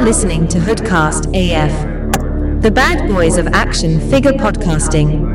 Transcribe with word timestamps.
now 0.00 0.06
listening 0.06 0.48
to 0.48 0.58
Hoodcast 0.58 1.26
AF, 1.34 2.62
the 2.62 2.70
bad 2.70 3.08
boys 3.08 3.36
of 3.36 3.46
action 3.48 4.00
figure 4.10 4.32
podcasting. 4.32 5.26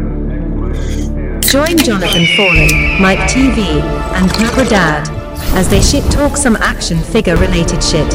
Join 1.42 1.78
Jonathan 1.78 2.26
Fallen, 2.36 3.02
Mike 3.02 3.20
TV, 3.30 3.82
and 4.16 4.32
Cobra 4.32 4.66
Dad 4.68 5.08
as 5.56 5.70
they 5.70 5.82
shit 5.82 6.04
talk 6.12 6.36
some 6.36 6.56
action 6.58 7.00
figure 7.00 7.36
related 7.38 7.84
shit. 7.84 8.10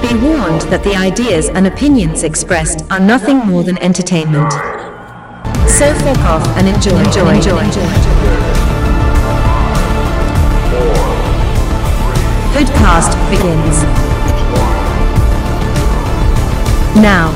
Be 0.00 0.14
warned 0.22 0.62
that 0.70 0.82
the 0.84 0.94
ideas 0.94 1.48
and 1.48 1.66
opinions 1.66 2.22
expressed 2.22 2.84
are 2.90 3.00
nothing 3.00 3.38
more 3.38 3.64
than 3.64 3.78
entertainment. 3.78 4.52
So 5.68 5.92
fuck 5.94 6.18
off 6.18 6.46
and 6.56 6.68
enjoy, 6.68 6.98
enjoy, 6.98 7.34
enjoy, 7.34 7.58
enjoy. 7.58 7.88
Hoodcast 12.54 13.30
begins. 13.30 14.17
Now. 16.96 17.30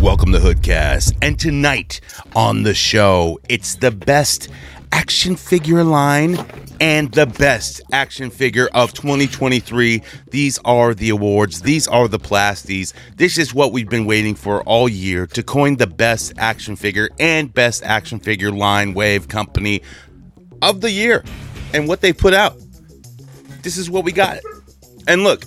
Welcome 0.00 0.32
to 0.32 0.38
Hoodcast. 0.38 1.16
And 1.22 1.38
tonight 1.38 2.00
on 2.34 2.62
the 2.62 2.74
show, 2.74 3.38
it's 3.48 3.76
the 3.76 3.90
best 3.90 4.48
action 4.92 5.36
figure 5.36 5.84
line 5.84 6.36
and 6.80 7.12
the 7.12 7.26
best 7.26 7.80
action 7.92 8.30
figure 8.30 8.68
of 8.74 8.92
2023. 8.92 10.02
These 10.30 10.58
are 10.64 10.94
the 10.94 11.10
awards, 11.10 11.62
these 11.62 11.86
are 11.86 12.08
the 12.08 12.18
plasties. 12.18 12.92
This 13.16 13.38
is 13.38 13.54
what 13.54 13.72
we've 13.72 13.88
been 13.88 14.04
waiting 14.04 14.34
for 14.34 14.62
all 14.64 14.88
year 14.88 15.26
to 15.28 15.42
coin 15.42 15.76
the 15.76 15.86
best 15.86 16.32
action 16.38 16.74
figure 16.74 17.08
and 17.20 17.54
best 17.54 17.84
action 17.84 18.18
figure 18.18 18.50
line 18.50 18.94
wave 18.94 19.28
company 19.28 19.82
of 20.60 20.80
the 20.80 20.90
year 20.90 21.24
and 21.72 21.86
what 21.86 22.00
they 22.00 22.12
put 22.12 22.34
out. 22.34 22.56
This 23.62 23.76
is 23.76 23.88
what 23.88 24.04
we 24.04 24.12
got. 24.12 24.40
And 25.06 25.22
look, 25.22 25.44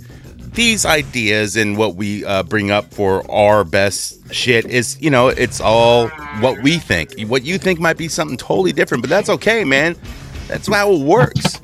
these 0.55 0.85
ideas 0.85 1.55
and 1.55 1.77
what 1.77 1.95
we 1.95 2.25
uh, 2.25 2.43
bring 2.43 2.71
up 2.71 2.93
for 2.93 3.29
our 3.29 3.63
best 3.63 4.33
shit 4.33 4.65
is, 4.65 4.99
you 5.01 5.09
know, 5.09 5.27
it's 5.27 5.61
all 5.61 6.07
what 6.39 6.61
we 6.63 6.77
think. 6.77 7.19
What 7.27 7.43
you 7.43 7.57
think 7.57 7.79
might 7.79 7.97
be 7.97 8.07
something 8.07 8.37
totally 8.37 8.71
different, 8.71 9.03
but 9.03 9.09
that's 9.09 9.29
okay, 9.29 9.63
man. 9.63 9.95
That's 10.47 10.67
how 10.67 10.93
it 10.93 11.01
works. 11.01 11.59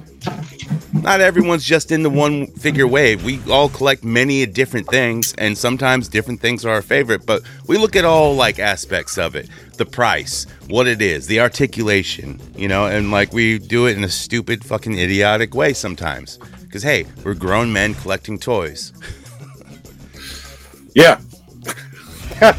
Not 0.93 1.21
everyone's 1.21 1.63
just 1.63 1.91
in 1.91 2.03
the 2.03 2.09
one 2.09 2.47
figure 2.47 2.85
wave. 2.85 3.23
We 3.23 3.39
all 3.49 3.69
collect 3.69 4.03
many 4.03 4.45
different 4.45 4.87
things, 4.87 5.33
and 5.37 5.57
sometimes 5.57 6.07
different 6.07 6.41
things 6.41 6.65
are 6.65 6.69
our 6.69 6.81
favorite, 6.81 7.25
but 7.25 7.41
we 7.67 7.77
look 7.77 7.95
at 7.95 8.05
all 8.05 8.35
like 8.35 8.59
aspects 8.59 9.17
of 9.17 9.35
it 9.35 9.49
the 9.77 9.85
price, 9.85 10.45
what 10.67 10.85
it 10.85 11.01
is, 11.01 11.25
the 11.25 11.39
articulation, 11.39 12.39
you 12.55 12.67
know, 12.67 12.85
and 12.85 13.09
like 13.09 13.33
we 13.33 13.57
do 13.57 13.87
it 13.87 13.97
in 13.97 14.03
a 14.03 14.09
stupid, 14.09 14.63
fucking 14.63 14.99
idiotic 14.99 15.55
way 15.55 15.73
sometimes. 15.73 16.37
Because, 16.71 16.83
hey, 16.83 17.05
we're 17.25 17.33
grown 17.33 17.73
men 17.73 17.93
collecting 17.95 18.39
toys. 18.39 18.93
Yeah. 20.93 21.21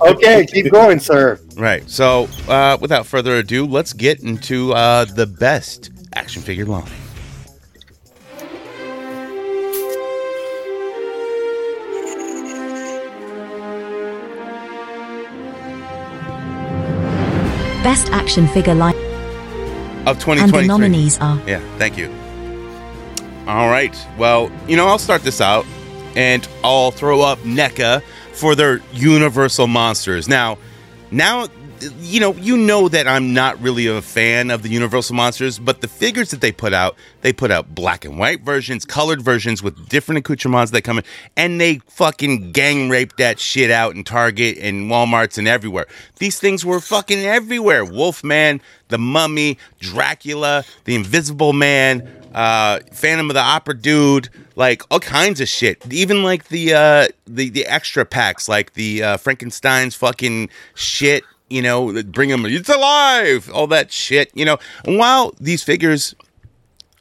okay, 0.00 0.46
keep 0.46 0.72
going, 0.72 0.98
sir. 0.98 1.38
Right. 1.56 1.88
So, 1.88 2.28
uh, 2.48 2.76
without 2.80 3.06
further 3.06 3.36
ado, 3.36 3.64
let's 3.66 3.92
get 3.92 4.20
into 4.20 4.72
uh, 4.72 5.04
the 5.04 5.26
best 5.26 5.90
action 6.14 6.42
figure 6.42 6.66
line. 6.66 6.90
Best 17.84 18.08
action 18.08 18.48
figure 18.48 18.74
line 18.74 19.11
of 20.06 20.18
2023. 20.18 20.42
and 20.42 20.50
the 20.50 20.66
nominees 20.66 21.18
are 21.20 21.40
Yeah, 21.46 21.60
thank 21.78 21.96
you. 21.96 22.10
All 23.46 23.68
right. 23.68 23.96
Well, 24.18 24.50
you 24.68 24.76
know, 24.76 24.86
I'll 24.86 24.98
start 24.98 25.22
this 25.22 25.40
out 25.40 25.66
and 26.14 26.46
I'll 26.62 26.90
throw 26.90 27.20
up 27.22 27.38
NECA 27.40 28.02
for 28.32 28.54
their 28.54 28.80
Universal 28.92 29.66
Monsters. 29.66 30.28
Now, 30.28 30.58
now 31.10 31.46
you 32.00 32.20
know, 32.20 32.34
you 32.34 32.56
know 32.56 32.88
that 32.88 33.08
I'm 33.08 33.32
not 33.34 33.60
really 33.60 33.86
a 33.86 34.02
fan 34.02 34.50
of 34.50 34.62
the 34.62 34.68
Universal 34.68 35.16
Monsters, 35.16 35.58
but 35.58 35.80
the 35.80 35.88
figures 35.88 36.30
that 36.30 36.40
they 36.40 36.52
put 36.52 36.72
out, 36.72 36.96
they 37.22 37.32
put 37.32 37.50
out 37.50 37.74
black 37.74 38.04
and 38.04 38.18
white 38.18 38.42
versions, 38.42 38.84
colored 38.84 39.22
versions 39.22 39.62
with 39.62 39.88
different 39.88 40.18
accoutrements 40.18 40.70
that 40.72 40.82
come 40.82 40.98
in, 40.98 41.04
and 41.36 41.60
they 41.60 41.78
fucking 41.88 42.52
gang 42.52 42.88
raped 42.88 43.16
that 43.18 43.38
shit 43.38 43.70
out 43.70 43.94
in 43.94 44.04
Target 44.04 44.58
and 44.58 44.90
Walmarts 44.90 45.38
and 45.38 45.48
everywhere. 45.48 45.86
These 46.18 46.38
things 46.38 46.64
were 46.64 46.80
fucking 46.80 47.20
everywhere. 47.20 47.84
Wolfman, 47.84 48.60
the 48.88 48.98
Mummy, 48.98 49.58
Dracula, 49.80 50.64
the 50.84 50.94
Invisible 50.94 51.52
Man, 51.52 52.08
uh, 52.34 52.80
Phantom 52.92 53.30
of 53.30 53.34
the 53.34 53.40
Opera 53.40 53.76
dude, 53.76 54.28
like 54.56 54.82
all 54.90 55.00
kinds 55.00 55.40
of 55.40 55.48
shit. 55.48 55.84
Even 55.92 56.22
like 56.22 56.48
the 56.48 56.74
uh, 56.74 57.08
the 57.26 57.50
the 57.50 57.66
extra 57.66 58.04
packs, 58.04 58.48
like 58.48 58.74
the 58.74 59.02
uh, 59.02 59.16
Frankenstein's 59.16 59.94
fucking 59.94 60.48
shit 60.74 61.24
you 61.52 61.62
know, 61.62 62.02
bring 62.02 62.30
them, 62.30 62.46
it's 62.46 62.68
alive, 62.68 63.50
all 63.52 63.66
that 63.68 63.92
shit, 63.92 64.30
you 64.34 64.44
know. 64.44 64.58
And 64.84 64.98
while 64.98 65.34
these 65.38 65.62
figures, 65.62 66.14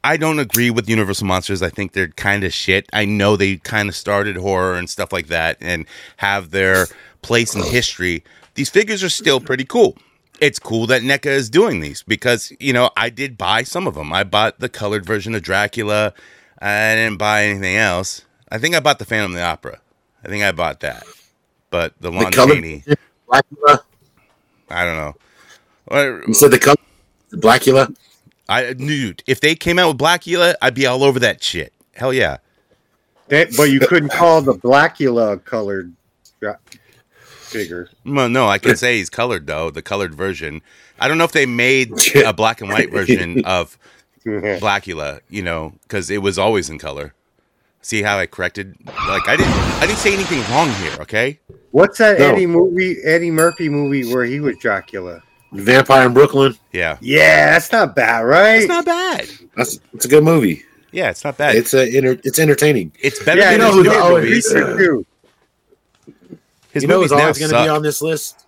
I 0.03 0.17
don't 0.17 0.39
agree 0.39 0.69
with 0.69 0.89
Universal 0.89 1.27
Monsters. 1.27 1.61
I 1.61 1.69
think 1.69 1.93
they're 1.93 2.09
kind 2.09 2.43
of 2.43 2.53
shit. 2.53 2.89
I 2.91 3.05
know 3.05 3.35
they 3.35 3.57
kind 3.57 3.87
of 3.87 3.95
started 3.95 4.35
horror 4.35 4.75
and 4.75 4.89
stuff 4.89 5.13
like 5.13 5.27
that 5.27 5.57
and 5.61 5.85
have 6.17 6.51
their 6.51 6.87
place 7.21 7.55
in 7.55 7.63
history. 7.63 8.23
These 8.55 8.69
figures 8.69 9.03
are 9.03 9.09
still 9.09 9.39
pretty 9.39 9.63
cool. 9.63 9.97
It's 10.39 10.57
cool 10.57 10.87
that 10.87 11.03
NECA 11.03 11.27
is 11.27 11.51
doing 11.51 11.81
these 11.81 12.01
because, 12.01 12.51
you 12.59 12.73
know, 12.73 12.89
I 12.97 13.09
did 13.09 13.37
buy 13.37 13.61
some 13.61 13.85
of 13.85 13.93
them. 13.93 14.11
I 14.11 14.23
bought 14.23 14.59
the 14.59 14.69
colored 14.69 15.05
version 15.05 15.35
of 15.35 15.43
Dracula. 15.43 16.13
I 16.59 16.95
didn't 16.95 17.17
buy 17.17 17.45
anything 17.45 17.75
else. 17.75 18.25
I 18.51 18.57
think 18.57 18.75
I 18.75 18.79
bought 18.79 18.97
the 18.97 19.05
Phantom 19.05 19.31
of 19.31 19.37
the 19.37 19.43
Opera. 19.43 19.79
I 20.23 20.27
think 20.27 20.43
I 20.43 20.51
bought 20.51 20.79
that. 20.79 21.03
But 21.69 21.93
the 22.01 22.11
Lon 22.11 22.31
Chaney. 22.31 22.83
Blackula. 23.29 23.81
I 24.71 24.85
don't 24.85 24.97
know. 24.97 26.21
You 26.27 26.33
said 26.33 26.51
the 26.51 26.59
color, 26.59 26.77
Blackula. 27.31 27.95
I 28.47 28.73
dude, 28.73 29.23
if 29.27 29.41
they 29.41 29.55
came 29.55 29.79
out 29.79 29.89
with 29.89 29.97
Blackula, 29.97 30.55
I'd 30.61 30.73
be 30.73 30.85
all 30.85 31.03
over 31.03 31.19
that 31.19 31.43
shit. 31.43 31.73
Hell 31.93 32.13
yeah. 32.13 32.37
That, 33.27 33.55
but 33.55 33.63
you 33.71 33.79
couldn't 33.79 34.09
call 34.09 34.41
the 34.41 34.53
Blackula 34.53 35.43
colored 35.45 35.93
figure. 37.51 37.89
Well, 38.05 38.29
no, 38.29 38.47
I 38.47 38.57
can 38.57 38.75
say 38.75 38.97
he's 38.97 39.09
colored 39.09 39.47
though, 39.47 39.69
the 39.69 39.81
colored 39.81 40.15
version. 40.15 40.61
I 40.99 41.07
don't 41.07 41.17
know 41.17 41.23
if 41.23 41.31
they 41.31 41.45
made 41.45 41.93
a 42.15 42.33
black 42.33 42.61
and 42.61 42.69
white 42.69 42.91
version 42.91 43.41
of 43.45 43.77
Blackula, 44.25 45.21
you 45.29 45.41
know, 45.41 45.73
because 45.83 46.09
it 46.09 46.19
was 46.21 46.37
always 46.37 46.69
in 46.69 46.79
color. 46.79 47.13
See 47.81 48.01
how 48.03 48.17
I 48.19 48.25
corrected? 48.27 48.75
Like 48.85 49.27
I 49.27 49.35
didn't, 49.35 49.53
I 49.53 49.85
didn't 49.87 49.97
say 49.99 50.13
anything 50.13 50.39
wrong 50.53 50.69
here. 50.81 50.95
Okay. 51.01 51.39
What's 51.71 51.97
that 51.97 52.19
No. 52.19 52.27
Eddie 52.33 52.45
movie? 52.45 52.97
Eddie 53.03 53.31
Murphy 53.31 53.69
movie 53.69 54.11
where 54.13 54.23
he 54.25 54.39
was 54.39 54.57
Dracula? 54.57 55.21
Vampire 55.53 56.05
in 56.05 56.13
Brooklyn. 56.13 56.55
Yeah. 56.71 56.97
Yeah, 57.01 57.51
that's 57.51 57.71
not 57.71 57.95
bad, 57.95 58.19
right? 58.21 58.57
It's 58.59 58.67
not 58.67 58.85
bad. 58.85 59.29
That's 59.57 59.79
it's 59.93 60.05
a 60.05 60.07
good 60.07 60.23
movie. 60.23 60.63
Yeah, 60.91 61.09
it's 61.09 61.23
not 61.23 61.37
bad. 61.37 61.55
It's 61.55 61.73
a 61.73 61.87
inter, 61.97 62.17
it's 62.23 62.37
entertaining. 62.39 62.91
It's 62.99 63.23
better 63.23 63.41
yeah, 63.41 63.51
than 63.51 63.61
I 63.61 63.63
know 63.63 63.77
his 63.77 63.87
who 63.87 63.91
newer 63.99 64.21
movies. 64.21 64.51
it's- 64.51 64.77
too. 64.77 65.05
His 66.71 66.83
you 66.83 66.87
know 66.89 66.97
movies 66.97 67.11
who's 67.11 67.19
always 67.19 67.37
going 67.39 67.51
to 67.51 67.63
be 67.63 67.67
on 67.69 67.81
this 67.81 68.01
list. 68.01 68.45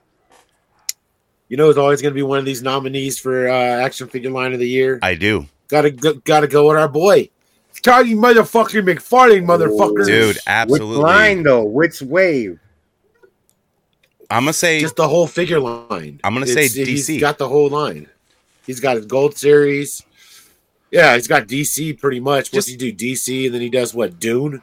You 1.50 1.58
know 1.58 1.66
who's 1.68 1.78
always 1.78 2.02
going 2.02 2.14
to 2.14 2.16
be 2.16 2.22
one 2.24 2.40
of 2.40 2.46
these 2.46 2.62
nominees 2.64 3.20
for 3.20 3.50
uh, 3.50 3.54
action 3.54 4.08
figure 4.08 4.32
line 4.32 4.54
of 4.54 4.60
the 4.60 4.68
year. 4.68 5.00
I 5.02 5.16
do, 5.16 5.46
Gotta 5.68 5.92
go, 5.92 6.14
gotta 6.14 6.48
go 6.48 6.68
with 6.70 6.78
our 6.78 6.88
boy, 6.88 7.30
Charlie 7.82 8.14
motherfucking 8.14 8.84
McFarlane, 8.88 9.46
motherfucker. 9.46 10.06
dude. 10.06 10.38
absolutely. 10.48 10.98
Which 10.98 11.04
line 11.04 11.44
though? 11.44 11.64
Which 11.64 12.02
wave? 12.02 12.60
I'm 14.30 14.44
gonna 14.44 14.54
say 14.54 14.80
just 14.80 14.96
the 14.96 15.08
whole 15.08 15.28
figure 15.28 15.60
line. 15.60 16.20
I'm 16.24 16.34
gonna 16.34 16.48
say 16.48 16.68
He's 16.68 17.08
DC. 17.08 17.20
got 17.20 17.38
the 17.38 17.48
whole 17.48 17.70
line. 17.70 18.08
He's 18.66 18.80
got 18.80 18.96
his 18.96 19.06
gold 19.06 19.38
series. 19.38 20.02
Yeah, 20.92 21.16
he's 21.16 21.28
got 21.28 21.48
DC 21.48 22.00
pretty 22.00 22.20
much. 22.20 22.52
What's 22.54 22.68
Just- 22.68 22.70
he 22.70 22.78
do? 22.78 22.94
DC, 22.94 23.46
and 23.48 23.54
then 23.56 23.62
he 23.62 23.70
does 23.70 23.94
what? 23.94 24.20
Dune. 24.20 24.62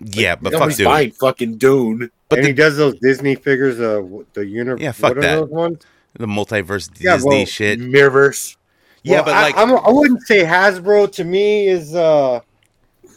yeah, 0.00 0.34
but 0.34 0.52
fuck 0.52 0.60
Nobody's 0.60 0.76
dude. 0.78 0.84
buying 0.86 1.10
fucking 1.12 1.56
Dune. 1.58 2.10
But 2.28 2.38
and 2.40 2.44
the- 2.44 2.48
he 2.50 2.54
does 2.54 2.76
those 2.76 2.98
Disney 3.00 3.34
figures. 3.34 3.78
Uh, 3.80 4.02
the 4.34 4.44
universe. 4.46 4.80
Yeah, 4.82 4.92
fuck 4.92 5.10
what 5.10 5.18
are 5.18 5.20
that. 5.22 5.34
Those 5.36 5.48
ones? 5.50 5.82
The 6.14 6.26
multiverse 6.26 6.90
Yeah, 6.98 7.14
Disney 7.16 7.28
well, 7.38 7.46
shit. 7.46 7.80
Mirrorverse. 7.80 8.56
Yeah, 9.02 9.16
Well, 9.16 9.24
but 9.26 9.34
I, 9.34 9.42
like 9.42 9.56
I'm, 9.56 9.70
I 9.72 9.90
wouldn't 9.90 10.22
say 10.22 10.44
Hasbro 10.44 11.10
to 11.12 11.24
me 11.24 11.68
is 11.68 11.94
uh 11.94 12.40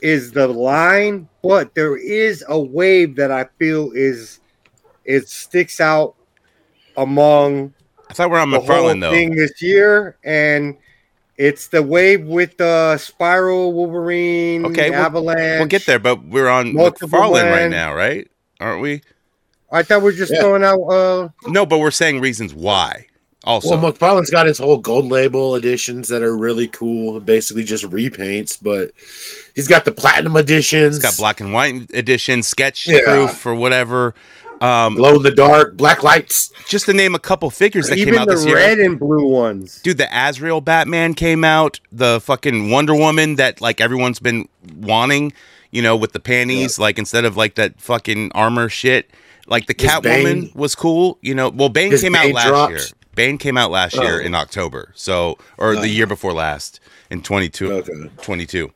is 0.02 0.32
the 0.32 0.48
line, 0.48 1.28
but 1.44 1.74
there 1.76 1.96
is 1.98 2.44
a 2.48 2.60
wave 2.60 3.16
that 3.18 3.32
I 3.32 3.46
feel 3.60 3.92
is 3.94 4.40
it 5.06 5.28
sticks 5.30 5.80
out 5.80 6.16
among 6.98 7.74
I 8.10 8.14
thought 8.14 8.30
we're 8.30 8.40
on 8.40 8.50
McFarlane 8.52 9.00
though. 9.00 9.12
thing 9.12 9.36
this 9.36 9.62
year, 9.62 10.18
and 10.24 10.78
it's 11.38 11.68
the 11.70 11.82
wave 11.82 12.26
with 12.26 12.58
the 12.58 12.98
Spiral, 12.98 13.74
Wolverine, 13.74 14.66
Okay, 14.66 14.90
we'll- 14.90 15.00
Avalanche. 15.00 15.60
We'll 15.60 15.68
get 15.68 15.86
there, 15.86 16.00
but 16.00 16.24
we're 16.26 16.50
on 16.50 16.74
McFarlane 16.74 17.50
right 17.52 17.70
now, 17.72 17.94
right? 17.96 18.30
Aren't 18.60 18.82
we? 18.82 19.02
I 19.72 19.84
thought 19.84 20.02
we 20.02 20.10
are 20.10 20.16
just 20.16 20.34
Yeah. 20.34 20.42
throwing 20.42 20.64
out. 20.66 20.82
Uh, 20.82 21.30
No, 21.48 21.66
but 21.66 21.80
we're 21.80 21.92
saying 21.92 22.20
reasons 22.20 22.54
why. 22.54 23.08
Also, 23.44 23.76
Well, 23.76 23.92
McFarlane's 23.92 24.30
got 24.30 24.46
his 24.46 24.60
whole 24.60 24.78
gold 24.78 25.06
label 25.10 25.56
editions 25.56 26.10
that 26.10 26.22
are 26.22 26.38
really 26.38 26.68
cool, 26.68 27.20
basically 27.20 27.64
just 27.64 27.84
repaints. 27.86 28.58
But 28.62 28.92
he's 29.56 29.68
got 29.68 29.84
the 29.86 29.92
platinum 29.92 30.36
editions, 30.38 30.98
it's 30.98 31.04
got 31.06 31.18
black 31.18 31.40
and 31.42 31.52
white 31.52 31.90
edition, 31.94 32.44
sketch 32.44 32.88
Yeah. 32.88 33.00
proof 33.04 33.46
or 33.46 33.56
whatever. 33.56 34.14
Um, 34.62 34.94
glow 34.94 35.16
in 35.16 35.24
the 35.24 35.32
dark, 35.32 35.76
black 35.76 36.04
lights. 36.04 36.52
just 36.68 36.86
to 36.86 36.94
name 36.94 37.16
a 37.16 37.20
couple 37.20 37.50
figures 37.50 37.88
that 37.90 37.96
came 37.96 38.16
out 38.16 38.28
the 38.28 38.36
this 38.36 38.46
year. 38.46 38.56
The 38.58 38.62
red 38.62 38.80
and 38.80 39.00
blue 39.00 39.26
ones. 39.26 39.80
Dude, 39.82 39.98
the 39.98 40.08
Azrael 40.16 40.62
Batman 40.62 41.16
came 41.16 41.44
out. 41.44 41.80
The 41.92 42.22
fucking 42.22 42.70
Wonder 42.70 42.94
Woman 42.94 43.38
that 43.38 43.60
like 43.60 43.82
everyone's 43.82 44.20
been 44.20 44.48
wanting, 44.78 45.34
you 45.72 45.82
know, 45.82 45.96
with 45.96 46.12
the 46.14 46.20
panties, 46.20 46.78
like 46.78 47.00
instead 47.00 47.26
of 47.26 47.36
like 47.36 47.56
that 47.56 47.82
fucking 47.82 48.32
armor 48.36 48.70
shit. 48.70 49.10
Like 49.48 49.66
the 49.66 49.74
His 49.76 49.90
Catwoman 49.90 50.56
was 50.56 50.76
cool, 50.76 51.18
you 51.24 51.34
know. 51.34 51.50
Well, 51.50 51.70
Bane 51.70 51.90
His 51.90 52.02
came 52.02 52.14
out 52.14 52.32
last 52.32 52.48
dropped. 52.48 52.72
year. 52.74 52.82
Bane 53.16 53.38
came 53.38 53.58
out 53.58 53.72
last 53.72 53.96
year 53.96 54.22
Oh. 54.22 54.26
in 54.26 54.34
October, 54.36 54.92
so 54.96 55.38
or 55.58 55.72
Oh. 55.76 55.82
the 55.82 55.90
year 55.90 56.08
before 56.08 56.34
last 56.34 56.80
in 57.10 57.22
22, 57.22 57.72
Okay. 57.72 57.94
22. 58.22 58.72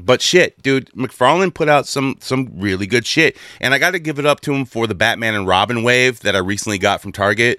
But 0.00 0.22
shit, 0.22 0.62
dude, 0.62 0.90
McFarlane 0.92 1.52
put 1.52 1.68
out 1.68 1.86
some 1.88 2.16
some 2.20 2.50
really 2.54 2.86
good 2.86 3.04
shit, 3.06 3.36
and 3.60 3.74
I 3.74 3.78
got 3.78 3.92
to 3.92 3.98
give 3.98 4.18
it 4.18 4.26
up 4.26 4.40
to 4.42 4.52
him 4.54 4.64
for 4.64 4.86
the 4.86 4.94
Batman 4.94 5.34
and 5.34 5.46
Robin 5.46 5.82
wave 5.82 6.20
that 6.20 6.36
I 6.36 6.38
recently 6.38 6.78
got 6.78 7.00
from 7.02 7.10
Target. 7.12 7.58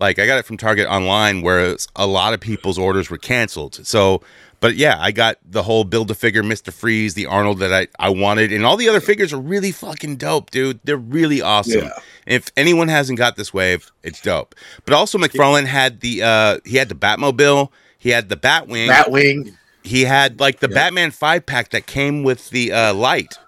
Like 0.00 0.18
I 0.18 0.26
got 0.26 0.38
it 0.38 0.44
from 0.44 0.56
Target 0.56 0.88
online, 0.88 1.42
whereas 1.42 1.86
a 1.94 2.06
lot 2.06 2.34
of 2.34 2.40
people's 2.40 2.78
orders 2.78 3.10
were 3.10 3.18
canceled. 3.18 3.80
So, 3.86 4.22
but 4.60 4.76
yeah, 4.76 4.96
I 4.98 5.12
got 5.12 5.36
the 5.44 5.62
whole 5.62 5.84
build 5.84 6.10
a 6.10 6.14
figure 6.14 6.42
Mister 6.42 6.70
Freeze, 6.72 7.14
the 7.14 7.26
Arnold 7.26 7.58
that 7.60 7.72
I 7.72 7.88
I 7.98 8.10
wanted, 8.10 8.52
and 8.52 8.64
all 8.64 8.76
the 8.76 8.88
other 8.88 9.00
figures 9.00 9.32
are 9.32 9.40
really 9.40 9.72
fucking 9.72 10.16
dope, 10.16 10.50
dude. 10.50 10.80
They're 10.84 10.96
really 10.96 11.40
awesome. 11.40 11.84
Yeah. 11.84 11.92
If 12.26 12.50
anyone 12.56 12.88
hasn't 12.88 13.18
got 13.18 13.36
this 13.36 13.54
wave, 13.54 13.90
it's 14.02 14.20
dope. 14.20 14.54
But 14.84 14.94
also 14.94 15.18
McFarlane 15.18 15.66
had 15.66 16.00
the 16.00 16.22
uh 16.22 16.58
he 16.64 16.76
had 16.76 16.88
the 16.88 16.94
Batmobile, 16.94 17.70
he 17.98 18.10
had 18.10 18.28
the 18.28 18.36
Batwing, 18.36 18.88
Batwing. 18.88 19.54
he 19.82 20.02
had 20.04 20.40
like 20.40 20.60
the 20.60 20.68
Yeah. 20.68 20.74
Batman 20.74 21.10
five 21.10 21.46
pack 21.46 21.70
that 21.70 21.86
came 21.86 22.22
with 22.22 22.50
the 22.50 22.72
uh, 22.72 22.94
light, 22.94 23.38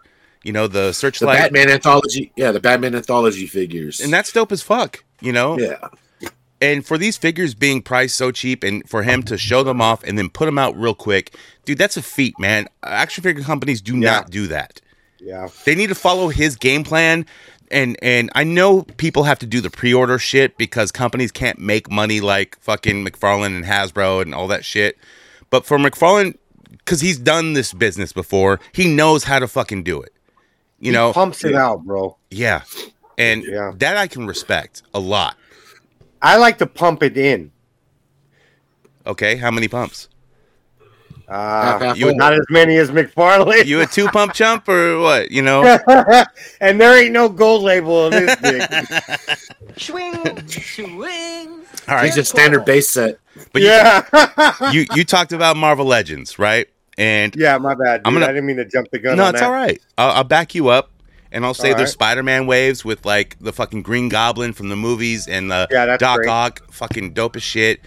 you 0.45 0.53
know, 0.53 0.67
the 0.67 0.79
The 0.89 0.93
searchlight, 0.95 1.39
Batman 1.39 1.71
anthology. 1.71 2.33
Yeah, 2.37 2.53
the 2.53 2.61
Batman 2.61 2.95
anthology 2.95 3.47
figures. 3.47 4.01
and 4.01 4.13
that's 4.13 4.33
dope 4.33 4.53
as 4.53 4.63
fuck, 4.63 5.05
you 5.21 5.33
know. 5.33 5.59
yeah. 5.59 5.77
And 6.61 6.85
for 6.87 6.99
these 6.99 7.17
figures 7.17 7.55
being 7.55 7.81
priced 7.81 8.17
so 8.17 8.31
cheap, 8.31 8.63
and 8.63 8.87
for 8.89 9.03
him 9.03 9.23
to 9.25 9.39
show 9.39 9.63
them 9.63 9.81
off 9.81 10.05
and 10.05 10.19
then 10.19 10.29
put 10.29 10.45
them 10.47 10.59
out 10.59 10.77
real 10.79 10.95
quick, 10.95 11.35
dude, 11.65 11.79
that's 11.79 11.97
a 11.97 12.03
feat, 12.03 12.39
man. 12.39 12.69
Action 12.83 13.23
figure 13.23 13.43
companies 13.43 13.81
do 13.81 13.95
Yeah. 13.95 14.11
not 14.11 14.31
do 14.31 14.47
that. 14.49 14.81
Yeah. 15.19 15.49
They 15.65 15.75
need 15.75 15.89
to 15.89 15.95
follow 15.95 16.29
his 16.29 16.57
game 16.57 16.85
plan. 16.85 17.25
And 17.71 17.97
and 18.03 18.31
I 18.35 18.45
know 18.45 18.83
people 18.83 19.23
have 19.25 19.39
to 19.39 19.47
do 19.47 19.61
the 19.61 19.71
pre-order 19.71 20.19
shit 20.19 20.59
because 20.59 20.91
companies 20.91 21.31
can't 21.31 21.59
make 21.59 21.91
money 21.91 22.21
like 22.21 22.59
fucking 22.61 23.07
McFarlane 23.07 23.55
and 23.57 23.65
Hasbro 23.65 24.21
and 24.23 24.35
all 24.35 24.49
that 24.49 24.65
shit. 24.65 24.99
But 25.51 25.65
for 25.65 25.79
McFarlane, 25.79 26.37
because 26.79 27.01
he's 27.01 27.17
done 27.19 27.53
this 27.53 27.73
business 27.73 28.13
before, 28.13 28.59
he 28.73 28.93
knows 28.93 29.25
how 29.25 29.39
to 29.39 29.47
fucking 29.49 29.85
do 29.85 30.03
it. 30.03 30.13
You 30.81 30.91
He 30.91 30.97
know, 30.97 31.13
pumps 31.13 31.45
it 31.45 31.55
out, 31.55 31.85
bro. 31.85 32.17
yeah, 32.31 32.63
and 33.17 33.45
Yeah. 33.45 33.73
that 33.77 33.97
I 33.97 34.09
can 34.09 34.27
respect 34.27 34.83
a 34.93 34.99
lot. 35.01 35.37
I 36.23 36.37
like 36.37 36.59
to 36.59 36.67
pump 36.67 37.03
it 37.03 37.17
in. 37.17 37.51
Okay, 39.07 39.37
how 39.37 39.51
many 39.51 39.69
pumps? 39.69 40.09
Uh, 41.29 41.63
Half, 41.63 41.81
half 41.83 41.97
you- 41.99 42.07
full. 42.09 42.17
not 42.17 42.33
as 42.33 42.45
many 42.51 42.77
as 42.77 42.91
McFarlane. 42.91 43.65
You 43.65 43.81
a 43.83 43.87
two 43.87 44.09
pump 44.09 44.33
chump 44.35 44.69
or 44.69 44.99
what? 44.99 45.31
You 45.31 45.43
know, 45.43 45.63
and 46.61 46.81
there 46.81 47.01
ain't 47.01 47.13
no 47.13 47.29
gold 47.29 47.63
label 47.63 47.95
on 48.07 48.11
this 48.11 48.35
thing. 48.37 48.61
Swing, 49.77 50.49
swing. 50.49 51.49
all 51.89 51.95
right. 51.95 52.07
He's 52.07 52.17
a 52.19 52.25
standard 52.25 52.65
base 52.65 52.91
set. 52.91 53.19
But 53.53 53.63
you, 53.63 53.69
yeah. 53.69 54.71
you 54.73 54.87
you 54.95 55.05
talked 55.05 55.33
about 55.33 55.57
Marvel 55.57 55.87
Legends, 55.87 56.39
right? 56.39 56.67
And 56.99 57.35
yeah, 57.37 57.57
my 57.59 57.75
bad. 57.75 57.99
Dude. 58.03 58.09
I'm 58.09 58.13
gonna- 58.15 58.27
I 58.27 58.29
didn't 58.29 58.47
mean 58.47 58.57
to 58.57 58.65
jump 58.65 58.91
the 58.91 58.99
gun. 58.99 59.17
No, 59.17 59.25
on 59.25 59.31
it's 59.31 59.41
that. 59.41 59.47
all 59.47 59.53
right. 59.53 59.81
I'll, 59.97 60.11
I'll 60.11 60.25
back 60.25 60.55
you 60.57 60.69
up, 60.69 60.91
and 61.33 61.45
I'll 61.45 61.55
say 61.55 61.71
All 61.71 61.77
there's 61.77 61.89
right. 61.89 61.93
Spider-Man 61.95 62.47
waves 62.47 62.85
with 62.85 63.05
like 63.05 63.37
the 63.41 63.53
fucking 63.53 63.83
Green 63.83 64.09
Goblin 64.09 64.53
from 64.53 64.69
the 64.69 64.77
movies 64.77 65.27
and 65.29 65.51
the 65.51 65.69
Yeah, 65.71 65.97
Doc 65.97 66.19
great. 66.19 66.29
Ock, 66.29 66.73
fucking 66.73 67.13
dope 67.13 67.37
as 67.37 67.43
shit. 67.43 67.81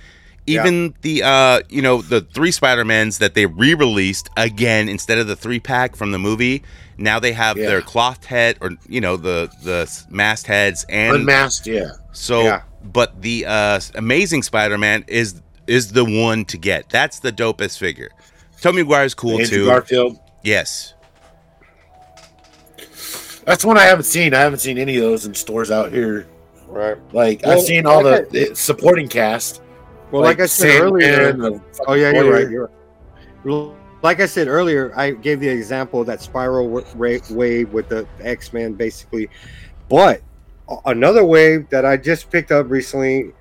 Even 0.45 0.93
the 1.01 1.23
uh, 1.23 1.61
you 1.69 1.81
know, 1.81 2.01
the 2.01 2.19
three 2.21 2.51
Spider-Mans 2.51 3.19
that 3.19 3.33
they 3.33 3.45
re-released 3.45 4.29
again 4.35 4.89
instead 4.89 5.17
of 5.17 5.27
the 5.27 5.37
three 5.37 5.59
pack 5.59 5.95
from 5.95 6.11
the 6.11 6.19
movie. 6.19 6.63
Now 6.97 7.19
they 7.19 7.31
have 7.31 7.57
Yeah. 7.57 7.67
their 7.67 7.81
cloth 7.81 8.25
head 8.25 8.57
or 8.61 8.71
you 8.87 8.99
know 9.01 9.15
the 9.17 9.49
the 9.63 9.89
mast 10.09 10.45
heads 10.47 10.85
and 10.89 11.15
Unmasked, 11.15 11.65
yeah. 11.67 11.91
so, 12.11 12.43
Yeah. 12.43 12.61
but 12.83 13.21
the 13.21 13.45
uh, 13.47 13.79
Amazing 13.95 14.43
Spider-Man 14.43 15.05
is 15.07 15.41
is 15.65 15.93
the 15.93 16.03
one 16.03 16.43
to 16.45 16.57
get. 16.57 16.89
That's 16.89 17.19
the 17.19 17.31
dopest 17.31 17.77
figure. 17.77 18.09
Tobey 18.59 18.83
Maguire's 18.83 19.13
cool 19.13 19.39
Andrew 19.39 19.47
too. 19.47 19.65
Garfield. 19.67 20.19
yes. 20.43 20.93
That's 23.45 23.65
one 23.65 23.77
I 23.77 23.83
haven't 23.83 24.05
seen. 24.05 24.33
I 24.33 24.39
haven't 24.39 24.59
seen 24.59 24.77
any 24.77 24.97
of 24.97 25.03
those 25.03 25.25
in 25.25 25.33
stores 25.33 25.71
out 25.71 25.91
here. 25.91 26.27
Right. 26.67 26.97
Like 27.13 27.41
Well, 27.43 27.57
I've 27.57 27.63
seen 27.63 27.85
all 27.85 28.03
like 28.03 28.29
the 28.29 28.49
the 28.49 28.55
supporting 28.55 29.07
cast. 29.07 29.61
Well, 30.11 30.21
like, 30.21 30.39
I 30.39 30.45
said 30.45 30.81
earlier. 30.81 31.59
Oh 31.87 31.93
yeah, 31.93 32.11
you're 32.11 32.31
right. 32.31 32.49
You're 32.49 32.69
right. 33.43 33.75
Like 34.03 34.19
I 34.19 34.25
said 34.25 34.47
earlier, 34.47 34.91
I 34.97 35.11
gave 35.11 35.39
the 35.39 35.47
example 35.47 36.01
of 36.01 36.07
that 36.07 36.21
spiral 36.21 36.67
wa- 36.67 36.83
ra- 36.95 37.17
wave 37.31 37.71
with 37.71 37.89
the 37.89 38.05
X 38.19 38.53
Men, 38.53 38.73
basically. 38.73 39.29
But 39.89 40.21
another 40.85 41.23
wave 41.23 41.69
that 41.69 41.85
I 41.85 41.97
just 41.97 42.29
picked 42.29 42.51
up 42.51 42.69
recently, 42.69 43.31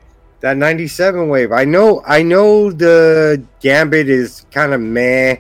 that 0.41 0.57
'97 0.57 1.29
wave. 1.29 1.53
I 1.53 1.65
know, 1.65 2.03
I 2.07 2.23
know 2.23 2.71
the 2.71 3.45
Gambit 3.61 4.09
is 4.09 4.47
kind 4.51 4.73
of 4.73 4.81
meh, 4.81 5.37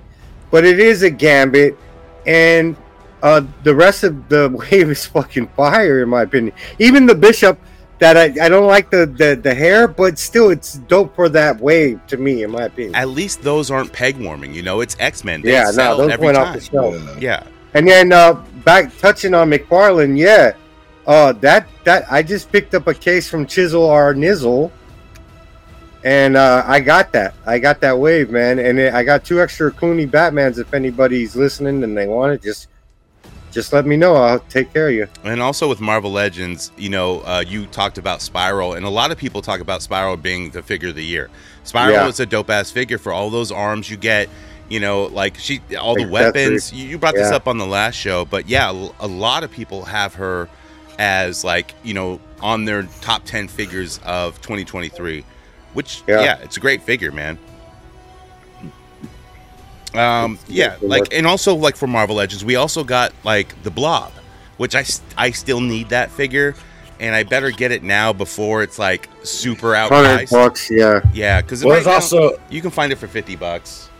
but 0.50 0.64
it 0.64 0.80
is 0.80 1.02
a 1.02 1.10
Gambit, 1.10 1.78
and 2.26 2.76
uh, 3.22 3.42
the 3.62 3.74
rest 3.74 4.04
of 4.04 4.28
the 4.28 4.48
wave 4.70 4.90
is 4.90 5.06
fucking 5.06 5.48
fire 5.48 6.02
in 6.02 6.08
my 6.08 6.22
opinion. 6.22 6.54
Even 6.78 7.06
the 7.06 7.14
Bishop. 7.14 7.58
That 7.98 8.16
I, 8.16 8.46
I 8.46 8.48
don't 8.48 8.66
like 8.66 8.90
the, 8.90 9.06
the 9.06 9.38
the 9.40 9.54
hair, 9.54 9.86
but 9.86 10.18
still 10.18 10.50
it's 10.50 10.78
dope 10.90 11.14
for 11.14 11.28
that 11.28 11.60
wave 11.60 12.04
to 12.08 12.16
me, 12.16 12.42
in 12.42 12.50
my 12.50 12.64
opinion. 12.64 12.96
At 12.96 13.10
least 13.10 13.42
those 13.42 13.70
aren't 13.70 13.92
peg 13.92 14.16
warming. 14.18 14.52
You 14.52 14.62
know, 14.62 14.80
it's 14.80 14.96
X 14.98 15.22
Men. 15.22 15.40
Yeah, 15.44 15.70
no, 15.76 15.96
those 15.98 16.10
every 16.10 16.26
went 16.26 16.36
time. 16.36 16.48
off 16.48 16.54
the 16.54 16.60
shelf. 16.62 17.22
Yeah, 17.22 17.44
And 17.74 17.86
then 17.86 18.12
uh 18.12 18.32
back 18.64 18.90
touching 18.98 19.34
on 19.34 19.50
McFarlane, 19.50 20.18
yeah. 20.18 20.54
Uh 21.06 21.32
that 21.34 21.68
that 21.84 22.10
I 22.10 22.24
just 22.24 22.50
picked 22.50 22.74
up 22.74 22.88
a 22.88 22.94
case 22.94 23.28
from 23.28 23.46
Chisel 23.46 23.84
or 23.84 24.14
Nizzle. 24.14 24.72
And 26.02 26.36
uh 26.36 26.64
I 26.66 26.80
got 26.80 27.12
that. 27.12 27.34
I 27.46 27.60
got 27.60 27.80
that 27.82 27.96
wave, 27.96 28.30
man. 28.30 28.58
And 28.58 28.80
it, 28.80 28.92
I 28.94 29.04
got 29.04 29.24
two 29.24 29.40
extra 29.40 29.70
Clooney 29.70 30.10
Batmans 30.10 30.58
if 30.58 30.74
anybody's 30.74 31.36
listening 31.36 31.84
and 31.84 31.96
they 31.96 32.08
want 32.08 32.32
it, 32.32 32.42
just 32.42 32.66
just 33.52 33.72
let 33.72 33.86
me 33.86 33.96
know. 33.96 34.16
I'll 34.16 34.40
take 34.40 34.72
care 34.72 34.88
of 34.88 34.94
you. 34.94 35.06
and 35.24 35.40
also 35.40 35.68
with 35.68 35.80
Marvel 35.80 36.10
Legends, 36.10 36.72
you 36.76 36.88
know, 36.88 37.20
uh, 37.20 37.44
you 37.46 37.66
talked 37.66 37.98
about 37.98 38.20
Spiral, 38.22 38.72
and 38.74 38.84
a 38.84 38.90
lot 38.90 39.12
of 39.12 39.18
people 39.18 39.42
talk 39.42 39.60
about 39.60 39.82
Spiral 39.82 40.16
being 40.16 40.50
the 40.50 40.62
figure 40.62 40.88
of 40.88 40.94
the 40.96 41.04
year. 41.04 41.30
Spiral 41.64 41.92
Yeah. 41.92 42.08
is 42.08 42.18
a 42.18 42.26
dope 42.26 42.50
ass 42.50 42.70
figure 42.70 42.98
for 42.98 43.12
all 43.12 43.30
those 43.30 43.52
arms 43.52 43.88
you 43.90 43.96
get. 43.96 44.28
You 44.68 44.80
know, 44.80 45.04
like 45.04 45.36
she, 45.38 45.60
all 45.78 45.94
the 45.94 46.08
weapons. 46.08 46.72
You, 46.72 46.86
you 46.88 46.98
brought 46.98 47.14
this 47.14 47.30
up 47.30 47.46
on 47.46 47.58
the 47.58 47.66
last 47.66 47.94
show, 47.94 48.24
but 48.24 48.48
yeah, 48.48 48.70
a 49.00 49.06
lot 49.06 49.44
of 49.44 49.50
people 49.50 49.84
have 49.84 50.14
her 50.14 50.48
as 50.98 51.44
like 51.44 51.74
you 51.82 51.92
know 51.94 52.20
on 52.40 52.64
their 52.64 52.84
top 53.02 53.24
ten 53.24 53.48
figures 53.48 54.00
of 54.04 54.40
2023, 54.40 55.24
which 55.74 56.02
Yeah. 56.08 56.22
yeah, 56.22 56.38
it's 56.42 56.56
a 56.56 56.60
great 56.60 56.82
figure, 56.82 57.12
man. 57.12 57.38
Um, 59.94 60.38
yeah, 60.48 60.76
like 60.80 61.12
and 61.12 61.26
also 61.26 61.54
like 61.54 61.76
for 61.76 61.86
Marvel 61.86 62.16
Legends, 62.16 62.44
we 62.44 62.56
also 62.56 62.82
got 62.84 63.12
like 63.24 63.62
the 63.62 63.70
Blob, 63.70 64.12
which 64.56 64.74
I 64.74 64.84
I 65.16 65.30
still 65.32 65.60
need 65.60 65.90
that 65.90 66.10
figure, 66.10 66.54
and 66.98 67.14
I 67.14 67.24
better 67.24 67.50
get 67.50 67.72
it 67.72 67.82
now 67.82 68.12
before 68.12 68.62
it's 68.62 68.78
like 68.78 69.08
super 69.22 69.74
out. 69.74 69.90
Hundred 69.90 70.30
bucks, 70.30 70.70
yeah. 70.70 71.00
Yeah, 71.12 71.42
because 71.42 71.64
Well, 71.64 71.74
there's 71.74 71.86
also 71.86 72.40
you 72.48 72.62
can 72.62 72.70
find 72.70 72.92
it 72.92 72.96
for 72.96 73.06
fifty 73.06 73.36
bucks. 73.36 73.90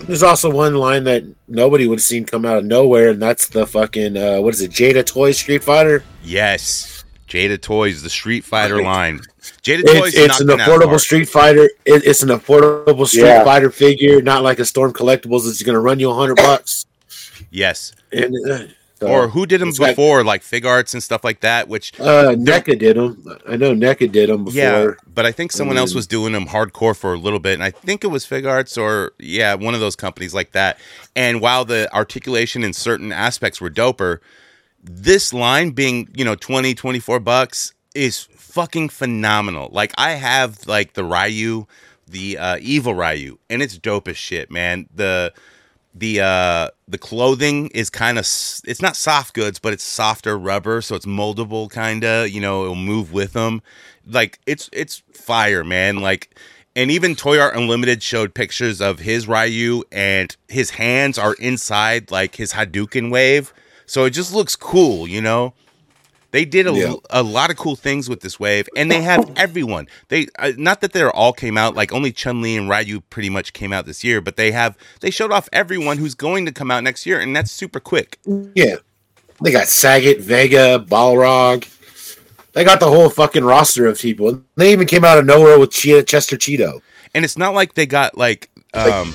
there's 0.00 0.22
also 0.22 0.50
one 0.50 0.74
line 0.74 1.04
that 1.04 1.24
nobody 1.48 1.86
would 1.88 1.98
have 1.98 2.04
seen 2.04 2.24
come 2.24 2.44
out 2.44 2.58
of 2.58 2.64
nowhere, 2.64 3.10
and 3.10 3.20
that's 3.22 3.48
the 3.48 3.66
fucking 3.66 4.16
uh, 4.16 4.38
what 4.40 4.54
is 4.54 4.60
it, 4.60 4.70
Jada 4.70 5.04
Toys 5.04 5.38
Street 5.38 5.64
Fighter? 5.64 6.04
Yes, 6.22 7.04
Jada 7.28 7.60
Toys, 7.60 8.02
the 8.02 8.10
Street 8.10 8.44
Fighter 8.44 8.80
line. 8.82 9.20
Jada 9.62 9.84
Toys, 9.86 10.14
It's, 10.14 10.16
it's 10.16 10.40
an 10.40 10.46
knocked 10.48 10.60
it 10.60 10.68
out 10.68 10.80
affordable. 10.80 11.00
Street 11.00 11.28
Fighter. 11.28 11.64
It, 11.84 12.04
it's 12.06 12.22
an 12.22 12.28
affordable 12.30 13.06
Street 13.06 13.22
Yeah. 13.24 13.44
Fighter 13.44 13.70
figure, 13.70 14.22
not 14.22 14.42
like 14.42 14.58
a 14.58 14.64
Storm 14.64 14.92
Collectibles 14.92 15.44
that's 15.44 15.62
going 15.62 15.74
to 15.74 15.80
run 15.80 15.98
you 16.00 16.10
a 16.10 16.14
hundred 16.14 16.36
bucks. 16.36 16.86
Yes, 17.50 17.92
And, 18.12 18.34
uh, 18.50 18.58
so- 19.00 19.06
or 19.06 19.28
who 19.28 19.46
did 19.46 19.60
them 19.60 19.68
it's 19.70 19.78
like- 19.78 19.92
before, 19.96 20.24
like 20.24 20.42
Figuarts 20.42 20.92
and 20.92 21.02
stuff 21.02 21.22
like 21.24 21.40
that. 21.40 21.68
Which 21.68 21.92
Uh, 22.00 22.34
NECA 22.36 22.78
did 22.78 22.96
them. 22.96 23.24
I 23.48 23.56
know 23.56 23.72
NECA 23.74 24.10
did 24.10 24.28
them 24.28 24.44
before. 24.44 24.58
yeah, 24.60 24.90
but 25.14 25.24
I 25.24 25.32
think 25.32 25.52
someone 25.52 25.78
else 25.78 25.90
mean- 25.90 25.96
was 25.96 26.06
doing 26.06 26.32
them 26.32 26.46
hardcore 26.46 26.96
for 26.96 27.14
a 27.14 27.18
little 27.18 27.38
bit, 27.38 27.54
and 27.54 27.62
I 27.62 27.70
think 27.70 28.04
it 28.04 28.08
was 28.08 28.26
Figuarts 28.26 28.76
or 28.80 29.12
yeah, 29.18 29.54
one 29.54 29.74
of 29.74 29.80
those 29.80 29.96
companies 29.96 30.34
like 30.34 30.52
that. 30.52 30.78
And 31.16 31.40
while 31.40 31.64
the 31.64 31.88
articulation 31.94 32.62
in 32.64 32.72
certain 32.72 33.12
aspects 33.12 33.60
were 33.60 33.70
doper, 33.70 34.18
this 34.82 35.32
line 35.32 35.70
being 35.70 36.08
you 36.14 36.24
know 36.24 36.34
20 36.34 36.74
24 36.74 37.20
bucks 37.20 37.72
is 37.94 38.28
fucking 38.58 38.88
phenomenal. 38.88 39.68
Like 39.70 39.92
I 39.96 40.14
have 40.14 40.66
like 40.66 40.94
the 40.94 41.04
Ryu, 41.04 41.66
the 42.08 42.36
uh, 42.36 42.58
evil 42.60 42.92
Ryu, 42.92 43.38
and 43.48 43.62
it's 43.62 43.78
dope 43.78 44.08
as 44.08 44.16
shit, 44.16 44.50
man. 44.50 44.88
The 44.92 45.32
the 45.94 46.20
uh 46.20 46.68
the 46.88 46.98
clothing 46.98 47.68
is 47.68 47.88
kind 47.88 48.18
of 48.18 48.22
it's 48.22 48.82
not 48.82 48.94
soft 48.94 49.34
goods 49.34 49.58
but 49.58 49.72
it's 49.72 49.82
softer 49.82 50.38
rubber 50.38 50.80
so 50.82 50.94
it's 50.94 51.06
moldable 51.06 51.68
kind 51.68 52.04
of 52.04 52.28
you 52.28 52.40
know 52.40 52.62
it'll 52.62 52.74
move 52.74 53.10
with 53.10 53.32
them 53.32 53.62
like 54.06 54.38
it's 54.46 54.68
it's 54.70 55.02
fire 55.12 55.64
man 55.64 55.96
like 55.96 56.38
and 56.76 56.90
even 56.90 57.16
toy 57.16 57.40
art 57.40 57.56
unlimited 57.56 58.02
showed 58.02 58.34
pictures 58.34 58.82
of 58.82 59.00
his 59.00 59.26
ryu 59.26 59.82
and 59.90 60.36
his 60.46 60.70
hands 60.72 61.18
are 61.18 61.34
inside 61.40 62.10
like 62.10 62.36
his 62.36 62.52
hadouken 62.52 63.10
wave 63.10 63.52
so 63.86 64.04
it 64.04 64.10
just 64.10 64.32
looks 64.32 64.54
cool 64.54 65.08
you 65.08 65.22
know 65.22 65.54
they 66.30 66.44
did 66.44 66.66
a, 66.66 66.72
Yeah. 66.72 66.94
a 67.10 67.22
lot 67.22 67.50
of 67.50 67.56
cool 67.56 67.76
things 67.76 68.08
with 68.08 68.20
this 68.20 68.38
wave, 68.38 68.68
and 68.76 68.90
they 68.90 69.02
have 69.02 69.30
everyone. 69.36 69.86
They 70.08 70.28
uh, 70.38 70.52
not 70.56 70.80
that 70.82 70.92
they're 70.92 71.10
all 71.14 71.32
came 71.32 71.56
out 71.56 71.74
like 71.74 71.92
only 71.92 72.12
Chun 72.12 72.42
Li 72.42 72.56
and 72.56 72.68
Ryu 72.68 73.00
pretty 73.10 73.30
much 73.30 73.52
came 73.52 73.72
out 73.72 73.86
this 73.86 74.04
year, 74.04 74.20
but 74.20 74.36
they 74.36 74.52
have 74.52 74.76
they 75.00 75.10
showed 75.10 75.32
off 75.32 75.48
everyone 75.52 75.98
who's 75.98 76.14
going 76.14 76.44
to 76.46 76.52
come 76.52 76.70
out 76.70 76.84
next 76.84 77.06
year, 77.06 77.18
and 77.20 77.34
that's 77.34 77.50
super 77.50 77.80
quick. 77.80 78.18
Yeah. 78.54 78.76
They 79.40 79.52
got 79.52 79.66
Sagat, 79.66 80.20
Vega, 80.20 80.84
Balrog. 80.88 81.66
They 82.52 82.64
got 82.64 82.80
the 82.80 82.88
whole 82.88 83.08
fucking 83.08 83.44
roster 83.44 83.86
of 83.86 83.98
people. 84.00 84.42
They 84.56 84.72
even 84.72 84.86
came 84.88 85.04
out 85.04 85.16
of 85.18 85.24
nowhere 85.26 85.58
with 85.60 85.70
Cheetah, 85.70 86.02
Chester 86.04 86.36
Cheeto. 86.36 86.80
And 87.14 87.24
it's 87.24 87.38
not 87.38 87.54
like 87.54 87.74
they 87.74 87.86
got 87.86 88.18
like 88.18 88.50
um 88.74 89.14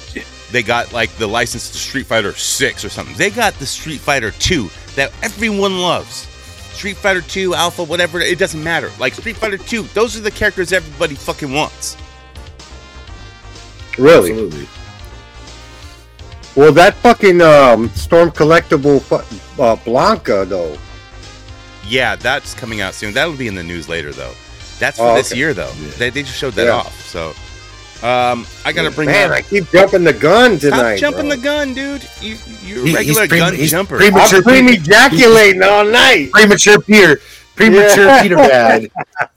they 0.52 0.64
got 0.64 0.94
like 0.94 1.12
the 1.18 1.28
license 1.28 1.70
to 1.72 1.78
Street 1.78 2.06
Fighter 2.06 2.32
Six 2.34 2.86
or 2.86 2.90
something. 2.90 3.16
They 3.18 3.30
got 3.30 3.54
the 3.56 3.66
Street 3.66 4.00
Fighter 4.00 4.32
Two 4.32 4.70
that 4.96 5.12
everyone 5.22 5.80
loves. 5.80 6.28
Street 6.74 6.98
Fighter 6.98 7.22
2, 7.22 7.54
Alpha, 7.56 7.84
whatever, 7.84 8.20
it 8.20 8.38
doesn't 8.40 8.64
matter. 8.64 8.92
Like 9.00 9.14
Street 9.14 9.38
Fighter 9.38 9.58
2, 9.58 9.84
those 9.94 10.18
are 10.18 10.22
the 10.22 10.32
characters 10.32 10.74
everybody 10.74 11.16
fucking 11.16 11.52
wants. 11.54 11.96
Really? 13.98 14.32
Absolutely. 14.32 14.68
Well, 16.56 16.72
that 16.74 16.94
fucking 16.96 17.42
um, 17.42 17.90
Storm 17.90 18.32
collectible 18.32 19.02
fu- 19.02 19.62
uh, 19.62 19.76
Blanka 19.78 20.48
though. 20.48 20.78
Yeah, 21.88 22.16
that's 22.16 22.54
coming 22.54 22.82
out 22.82 22.94
soon. 22.94 23.14
That'll 23.14 23.36
be 23.36 23.48
in 23.48 23.56
the 23.56 23.64
news 23.64 23.90
later, 23.90 24.12
though. 24.14 24.34
That's 24.80 24.98
for 24.98 25.08
Oh, 25.08 25.16
this 25.16 25.32
okay. 25.32 25.40
year, 25.40 25.54
though. 25.54 25.72
Yeah. 25.80 25.90
They, 25.98 26.10
they 26.12 26.24
just 26.24 26.38
showed 26.38 26.54
that 26.54 26.66
Yeah. 26.68 26.72
off. 26.76 27.06
So, 27.08 27.34
um, 28.04 28.46
I 28.66 28.72
gotta 28.74 28.92
bring 28.92 29.08
Man, 29.08 29.32
up. 29.32 29.38
I 29.38 29.42
keep 29.42 29.70
jumping 29.72 30.04
the 30.04 30.14
gun 30.14 30.58
Stop 30.60 30.72
tonight. 30.74 30.98
jumping 30.98 31.28
bro. 31.28 31.36
the 31.38 31.42
gun, 31.42 31.74
dude. 31.74 32.08
You, 32.22 32.38
you're 32.64 32.80
a 32.88 32.94
regular 32.94 33.22
he's 33.22 33.30
pre- 33.30 33.38
gun 33.40 33.56
he's 33.56 33.72
jumper. 33.72 33.98
pre- 33.98 34.08
I'm 34.08 34.14
Premature 34.14 34.42
premature 34.44 34.82
ejaculating 34.82 35.64
all 35.64 35.86
night. 35.86 36.30
Premature 36.32 36.82
Peter. 36.82 37.20
Premature 37.56 38.06
Yeah. 38.06 38.22
Peter 38.22 38.36
Bad. 38.36 38.92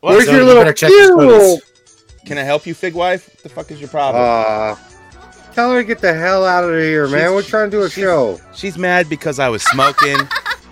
Where's 0.00 0.26
So 0.26 0.32
your 0.32 0.44
little 0.44 0.62
better 0.62 0.72
check 0.72 0.90
his 0.90 1.06
pew? 1.08 1.16
photos. 1.16 1.60
Can 2.26 2.38
I 2.38 2.42
help 2.42 2.66
you, 2.66 2.74
Fig 2.74 2.94
Wife? 2.94 3.28
What 3.28 3.42
the 3.42 3.48
fuck 3.48 3.70
is 3.70 3.80
your 3.80 3.88
problem? 3.88 4.22
Uh, 4.22 4.76
tell 5.54 5.72
her 5.72 5.78
to 5.80 5.84
get 5.84 6.00
the 6.00 6.12
hell 6.14 6.44
out 6.44 6.64
of 6.64 6.70
here, 6.70 7.06
man. 7.08 7.20
She's- 7.20 7.30
We're 7.32 7.42
trying 7.42 7.70
to 7.70 7.76
do 7.78 7.82
a 7.84 7.90
show. 7.90 8.40
She's 8.54 8.76
mad 8.78 9.08
because 9.08 9.38
I 9.38 9.48
was 9.48 9.62
smoking, 9.62 10.18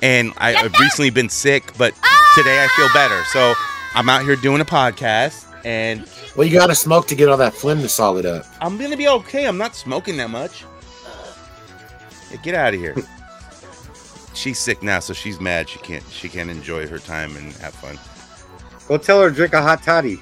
and 0.03 0.33
I, 0.39 0.55
I've 0.55 0.75
recently 0.79 1.11
been 1.11 1.29
sick, 1.29 1.73
but 1.79 1.95
today 2.35 2.63
I 2.65 2.69
feel 2.77 2.89
better. 2.93 3.23
So 3.33 3.55
I'm 3.95 4.09
out 4.09 4.23
here 4.25 4.37
doing 4.37 4.61
a 4.61 4.65
podcast, 4.65 5.47
and 5.65 6.07
Well, 6.37 6.47
you 6.47 6.59
got 6.59 6.67
to 6.69 6.75
smoke 6.75 7.07
to 7.09 7.15
get 7.15 7.29
all 7.29 7.37
that 7.39 7.55
phlegm 7.55 7.81
to 7.83 7.89
solid 7.89 8.27
up. 8.27 8.45
I'm 8.61 8.79
gonna 8.79 8.97
be 8.97 9.09
okay. 9.09 9.47
I'm 9.47 9.59
not 9.59 9.75
smoking 9.77 10.17
that 10.19 10.31
much. 10.31 10.65
Yeah, 12.31 12.37
get 12.43 12.55
out 12.55 12.75
of 12.75 12.81
here. 12.81 12.97
she's 14.35 14.59
sick 14.59 14.83
now, 14.83 15.01
so 15.01 15.13
she's 15.13 15.41
mad. 15.41 15.69
She 15.69 15.79
can't. 15.81 16.05
She 16.11 16.29
can't 16.29 16.51
enjoy 16.51 16.87
her 16.87 16.99
time 16.99 17.37
and 17.37 17.53
have 17.55 17.75
fun. 17.75 17.99
Go 18.89 18.99
tell 18.99 19.21
her 19.23 19.29
to 19.31 19.35
drink 19.35 19.53
a 19.55 19.63
hot 19.63 19.83
toddy. 19.83 20.21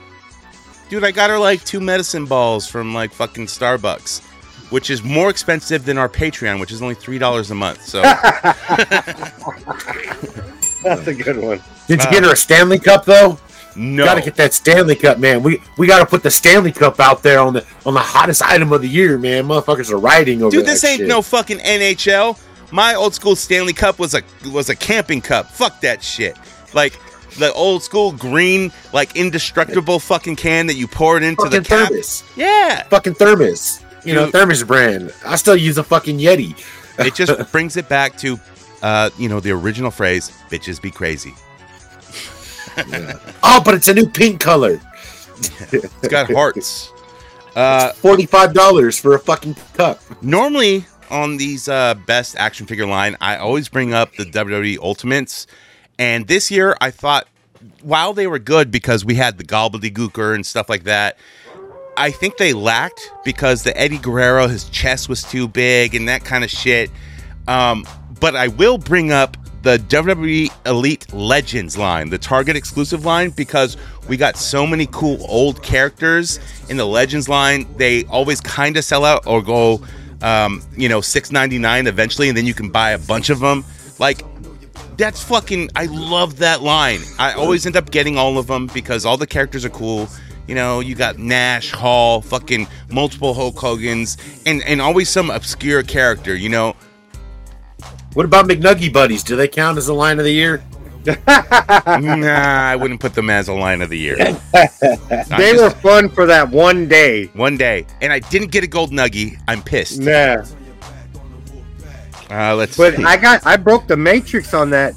Dude, 0.88 1.04
I 1.04 1.10
got 1.10 1.30
her 1.30 1.38
like 1.38 1.64
two 1.64 1.80
medicine 1.80 2.24
balls 2.26 2.66
from 2.66 2.94
like 2.94 3.12
fucking 3.12 3.46
Starbucks, 3.46 4.22
which 4.70 4.90
is 4.90 5.02
more 5.02 5.28
expensive 5.30 5.84
than 5.84 5.98
our 5.98 6.08
Patreon, 6.08 6.60
which 6.60 6.72
is 6.72 6.80
only 6.82 6.94
three 6.94 7.18
dollars 7.18 7.50
a 7.50 7.54
month. 7.54 7.82
So 7.84 8.02
That's 10.82 11.06
a 11.06 11.14
good 11.14 11.36
one. 11.42 11.60
Did 11.88 12.00
you 12.02 12.08
Uh, 12.08 12.10
get 12.10 12.24
her 12.24 12.32
a 12.32 12.36
Stanley 12.36 12.78
Cup 12.78 13.04
though? 13.04 13.38
No, 13.78 14.04
Got 14.04 14.16
to 14.16 14.22
get 14.22 14.34
that 14.36 14.52
Stanley 14.54 14.96
Cup, 14.96 15.18
man. 15.18 15.42
We 15.42 15.60
we 15.78 15.86
got 15.86 16.00
to 16.00 16.06
put 16.06 16.22
the 16.22 16.30
Stanley 16.30 16.72
Cup 16.72 16.98
out 17.00 17.22
there 17.22 17.38
on 17.40 17.52
the 17.54 17.64
on 17.86 17.94
the 17.94 18.00
hottest 18.00 18.42
item 18.42 18.72
of 18.72 18.82
the 18.82 18.88
year, 18.88 19.16
man. 19.18 19.44
Motherfuckers 19.44 19.90
are 19.90 19.98
riding 19.98 20.42
over 20.42 20.50
dude, 20.54 20.66
this 20.66 20.82
ain't 20.84 20.98
shit. 20.98 21.08
no 21.08 21.22
fucking 21.22 21.58
NHL. 21.58 22.38
My 22.72 22.94
old 22.94 23.14
school 23.14 23.36
Stanley 23.36 23.72
Cup 23.72 23.98
was 23.98 24.14
a 24.14 24.22
was 24.52 24.68
a 24.68 24.76
camping 24.76 25.20
cup. 25.20 25.46
Fuck 25.50 25.80
that 25.82 26.02
shit. 26.02 26.36
Like 26.74 26.98
the 27.38 27.52
old 27.52 27.82
school 27.82 28.12
green, 28.12 28.72
like 28.92 29.14
indestructible 29.16 30.00
fucking 30.00 30.36
can 30.36 30.66
that 30.66 30.74
you 30.74 30.86
pour 30.88 31.16
it 31.16 31.22
into 31.22 31.44
fucking 31.44 31.62
the 31.62 31.68
cap. 31.68 31.88
thermos. 31.88 32.24
Yeah, 32.36 32.82
Fucking 32.84 33.14
thermos. 33.14 33.84
You 34.04 34.14
know, 34.14 34.30
thermos 34.30 34.62
brand. 34.64 35.12
I 35.24 35.36
still 35.36 35.56
use 35.56 35.78
a 35.78 35.84
fucking 35.84 36.18
Yeti. 36.18 36.54
it 36.98 37.14
just 37.14 37.52
brings 37.52 37.76
it 37.76 37.88
back 37.88 38.16
to, 38.18 38.38
uh, 38.82 39.10
you 39.18 39.28
know, 39.28 39.38
the 39.40 39.52
original 39.52 39.90
phrase: 39.90 40.30
"Bitches 40.50 40.80
be 40.82 40.90
crazy." 40.90 41.34
Oh, 43.42 43.62
but 43.64 43.74
it's 43.74 43.88
a 43.88 43.94
new 43.94 44.08
pink 44.08 44.40
color. 44.40 44.80
It's 45.72 46.08
got 46.08 46.30
hearts. 46.32 46.92
Uh, 47.56 47.92
Forty 47.94 48.24
five 48.24 48.54
dollars 48.54 49.00
for 49.00 49.16
a 49.16 49.18
fucking 49.18 49.56
cup. 49.74 50.00
normally 50.22 50.84
on 51.10 51.38
these 51.38 51.68
uh, 51.68 51.94
best 52.06 52.36
action 52.36 52.66
figure 52.66 52.86
line, 52.86 53.16
I 53.20 53.36
always 53.38 53.68
bring 53.68 53.92
up 53.92 54.14
the 54.14 54.24
WWE 54.24 54.78
Ultimates, 54.78 55.48
and 55.98 56.28
this 56.28 56.52
year 56.52 56.76
I 56.80 56.92
thought, 56.92 57.26
while 57.82 58.12
they 58.12 58.28
were 58.28 58.38
good 58.38 58.70
because 58.70 59.04
we 59.04 59.16
had 59.16 59.38
the 59.38 59.44
Gobbledy 59.44 59.92
Gooker 59.92 60.36
and 60.36 60.46
stuff 60.46 60.68
like 60.68 60.84
that, 60.84 61.18
I 61.96 62.12
think 62.12 62.36
they 62.36 62.52
lacked 62.52 63.10
because 63.24 63.64
the 63.64 63.76
Eddie 63.76 63.98
Guerrero, 63.98 64.46
his 64.46 64.68
chest 64.68 65.08
was 65.08 65.24
too 65.24 65.48
big 65.48 65.96
and 65.96 66.06
that 66.08 66.24
kind 66.24 66.44
of 66.44 66.50
shit. 66.50 66.90
Um, 67.48 67.84
but 68.20 68.36
I 68.36 68.48
will 68.48 68.78
bring 68.78 69.10
up 69.10 69.36
the 69.62 69.78
WWE 69.78 70.50
Elite 70.66 71.12
Legends 71.12 71.76
line, 71.76 72.10
the 72.10 72.18
Target 72.18 72.56
exclusive 72.56 73.04
line, 73.04 73.30
because 73.30 73.76
we 74.08 74.16
got 74.16 74.36
so 74.36 74.66
many 74.66 74.86
cool 74.92 75.24
old 75.28 75.62
characters 75.62 76.38
in 76.68 76.76
the 76.76 76.86
Legends 76.86 77.28
line. 77.28 77.66
They 77.76 78.04
always 78.04 78.40
kind 78.40 78.76
of 78.76 78.84
sell 78.84 79.04
out 79.04 79.26
or 79.26 79.42
go, 79.42 79.80
um, 80.22 80.62
you 80.76 80.88
know, 80.88 81.00
six 81.00 81.32
ninety 81.32 81.58
nine 81.58 81.86
eventually, 81.86 82.28
and 82.28 82.36
then 82.36 82.46
you 82.46 82.54
can 82.54 82.70
buy 82.70 82.92
a 82.92 82.98
bunch 82.98 83.30
of 83.30 83.40
them. 83.40 83.64
Like 83.98 84.22
that's 84.96 85.22
fucking 85.22 85.70
I 85.76 85.86
love 85.86 86.38
that 86.38 86.62
line. 86.62 87.00
I 87.18 87.32
always 87.32 87.66
end 87.66 87.76
up 87.76 87.90
getting 87.90 88.18
all 88.18 88.38
of 88.38 88.46
them 88.46 88.68
because 88.68 89.04
all 89.04 89.16
the 89.16 89.26
characters 89.26 89.64
are 89.64 89.70
cool. 89.70 90.08
You 90.46 90.54
know, 90.54 90.80
you 90.80 90.94
got 90.94 91.18
Nash, 91.18 91.72
Hall, 91.72 92.22
fucking 92.22 92.66
multiple 92.90 93.34
Hulk 93.34 93.58
Hogan's, 93.58 94.16
and 94.46 94.62
and 94.62 94.80
always 94.80 95.08
some 95.08 95.30
obscure 95.30 95.82
character. 95.82 96.34
You 96.34 96.48
know, 96.48 96.76
What 98.14 98.24
about 98.24 98.46
McNuggy 98.46 98.92
Buddies? 98.92 99.22
Do 99.22 99.36
they 99.36 99.48
count 99.48 99.78
as 99.78 99.88
a 99.88 99.94
line 99.94 100.18
of 100.18 100.24
the 100.24 100.32
year? 100.32 100.62
nah, 101.26 102.68
I 102.68 102.76
wouldn't 102.76 103.00
put 103.00 103.14
them 103.14 103.30
as 103.30 103.48
a 103.48 103.52
line 103.54 103.80
of 103.82 103.88
the 103.90 103.98
year. 103.98 104.16
They 105.38 105.54
were 105.54 105.70
fun 105.70 106.08
for 106.08 106.26
that 106.26 106.50
one 106.50 106.88
day. 106.88 107.26
one 107.34 107.56
day, 107.56 107.86
and 108.00 108.12
I 108.12 108.18
didn't 108.18 108.50
get 108.50 108.64
a 108.64 108.66
gold 108.66 108.90
nuggie. 108.90 109.38
I'm 109.46 109.62
pissed. 109.62 110.00
Nah. 110.00 110.44
Uh, 112.30 112.54
let's. 112.56 112.76
But 112.76 112.96
see. 112.96 113.04
I 113.04 113.16
got 113.16 113.46
I 113.46 113.56
broke 113.56 113.86
the 113.86 113.96
matrix 113.96 114.52
on 114.54 114.70
that. 114.70 114.94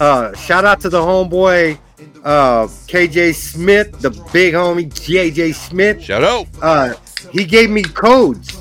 Uh 0.00 0.34
shout 0.34 0.64
out 0.64 0.80
to 0.80 0.88
the 0.88 1.00
homeboy 1.00 1.78
uh 2.24 2.66
KJ 2.66 3.34
Smith, 3.34 4.00
the 4.00 4.10
big 4.32 4.54
homie 4.54 4.90
JJ 4.90 5.54
Smith. 5.54 6.02
Shout 6.02 6.24
out. 6.24 6.46
Uh 6.60 6.94
he 7.32 7.44
gave 7.44 7.70
me 7.70 7.82
codes. 7.82 8.58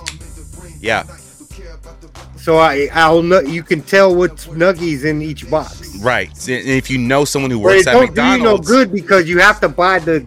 Yeah, 0.82 1.04
So 2.42 2.58
I 2.58 2.90
I'll 2.94 3.22
know 3.22 3.42
you 3.42 3.64
can 3.64 3.82
tell 3.82 4.16
what's 4.16 4.48
nuggies 4.48 5.04
in 5.04 5.22
each 5.22 5.50
box. 5.50 5.96
right. 5.98 6.30
And 6.48 6.68
if 6.68 6.90
you 6.90 6.98
know 6.98 7.26
someone 7.26 7.52
who 7.52 7.58
But 7.60 7.64
works 7.66 7.82
it 7.82 7.88
at 7.88 7.94
don't 7.94 8.16
do 8.16 8.22
you 8.22 8.28
no 8.28 8.34
McDonald's, 8.38 8.68
good 8.68 8.92
because 8.92 9.28
you 9.30 9.40
have 9.40 9.60
to 9.60 9.70
buy 9.70 10.00
the 10.00 10.22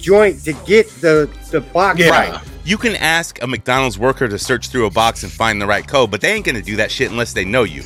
joint 0.00 0.42
to 0.44 0.52
get 0.66 0.88
the 1.00 1.28
the 1.50 1.60
box 1.60 1.98
Yeah. 2.00 2.10
right. 2.10 2.40
You 2.64 2.76
can 2.78 2.94
ask 2.96 3.42
a 3.42 3.46
McDonald's 3.46 3.98
worker 3.98 4.28
to 4.28 4.38
search 4.38 4.68
through 4.68 4.86
a 4.86 4.90
box 4.90 5.22
and 5.24 5.32
find 5.32 5.60
the 5.60 5.66
right 5.66 5.86
code, 5.86 6.10
but 6.10 6.20
they 6.20 6.32
ain't 6.32 6.44
gonna 6.44 6.62
do 6.62 6.76
that 6.76 6.90
shit 6.90 7.10
unless 7.10 7.32
they 7.32 7.44
know 7.44 7.62
you. 7.64 7.82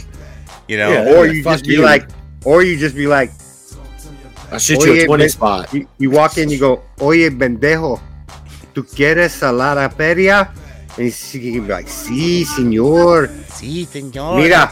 You 0.69 0.79
know, 0.79 0.91
Yeah. 0.93 1.15
Or 1.17 1.27
you 1.27 1.43
just 1.45 1.65
be 1.65 1.75
you. 1.75 1.83
like 1.83 2.09
or 2.45 2.63
you 2.63 2.77
just 2.79 2.95
be 2.97 3.07
like 3.07 3.31
I'll 4.51 4.59
shoot 4.59 4.83
you 4.85 4.93
a 5.03 5.07
twenty 5.07 5.25
but- 5.25 5.31
spot. 5.33 5.75
You, 5.75 5.87
you 5.99 6.11
walk 6.11 6.39
in, 6.39 6.49
you 6.49 6.59
go, 6.59 6.83
Oye, 7.01 7.31
pendejo, 7.31 8.01
¿tú 8.75 8.85
quieres 8.85 9.43
a 9.43 9.53
la 9.53 9.75
feria? 10.97 11.07
And 11.07 11.13
he 11.43 11.53
can 11.53 11.63
be 11.67 11.73
like, 11.73 11.87
Sí, 11.87 12.45
señor. 12.45 13.29
Sí, 13.49 13.87
señor. 13.87 14.37
Mira, 14.43 14.71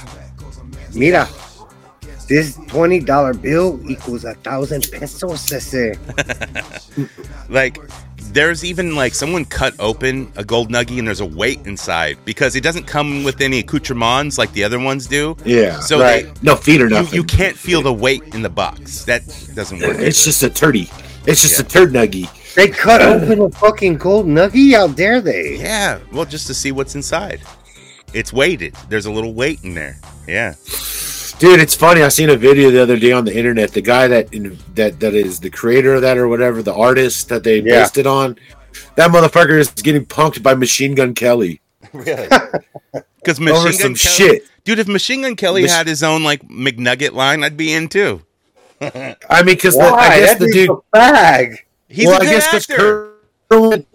mira, 0.95 1.29
this 2.29 2.57
$20 2.57 3.41
bill 3.43 3.81
equals 3.91 4.25
a 4.25 4.35
thousand 4.35 4.89
pesos, 4.91 5.53
ese. 5.53 5.97
like 7.49 7.79
there's 8.33 8.65
even 8.65 8.97
like 8.97 9.15
someone 9.15 9.45
cut 9.45 9.75
open 9.79 10.33
a 10.37 10.45
gold 10.45 10.71
nugget 10.71 10.99
and 10.99 11.07
there's 11.07 11.21
a 11.21 11.27
weight 11.27 11.61
inside 11.67 12.17
because 12.25 12.57
it 12.57 12.63
doesn't 12.63 12.85
come 12.85 13.23
with 13.23 13.41
any 13.41 13.61
accoutrements 13.61 14.39
like 14.39 14.51
the 14.55 14.65
other 14.65 14.79
ones 14.81 15.07
do. 15.07 15.37
Yeah. 15.45 15.79
So 15.81 16.01
Right. 16.01 16.27
no 16.43 16.57
feet 16.57 16.81
or 16.81 16.89
they, 16.89 16.97
you, 16.97 17.03
nothing. 17.03 17.15
you 17.15 17.25
can't 17.25 17.57
feel 17.57 17.83
the 17.83 17.93
weight 17.93 18.23
in 18.35 18.43
the 18.43 18.49
box. 18.49 19.05
That 19.05 19.23
doesn't 19.55 19.79
work. 19.81 19.99
It's 20.01 20.25
just 20.25 20.43
a 20.43 20.49
turdy. 20.49 20.91
It's 21.27 21.43
just 21.43 21.61
Yeah. 21.61 21.67
a 21.67 21.69
turd 21.69 21.93
nuggy. 21.93 22.29
They 22.55 22.69
cut 22.69 23.03
open 23.03 23.41
a 23.41 23.51
fucking 23.51 23.97
gold 23.99 24.27
nugget. 24.27 24.75
How 24.75 24.87
dare 24.89 25.21
they? 25.21 25.57
yeah, 25.59 25.99
well, 26.13 26.25
just 26.25 26.47
to 26.49 26.55
see 26.55 26.73
what's 26.73 26.95
inside. 26.95 27.41
It's 28.13 28.33
weighted. 28.33 28.75
There's 28.89 29.07
a 29.07 29.11
little 29.13 29.35
weight 29.35 29.65
in 29.65 29.75
there. 29.75 29.97
Yeah. 30.29 30.55
Dude, 31.41 31.59
it's 31.59 31.75
funny. 31.75 32.01
I 32.03 32.09
seen 32.09 32.31
a 32.31 32.37
video 32.37 32.71
the 32.71 32.81
other 32.81 32.97
day 32.97 33.11
on 33.11 33.25
the 33.25 33.37
internet. 33.37 33.73
The 33.73 33.81
guy 33.83 34.07
that 34.07 34.33
in, 34.33 34.57
that 34.77 35.01
that 35.01 35.15
is 35.15 35.41
the 35.41 35.51
creator 35.51 35.95
of 35.95 36.03
that 36.03 36.17
or 36.17 36.29
whatever, 36.29 36.63
the 36.63 36.73
artist 36.75 37.29
that 37.31 37.43
they 37.43 37.57
Yeah. 37.59 37.81
based 37.83 37.99
it 37.99 38.07
on, 38.07 38.39
that 38.95 39.11
motherfucker 39.11 39.59
is 39.59 39.71
getting 39.71 40.07
punked 40.07 40.43
by 40.45 40.55
Machine 40.55 40.95
Gun 40.95 41.13
Kelly 41.15 41.61
Really? 41.93 42.29
Because 43.17 43.41
over 43.41 43.51
Machine 43.53 43.73
some 43.73 43.93
Gun 43.93 43.95
Kelly, 43.97 44.29
shit. 44.39 44.43
dude. 44.65 44.79
If 44.79 44.87
Machine 44.87 45.23
Gun 45.23 45.35
Kelly 45.35 45.63
Mach- 45.63 45.71
had 45.73 45.87
his 45.89 46.05
own 46.05 46.23
like 46.23 46.47
McNugget 46.49 47.13
line, 47.15 47.43
I'd 47.43 47.57
be 47.57 47.73
in 47.73 47.89
too. 47.89 48.23
I 48.81 49.17
mean, 49.43 49.57
because 49.57 49.75
Why? 49.75 49.91
I 49.91 50.21
guess 50.21 50.39
that 50.39 50.39
the 50.39 50.53
dude's 50.53 50.69
dude. 50.69 50.71
a 50.71 50.81
bag. 50.93 51.64
He's 51.95 52.07
well, 52.07 52.17
a 52.17 52.21
good 52.21 52.29
I 52.29 52.33
guess 52.33 52.51
because 52.51 52.71
actor. 52.71 53.11
Kerwin, 53.51 53.87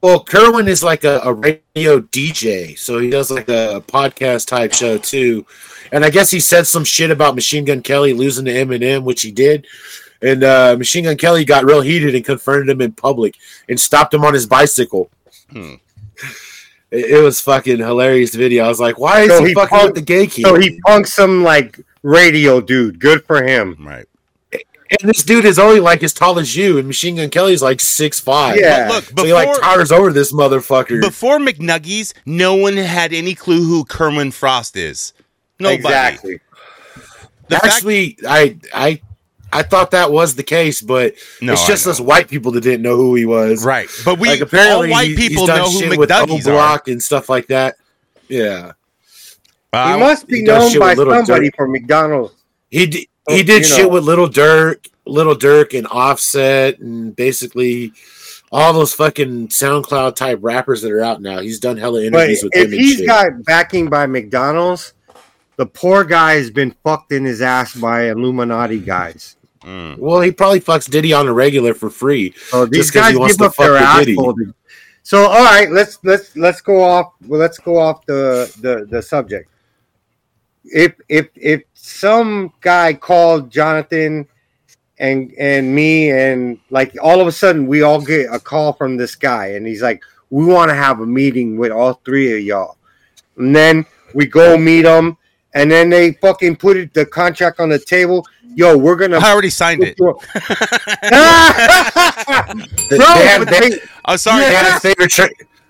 well, 0.00 0.24
Kerwin 0.24 0.68
is 0.68 0.82
like 0.82 1.04
a, 1.04 1.20
a 1.22 1.32
radio 1.32 2.00
DJ, 2.00 2.78
so 2.78 2.98
he 2.98 3.10
does 3.10 3.30
like 3.30 3.48
a 3.48 3.82
podcast 3.86 4.46
type 4.48 4.72
show 4.72 4.98
too. 4.98 5.46
And 5.92 6.04
I 6.04 6.10
guess 6.10 6.30
he 6.30 6.40
said 6.40 6.66
some 6.66 6.84
shit 6.84 7.10
about 7.10 7.34
Machine 7.34 7.64
Gun 7.64 7.82
Kelly 7.82 8.12
losing 8.14 8.46
to 8.46 8.52
Eminem, 8.52 9.04
which 9.04 9.22
he 9.22 9.30
did. 9.30 9.66
And 10.22 10.42
uh, 10.42 10.76
Machine 10.78 11.04
Gun 11.04 11.16
Kelly 11.16 11.44
got 11.44 11.64
real 11.64 11.82
heated 11.82 12.14
and 12.14 12.24
confronted 12.24 12.68
him 12.70 12.80
in 12.80 12.92
public 12.92 13.36
and 13.68 13.78
stopped 13.78 14.14
him 14.14 14.24
on 14.24 14.34
his 14.34 14.46
bicycle. 14.46 15.10
Hmm. 15.50 15.74
It, 16.92 17.12
it 17.12 17.22
was 17.22 17.40
fucking 17.40 17.78
hilarious 17.78 18.34
video. 18.34 18.64
I 18.64 18.68
was 18.68 18.78
like, 18.78 18.98
why 18.98 19.22
is 19.22 19.30
So 19.30 19.40
he, 19.42 19.48
he 19.48 19.54
fucking 19.54 19.78
punked- 19.78 19.84
with 19.86 19.94
the 19.94 20.02
gay 20.02 20.26
kid? 20.26 20.44
So 20.44 20.56
he 20.56 20.78
punked 20.86 21.06
some 21.06 21.42
like 21.42 21.80
radio 22.02 22.60
dude. 22.60 23.00
Good 23.00 23.24
for 23.24 23.42
him. 23.42 23.78
Right. 23.80 24.04
And 25.00 25.08
this 25.08 25.22
dude 25.22 25.44
is 25.44 25.58
only 25.58 25.80
like 25.80 26.02
as 26.02 26.12
tall 26.12 26.38
as 26.38 26.54
you, 26.56 26.78
and 26.78 26.86
Machine 26.86 27.16
Gun 27.16 27.30
Kelly's 27.30 27.62
like 27.62 27.80
six 27.80 28.20
five. 28.20 28.58
Yeah. 28.58 28.88
But 28.88 29.08
look, 29.10 29.18
So 29.20 29.24
he 29.24 29.32
like 29.32 29.60
towers 29.60 29.90
over 29.92 30.12
this 30.12 30.32
motherfucker. 30.32 31.00
before 31.00 31.38
McNuggies, 31.38 32.12
no 32.26 32.54
one 32.54 32.76
had 32.76 33.12
any 33.12 33.34
clue 33.34 33.64
who 33.64 33.84
Kerwin 33.84 34.30
Frost 34.32 34.76
is. 34.76 35.12
Nobody. 35.58 35.76
Exactly. 35.76 36.40
The 37.48 37.56
fact- 37.56 37.64
Actually, 37.66 38.18
I 38.28 38.56
I 38.74 39.00
I 39.52 39.62
thought 39.62 39.90
that 39.90 40.10
was 40.10 40.34
the 40.34 40.42
case, 40.42 40.80
but 40.80 41.14
No, 41.40 41.52
it's 41.52 41.66
just 41.66 41.86
us 41.86 42.00
white 42.00 42.28
people 42.28 42.52
that 42.52 42.62
didn't 42.62 42.82
know 42.82 42.96
who 42.96 43.14
he 43.14 43.24
was. 43.26 43.64
right? 43.64 43.88
But 44.04 44.18
we 44.18 44.28
like 44.28 44.40
apparently 44.40 44.88
all 44.88 44.92
white 44.92 45.08
he- 45.08 45.16
people 45.16 45.42
he's 45.42 45.46
done 45.48 45.58
know 45.58 45.70
who 45.70 45.78
shit 45.78 45.98
with 45.98 46.08
McNuggies 46.10 46.46
are. 46.46 46.52
Block 46.52 46.88
and 46.88 47.02
stuff 47.02 47.28
like 47.28 47.46
that. 47.48 47.76
Yeah, 48.28 48.72
Uh, 49.72 49.94
he 49.94 50.00
must 50.00 50.26
be 50.26 50.36
he 50.38 50.42
known 50.42 50.78
by 50.78 50.94
somebody 50.94 51.50
Durk. 51.50 51.56
from 51.56 51.72
McDonald's. 51.72 52.34
he 52.70 52.86
d- 52.86 53.08
Oh, 53.10 53.11
he 53.28 53.42
did 53.42 53.62
you 53.62 53.68
shit 53.68 53.78
know. 53.84 53.88
with 53.90 54.04
Little 54.04 54.28
Durk, 54.28 54.88
Little 55.06 55.34
Durk, 55.36 55.76
and 55.76 55.86
Offset, 55.88 56.78
and 56.80 57.14
basically 57.14 57.92
all 58.50 58.72
those 58.72 58.92
fucking 58.94 59.48
SoundCloud 59.48 60.14
type 60.16 60.38
rappers 60.42 60.82
that 60.82 60.92
are 60.92 61.02
out 61.02 61.22
now. 61.22 61.40
He's 61.40 61.58
done 61.60 61.76
hella 61.78 62.00
But 62.10 62.28
interviews 62.30 62.42
with 62.42 62.52
if 62.54 62.64
them 62.64 62.72
and 62.72 62.80
he's 62.80 62.96
shit. 62.98 63.06
got 63.06 63.44
backing 63.44 63.88
by 63.88 64.06
McDonald's, 64.06 64.92
the 65.56 65.66
poor 65.66 66.04
guy 66.04 66.34
has 66.34 66.50
been 66.50 66.74
fucked 66.84 67.12
in 67.12 67.24
his 67.24 67.40
ass 67.40 67.74
by 67.74 68.10
Illuminati 68.10 68.78
guys. 68.80 69.36
mm. 69.62 69.96
well, 69.98 70.20
he 70.20 70.30
probably 70.32 70.60
fucks 70.60 70.90
Diddy 70.90 71.12
on 71.12 71.28
a 71.28 71.32
regular 71.32 71.72
for 71.74 71.88
free. 71.90 72.34
So 72.48 72.66
these 72.66 72.90
Just 72.90 72.92
'cause 72.92 73.06
he 73.06 73.12
guys 73.12 73.18
wants 73.20 73.36
give 73.36 73.38
to 73.38 73.44
up 73.46 73.56
their 73.56 73.78
fuck 73.78 73.80
with 73.80 74.16
ass. 74.18 74.34
Diddy. 74.36 74.52
So 75.04 75.22
all 75.26 75.44
right, 75.44 75.70
let's 75.70 75.98
let's 76.04 76.36
let's 76.36 76.60
go 76.60 76.82
off. 76.82 77.12
Well, 77.26 77.40
let's 77.40 77.58
go 77.58 77.76
off 77.78 78.04
the 78.06 78.52
the 78.60 78.86
the 78.90 79.02
subject. 79.02 79.48
If 80.64 80.94
if 81.08 81.28
if 81.34 81.62
some 81.74 82.52
guy 82.60 82.94
called 82.94 83.50
Jonathan 83.50 84.26
and 84.98 85.32
and 85.38 85.74
me 85.74 86.10
and 86.10 86.58
like 86.70 86.96
all 87.02 87.20
of 87.20 87.26
a 87.26 87.32
sudden 87.32 87.66
we 87.66 87.82
all 87.82 88.00
get 88.00 88.32
a 88.32 88.38
call 88.38 88.72
from 88.72 88.96
this 88.96 89.16
guy 89.16 89.48
and 89.48 89.66
he's 89.66 89.82
like, 89.82 90.02
we 90.30 90.44
want 90.44 90.70
to 90.70 90.74
have 90.74 91.00
a 91.00 91.06
meeting 91.06 91.56
with 91.58 91.72
all 91.72 91.94
three 92.04 92.38
of 92.38 92.44
y'all, 92.44 92.76
and 93.36 93.54
then 93.54 93.84
we 94.14 94.26
go 94.26 94.56
meet 94.56 94.82
them. 94.82 95.16
And 95.54 95.70
then 95.70 95.90
they 95.90 96.12
fucking 96.14 96.56
put 96.56 96.78
it, 96.78 96.94
the 96.94 97.04
contract 97.04 97.60
on 97.60 97.68
the 97.68 97.78
table. 97.78 98.26
Yo, 98.54 98.74
we're 98.74 98.96
gonna 98.96 99.18
I 99.18 99.32
already 99.32 99.50
signed 99.50 99.82
it. 99.82 99.98
They, 99.98 100.04
Bro, 102.96 102.98
they 102.98 103.26
had, 103.26 103.38
but 103.40 103.50
they, 103.50 103.68
they- 103.68 104.16
sorry. 104.16 104.44
they 104.44 104.54
had 104.54 104.72
his 104.72 104.80
favorite. 104.80 105.12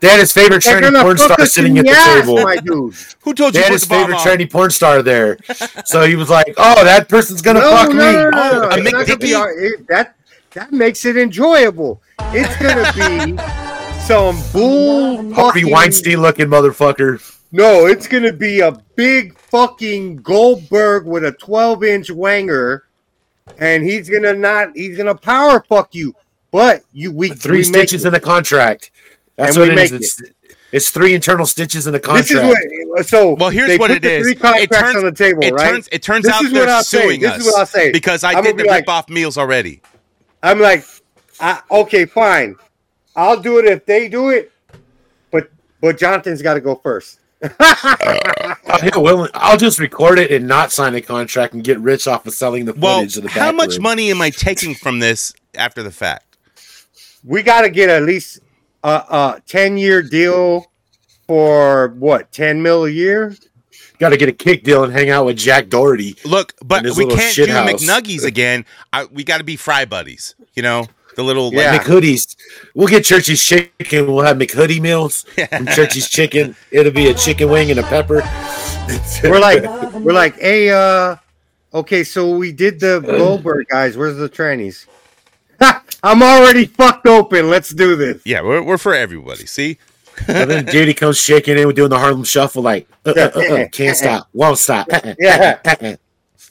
Tra- 0.02 0.08
they 0.08 0.08
had 0.12 0.20
his 0.20 0.32
favorite 0.32 0.64
they're 0.64 0.80
trendy 0.80 1.02
porn 1.02 1.16
star 1.18 1.46
sitting 1.46 1.76
in 1.76 1.86
at 1.86 1.92
the 1.92 1.98
ass, 1.98 2.20
table. 2.26 2.42
my 2.42 2.56
dude. 2.56 2.94
Who 3.22 3.34
told 3.34 3.54
They 3.54 3.58
you 3.60 3.62
had 3.62 3.68
to 3.68 3.72
his 3.74 3.84
put 3.84 3.88
the 3.88 3.94
bomb 3.94 4.04
favorite 4.06 4.16
on? 4.18 4.26
trendy 4.38 4.50
porn 4.50 4.70
star 4.70 5.02
there, 5.02 5.38
so 5.84 6.04
he 6.06 6.16
was 6.16 6.28
like, 6.28 6.52
"Oh, 6.56 6.84
that 6.84 7.08
person's 7.08 7.40
gonna 7.42 7.60
no, 7.60 7.70
fuck 7.70 7.88
no, 7.90 7.94
me." 7.94 7.98
no, 7.98 8.12
no, 8.12 8.30
no, 8.30 8.52
Oh, 8.64 8.68
no. 8.68 8.76
It's 8.76 8.90
gonna 8.92 9.16
be 9.18 9.30
it- 9.32 9.86
that 9.88 10.16
that 10.52 10.72
makes 10.72 11.04
it 11.04 11.16
enjoyable. 11.16 12.02
It's 12.32 12.56
gonna 12.56 12.92
be 12.94 13.38
some 14.06 14.40
bull 14.52 15.16
Harvey 15.34 15.60
fucking- 15.62 15.70
Weinstein 15.72 16.20
looking 16.20 16.46
motherfucker. 16.48 17.20
No, 17.52 17.86
it's 17.86 18.06
gonna 18.08 18.32
be 18.32 18.60
a 18.60 18.72
big 18.96 19.38
fucking 19.38 20.16
Goldberg 20.16 21.06
with 21.06 21.24
a 21.24 21.32
12 21.32 21.84
inch 21.84 22.08
wanger, 22.08 22.80
and 23.58 23.84
he's 23.84 24.08
gonna 24.08 24.32
not. 24.32 24.70
He's 24.74 24.96
gonna 24.96 25.14
power 25.14 25.62
fuck 25.68 25.94
you. 25.94 26.14
But 26.50 26.82
you, 26.92 27.12
we 27.12 27.30
Three 27.30 27.58
we 27.58 27.62
stitches 27.64 28.04
it. 28.04 28.08
in 28.08 28.12
the 28.14 28.20
contract. 28.20 28.90
That's 29.36 29.56
And 29.56 29.60
what 29.68 29.74
we 29.76 29.80
it 29.82 29.84
is. 29.84 29.92
make 29.92 30.00
It's, 30.00 30.22
it's 30.72 30.90
three 30.90 31.14
internal 31.14 31.46
stitches 31.46 31.86
in 31.86 31.94
a 31.94 31.98
This 31.98 32.06
contract. 32.06 32.30
is 32.70 32.86
what. 32.88 33.06
So 33.06 33.34
Well, 33.34 33.50
here's 33.50 33.68
they 33.68 33.78
what 33.78 33.88
put 33.88 33.96
it 33.98 34.02
the 34.02 34.12
is. 34.12 34.22
Three 34.24 34.32
It 34.32 34.40
contracts 34.40 34.78
turns- 34.78 34.96
on 34.96 35.04
the 35.04 35.12
table, 35.12 35.42
It 35.42 35.52
right? 35.54 35.70
turns 35.72 35.88
it 35.92 36.02
turns 36.02 36.24
This 36.24 36.34
out 36.34 36.44
is 36.44 36.52
what 36.52 36.58
they're 36.60 36.68
I'll 36.74 36.82
say. 36.84 37.02
suing 37.02 37.20
This 37.20 37.30
us 37.32 37.38
is 37.40 37.46
what 37.46 37.58
I'll 37.60 37.66
say. 37.66 37.92
because 37.92 38.24
I 38.24 38.32
I'm 38.32 38.44
did 38.44 38.52
gonna 38.56 38.62
the 38.64 38.68
like- 38.68 38.80
rip 38.82 38.88
off 38.88 39.08
meals 39.08 39.36
already. 39.38 39.80
I'm 40.42 40.58
like, 40.60 40.84
I, 41.40 41.60
okay, 41.70 42.04
fine. 42.04 42.56
I'll 43.16 43.38
do 43.40 43.58
it 43.58 43.64
if 43.66 43.84
they 43.86 44.08
do 44.08 44.30
it, 44.30 44.50
but 45.30 45.50
but 45.80 45.98
Jonathan's 45.98 46.40
got 46.42 46.54
to 46.54 46.60
go 46.60 46.74
first. 46.76 47.18
I'll, 47.60 48.84
yeah, 48.84 48.96
well, 48.96 49.28
I'll 49.34 49.56
just 49.56 49.78
record 49.78 50.18
it 50.18 50.30
and 50.30 50.46
not 50.46 50.72
sign 50.72 50.94
a 50.94 51.00
contract 51.00 51.54
and 51.54 51.62
get 51.64 51.78
rich 51.80 52.06
off 52.06 52.26
of 52.26 52.34
selling 52.34 52.64
the 52.64 52.72
Well, 52.74 53.00
footage 53.00 53.16
of 53.18 53.22
the 53.24 53.28
how 53.30 53.52
much 53.52 53.74
room. 53.74 53.82
money 53.82 54.10
am 54.10 54.20
I 54.22 54.30
taking 54.30 54.74
from 54.74 55.00
this 55.00 55.32
after 55.54 55.82
the 55.82 55.90
fact? 55.90 56.36
We 57.24 57.42
got 57.42 57.62
to 57.62 57.70
get 57.70 57.88
at 57.88 58.02
least 58.04 58.40
a, 58.82 58.88
a 58.88 59.42
ten 59.46 59.76
year 59.78 60.02
deal 60.02 60.66
for 61.26 61.88
what 61.98 62.32
ten 62.32 62.62
mil 62.62 62.84
a 62.84 62.90
year. 62.90 63.34
Got 63.98 64.08
to 64.10 64.16
get 64.16 64.28
a 64.28 64.32
kick 64.32 64.64
deal 64.64 64.82
and 64.82 64.92
hang 64.92 65.10
out 65.10 65.26
with 65.26 65.36
Jack 65.36 65.68
Doherty. 65.68 66.16
Look, 66.24 66.54
but 66.64 66.82
we 66.96 67.06
can't 67.06 67.34
do 67.36 67.46
house. 67.46 67.70
McNuggies 67.70 68.24
again. 68.24 68.64
I, 68.92 69.04
we 69.04 69.22
got 69.22 69.38
to 69.38 69.44
be 69.44 69.54
fry 69.56 69.84
buddies. 69.84 70.34
You 70.54 70.62
know, 70.62 70.86
the 71.14 71.22
little 71.22 71.54
Yeah. 71.54 71.70
like 71.70 71.82
McHoodies. 71.82 72.34
We'll 72.74 72.88
get 72.88 73.04
Churchy's 73.04 73.42
chicken. 73.44 74.12
We'll 74.12 74.24
have 74.24 74.38
McHoodie 74.38 74.80
meals 74.80 75.22
from 75.50 75.66
Churchy's 75.66 76.08
chicken. 76.08 76.56
It'll 76.72 76.90
be 76.92 77.08
a 77.08 77.14
chicken 77.14 77.48
wing 77.48 77.70
and 77.70 77.78
a 77.78 77.84
pepper. 77.84 78.22
We're 79.22 79.38
like, 79.38 79.62
we're 79.94 80.12
like, 80.12 80.36
hey, 80.40 80.70
uh, 80.70 81.14
okay, 81.72 82.02
so 82.02 82.36
we 82.36 82.50
did 82.50 82.80
the 82.80 82.98
Goldberg 82.98 83.68
guys. 83.68 83.96
Where's 83.96 84.16
the 84.16 84.28
trannies? 84.28 84.86
I'm 86.02 86.22
already 86.22 86.66
fucked 86.66 87.06
open. 87.06 87.48
Let's 87.50 87.70
do 87.70 87.94
this. 87.96 88.22
yeah, 88.24 88.42
we're, 88.42 88.62
we're 88.62 88.78
for 88.78 88.94
everybody. 88.94 89.46
See, 89.46 89.78
and 90.26 90.50
then 90.50 90.66
Judy 90.66 90.94
comes 90.94 91.18
shaking 91.18 91.58
in. 91.58 91.66
We're 91.66 91.72
doing 91.72 91.90
the 91.90 91.98
Harlem 91.98 92.24
Shuffle, 92.24 92.62
like 92.62 92.88
uh, 93.06 93.12
uh, 93.16 93.30
uh, 93.34 93.40
uh, 93.54 93.68
can't 93.68 93.96
stop, 93.96 94.28
won't 94.32 94.58
stop. 94.58 94.88
Yeah. 95.18 95.58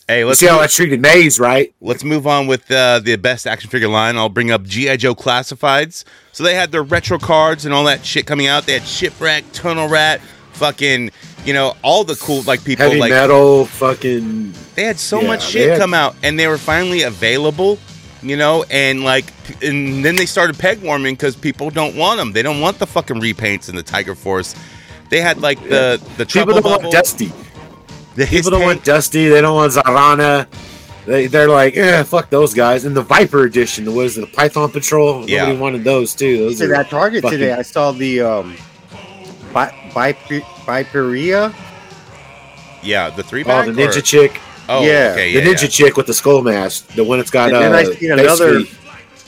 hey, 0.07 0.23
let's 0.25 0.39
see 0.39 0.47
how 0.47 0.59
I 0.59 0.67
treated 0.67 1.01
Maze, 1.01 1.39
right? 1.39 1.73
let's 1.81 2.03
move 2.03 2.27
on 2.27 2.47
with 2.47 2.69
uh, 2.71 2.99
the 2.99 3.15
best 3.17 3.45
action 3.47 3.69
figure 3.69 3.87
line. 3.87 4.17
I'll 4.17 4.29
bring 4.29 4.51
up 4.51 4.63
GI 4.63 4.97
Joe 4.97 5.15
Classifieds. 5.15 6.03
So 6.31 6.43
they 6.43 6.55
had 6.55 6.71
their 6.71 6.83
retro 6.83 7.17
cards 7.19 7.65
and 7.65 7.73
all 7.73 7.83
that 7.85 8.05
shit 8.05 8.25
coming 8.25 8.47
out. 8.47 8.65
They 8.65 8.73
had 8.73 8.83
Shipwreck, 8.87 9.43
Tunnel 9.53 9.87
Rat, 9.89 10.21
fucking, 10.53 11.11
you 11.45 11.53
know, 11.53 11.75
all 11.83 12.03
the 12.03 12.15
cool 12.15 12.41
like 12.43 12.63
people 12.63 12.85
Heavy 12.85 12.99
like 12.99 13.09
metal, 13.11 13.65
fucking. 13.65 14.53
They 14.75 14.83
had 14.85 14.97
so 14.99 15.21
Yeah, 15.21 15.27
much 15.27 15.43
shit 15.43 15.69
had- 15.71 15.79
come 15.79 15.93
out, 15.93 16.15
and 16.23 16.39
they 16.39 16.47
were 16.47 16.57
finally 16.57 17.03
available. 17.03 17.77
You 18.23 18.37
know, 18.37 18.63
and 18.69 19.03
like, 19.03 19.25
and 19.63 20.05
then 20.05 20.15
they 20.15 20.27
started 20.27 20.59
peg 20.59 20.81
warming 20.83 21.15
because 21.15 21.35
people 21.35 21.71
don't 21.71 21.95
want 21.95 22.17
them. 22.19 22.31
They 22.33 22.43
don't 22.43 22.61
want 22.61 22.77
the 22.77 22.85
fucking 22.85 23.15
repaints 23.19 23.67
and 23.67 23.75
the 23.77 23.81
Tiger 23.83 24.13
Force. 24.13 24.53
They 25.09 25.21
had 25.21 25.41
like 25.41 25.59
the 25.63 25.99
the 26.17 26.25
People 26.25 26.25
trouble 26.27 26.53
don't 26.53 26.63
bubble. 26.63 26.81
want 26.83 26.93
Dusty. 26.93 27.31
the 28.15 28.27
People 28.27 28.51
don't 28.51 28.61
want. 28.61 28.83
Dusty. 28.83 29.27
They 29.27 29.41
don't 29.41 29.55
want 29.55 29.73
Zarana. 29.73 30.47
They, 31.07 31.25
they're 31.25 31.49
like, 31.49 31.75
eh, 31.75 32.03
fuck 32.03 32.29
those 32.29 32.53
guys. 32.53 32.85
And 32.85 32.95
the 32.95 33.01
Viper 33.01 33.43
edition, 33.45 33.85
the 33.85 33.91
what 33.91 34.05
is 34.05 34.19
it, 34.19 34.21
the 34.21 34.27
Python 34.27 34.69
Patrol? 34.69 35.27
Yeah. 35.27 35.45
Nobody 35.45 35.59
wanted 35.59 35.83
those 35.83 36.13
too. 36.13 36.37
Those 36.37 36.59
To 36.59 36.65
are 36.65 36.67
that 36.69 36.89
Target 36.91 37.23
fucking- 37.23 37.39
today, 37.39 37.53
I 37.53 37.63
saw 37.63 37.91
the 37.91 38.21
um, 38.21 38.55
Bi- 39.51 39.91
Bi- 39.95 40.13
Viperia. 40.13 41.51
Yeah, 42.83 43.09
the 43.09 43.23
three. 43.23 43.43
pack. 43.43 43.65
the 43.65 43.71
Ninja 43.73 43.97
or- 43.97 44.01
Chick. 44.01 44.39
Oh, 44.69 44.83
Yeah. 44.85 45.09
okay, 45.13 45.33
the 45.33 45.41
Ninja 45.41 45.63
yeah. 45.63 45.67
Chick 45.69 45.97
with 45.97 46.07
the 46.07 46.13
skull 46.13 46.41
mask. 46.41 46.87
The 46.95 47.03
one 47.03 47.17
that's 47.19 47.31
got 47.31 47.47
And 47.49 47.57
uh, 47.57 47.59
then 47.61 47.73
I 47.73 47.83
seen 47.93 48.11
another. 48.11 48.59
basically- 48.59 48.77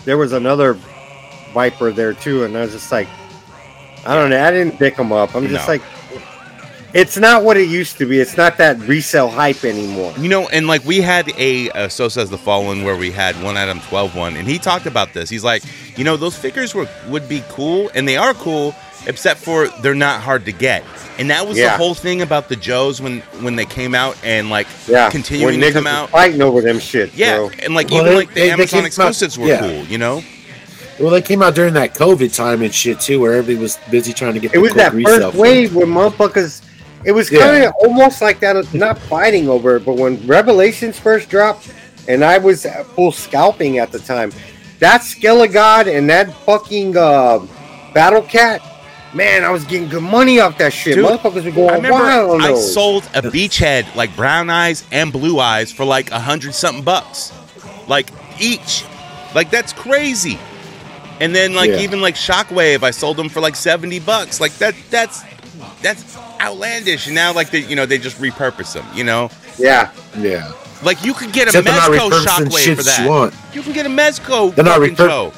There 0.06 0.18
was 0.18 0.34
another 0.34 0.78
Viper 1.54 1.92
there 1.92 2.14
too, 2.14 2.44
and 2.44 2.58
I 2.58 2.62
was 2.62 2.72
just 2.72 2.92
like, 2.92 3.08
I 4.06 4.16
don't 4.16 4.30
know, 4.30 4.44
I 4.44 4.52
didn't 4.52 4.78
pick 4.80 4.96
them 4.98 5.12
up. 5.12 5.36
I'm 5.36 5.48
just 5.48 5.68
No. 5.68 5.74
like, 5.74 5.82
it's 6.94 7.18
not 7.18 7.44
what 7.44 7.58
it 7.58 7.68
used 7.70 7.98
to 7.98 8.06
be. 8.06 8.20
It's 8.20 8.38
not 8.38 8.58
that 8.58 8.78
resale 8.82 9.30
hype 9.30 9.64
anymore. 9.64 10.14
You 10.18 10.30
know, 10.30 10.48
and 10.50 10.68
like 10.68 10.84
we 10.86 11.02
had 11.02 11.32
a 11.40 11.70
uh, 11.72 11.88
So 11.88 12.08
Says 12.08 12.30
the 12.30 12.38
Fallen 12.38 12.84
where 12.84 12.96
we 12.96 13.10
had 13.12 13.42
one 13.42 13.58
Adam 13.58 13.80
12 13.82 14.16
one, 14.16 14.36
and 14.36 14.48
he 14.48 14.60
talked 14.60 14.86
about 14.86 15.14
this. 15.14 15.30
He's 15.30 15.44
like, 15.44 15.64
you 15.98 16.04
know, 16.04 16.18
those 16.18 16.38
figures 16.38 16.76
were 16.76 16.88
would 17.08 17.28
be 17.28 17.44
cool, 17.50 17.90
and 17.96 18.08
they 18.08 18.18
are 18.18 18.34
cool, 18.36 18.76
except 19.08 19.40
for 19.40 19.68
they're 19.82 19.96
not 19.96 20.22
hard 20.22 20.46
to 20.46 20.52
get. 20.52 20.84
And 21.20 21.30
that 21.30 21.48
was 21.48 21.58
the 21.58 21.70
whole 21.70 21.94
thing 21.94 22.22
about 22.22 22.50
the 22.50 22.56
Joes 22.56 23.02
when 23.02 23.20
when 23.42 23.56
they 23.56 23.66
came 23.66 23.94
out 23.94 24.18
and 24.24 24.50
like 24.50 24.68
Yeah, 24.88 25.10
continuing 25.10 25.60
when 25.60 25.68
to 25.68 25.74
come 25.74 25.88
out. 25.88 26.10
fighting 26.10 26.42
over 26.42 26.62
them 26.62 26.80
shit. 26.80 27.14
Yeah, 27.14 27.38
bro. 27.38 27.52
and 27.60 27.76
like 27.76 27.90
Well, 27.90 28.02
even 28.02 28.10
they- 28.12 28.16
like 28.18 28.30
the 28.30 28.34
they- 28.36 28.42
they 28.48 28.52
Amazon 28.52 28.80
out- 28.82 28.86
exclusives 28.88 29.38
were 29.38 29.48
yeah. 29.48 29.60
cool, 29.60 29.84
you 29.86 29.98
know. 29.98 30.24
Well, 31.00 31.10
they 31.12 31.22
came 31.22 31.42
out 31.42 31.56
during 31.56 31.74
that 31.74 31.96
COVID 31.96 32.36
time 32.36 32.62
and 32.62 32.74
shit 32.74 33.00
too, 33.00 33.20
where 33.20 33.34
everybody 33.34 33.56
was 33.62 33.78
busy 33.92 34.14
trying 34.14 34.34
to 34.36 34.40
get. 34.40 34.52
It 34.52 34.54
the 34.56 34.60
was 34.62 34.72
quick 34.74 34.92
that 34.92 35.04
first 35.04 35.36
for- 35.36 35.42
wave 35.42 35.76
where 35.76 35.88
motherfuckers. 35.88 36.62
It 37.06 37.12
was 37.12 37.30
kind 37.30 37.66
of 37.66 37.74
almost 37.84 38.22
like 38.22 38.40
that, 38.40 38.74
not 38.74 38.98
fighting 38.98 39.50
over 39.50 39.76
it, 39.76 39.86
but 39.86 39.98
when 39.98 40.26
Revelations 40.26 40.98
first 40.98 41.30
dropped, 41.30 41.68
and 42.08 42.24
I 42.24 42.38
was 42.38 42.66
full 42.96 43.12
scalping 43.12 43.78
at 43.78 43.92
the 43.92 44.00
time, 44.00 44.32
that 44.80 45.02
Skelegod 45.02 45.94
and 45.94 46.10
that 46.10 46.34
fucking 46.46 46.96
uh, 46.96 47.40
Battle 47.94 48.22
Cat, 48.22 48.62
man, 49.14 49.44
I 49.44 49.50
was 49.52 49.64
getting 49.66 49.90
good 49.90 50.04
money 50.04 50.40
off 50.40 50.58
that 50.58 50.74
shit. 50.74 50.96
Dude, 50.96 51.06
Motherfuckers 51.06 51.46
were 51.46 51.52
going 51.52 51.70
I 51.70 51.76
remember 51.76 51.98
wild 52.00 52.32
on 52.32 52.42
I 52.42 52.48
those. 52.50 52.74
sold 52.74 53.04
a 53.14 53.22
beachhead 53.22 53.94
like 53.96 54.16
brown 54.16 54.50
eyes 54.50 54.84
and 54.92 55.12
blue 55.12 55.40
eyes 55.40 55.72
for 55.72 55.86
like 55.86 56.12
a 56.12 56.20
hundred 56.20 56.54
something 56.54 56.84
bucks, 56.84 57.32
like 57.88 58.10
each. 58.40 58.84
Like 59.36 59.50
that's 59.50 59.74
crazy. 59.74 60.38
And 61.20 61.34
then 61.36 61.54
like 61.54 61.70
Yeah. 61.70 61.80
even 61.82 62.02
like 62.02 62.16
Shockwave, 62.16 62.84
I 62.84 62.92
sold 62.92 63.18
them 63.18 63.30
for 63.30 63.40
like 63.40 63.56
seventy 63.56 64.00
bucks. 64.00 64.40
Like 64.42 64.54
that 64.58 64.76
that's 64.90 65.24
that's 65.82 66.18
outlandish. 66.42 67.06
And 67.08 67.16
now 67.16 67.34
like 67.34 67.50
they 67.52 67.60
you 67.60 67.76
know 67.76 67.86
they 67.86 67.98
just 67.98 68.20
repurpose 68.20 68.74
them. 68.74 68.86
You 68.94 69.04
know, 69.04 69.30
yeah, 69.58 69.92
Yeah, 70.18 70.52
like 70.84 71.04
you 71.06 71.14
could 71.14 71.32
get 71.32 71.46
a 71.54 71.60
except 71.60 71.68
Mezco 71.68 72.10
Shockwave 72.26 72.76
for 72.76 72.84
that 72.84 73.32
you. 73.54 73.58
You 73.60 73.64
can 73.64 73.74
get 73.74 73.86
a 73.86 73.90
Mezco. 73.90 74.54
They're 74.54 74.66
not 74.66 74.80
fucking 74.80 74.96
repur- 74.96 75.08
Joe. 75.08 75.34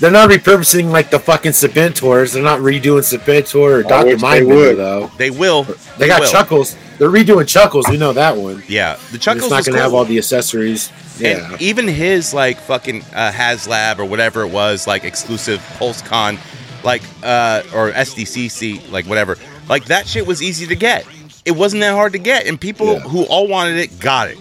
They're 0.00 0.10
not 0.10 0.30
repurposing 0.30 0.90
like 0.90 1.10
the 1.10 1.18
fucking 1.18 1.52
Serpentors. 1.52 2.32
They're 2.32 2.42
not 2.42 2.60
redoing 2.60 3.02
Serpentor 3.04 3.54
or 3.80 3.82
Doctor 3.82 4.12
wish 4.12 4.20
they 4.22 4.26
Mindbender 4.40 4.46
would. 4.56 4.76
though. 4.78 5.10
They 5.18 5.28
will. 5.30 5.64
They 5.98 6.06
got 6.06 6.20
will. 6.22 6.28
Chuckles. 6.30 6.74
They're 6.98 7.10
redoing 7.10 7.46
Chuckles. 7.46 7.86
We 7.88 7.98
know 7.98 8.12
that 8.14 8.34
one. 8.36 8.62
Yeah, 8.66 8.96
the 9.10 9.16
It's 9.16 9.24
Chuckles 9.24 9.50
not 9.50 9.64
gonna 9.66 9.78
have 9.78 9.92
all 9.92 10.06
the 10.06 10.16
accessories. 10.18 10.90
Yeah. 11.18 11.52
And 11.52 11.60
even 11.60 11.86
his 11.86 12.32
like 12.32 12.58
fucking 12.60 13.02
uh, 13.14 13.30
HasLab 13.30 13.98
or 13.98 14.06
whatever 14.06 14.40
it 14.42 14.50
was, 14.50 14.86
like 14.86 15.04
exclusive 15.04 15.60
PulseCon, 15.78 16.38
like 16.82 17.02
uh, 17.22 17.62
or 17.74 17.90
SDCC, 17.92 18.90
like 18.90 19.04
whatever, 19.06 19.36
like 19.68 19.84
that 19.86 20.06
shit 20.08 20.26
was 20.26 20.42
easy 20.42 20.66
to 20.66 20.76
get. 20.76 21.06
It 21.44 21.52
wasn't 21.52 21.80
that 21.80 21.92
hard 21.94 22.12
to 22.12 22.18
get, 22.18 22.46
and 22.46 22.58
people 22.58 22.94
Yeah. 22.94 22.98
who 23.00 23.24
all 23.24 23.48
wanted 23.48 23.76
it 23.76 23.98
got 24.00 24.28
it. 24.28 24.38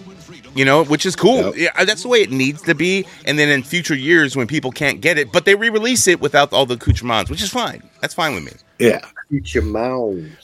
You 0.60 0.65
know, 0.65 0.84
which 0.84 1.06
is 1.06 1.15
cool. 1.15 1.56
Yep. 1.56 1.76
Yeah, 1.78 1.86
that's 1.86 2.02
the 2.02 2.10
way 2.10 2.22
it 2.22 2.32
needs 2.32 2.62
to 2.63 2.76
be. 2.76 3.06
And 3.24 3.39
then 3.39 3.48
in 3.48 3.63
future 3.63 3.95
years, 3.95 4.36
when 4.36 4.45
people 4.45 4.72
can't 4.72 5.00
get 5.00 5.17
it, 5.17 5.32
but 5.32 5.45
they 5.45 5.56
re-release 5.56 6.06
it 6.06 6.19
without 6.19 6.52
all 6.52 6.65
the 6.65 6.74
accoutrements, 6.74 7.32
which 7.32 7.41
is 7.41 7.50
fine. 7.50 7.82
That's 8.02 8.13
fine 8.13 8.36
with 8.36 8.43
me. 8.43 8.52
yeah. 8.78 9.00
eat 9.32 9.54
your. 9.54 9.63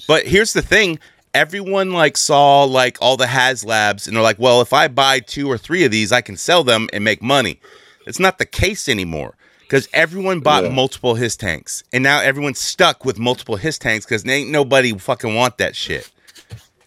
But 0.07 0.25
here's 0.25 0.53
the 0.53 0.61
thing: 0.61 0.99
everyone 1.33 1.91
like 1.91 2.15
saw 2.15 2.63
like 2.63 2.97
all 3.01 3.17
the 3.17 3.25
HasLabs, 3.25 4.07
and 4.07 4.15
they're 4.15 4.23
like, 4.23 4.39
"Well, 4.39 4.61
if 4.61 4.71
I 4.71 4.87
buy 4.87 5.19
two 5.19 5.51
or 5.51 5.57
three 5.57 5.83
of 5.83 5.91
these, 5.91 6.13
I 6.13 6.21
can 6.21 6.37
sell 6.37 6.63
them 6.63 6.87
and 6.93 7.03
make 7.03 7.21
money." 7.21 7.59
It's 8.07 8.17
not 8.17 8.37
the 8.37 8.45
case 8.45 8.87
anymore 8.87 9.35
because 9.63 9.89
everyone 9.91 10.39
bought 10.39 10.63
Yeah. 10.63 10.69
multiple 10.69 11.15
HISS 11.15 11.35
tanks, 11.35 11.83
and 11.91 12.01
now 12.05 12.21
everyone's 12.21 12.59
stuck 12.59 13.03
with 13.03 13.19
multiple 13.19 13.57
HISS 13.57 13.79
tanks 13.79 14.05
because 14.05 14.25
ain't 14.25 14.49
nobody 14.49 14.97
fucking 14.97 15.35
want 15.35 15.57
that 15.57 15.75
shit. 15.75 16.09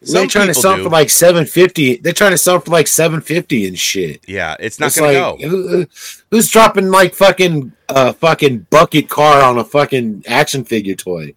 They're 0.01 0.27
trying 0.27 0.49
to 0.49 0.55
sell 0.55 0.77
do. 0.77 0.85
for 0.85 0.91
like 0.91 1.11
seven 1.11 1.45
fifty. 1.45 1.97
They're 1.97 2.13
trying 2.13 2.31
to 2.33 2.39
sell 2.39 2.61
for 2.61 2.71
like 2.71 2.87
seven 2.87 3.21
fifty 3.21 3.67
and 3.67 3.79
shit. 3.79 4.21
yeah, 4.29 4.57
it's 4.61 4.79
not 4.79 4.87
It's 4.87 4.99
gonna 4.99 5.13
like 5.13 5.41
go. 5.41 5.87
who's 6.31 6.49
dropping 6.51 6.91
like 6.91 7.15
fucking 7.15 7.73
uh 7.89 8.13
fucking 8.13 8.67
bucket 8.71 9.09
car 9.09 9.43
on 9.43 9.59
a 9.59 9.65
fucking 9.65 10.25
action 10.27 10.65
figure 10.65 10.95
toy? 10.95 11.35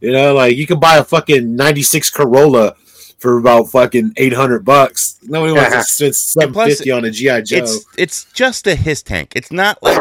You 0.00 0.12
know, 0.12 0.34
like 0.34 0.56
you 0.56 0.66
can 0.66 0.78
buy 0.78 0.96
a 0.96 1.04
fucking 1.04 1.56
ninety 1.56 1.82
six 1.82 2.08
Corolla 2.10 2.74
for 3.18 3.36
about 3.38 3.64
fucking 3.70 4.12
eight 4.16 4.32
hundred 4.32 4.64
bucks. 4.64 5.18
Nobody 5.24 5.52
wants 5.52 5.96
to 5.96 6.12
spend 6.12 6.14
seven 6.14 6.54
fifty 6.54 6.92
on 6.92 7.04
a 7.04 7.10
GI 7.10 7.42
Joe. 7.42 7.56
It's 7.56 7.84
it's 7.98 8.24
just 8.32 8.66
a 8.68 8.76
HISS 8.76 9.02
tank. 9.02 9.32
It's 9.34 9.50
not 9.50 9.82
like 9.82 10.00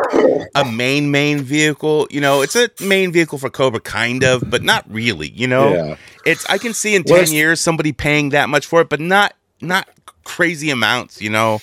a 0.53 0.63
main 0.63 1.09
main 1.09 1.39
vehicle. 1.41 2.07
You 2.11 2.21
know, 2.21 2.41
it's 2.43 2.55
a 2.55 2.69
main 2.79 3.11
vehicle 3.11 3.39
for 3.39 3.49
Cobra, 3.49 3.79
kind 3.79 4.23
of, 4.23 4.47
but 4.51 4.61
not 4.61 4.85
really. 4.87 5.29
You 5.29 5.47
know, 5.47 5.73
Yeah. 5.73 5.95
It's 6.27 6.45
I 6.49 6.57
can 6.57 6.73
see 6.73 6.95
in 6.95 7.03
ten 7.03 7.31
years 7.31 7.59
somebody 7.61 7.91
paying 7.91 8.29
that 8.29 8.49
much 8.49 8.65
for 8.65 8.81
it, 8.81 8.89
but 8.89 8.99
not 8.99 9.33
not 9.61 9.87
crazy 10.23 10.69
amounts. 10.69 11.21
You 11.21 11.29
know, 11.29 11.59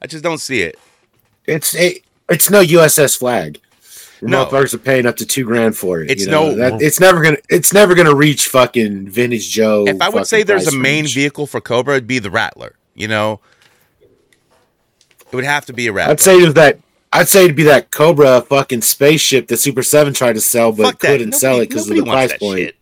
I 0.00 0.06
just 0.06 0.24
don't 0.24 0.38
see 0.38 0.62
it. 0.62 0.78
It's 1.46 1.74
it's 1.74 2.50
no 2.50 2.62
USS 2.62 3.18
Flagg. 3.18 3.60
No. 4.22 4.44
Motherfuckers 4.44 4.74
are 4.74 4.78
paying 4.78 5.06
up 5.06 5.16
to 5.16 5.26
two 5.26 5.44
grand 5.44 5.76
for 5.76 6.02
it. 6.02 6.10
It's 6.10 6.24
you 6.24 6.30
know? 6.30 6.50
no- 6.50 6.56
That, 6.56 6.82
it's 6.82 7.00
never 7.00 7.22
gonna 7.22 7.38
it's 7.48 7.72
never 7.72 7.94
gonna 7.94 8.14
reach 8.14 8.48
fucking 8.48 9.08
vintage 9.08 9.50
Joe. 9.50 9.86
if 9.88 10.00
I 10.00 10.08
would 10.08 10.26
say 10.26 10.42
there's 10.42 10.66
a 10.68 10.76
main 10.76 11.04
range. 11.04 11.14
vehicle 11.14 11.46
for 11.46 11.60
Cobra, 11.60 11.94
it'd 11.94 12.06
be 12.06 12.18
the 12.18 12.30
Rattler. 12.30 12.76
You 12.94 13.08
know, 13.08 13.40
it 14.02 15.34
would 15.34 15.44
have 15.44 15.66
to 15.66 15.72
be 15.72 15.86
a 15.86 15.92
Rattler. 15.92 16.12
I'd 16.12 16.20
say 16.20 16.38
it 16.38 16.44
was 16.44 16.54
that. 16.54 16.80
I'd 17.12 17.28
say 17.28 17.44
it'd 17.44 17.56
be 17.56 17.64
that 17.64 17.90
Cobra 17.90 18.40
fucking 18.42 18.82
spaceship 18.82 19.48
that 19.48 19.56
Super 19.56 19.82
Seven 19.82 20.12
tried 20.14 20.34
to 20.34 20.40
sell, 20.40 20.70
but 20.70 20.98
couldn't 20.98 21.32
sell 21.32 21.60
it 21.60 21.68
because 21.68 21.90
of 21.90 21.96
the 21.96 22.04
price 22.04 22.36
point. 22.38 22.58
shit. 22.58 22.76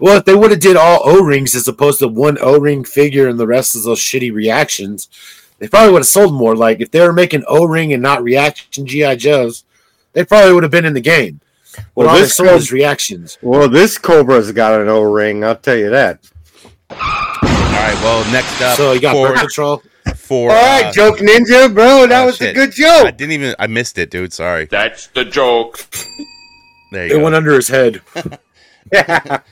Well, 0.00 0.16
if 0.16 0.24
they 0.24 0.34
would 0.34 0.50
have 0.50 0.60
did 0.60 0.76
all 0.76 1.00
O 1.04 1.22
rings 1.22 1.54
as 1.54 1.68
opposed 1.68 1.98
to 2.00 2.08
one 2.08 2.38
O 2.40 2.58
ring 2.58 2.84
figure 2.84 3.28
and 3.28 3.38
the 3.38 3.46
rest 3.46 3.76
of 3.76 3.82
those 3.82 4.00
shitty 4.00 4.32
reactions, 4.32 5.08
they 5.58 5.68
probably 5.68 5.92
would 5.92 6.00
have 6.00 6.06
sold 6.06 6.34
more. 6.34 6.56
Like 6.56 6.80
if 6.80 6.90
they 6.90 7.00
were 7.00 7.12
making 7.12 7.44
O 7.46 7.66
ring 7.66 7.92
and 7.92 8.02
not 8.02 8.22
reaction 8.22 8.86
GI 8.86 9.16
Joes, 9.16 9.64
they 10.14 10.24
probably 10.24 10.54
would 10.54 10.62
have 10.62 10.72
been 10.72 10.86
in 10.86 10.94
the 10.94 11.00
game. 11.00 11.40
Well, 11.94 12.08
Well, 12.08 12.16
this 12.16 12.34
sold 12.34 12.48
Cobra- 12.48 12.58
is 12.58 12.72
reactions. 12.72 13.38
Well, 13.42 13.68
this 13.68 13.98
Cobra's 13.98 14.50
got 14.52 14.80
an 14.80 14.88
O 14.88 15.02
ring. 15.02 15.44
I'll 15.44 15.54
tell 15.56 15.76
you 15.76 15.90
that. 15.90 16.18
All 16.90 16.96
right. 16.98 17.94
Well, 18.02 18.32
next 18.32 18.60
up 18.60 18.76
So 18.76 18.92
you 18.92 19.00
got 19.00 19.14
for 19.14 19.28
Bird 19.28 19.38
Control. 19.38 19.82
for 20.16 20.50
All 20.50 20.56
right, 20.56 20.86
uh, 20.86 20.92
joke 20.92 21.18
ninja, 21.18 21.72
bro. 21.72 22.06
That 22.06 22.22
oh, 22.22 22.26
was 22.26 22.36
shit. 22.38 22.50
a 22.50 22.54
good 22.54 22.72
joke. 22.72 23.06
I 23.06 23.10
didn't 23.12 23.32
even. 23.32 23.54
I 23.58 23.66
missed 23.68 23.98
it, 23.98 24.10
dude. 24.10 24.32
Sorry. 24.32 24.64
That's 24.64 25.06
the 25.08 25.24
joke. 25.24 25.86
There 26.92 27.06
you 27.06 27.12
It 27.14 27.18
go. 27.18 27.22
went 27.24 27.36
under 27.36 27.52
his 27.54 27.68
head. 27.68 28.00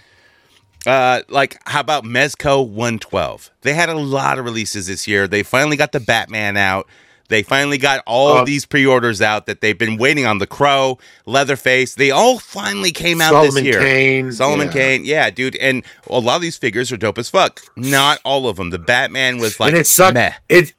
Uh, 0.88 1.22
like 1.29 1.59
how 1.66 1.81
about 1.81 2.05
Mezco 2.05 2.66
112? 2.66 3.51
They 3.62 3.74
had 3.74 3.88
a 3.88 3.94
lot 3.94 4.38
of 4.38 4.44
releases 4.44 4.87
this 4.87 5.07
year. 5.07 5.29
They 5.29 5.42
finally 5.42 5.77
got 5.77 5.92
the 5.92 6.01
Batman 6.01 6.57
out. 6.57 6.87
They 7.29 7.42
finally 7.42 7.77
got 7.77 8.03
all 8.07 8.29
Uh, 8.38 8.40
of 8.40 8.46
these 8.46 8.64
pre-orders 8.64 9.20
out 9.20 9.44
that 9.46 9.61
they've 9.61 9.77
been 9.77 9.98
waiting 9.98 10.24
on. 10.24 10.38
The 10.38 10.46
Crow, 10.46 10.98
Leatherface, 11.27 11.94
they 11.94 12.11
all 12.11 12.38
finally 12.38 12.90
came 12.90 13.20
out 13.20 13.33
Solomon 13.33 13.55
this 13.55 13.64
year. 13.64 13.81
Kane. 13.81 14.33
Solomon 14.33 14.68
yeah. 14.68 14.72
Kane, 14.72 15.05
yeah, 15.05 15.29
dude, 15.29 15.55
and 15.57 15.85
a 16.07 16.18
lot 16.20 16.37
of 16.37 16.42
these 16.42 16.57
figures 16.57 16.90
are 16.90 16.96
dope 16.96 17.18
as 17.18 17.29
fuck. 17.29 17.61
Not 17.77 18.18
all 18.24 18.48
of 18.48 18.57
them. 18.57 18.70
The 18.70 18.79
Batman 18.79 19.37
was 19.37 19.61
like 19.61 19.72
and 19.72 19.79
it 19.79 19.87
sucked. 19.87 20.14
meh. 20.14 20.33
It 20.48 20.72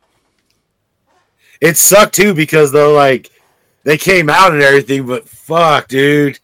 it 1.61 1.77
sucked 1.77 2.15
too 2.15 2.33
because 2.33 2.71
though 2.71 2.93
like 2.93 3.29
they 3.83 3.97
came 3.97 4.27
out 4.29 4.51
and 4.51 4.61
everything, 4.63 5.05
but 5.05 5.29
fuck, 5.29 5.87
dude, 5.87 6.39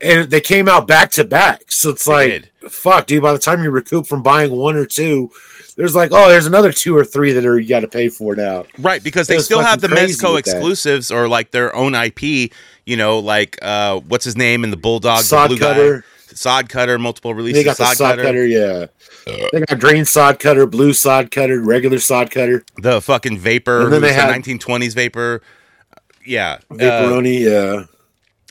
and 0.00 0.30
they 0.30 0.40
came 0.40 0.68
out 0.68 0.86
back 0.86 1.10
to 1.12 1.24
back. 1.24 1.62
So 1.72 1.90
it's 1.90 2.06
like 2.06 2.50
fuck, 2.68 3.06
dude. 3.06 3.22
By 3.22 3.32
the 3.32 3.38
time 3.38 3.62
you 3.62 3.70
recoup 3.70 4.06
from 4.06 4.22
buying 4.22 4.52
one 4.52 4.76
or 4.76 4.86
two, 4.86 5.30
there's 5.76 5.94
like 5.94 6.10
oh, 6.12 6.28
there's 6.28 6.46
another 6.46 6.72
two 6.72 6.96
or 6.96 7.04
three 7.04 7.32
that 7.32 7.44
are 7.44 7.58
you 7.58 7.68
got 7.68 7.80
to 7.80 7.88
pay 7.88 8.08
for 8.08 8.34
now. 8.36 8.64
Right, 8.78 9.02
because 9.02 9.26
they 9.26 9.38
still 9.38 9.60
have 9.60 9.80
the 9.80 9.88
Mezco 9.88 10.34
with 10.34 10.44
that. 10.44 10.52
exclusives 10.56 11.10
or 11.10 11.28
like 11.28 11.50
their 11.50 11.74
own 11.74 11.94
IP. 11.94 12.52
You 12.86 12.96
know, 12.96 13.18
like 13.18 13.58
uh, 13.62 14.00
what's 14.00 14.24
his 14.24 14.36
name 14.36 14.64
in 14.64 14.70
the 14.70 14.76
Bulldog, 14.76 15.18
the 15.18 15.24
Sod 15.24 15.48
blue 15.48 15.58
cutter. 15.58 16.00
guy, 16.00 16.06
Sod 16.34 16.68
Cutter, 16.68 16.98
multiple 16.98 17.34
releases. 17.34 17.60
They 17.60 17.64
got 17.64 17.76
the 17.76 17.94
sod 17.94 18.18
cutter. 18.18 18.46
yeah. 18.46 18.86
They 19.52 19.60
got 19.60 19.78
green 19.78 20.04
sod 20.06 20.38
cutter, 20.38 20.66
blue 20.66 20.92
sod 20.94 21.30
cutter, 21.30 21.60
regular 21.60 21.98
sod 21.98 22.30
cutter, 22.30 22.64
the 22.78 23.02
fucking 23.02 23.36
vapor, 23.38 23.82
And 23.82 23.92
then 23.92 24.00
they 24.02 24.08
the 24.08 24.14
had- 24.14 24.30
1920s 24.42 24.94
vapor. 24.94 25.42
Yeah, 26.24 26.58
uh, 26.70 27.20
yeah. 27.22 27.84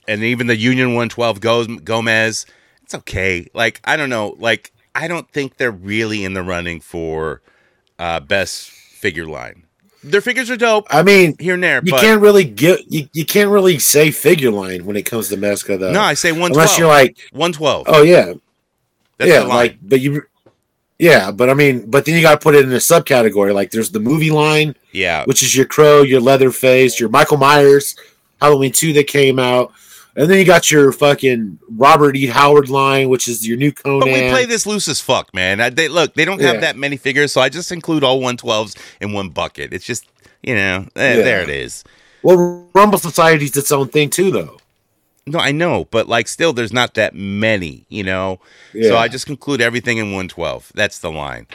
And 0.08 0.24
even 0.24 0.48
the 0.48 0.56
Union 0.56 0.90
112 0.90 1.40
goes 1.42 1.68
Gomez. 1.68 2.46
It's 2.84 2.96
okay. 2.96 3.48
Like 3.54 3.82
I 3.84 3.98
don't 3.98 4.10
know. 4.10 4.36
Like 4.40 4.72
I 4.96 5.08
don't 5.08 5.30
think 5.32 5.58
they're 5.58 5.72
really 5.72 6.24
in 6.24 6.34
the 6.34 6.44
running 6.44 6.80
for 6.80 7.42
uh, 8.00 8.20
best 8.20 8.70
figure 8.70 9.26
line. 9.26 9.64
Their 10.04 10.22
figures 10.22 10.50
are 10.50 10.58
dope 10.58 10.88
I 10.90 11.04
mean, 11.04 11.36
here 11.40 11.56
and 11.56 11.64
there, 11.64 11.82
you 11.84 11.92
but 11.92 12.02
can't 12.02 12.22
really 12.22 12.46
get 12.46 12.92
you, 12.92 13.10
you 13.14 13.26
can't 13.26 13.50
really 13.50 13.80
say 13.80 14.12
figure 14.12 14.52
line 14.52 14.86
when 14.86 14.96
it 14.96 15.04
comes 15.04 15.30
to 15.30 15.38
Mezco 15.38 15.78
though. 15.80 15.92
no, 15.92 16.02
I 16.02 16.14
say 16.14 16.32
112. 16.32 16.52
unless 16.52 16.78
you're 16.78 16.88
like 16.88 17.18
112. 17.32 17.86
Oh 17.90 18.04
yeah, 18.04 18.34
That's 19.18 19.32
yeah. 19.32 19.42
Like, 19.42 19.78
but 19.82 20.00
you, 20.00 20.24
yeah, 21.00 21.32
but 21.32 21.50
I 21.50 21.54
mean, 21.56 21.90
but 21.90 22.06
then 22.06 22.16
you 22.16 22.22
got 22.22 22.40
to 22.40 22.44
put 22.44 22.56
it 22.56 22.64
in 22.64 22.72
a 22.72 22.78
subcategory. 22.78 23.54
Like, 23.54 23.72
there's 23.72 23.92
the 23.92 24.00
movie 24.00 24.32
line, 24.32 24.76
yeah, 24.92 25.26
which 25.26 25.44
is 25.44 25.56
your 25.56 25.66
Crow, 25.66 26.04
your 26.04 26.22
Leatherface, 26.22 27.00
your 27.00 27.10
Michael 27.10 27.38
Myers. 27.38 27.96
Halloween 28.42 28.72
two 28.72 28.94
that 28.94 29.08
came 29.08 29.40
out, 29.40 29.74
and 30.18 30.30
then 30.30 30.38
you 30.40 30.44
got 30.46 30.70
your 30.70 30.92
fucking 30.92 31.60
Robert 31.70 32.16
E. 32.18 32.26
Howard 32.26 32.70
line, 32.70 33.08
which 33.08 33.28
is 33.30 33.48
your 33.48 33.56
new 33.58 33.72
Conan. 33.72 34.00
But 34.02 34.08
we 34.08 34.30
play 34.30 34.46
this 34.46 34.66
loose 34.66 34.88
as 34.90 35.00
fuck, 35.00 35.34
man. 35.34 35.62
I, 35.62 35.70
they 35.70 35.88
look, 35.88 36.14
they 36.16 36.26
don't 36.26 36.42
have 36.42 36.56
Yeah. 36.56 36.62
that 36.62 36.76
many 36.76 36.98
figures, 36.98 37.32
so 37.32 37.40
I 37.40 37.48
just 37.50 37.72
include 37.72 38.04
all 38.04 38.20
112s 38.20 38.76
in 39.00 39.14
one 39.14 39.30
bucket. 39.30 39.72
It's 39.74 39.86
just, 39.86 40.06
you 40.44 40.56
know, 40.56 40.88
eh, 40.96 41.16
Yeah. 41.18 41.24
there 41.24 41.42
it 41.42 41.50
is. 41.50 41.84
well, 42.24 42.68
Rumble 42.74 42.98
Society's 42.98 43.56
its 43.56 43.72
own 43.72 43.88
thing 43.88 44.10
too, 44.10 44.32
though. 44.32 44.58
No, 45.28 45.40
I 45.40 45.52
know, 45.52 45.86
but 45.92 46.08
like, 46.08 46.28
still, 46.28 46.52
there's 46.54 46.74
not 46.74 46.94
that 46.96 47.14
many, 47.14 47.86
you 47.90 48.04
know. 48.04 48.40
Yeah. 48.74 48.90
So 48.90 48.98
I 48.98 49.08
just 49.10 49.26
conclude 49.26 49.62
everything 49.62 49.98
in 49.98 50.06
112. 50.14 50.72
That's 50.74 51.00
the 51.00 51.12
line. 51.12 51.48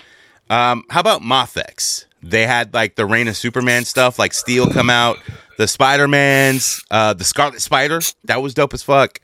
Um, 0.50 0.84
how 0.90 1.00
about 1.00 1.22
Mafex? 1.22 2.04
They 2.22 2.46
had 2.46 2.72
like 2.72 2.94
the 2.94 3.06
Reign 3.06 3.28
of 3.28 3.36
Superman 3.36 3.84
stuff, 3.84 4.18
like 4.18 4.32
Steel 4.32 4.68
come 4.68 4.90
out, 4.90 5.18
the 5.58 5.66
Spider 5.66 6.06
Mans, 6.08 6.82
uh, 6.90 7.14
the 7.14 7.24
Scarlet 7.24 7.60
Spider. 7.60 8.00
That 8.24 8.42
was 8.42 8.54
dope 8.54 8.74
as 8.74 8.82
fuck. 8.82 9.20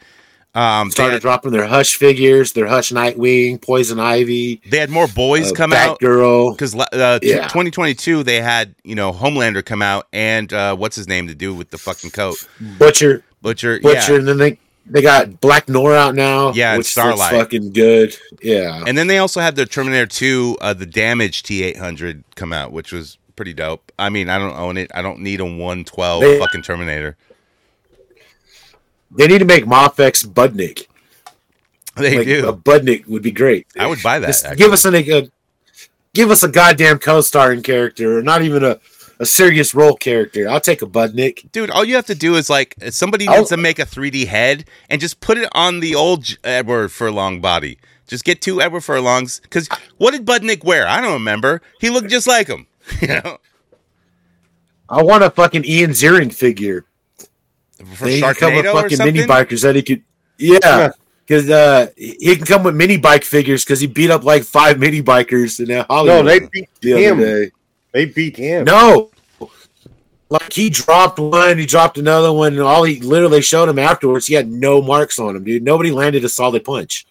Um, 0.55 0.91
Started 0.91 1.15
had, 1.15 1.23
dropping 1.23 1.53
their 1.53 1.67
Hush 1.67 1.97
figures, 1.97 2.53
their 2.53 2.67
Hush 2.67 2.91
Nightwing, 2.91 3.63
Poison 3.63 4.01
Ivy, 4.01 4.61
they 4.69 4.79
had 4.79 4.91
more 4.91 5.07
boys 5.07 5.53
uh, 5.53 5.55
come 5.55 5.73
out. 5.73 6.01
Batgirl. 6.01 6.53
because 6.53 6.75
uh, 6.75 7.19
Yeah. 7.23 7.43
2022 7.43 8.23
they 8.23 8.41
had 8.41 8.75
you 8.83 8.95
know 8.95 9.13
Homelander 9.13 9.65
come 9.65 9.83
out 9.83 10.09
and 10.13 10.53
uh, 10.53 10.75
what's 10.75 10.97
his 10.97 11.07
name 11.07 11.29
to 11.29 11.35
do 11.35 11.55
with 11.55 11.71
the 11.71 11.79
fucking 11.79 12.11
coat 12.11 12.49
Butcher, 12.79 13.23
Butcher, 13.43 13.79
Butcher, 13.81 14.13
yeah. 14.13 14.19
and 14.19 14.27
then 14.27 14.39
they 14.39 14.59
they 14.91 15.03
got 15.03 15.41
Black 15.41 15.69
Noir 15.69 15.95
out 15.95 16.15
now. 16.15 16.53
Yeah, 16.53 16.73
which 16.73 16.79
looks 16.79 16.89
Starlight. 16.91 17.31
fucking 17.33 17.73
good. 17.73 18.17
Yeah, 18.43 18.83
And 18.87 18.97
then 18.97 19.07
they 19.07 19.19
also 19.19 19.41
had 19.41 19.57
the 19.57 19.67
Terminator 19.67 20.07
2, 20.07 20.59
uh, 20.61 20.75
the 20.75 20.87
Damage 20.87 21.43
T800 21.43 22.25
come 22.37 22.53
out, 22.53 22.73
which 22.73 22.93
was 22.93 23.19
pretty 23.37 23.53
dope. 23.55 23.93
I 23.99 24.09
mean, 24.09 24.29
I 24.29 24.39
don't 24.39 24.57
own 24.57 24.77
it. 24.77 24.91
I 24.95 25.03
don't 25.03 25.21
need 25.21 25.41
a 25.41 25.45
112 25.45 26.21
They- 26.23 26.39
fucking 26.39 26.63
Terminator. 26.63 27.17
they 29.11 29.27
need 29.27 29.39
to 29.39 29.45
make 29.45 29.65
Mafex 29.65 30.27
Budnick. 30.27 30.87
They 31.97 32.19
like, 32.19 32.27
do. 32.27 32.49
A 32.49 32.53
Budnick 32.57 33.07
would 33.09 33.23
be 33.23 33.33
great. 33.33 33.67
I 33.79 33.87
would 33.87 34.03
buy 34.03 34.19
that. 34.21 34.55
Give 34.57 34.73
us 34.73 34.85
an, 34.85 34.95
a 34.95 35.29
give 36.15 36.31
us 36.31 36.43
a 36.45 36.49
goddamn 36.49 36.99
co-starring 37.01 37.63
character, 37.63 38.19
or 38.19 38.23
not 38.23 38.43
even 38.43 38.63
a, 38.65 38.79
a 39.21 39.27
serious 39.27 39.75
role 39.75 39.97
character. 39.97 40.49
I'll 40.49 40.61
take 40.61 40.83
a 40.83 40.87
Budnick. 40.87 41.51
Dude, 41.53 41.71
all 41.71 41.85
you 41.85 41.95
have 41.97 42.07
to 42.07 42.15
do 42.15 42.37
is 42.37 42.49
like 42.49 42.75
if 42.81 42.95
somebody 42.95 43.27
I'll- 43.29 43.45
to 43.47 43.57
make 43.57 43.79
a 43.79 43.85
3D 43.87 44.27
head 44.27 44.65
and 44.89 45.01
just 45.01 45.21
put 45.21 45.39
it 45.39 45.49
on 45.53 45.81
the 45.81 45.95
old 45.95 46.25
J- 46.25 46.37
Edward 46.45 46.91
Furlong 46.93 47.41
body. 47.41 47.79
Just 48.07 48.25
get 48.25 48.41
two 48.41 48.63
Edward 48.63 48.81
Furlongs. 48.83 49.41
Because 49.41 49.69
what 49.99 50.13
did 50.13 50.25
Budnick 50.25 50.65
wear? 50.65 50.87
I 50.87 51.01
don't 51.01 51.13
remember. 51.13 51.61
He 51.81 51.91
looked 51.91 52.09
just 52.11 52.27
like 52.27 52.47
him. 52.49 52.67
You 53.03 53.09
know, 53.09 53.37
I 54.89 55.03
want 55.03 55.23
a 55.23 55.31
fucking 55.31 55.65
Ian 55.67 55.91
Ziering 55.91 56.33
figure. 56.33 56.87
for 57.95 58.07
They 58.07 58.21
can 58.21 58.35
come 58.35 58.55
with 58.55 58.65
fucking 58.65 58.99
mini 58.99 59.21
bikers 59.27 59.63
that 59.63 59.77
he 59.77 59.83
could. 59.83 60.03
Yeah, 60.39 60.93
because 61.27 61.51
uh, 61.51 61.89
he 61.97 62.37
can 62.37 62.47
come 62.47 62.63
with 62.63 62.75
mini 62.77 62.97
bike 62.97 63.25
figures 63.25 63.65
because 63.65 63.81
he 63.81 63.87
beat 63.87 64.11
up 64.11 64.25
like 64.25 64.45
five 64.45 64.79
mini 64.79 65.03
bikers 65.03 65.59
in 65.61 65.67
that 65.67 65.87
No, 65.91 65.95
Hollywood 65.95 66.27
they 66.27 66.41
beat 66.51 66.69
the 66.81 66.95
other 66.95 67.43
him. 67.45 67.51
Day. 67.93 68.05
They 68.05 68.13
beat 68.13 68.37
him. 68.37 68.65
No. 68.65 69.11
Like 70.31 70.53
he 70.53 70.69
dropped 70.69 71.19
one, 71.19 71.57
he 71.57 71.65
dropped 71.65 71.97
another 71.97 72.33
one, 72.33 72.53
and 72.53 72.61
all 72.61 72.85
he 72.85 73.01
literally 73.01 73.41
showed 73.41 73.69
him 73.69 73.79
afterwards, 73.79 74.27
he 74.27 74.35
had 74.35 74.51
no 74.51 74.83
marks 74.83 75.19
on 75.19 75.35
him, 75.35 75.45
dude. 75.45 75.63
Nobody 75.63 75.91
landed 75.91 76.23
a 76.23 76.29
solid 76.29 76.65
punch. 76.65 77.07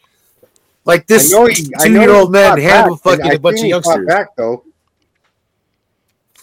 Like 0.85 1.07
this 1.07 1.33
I 1.33 1.37
know 1.37 1.45
he, 1.47 1.73
I 1.79 1.87
two 1.87 1.93
know 1.93 2.01
year 2.01 2.11
old 2.11 2.31
man 2.31 2.51
fought 2.51 2.59
handled 2.59 3.03
back. 3.03 3.17
fucking 3.17 3.31
I 3.31 3.33
a 3.33 3.39
bunch 3.39 3.55
of 3.55 3.61
think 3.61 3.73
he 3.73 3.81
fought 3.81 3.85
youngsters. 3.87 4.07
Back 4.07 4.35
though. 4.35 4.63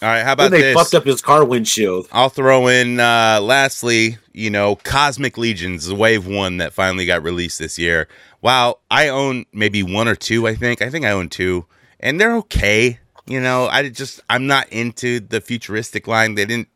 All 0.01 0.09
right, 0.09 0.23
how 0.23 0.35
Then 0.35 0.47
about 0.47 0.51
they 0.51 0.61
this? 0.61 0.75
fucked 0.75 0.93
up 0.93 1.05
his 1.05 1.21
car 1.21 1.45
windshield. 1.45 2.09
I'll 2.11 2.27
throw 2.29 2.67
in 2.67 2.99
uh 2.99 3.39
lastly, 3.41 4.17
you 4.33 4.49
know, 4.49 4.75
Cosmic 4.75 5.37
Legions, 5.37 5.85
the 5.87 5.95
wave 5.95 6.27
one 6.27 6.57
that 6.57 6.73
finally 6.73 7.05
got 7.05 7.23
released 7.23 7.57
this 7.57 7.79
year. 7.79 8.09
Wow, 8.41 8.79
I 8.91 9.07
own 9.07 9.45
maybe 9.53 9.81
one 9.81 10.09
or 10.09 10.15
two, 10.15 10.45
I 10.45 10.55
think. 10.55 10.81
I 10.81 10.89
think 10.89 11.05
I 11.05 11.11
own 11.11 11.29
two. 11.29 11.65
And 12.01 12.19
they're 12.19 12.35
okay. 12.35 12.99
You 13.27 13.39
know, 13.41 13.67
I 13.67 13.89
just 13.89 14.21
I'm 14.29 14.45
not 14.47 14.69
into 14.69 15.19
the 15.19 15.41
futuristic 15.41 16.07
line. 16.07 16.35
They 16.35 16.45
didn't 16.45 16.67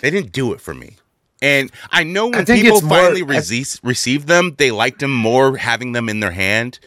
they 0.00 0.10
didn't 0.10 0.32
do 0.32 0.52
it 0.52 0.60
for 0.60 0.74
me. 0.74 0.96
And 1.42 1.70
I 1.90 2.04
know 2.04 2.26
when 2.26 2.40
I 2.40 2.44
people 2.44 2.76
it's 2.78 2.82
more- 2.82 2.98
finally 2.98 3.22
I- 3.22 3.36
received 3.38 3.80
received 3.82 4.28
them, 4.28 4.54
they 4.58 4.70
liked 4.70 5.00
them 5.00 5.12
more 5.12 5.56
having 5.56 5.92
them 5.92 6.08
in 6.08 6.20
their 6.20 6.32
hand. 6.32 6.78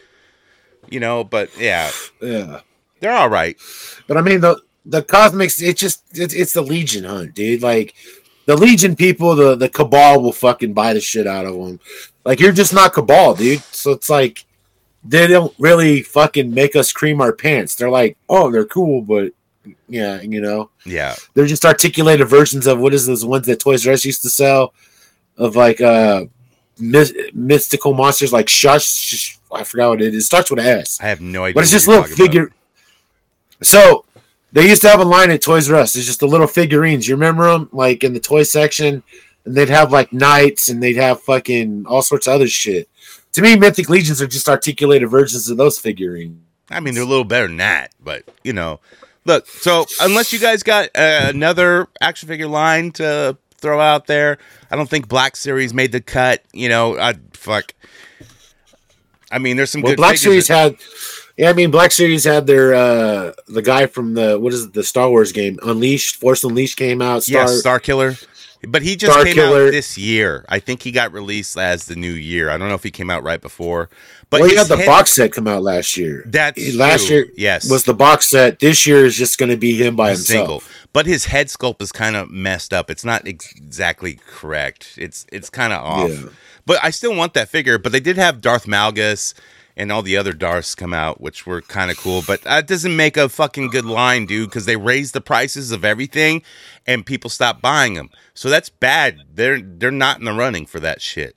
You 0.88 1.00
know, 1.00 1.24
but 1.24 1.50
yeah, 1.58 1.90
Yeah. 2.22 2.60
they're 3.00 3.12
all 3.12 3.28
right. 3.30 3.56
But 4.06 4.16
I 4.16 4.20
mean 4.22 4.40
the 4.40 4.60
the 4.86 5.02
cosmics, 5.02 5.60
it's 5.62 5.80
just 5.80 6.02
it's, 6.12 6.34
it's 6.34 6.52
the 6.52 6.62
Legion 6.62 7.04
hunt, 7.04 7.34
dude. 7.34 7.62
Like 7.62 7.94
the 8.46 8.56
Legion 8.56 8.94
people, 8.96 9.34
the 9.34 9.56
the 9.56 9.68
cabal 9.68 10.20
will 10.22 10.32
fucking 10.32 10.72
buy 10.74 10.92
the 10.94 11.00
shit 11.00 11.26
out 11.26 11.46
of 11.46 11.54
them. 11.54 11.80
Like 12.24 12.38
you're 12.40 12.52
just 12.52 12.72
not 12.74 12.92
cabal, 12.94 13.34
dude. 13.34 13.62
So 13.72 13.92
it's 13.92 14.08
like 14.10 14.44
they 15.04 15.26
don't 15.26 15.54
really 15.58 16.02
fucking 16.02 16.52
make 16.52 16.74
us 16.76 16.92
cream 16.92 17.20
our 17.20 17.32
pants. 17.32 17.74
They're 17.74 17.90
like, 17.90 18.16
oh, 18.28 18.50
they're 18.50 18.64
cool, 18.64 19.02
but 19.02 19.32
yeah, 19.88 20.20
you 20.20 20.40
know, 20.40 20.70
Yeah. 20.84 21.14
they're 21.34 21.46
just 21.46 21.64
articulated 21.64 22.26
versions 22.28 22.66
of 22.66 22.78
what 22.78 22.94
is 22.94 23.06
those 23.06 23.24
ones 23.24 23.46
that 23.46 23.60
Toys 23.60 23.86
R 23.86 23.92
Us 23.92 24.04
used 24.04 24.22
to 24.22 24.30
sell 24.30 24.74
of 25.36 25.56
like 25.56 25.80
uh 25.80 26.24
mys- 26.78 27.14
mystical 27.32 27.92
monsters 27.94 28.32
like 28.32 28.48
shush, 28.48 28.86
shush 28.86 29.38
I 29.52 29.62
forgot 29.64 29.90
what 29.90 30.02
it 30.02 30.14
is. 30.14 30.24
It 30.24 30.26
starts 30.26 30.50
with 30.50 30.58
an 30.60 30.66
S. 30.66 31.00
I 31.00 31.06
have 31.06 31.20
no 31.20 31.44
idea. 31.44 31.54
But 31.54 31.62
it's 31.62 31.70
just 31.72 31.86
little 31.88 32.02
talking 32.02 32.14
about. 32.14 32.26
figure. 32.26 32.52
So 33.62 34.04
they 34.52 34.68
used 34.68 34.82
to 34.82 34.88
have 34.88 35.00
a 35.00 35.04
line 35.04 35.30
at 35.30 35.42
Toys 35.42 35.70
R 35.70 35.76
Us. 35.76 35.96
It's 35.96 36.06
just 36.06 36.20
the 36.20 36.26
little 36.28 36.46
figurines. 36.46 37.06
You 37.08 37.14
remember 37.14 37.50
them, 37.50 37.68
like 37.72 38.04
in 38.04 38.12
the 38.12 38.20
toy 38.20 38.42
section, 38.42 39.02
and 39.44 39.54
they'd 39.54 39.68
have 39.68 39.92
like 39.92 40.12
knights, 40.12 40.68
and 40.68 40.82
they'd 40.82 40.96
have 40.96 41.20
fucking 41.22 41.86
all 41.86 42.02
sorts 42.02 42.26
of 42.26 42.34
other 42.34 42.48
shit. 42.48 42.88
To 43.34 43.42
me, 43.42 43.56
Mythic 43.56 43.88
Legions 43.88 44.22
are 44.22 44.26
just 44.26 44.48
articulated 44.48 45.08
versions 45.10 45.50
of 45.50 45.56
those 45.56 45.78
figurines. 45.78 46.38
I 46.70 46.80
mean, 46.80 46.94
they're 46.94 47.02
a 47.02 47.06
little 47.06 47.24
better 47.24 47.46
than 47.46 47.58
that, 47.58 47.92
but 48.02 48.24
you 48.42 48.52
know, 48.52 48.80
look. 49.24 49.46
So 49.46 49.86
unless 50.00 50.32
you 50.32 50.38
guys 50.38 50.62
got 50.62 50.86
uh, 50.94 51.26
another 51.28 51.88
action 52.00 52.28
figure 52.28 52.46
line 52.48 52.92
to 52.92 53.36
throw 53.58 53.80
out 53.80 54.06
there, 54.06 54.38
I 54.70 54.76
don't 54.76 54.88
think 54.88 55.08
Black 55.08 55.36
Series 55.36 55.74
made 55.74 55.92
the 55.92 56.00
cut. 56.00 56.42
You 56.52 56.68
know, 56.68 56.98
I 56.98 57.14
fuck. 57.32 57.74
I 59.30 59.38
mean, 59.38 59.56
there's 59.56 59.70
some 59.70 59.82
Well, 59.82 59.92
good 59.92 59.96
Black 59.96 60.16
Series 60.16 60.46
had, 60.48 60.76
yeah, 61.36 61.50
I 61.50 61.54
mean, 61.54 61.70
Black 61.70 61.90
Series 61.90 62.24
had 62.24 62.46
their 62.46 62.72
uh 62.74 63.32
the 63.48 63.62
guy 63.62 63.86
from 63.86 64.14
the 64.14 64.38
what 64.38 64.52
is 64.52 64.64
it, 64.64 64.72
the 64.74 64.84
Star 64.84 65.10
Wars 65.10 65.32
game, 65.32 65.58
Unleashed, 65.62 66.16
Force 66.16 66.44
Unleashed 66.44 66.76
came 66.78 67.02
out. 67.02 67.28
yeah, 67.28 67.46
Star, 67.46 67.58
Star 67.58 67.80
Killer. 67.80 68.14
But 68.68 68.82
he 68.82 68.96
just 68.96 69.16
came 69.24 69.34
Killer. 69.34 69.66
out 69.66 69.70
this 69.72 69.96
year. 69.98 70.44
I 70.48 70.58
think 70.58 70.82
he 70.82 70.90
got 70.92 71.12
released 71.12 71.56
as 71.56 71.86
the 71.86 71.96
new 71.96 72.12
year. 72.12 72.50
I 72.50 72.56
don't 72.56 72.68
know 72.68 72.74
if 72.74 72.82
he 72.82 72.90
came 72.90 73.10
out 73.10 73.22
right 73.22 73.40
before. 73.40 73.88
But 74.30 74.40
well, 74.40 74.50
he 74.50 74.56
had 74.56 74.66
the 74.68 74.76
head- 74.76 74.86
box 74.86 75.12
set 75.14 75.32
come 75.32 75.46
out 75.46 75.62
last 75.62 75.96
year. 75.96 76.22
That's 76.26 76.74
last 76.74 77.06
true. 77.06 77.16
year 77.16 77.26
Yes, 77.36 77.70
was 77.70 77.84
the 77.84 77.94
box 77.94 78.28
set. 78.30 78.58
This 78.60 78.86
year 78.86 79.04
is 79.04 79.16
just 79.16 79.38
going 79.38 79.50
to 79.50 79.56
be 79.56 79.74
him 79.74 79.96
by 79.96 80.10
himself. 80.10 80.26
single. 80.62 80.62
But 80.92 81.06
his 81.06 81.26
head 81.26 81.48
sculpt 81.48 81.82
is 81.82 81.92
kind 81.92 82.16
of 82.16 82.30
messed 82.30 82.72
up. 82.72 82.90
It's 82.90 83.04
not 83.04 83.26
ex- 83.26 83.52
exactly 83.56 84.18
correct. 84.26 84.94
It's 84.96 85.26
it's 85.32 85.50
kind 85.50 85.72
of 85.72 85.80
off. 85.82 86.10
Yeah. 86.10 86.28
But 86.66 86.78
I 86.82 86.90
still 86.90 87.14
want 87.14 87.34
that 87.34 87.48
figure. 87.48 87.78
But 87.78 87.92
they 87.92 88.00
did 88.00 88.16
have 88.16 88.40
Darth 88.40 88.66
Malgus 88.66 89.34
and 89.76 89.90
all 89.90 90.02
the 90.02 90.16
other 90.16 90.32
Darths 90.32 90.74
come 90.74 90.94
out, 90.94 91.20
which 91.20 91.46
were 91.46 91.60
kind 91.60 91.90
of 91.90 91.96
cool. 91.96 92.22
But 92.26 92.42
that 92.42 92.66
doesn't 92.66 92.96
make 92.96 93.16
a 93.16 93.28
fucking 93.28 93.68
good 93.68 93.84
line, 93.84 94.26
dude, 94.26 94.48
because 94.48 94.66
they 94.66 94.76
raised 94.76 95.14
the 95.14 95.20
prices 95.20 95.72
of 95.72 95.84
everything 95.84 96.42
and 96.86 97.04
people 97.04 97.30
stopped 97.30 97.60
buying 97.60 97.94
them. 97.94 98.10
So 98.34 98.48
that's 98.48 98.68
bad. 98.68 99.22
They're 99.34 99.60
they're 99.60 99.90
not 99.90 100.18
in 100.18 100.24
the 100.24 100.32
running 100.32 100.66
for 100.66 100.80
that 100.80 101.00
shit. 101.00 101.36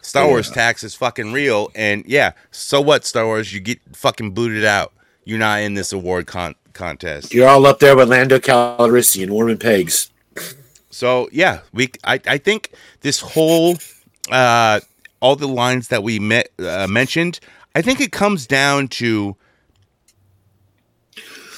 Star 0.00 0.26
Wars 0.26 0.50
tax 0.50 0.82
is 0.82 0.94
fucking 0.94 1.32
real, 1.32 1.70
and 1.74 2.02
yeah. 2.06 2.32
So 2.50 2.80
what, 2.80 3.04
Star 3.04 3.26
Wars? 3.26 3.52
You 3.52 3.60
get 3.60 3.80
fucking 3.92 4.32
booted 4.32 4.64
out. 4.64 4.92
You're 5.24 5.38
not 5.38 5.60
in 5.60 5.74
this 5.74 5.92
award 5.92 6.26
con- 6.26 6.54
contest. 6.72 7.34
You're 7.34 7.48
all 7.48 7.66
up 7.66 7.80
there 7.80 7.94
with 7.94 8.08
Lando 8.08 8.38
Calrissian, 8.38 9.30
Warman 9.30 9.58
Pegs. 9.58 10.10
So 10.90 11.28
yeah, 11.30 11.60
we 11.74 11.90
I, 12.04 12.20
I 12.26 12.38
think 12.38 12.72
this 13.02 13.20
whole 13.20 13.76
uh 14.30 14.80
all 15.20 15.36
the 15.36 15.48
lines 15.48 15.88
that 15.88 16.02
we 16.02 16.18
met, 16.18 16.48
uh, 16.58 16.86
mentioned, 16.88 17.40
I 17.74 17.82
think 17.82 18.00
it 18.00 18.12
comes 18.12 18.46
down 18.46 18.88
to 18.88 19.36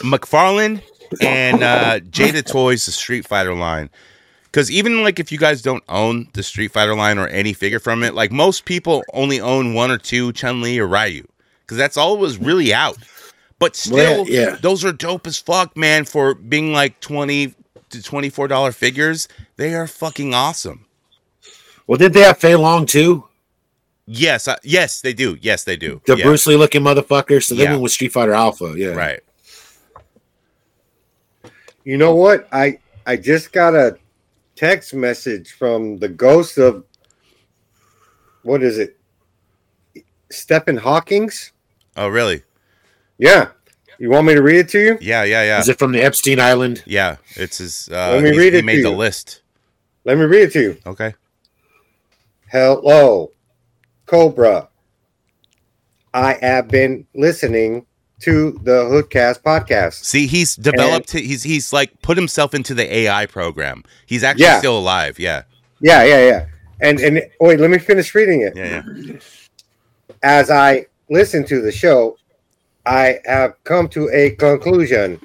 McFarlane 0.01 0.83
and 1.21 1.63
uh 1.63 2.01
Jada 2.01 2.45
Toys 2.47 2.87
the 2.87 2.93
Street 2.93 3.27
Fighter 3.27 3.55
line. 3.55 3.91
Cuz 4.53 4.71
even 4.71 5.03
like 5.03 5.19
if 5.19 5.31
you 5.31 5.39
guys 5.39 5.63
don't 5.63 5.85
own 5.89 6.29
the 6.35 6.43
Street 6.43 6.69
Fighter 6.73 6.95
line 6.95 7.19
or 7.19 7.29
any 7.29 7.53
figure 7.53 7.79
from 7.81 8.03
it, 8.03 8.15
like 8.15 8.33
most 8.33 8.65
people 8.65 9.03
only 9.13 9.41
own 9.41 9.75
one 9.75 9.91
or 9.91 9.99
two 9.99 10.33
Chun-Li 10.33 10.79
or 10.79 10.87
Ryu 10.87 11.27
cuz 11.67 11.79
that's 11.79 11.97
all 11.97 12.17
was 12.19 12.39
really 12.39 12.73
out. 12.75 12.99
But 13.59 13.77
still 13.77 14.25
Well, 14.25 14.27
yeah. 14.29 14.57
those 14.61 14.85
are 14.85 14.93
dope 14.93 15.27
as 15.27 15.37
fuck, 15.37 15.77
man, 15.77 16.05
for 16.07 16.35
being 16.35 16.73
like 16.73 16.99
20 17.01 17.55
to 17.91 18.03
24 18.03 18.49
dollar 18.49 18.73
figures. 18.73 19.29
They 19.57 19.75
are 19.75 19.87
fucking 19.87 20.33
awesome. 20.33 20.87
Well, 21.87 21.99
did 21.99 22.13
they 22.13 22.21
have 22.23 22.39
Fei 22.39 22.57
Long 22.57 22.87
too? 22.87 23.25
Yes, 24.13 24.49
uh, 24.49 24.57
yes, 24.65 25.01
they 25.03 25.13
do. 25.13 25.39
Yes, 25.41 25.63
they 25.63 25.77
do. 25.77 26.03
The 26.05 26.17
Yeah, 26.17 26.25
Bruce 26.25 26.45
Lee 26.49 26.57
looking 26.57 26.83
motherfucker. 26.83 27.41
So 27.41 27.55
they 27.55 27.63
Yeah. 27.63 27.71
went 27.71 27.83
with 27.83 27.93
Street 27.93 28.11
Fighter 28.13 28.33
Alpha. 28.33 28.75
Yeah. 28.77 28.89
right. 28.89 29.21
You 31.85 31.97
know 31.97 32.15
what? 32.17 32.49
I 32.53 32.79
I 33.07 33.17
just 33.17 33.53
got 33.53 33.75
a 33.75 33.97
text 34.57 34.95
message 34.95 35.53
from 35.53 35.99
the 35.99 36.09
ghost 36.09 36.59
of 36.59 36.85
what 38.43 38.63
is 38.65 38.79
it? 38.79 38.99
Stephen 40.31 40.77
Hawking's? 40.77 41.53
Oh, 41.97 42.09
really? 42.09 42.43
Yeah. 43.19 43.49
You 43.99 44.11
want 44.11 44.27
me 44.27 44.35
to 44.35 44.43
read 44.43 44.59
it 44.61 44.69
to 44.71 44.79
you? 44.81 44.99
Yeah, 45.01 45.25
yeah, 45.25 45.43
yeah. 45.45 45.61
Is 45.61 45.69
it 45.69 45.79
from 45.79 45.93
the 45.93 46.01
Epstein 46.03 46.41
Island? 46.41 46.83
Yeah, 46.87 47.17
it's 47.37 47.59
his. 47.59 47.89
Uh, 47.93 48.13
Let 48.15 48.23
me 48.25 48.31
he- 48.33 48.39
read 48.39 48.55
he 48.55 48.63
made 48.63 48.77
to 48.79 48.83
the 48.85 48.91
you. 48.91 48.97
list. 48.97 49.43
Let 50.05 50.17
me 50.19 50.25
read 50.25 50.43
it 50.49 50.53
to 50.55 50.61
you. 50.61 50.79
Okay. 50.87 51.15
Hello, 52.51 53.31
Cobra. 54.11 54.69
I 56.13 56.33
have 56.43 56.67
been 56.67 57.07
listening 57.15 57.87
to 58.23 58.59
the 58.65 58.83
Hoodcast 58.83 59.43
podcast. 59.43 60.03
See, 60.05 60.27
he's 60.27 60.57
developed. 60.57 61.13
he's 61.13 61.45
he's 61.45 61.73
like 61.73 62.03
put 62.03 62.17
himself 62.17 62.53
into 62.53 62.75
the 62.75 62.93
AI 62.93 63.27
program. 63.27 63.85
He's 64.07 64.25
actually 64.25 64.47
Yeah. 64.47 64.59
still 64.59 64.77
alive. 64.77 65.21
Yeah, 65.21 65.43
Yeah, 65.81 66.03
yeah, 66.03 66.27
yeah. 66.27 66.47
And 66.81 66.99
and 66.99 67.23
wait, 67.41 67.61
let 67.61 67.71
me 67.71 67.79
finish 67.79 68.13
reading 68.17 68.41
it. 68.43 68.57
yeah, 68.57 68.83
yeah. 68.97 69.13
As 70.25 70.51
I 70.51 70.87
listen 71.09 71.45
to 71.47 71.63
the 71.63 71.71
show, 71.71 72.19
I 72.85 73.21
have 73.27 73.55
come 73.63 73.89
to 73.91 74.11
a 74.13 74.31
conclusion. 74.31 75.21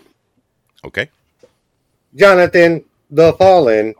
Okay. 0.86 1.10
Jonathan 2.16 2.86
the 3.10 3.34
Fallen 3.34 3.96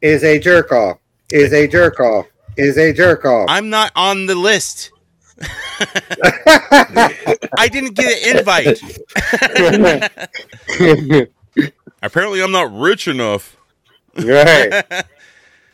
is 0.00 0.22
a 0.22 0.38
jerk 0.38 0.70
off. 0.70 0.98
Is 1.32 1.52
a 1.52 1.66
jerk 1.66 1.98
off. 1.98 2.26
Is 2.58 2.76
a 2.76 2.92
jerk 2.92 3.24
off. 3.24 3.46
I'm 3.48 3.70
not 3.70 3.92
on 3.94 4.26
the 4.26 4.34
list. 4.34 4.90
I 7.56 7.68
didn't 7.70 7.94
get 7.94 8.12
an 8.12 8.38
invite. 8.38 8.82
Apparently, 12.02 12.42
I'm 12.42 12.50
not 12.50 12.72
rich 12.72 13.06
enough. 13.08 13.56
right. 14.16 14.84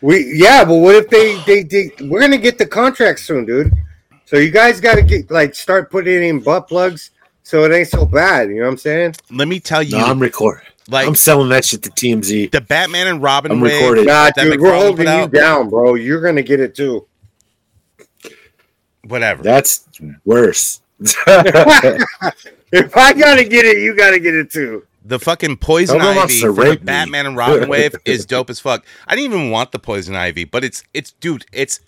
We 0.01 0.35
yeah, 0.37 0.67
but 0.67 0.75
what 0.75 0.97
if 0.97 1.09
they 1.09 1.39
they, 1.47 1.63
they 1.63 1.91
we're 2.07 2.21
gonna 2.21 2.37
get 2.37 2.59
the 2.59 2.67
contract 2.67 3.21
soon, 3.21 3.47
dude. 3.47 3.73
So 4.27 4.37
you 4.37 4.51
guys 4.51 4.79
gotta 4.79 5.01
get 5.01 5.31
like 5.31 5.55
start 5.55 5.91
putting 5.91 6.23
in 6.23 6.41
butt 6.41 6.69
plugs 6.69 7.11
so 7.43 7.65
it 7.65 7.73
ain't 7.73 7.89
so 7.89 8.05
bad. 8.05 8.51
You 8.51 8.57
know 8.57 8.63
what 8.65 8.73
I'm 8.73 8.77
saying? 8.77 9.15
Let 9.31 9.49
me 9.49 9.61
tell 9.61 9.83
you, 9.83 9.97
No, 9.97 10.05
I'm 10.05 10.21
recording. 10.21 10.67
Like 10.89 11.07
I'm 11.07 11.15
selling 11.15 11.49
that 11.51 11.65
shit 11.65 11.83
to 11.85 11.91
TMZ. 11.91 12.51
the 12.51 12.61
Batman 12.61 13.07
and 13.07 13.23
Robin 13.23 13.53
I'm 13.53 13.61
wave 13.61 13.81
recording. 13.81 14.05
Nah, 14.07 14.31
that 14.35 14.37
dude, 14.37 14.61
we're 14.61 14.75
holding 14.75 15.07
you 15.07 15.29
down, 15.29 15.71
bro. 15.71 15.95
You're 15.95 16.21
gonna 16.21 16.43
get 16.43 16.61
it 16.61 16.75
too. 16.75 17.07
Whatever. 19.07 19.43
That's 19.43 19.87
worse. 20.25 20.81
If 22.75 22.97
I 22.97 23.13
gotta 23.13 23.45
get 23.45 23.65
it, 23.65 23.79
you 23.79 23.95
gotta 23.95 24.19
get 24.19 24.35
it 24.35 24.51
too. 24.51 24.85
The 25.05 25.21
fucking 25.21 25.59
poison 25.59 26.01
Someone 26.01 26.19
ivy 26.25 26.41
for 26.41 26.53
the 26.53 26.71
me. 26.71 26.77
Batman 26.77 27.27
and 27.27 27.37
Robin 27.37 27.69
wave 27.69 27.95
is 28.05 28.27
dope 28.27 28.51
as 28.51 28.59
fuck. 28.59 28.85
I 29.07 29.15
didn't 29.15 29.33
even 29.33 29.51
want 29.51 29.71
the 29.71 29.79
poison 29.79 30.17
ivy, 30.17 30.43
but 30.43 30.65
it's 30.65 30.83
it's 30.93 31.13
dude, 31.13 31.47
it's 31.53 31.79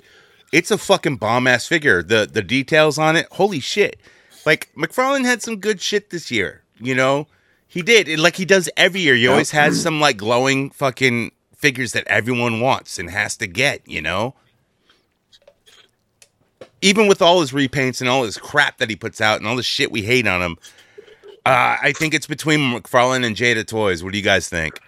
it's 0.53 0.71
a 0.71 0.79
fucking 0.79 1.17
bomb 1.17 1.49
ass 1.49 1.67
figure. 1.67 2.05
The 2.05 2.29
the 2.33 2.43
details 2.43 2.99
on 2.99 3.17
it, 3.17 3.27
holy 3.33 3.59
shit! 3.59 3.99
Like 4.45 4.71
McFarlane 4.77 5.25
had 5.25 5.43
some 5.43 5.57
good 5.57 5.81
shit 5.81 6.11
this 6.11 6.31
year. 6.31 6.63
You 6.79 6.95
know, 6.95 7.27
he 7.69 7.83
did. 7.83 8.09
It, 8.09 8.19
like 8.19 8.37
he 8.37 8.45
does 8.45 8.69
every 8.77 9.01
year. 9.01 9.15
He 9.15 9.27
always 9.27 9.51
has 9.51 9.81
some 9.81 10.01
like 10.01 10.17
glowing 10.17 10.71
fucking 10.71 11.33
figures 11.55 11.93
that 11.93 12.07
everyone 12.07 12.61
wants 12.61 12.99
and 12.99 13.11
has 13.11 13.37
to 13.39 13.47
get. 13.47 13.87
You 13.87 14.03
know. 14.03 14.35
Even 16.83 17.09
with 17.09 17.23
all 17.23 17.41
his 17.41 17.53
repaints 17.53 18.01
and 18.01 18.09
all 18.09 18.25
his 18.25 18.37
crap 18.37 18.79
that 18.79 18.91
he 18.91 18.97
puts 18.97 19.21
out 19.21 19.39
and 19.39 19.49
all 19.49 19.57
the 19.57 19.63
shit 19.63 19.91
we 19.91 20.03
hate 20.03 20.27
on 20.27 20.43
him, 20.43 20.59
uh, 21.47 21.77
I 21.83 21.93
think 21.93 22.13
it's 22.13 22.27
between 22.27 22.61
McFarlane 22.61 23.25
and 23.25 23.35
Jada 23.35 23.67
Toys. 23.67 24.05
What 24.05 24.13
do 24.13 24.19
you 24.19 24.25
guys 24.25 24.49
think? 24.49 24.79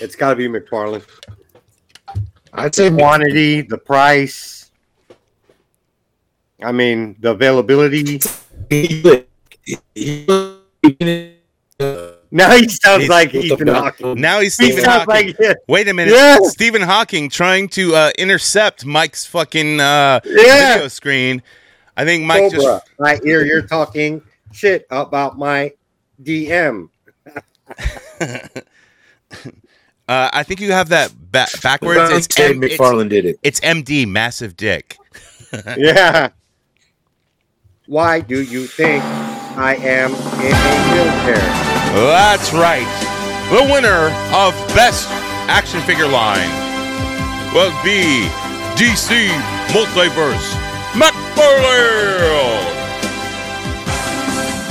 It's 0.00 0.16
gotta 0.16 0.36
be 0.36 0.48
McFarlane. 0.48 1.04
I'd 2.52 2.74
say 2.74 2.90
Quantity, 2.90 3.62
the 3.62 3.78
price. 3.78 4.70
I 6.62 6.72
mean, 6.72 7.16
the 7.20 7.30
availability. 7.30 8.20
Now 12.32 12.50
he 12.56 12.68
sounds 12.68 13.02
He's- 13.04 13.08
like 13.10 13.32
What 13.32 13.42
the 13.42 13.46
Ethan 13.54 13.66
fuck? 13.66 13.98
Hawking. 13.98 14.20
Now 14.20 14.40
he's 14.40 14.56
He 14.56 14.66
Stephen 14.66 14.84
sounds 14.84 15.04
Hawking. 15.04 15.34
like 15.40 15.56
Wait 15.68 15.88
a 15.88 15.94
minute, 15.94 16.14
Yeah. 16.14 16.38
Stephen 16.42 16.82
Hawking 16.82 17.28
trying 17.28 17.68
to 17.70 17.94
uh, 17.94 18.10
intercept 18.18 18.84
Mike's 18.84 19.26
fucking 19.26 19.80
uh, 19.80 20.20
Yeah. 20.24 20.74
video 20.74 20.88
screen. 20.88 21.42
I 21.96 22.04
think 22.04 22.24
Mike 22.24 22.52
Cobra. 22.52 22.82
I 23.04 23.18
hear 23.24 23.44
you're 23.44 23.62
talking 23.66 24.22
shit 24.52 24.86
about 24.90 25.38
my 25.38 25.72
DM. 26.22 26.88
Uh, 30.08 30.28
I 30.32 30.42
think 30.42 30.60
you 30.60 30.72
have 30.72 30.88
that 30.88 31.12
ba- 31.30 31.46
backwards. 31.62 32.10
It's, 32.10 32.34
say 32.34 32.50
M- 32.50 32.64
it's, 32.64 32.74
McFarlane 32.76 33.08
did 33.08 33.26
it. 33.26 33.36
it's 33.44 33.60
MD, 33.60 34.08
massive 34.08 34.56
dick. 34.56 34.96
yeah. 35.76 36.30
Why 37.86 38.18
do 38.20 38.42
you 38.42 38.66
think 38.66 39.04
I 39.04 39.76
am 39.76 40.10
in 40.10 40.52
a 40.52 41.36
wheelchair? 41.36 41.69
That's 41.92 42.52
right. 42.52 42.86
The 43.50 43.62
winner 43.72 44.14
of 44.34 44.54
Best 44.74 45.08
Action 45.50 45.80
Figure 45.82 46.06
Line 46.06 46.48
will 47.52 47.72
be 47.82 48.28
DC 48.78 49.28
Multiverse 49.74 50.54
McFarlane. 50.94 52.68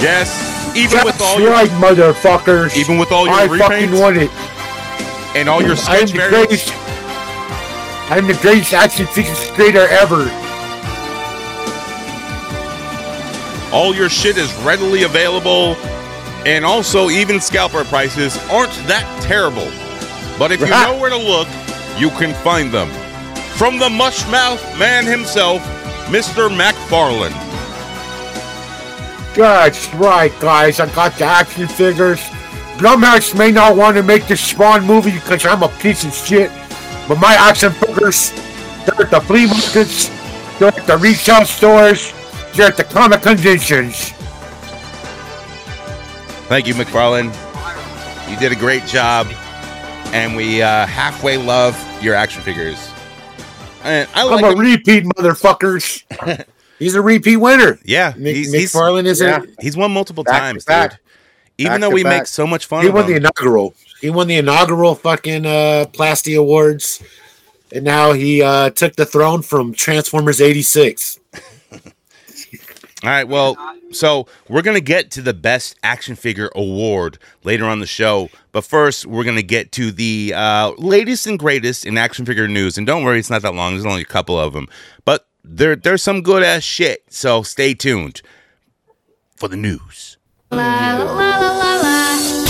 Yes, 0.01 0.31
even 0.77 1.03
with 1.03 1.19
all 1.21 1.41
your 1.41 1.51
right, 1.51 1.69
motherfuckers. 1.71 2.77
even 2.77 2.97
with 2.97 3.11
all 3.11 3.25
your 3.25 3.35
I 3.35 3.57
fucking 3.57 3.91
won 3.99 4.15
it. 4.15 4.31
and 5.35 5.49
all 5.49 5.61
your 5.61 5.75
I'm 5.87 6.05
the 6.07 6.13
variants. 6.13 6.71
greatest. 6.71 6.73
I'm 8.09 8.27
the 8.27 8.33
greatest 8.41 8.73
action 8.73 9.05
figure 9.07 9.35
creator 9.53 9.85
ever. 9.89 10.31
All 13.71 13.93
your 13.93 14.09
shit 14.09 14.37
is 14.37 14.51
readily 14.63 15.03
available, 15.03 15.75
and 16.45 16.65
also 16.65 17.09
even 17.09 17.39
scalper 17.39 17.83
prices 17.85 18.37
aren't 18.49 18.73
that 18.87 19.05
terrible. 19.21 19.69
But 20.37 20.51
if 20.51 20.61
you 20.61 20.67
know 20.67 20.97
where 20.99 21.09
to 21.09 21.17
look, 21.17 21.47
you 21.97 22.09
can 22.11 22.33
find 22.43 22.71
them. 22.71 22.89
From 23.57 23.77
the 23.77 23.89
mushmouth 23.89 24.79
man 24.79 25.05
himself, 25.05 25.61
Mr. 26.07 26.49
McFarlane. 26.49 27.35
That's 29.35 29.93
right, 29.95 30.31
guys. 30.39 30.79
I 30.79 30.93
got 30.93 31.13
the 31.17 31.25
action 31.25 31.67
figures. 31.67 32.19
Blumhouse 32.77 33.37
may 33.37 33.51
not 33.51 33.75
want 33.75 33.97
to 33.97 34.03
make 34.03 34.27
the 34.27 34.37
Spawn 34.37 34.85
movie 34.85 35.11
because 35.11 35.45
I'm 35.45 35.63
a 35.63 35.67
piece 35.67 36.05
of 36.05 36.13
shit, 36.13 36.49
but 37.09 37.19
my 37.19 37.33
action 37.33 37.73
figures, 37.73 38.31
they're 38.85 39.05
at 39.05 39.11
the 39.11 39.19
flea 39.19 39.47
markets, 39.47 40.09
they're 40.57 40.69
at 40.69 40.87
the 40.87 40.97
retail 40.97 41.45
stores, 41.45 42.13
they're 42.55 42.67
at 42.67 42.77
the 42.77 42.85
comic 42.85 43.21
conventions. 43.21 44.13
Thank 46.49 46.65
you, 46.67 46.73
McFarlane. 46.73 47.31
You 48.29 48.37
did 48.37 48.51
a 48.51 48.55
great 48.55 48.85
job, 48.85 49.27
and 50.13 50.35
we 50.35 50.61
uh, 50.61 50.85
halfway 50.87 51.37
love 51.37 51.75
your 52.03 52.15
action 52.15 52.41
figures. 52.41 52.91
And 53.83 54.09
I 54.15 54.23
like 54.23 54.43
I'm 54.43 54.49
a 54.49 54.51
him. 54.53 54.59
repeat, 54.59 55.03
motherfuckers. 55.05 56.03
He's 56.79 56.95
a 56.95 57.01
repeat 57.01 57.37
winner. 57.37 57.77
Yeah, 57.83 58.13
Mick, 58.13 58.33
he's, 58.33 58.51
he's, 58.53 58.73
McFarlane 58.73 59.05
is 59.05 59.19
Yeah. 59.21 59.41
a 59.43 59.61
he's 59.61 59.75
won 59.77 59.91
multiple 59.91 60.23
Back 60.23 60.35
to 60.35 60.39
times, 60.39 60.65
back. 60.65 60.91
dude. 60.91 60.99
Even 61.57 61.71
Back 61.73 61.81
though 61.81 61.89
to 61.89 61.93
we 61.95 62.03
make 62.05 62.25
so 62.25 62.47
much 62.47 62.65
fun 62.67 62.83
He 62.83 62.87
of 62.87 62.93
won 62.93 63.05
the 63.05 63.11
him. 63.11 63.17
inaugural. 63.17 63.73
He 63.99 64.09
won 64.09 64.27
the 64.27 64.37
inaugural 64.37 64.95
fucking 64.95 65.45
uh, 65.45 65.85
Plasty 65.91 66.37
Awards, 66.39 67.03
and 67.73 67.83
now 67.83 68.13
he 68.13 68.41
uh, 68.41 68.69
took 68.69 68.95
the 68.95 69.05
throne 69.05 69.41
from 69.41 69.73
Transformers 69.73 70.39
'86. 70.41 71.19
All 73.01 73.09
right, 73.09 73.27
well, 73.27 73.55
so 73.91 74.27
we're 74.49 74.61
gonna 74.61 74.81
get 74.81 75.09
to 75.11 75.21
the 75.21 75.33
best 75.33 75.77
action 75.83 76.17
figure 76.17 76.49
award 76.53 77.17
later 77.45 77.63
on 77.63 77.79
the 77.79 77.85
show, 77.85 78.29
but 78.51 78.65
first 78.65 79.05
we're 79.05 79.23
gonna 79.23 79.41
get 79.41 79.71
to 79.73 79.91
the 79.91 80.33
uh, 80.35 80.71
latest 80.77 81.25
and 81.25 81.39
greatest 81.39 81.85
in 81.85 81.97
action 81.97 82.25
figure 82.25 82.47
news. 82.49 82.77
And 82.77 82.85
don't 82.85 83.05
worry, 83.05 83.19
it's 83.19 83.29
not 83.29 83.41
that 83.43 83.55
long. 83.55 83.73
There's 83.73 83.85
only 83.85 84.01
a 84.01 84.05
couple 84.05 84.37
of 84.37 84.51
them, 84.51 84.67
but 85.05 85.27
there 85.45 85.77
there's 85.77 86.03
some 86.03 86.21
good 86.21 86.43
ass 86.43 86.63
shit. 86.63 87.05
So 87.09 87.41
stay 87.41 87.73
tuned 87.73 88.21
for 89.37 89.47
the 89.47 89.57
news. 89.57 90.17
La, 90.51 90.97
la, 90.97 91.13
la, 91.13 91.59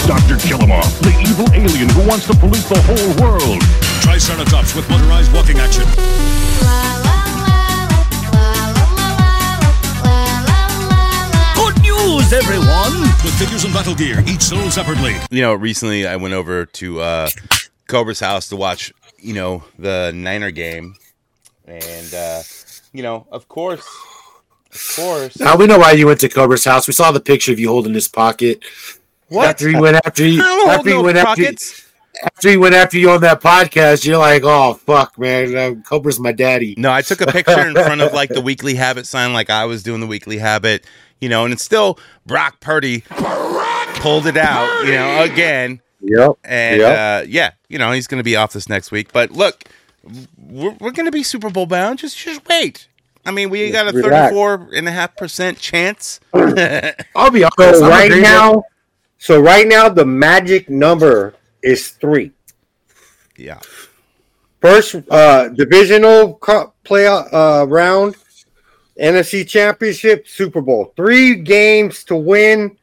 Dr. 0.08 0.38
Killamoff, 0.38 1.00
the 1.02 1.14
evil 1.30 1.46
alien 1.54 1.90
who 1.90 2.08
wants 2.08 2.26
to 2.26 2.34
pollute 2.34 2.66
the 2.66 2.82
whole 2.82 3.24
world. 3.24 3.62
Triceratops 4.02 4.74
with 4.74 4.90
motorized 4.90 5.32
walking 5.32 5.60
action. 5.60 6.39
News, 12.10 12.34
everyone! 12.34 13.02
With 13.24 13.38
figures 13.38 13.64
and 13.66 13.74
battle 13.74 13.96
gear, 13.96 14.24
each 14.28 14.42
sold 14.42 14.72
separately. 14.72 15.16
You 15.30 15.42
know, 15.42 15.54
recently 15.54 16.08
I 16.08 16.16
went 16.16 16.34
over 16.34 16.66
to 16.66 17.02
uh, 17.02 17.30
Cobra's 17.88 18.20
house 18.20 18.50
to 18.50 18.56
watch, 18.56 18.92
you 19.20 19.34
know, 19.34 19.64
the 19.78 20.12
Niner 20.16 20.52
game, 20.52 20.96
and 21.66 22.14
uh, 22.14 22.42
you 22.94 23.04
know, 23.04 23.28
of 23.32 23.48
course, 23.48 23.86
of 24.72 24.94
course, 24.96 25.40
Now 25.40 25.56
we 25.56 25.68
know 25.68 25.78
why 25.78 25.92
you 25.92 26.08
went 26.08 26.20
to 26.22 26.30
Cobra's 26.30 26.66
house. 26.66 26.88
We 26.88 26.94
saw 26.94 27.12
the 27.12 27.20
picture 27.20 27.52
of 27.52 27.60
you 27.60 27.70
holding 27.70 27.94
his 27.94 28.08
pocket. 28.08 28.64
what? 29.28 29.48
After 29.50 29.70
he 29.70 29.80
went 29.80 30.00
after 30.06 30.24
he 30.24 30.40
I 30.40 30.44
don't 30.44 30.68
hold 30.68 30.80
after 30.80 30.90
he 30.90 30.96
no 30.96 31.04
went 31.04 31.18
after 31.18 31.44
pockets. 31.44 31.92
after 32.24 32.50
he 32.50 32.58
went 32.58 32.76
after 32.76 32.98
you 32.98 33.12
on 33.12 33.22
that 33.22 33.42
podcast, 33.42 34.06
you're 34.06 34.18
like, 34.18 34.42
oh 34.44 34.74
fuck, 34.74 35.18
man, 35.20 35.56
uh, 35.56 35.76
Cobra's 35.88 36.20
my 36.20 36.32
daddy. 36.32 36.74
No, 36.78 36.92
I 36.92 37.02
took 37.04 37.22
a 37.22 37.28
picture 37.28 37.68
in 37.68 37.74
front 37.76 38.02
of 38.02 38.14
like 38.14 38.30
the 38.30 38.42
weekly 38.42 38.76
habit 38.76 39.06
sign, 39.06 39.32
like 39.34 39.50
I 39.52 39.66
was 39.66 39.84
doing 39.84 40.02
the 40.02 40.08
weekly 40.08 40.38
habit, 40.38 40.86
you 41.20 41.30
know, 41.30 41.44
and 41.46 41.54
it's 41.54 41.64
still 41.64 42.00
Brock 42.26 42.60
Purdy 42.60 43.04
pulled 43.96 44.26
it 44.28 44.38
out, 44.38 44.86
you 44.86 44.94
know, 44.94 45.24
again. 45.24 45.82
Yep. 46.02 46.32
And 46.46 46.80
Yep. 46.82 46.98
uh, 46.98 47.26
yeah, 47.28 47.52
you 47.68 47.78
know, 47.78 47.92
he's 47.92 48.08
going 48.08 48.20
to 48.20 48.24
be 48.24 48.36
off 48.36 48.54
this 48.54 48.70
next 48.70 48.92
week. 48.92 49.12
But 49.12 49.32
look, 49.32 49.64
we're, 50.38 50.72
we're 50.80 50.92
going 50.92 51.06
to 51.08 51.12
be 51.12 51.24
Super 51.24 51.50
Bowl 51.50 51.66
bound. 51.66 52.00
Just 52.00 52.18
just 52.18 52.48
wait. 52.48 52.88
I 53.26 53.32
mean, 53.32 53.50
we 53.50 53.70
got 53.70 53.94
a 53.94 53.98
relax. 53.98 54.34
34.5% 54.34 55.58
chance. 55.60 56.20
I'll 57.16 57.30
be 57.32 57.44
honest. 57.44 57.80
So 57.80 57.84
I'm 57.86 57.90
right 57.92 58.06
agreeing 58.06 58.24
now, 58.24 58.64
so 59.18 59.40
right 59.42 59.68
now 59.68 59.90
the 59.90 60.06
magic 60.06 60.70
number 60.70 61.36
is 61.62 61.90
three. 61.90 62.32
yeah. 63.38 63.60
First 64.62 64.96
uh, 65.10 65.50
divisional 65.50 66.36
co- 66.36 66.74
play 66.84 67.08
uh, 67.08 67.66
round, 67.66 68.16
NFC 69.00 69.48
Championship, 69.48 70.28
Super 70.28 70.62
Bowl. 70.62 70.94
Three 70.96 71.36
games 71.36 72.04
to 72.06 72.16
win 72.16 72.78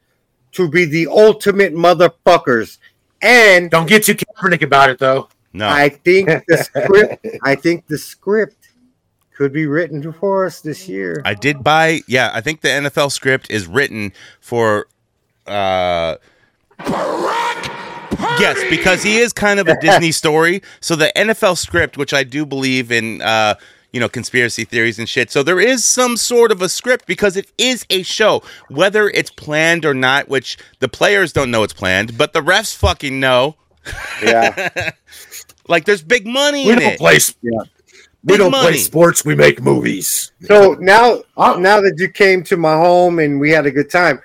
to 0.52 0.68
be 0.68 0.84
the 0.84 1.06
ultimate 1.08 1.74
motherfuckers. 1.74 2.78
And 3.22 3.70
Don't 3.70 3.88
get 3.88 4.04
too 4.04 4.14
Kaepernick 4.14 4.62
about 4.62 4.90
it, 4.90 4.98
though. 4.98 5.28
No. 5.52 5.68
I 5.68 5.88
think 5.88 6.28
the 6.48 6.56
script. 6.84 7.26
I 7.42 7.54
think 7.54 7.86
the 7.86 7.98
script 7.98 8.70
could 9.36 9.52
be 9.52 9.66
written 9.66 10.12
for 10.12 10.46
us 10.46 10.60
this 10.60 10.88
year. 10.88 11.20
I 11.24 11.34
did 11.34 11.62
buy. 11.62 12.00
Yeah, 12.06 12.30
I 12.32 12.40
think 12.40 12.60
the 12.60 12.68
NFL 12.68 13.12
script 13.12 13.50
is 13.50 13.66
written 13.66 14.12
for. 14.40 14.88
uh 15.46 16.16
Yes, 18.38 18.62
because 18.70 19.02
he 19.02 19.18
is 19.18 19.32
kind 19.32 19.60
of 19.60 19.68
a 19.68 19.76
Disney 19.80 20.12
story. 20.12 20.62
So 20.80 20.96
the 20.96 21.12
NFL 21.16 21.56
script, 21.58 21.96
which 21.96 22.12
I 22.12 22.22
do 22.22 22.44
believe 22.46 22.92
in, 22.92 23.22
uh, 23.22 23.54
you 23.96 24.00
know, 24.00 24.10
conspiracy 24.10 24.64
theories 24.64 24.98
and 24.98 25.08
shit. 25.08 25.30
So 25.30 25.42
there 25.42 25.58
is 25.58 25.82
some 25.82 26.18
sort 26.18 26.52
of 26.52 26.60
a 26.60 26.68
script 26.68 27.06
because 27.06 27.34
it 27.34 27.50
is 27.56 27.86
a 27.88 28.02
show, 28.02 28.42
whether 28.68 29.08
it's 29.08 29.30
planned 29.30 29.86
or 29.86 29.94
not. 29.94 30.28
Which 30.28 30.58
the 30.80 30.88
players 30.88 31.32
don't 31.32 31.50
know 31.50 31.62
it's 31.62 31.72
planned, 31.72 32.18
but 32.18 32.34
the 32.34 32.42
refs 32.42 32.76
fucking 32.76 33.18
know. 33.18 33.56
Yeah, 34.22 34.90
Like 35.68 35.86
there's 35.86 36.02
big 36.02 36.26
money 36.26 36.66
We 36.66 36.72
in 36.72 36.78
don't 36.80 36.92
it. 36.92 36.98
play. 36.98 37.18
sp- 37.24 37.40
We 38.22 38.36
don't 38.36 38.50
money. 38.50 38.72
play 38.72 38.76
sports. 38.80 39.24
We 39.24 39.34
make 39.34 39.62
movies. 39.62 40.30
So 40.42 40.76
now, 40.78 41.22
now 41.38 41.80
that 41.80 41.94
you 41.96 42.10
came 42.10 42.42
to 42.44 42.58
my 42.58 42.74
home 42.76 43.18
and 43.18 43.40
we 43.40 43.50
had 43.50 43.64
a 43.64 43.70
good 43.70 43.88
time, 43.88 44.20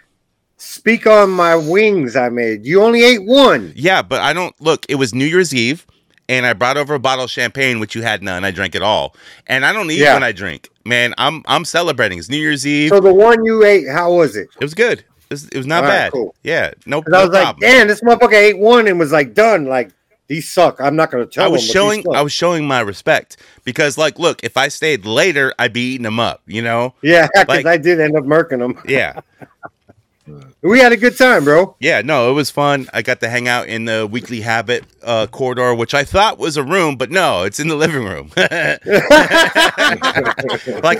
speak 0.58 1.08
on 1.08 1.30
my 1.30 1.56
wings 1.56 2.18
I 2.18 2.28
made. 2.28 2.66
You 2.66 2.84
only 2.84 3.04
ate 3.06 3.24
one. 3.24 3.72
Yeah, 3.74 4.02
but 4.02 4.20
I 4.22 4.34
don't 4.34 4.54
look. 4.60 4.86
It 4.90 4.96
was 4.96 5.14
New 5.14 5.26
Year's 5.26 5.54
Eve, 5.56 5.86
and 6.32 6.46
I 6.46 6.54
brought 6.54 6.78
over 6.78 6.94
a 6.96 7.00
bottle 7.00 7.26
of 7.26 7.30
champagne, 7.32 7.80
which 7.82 7.94
you 7.94 8.02
had 8.04 8.24
none. 8.24 8.46
I 8.46 8.52
drank 8.52 8.74
it 8.74 8.82
all, 8.82 9.16
and 9.48 9.66
I 9.66 9.74
don't 9.74 9.92
eat 9.92 10.00
Yeah. 10.00 10.14
when 10.14 10.24
I 10.24 10.32
drink. 10.32 10.70
Man, 10.86 11.14
I'm 11.18 11.44
I'm 11.46 11.66
celebrating. 11.66 12.18
It's 12.18 12.30
New 12.30 12.38
Year's 12.38 12.66
Eve. 12.66 12.90
So 12.90 13.00
the 13.02 13.14
one 13.14 13.44
you 13.44 13.64
ate, 13.66 13.88
how 13.90 14.14
was 14.14 14.36
it? 14.36 14.48
it 14.60 14.64
was 14.64 14.74
good. 14.74 15.00
It 15.00 15.06
was, 15.30 15.48
it 15.50 15.58
was 15.58 15.68
not 15.68 15.84
All 15.84 15.90
right, 15.90 15.96
bad. 15.98 16.12
cool. 16.14 16.36
Yeah, 16.44 16.72
no, 16.86 17.02
'Cause 17.02 17.14
I 17.14 17.18
no 17.18 17.24
was 17.26 17.34
like, 17.34 17.44
problem. 17.44 17.60
damn, 17.70 17.88
this 17.88 18.02
motherfucker 18.02 18.34
ate 18.34 18.58
one 18.58 18.88
and 18.88 18.98
was 18.98 19.12
like 19.12 19.34
done. 19.34 19.66
Like 19.66 19.92
these 20.28 20.50
suck. 20.50 20.80
I'm 20.80 20.96
not 20.96 21.12
gonna 21.12 21.26
tell 21.26 21.44
I 21.44 21.48
was 21.50 21.62
these 21.62 21.72
showing. 21.72 22.04
I 22.16 22.22
was 22.22 22.32
showing 22.34 22.66
my 22.66 22.80
respect 22.80 23.38
because, 23.66 23.98
like, 23.98 24.18
look, 24.18 24.44
if 24.44 24.56
I 24.58 24.70
stayed 24.70 25.06
later, 25.06 25.54
I'd 25.60 25.74
be 25.74 25.82
eating 25.94 26.04
them 26.04 26.20
up. 26.20 26.42
You 26.48 26.62
know? 26.62 26.94
yeah, 27.02 27.28
because 27.36 27.48
like- 27.48 27.66
I 27.66 27.78
did 27.78 28.00
end 28.00 28.16
up 28.16 28.24
murking 28.24 28.60
them. 28.60 28.82
Yeah, 28.88 29.20
We 30.64 30.80
had 30.80 30.92
a 30.92 30.98
good 30.98 31.18
time, 31.18 31.44
bro. 31.44 31.76
yeah. 31.80 32.02
No, 32.02 32.30
it 32.30 32.34
was 32.34 32.52
fun. 32.52 32.88
I 32.94 33.02
got 33.02 33.20
to 33.22 33.30
hang 33.30 33.48
out 33.48 33.68
in 33.68 33.86
the 33.86 34.06
Weekly 34.06 34.42
Habit 34.42 34.84
uh, 35.02 35.26
corridor, 35.26 35.74
which 35.74 35.96
I 35.96 36.04
thought 36.04 36.38
was 36.38 36.56
a 36.56 36.64
room, 36.64 36.98
but 36.98 37.10
no, 37.10 37.42
it's 37.44 37.60
in 37.60 37.68
the 37.68 37.76
living 37.76 38.06
room. 38.06 38.32
like 38.38 38.52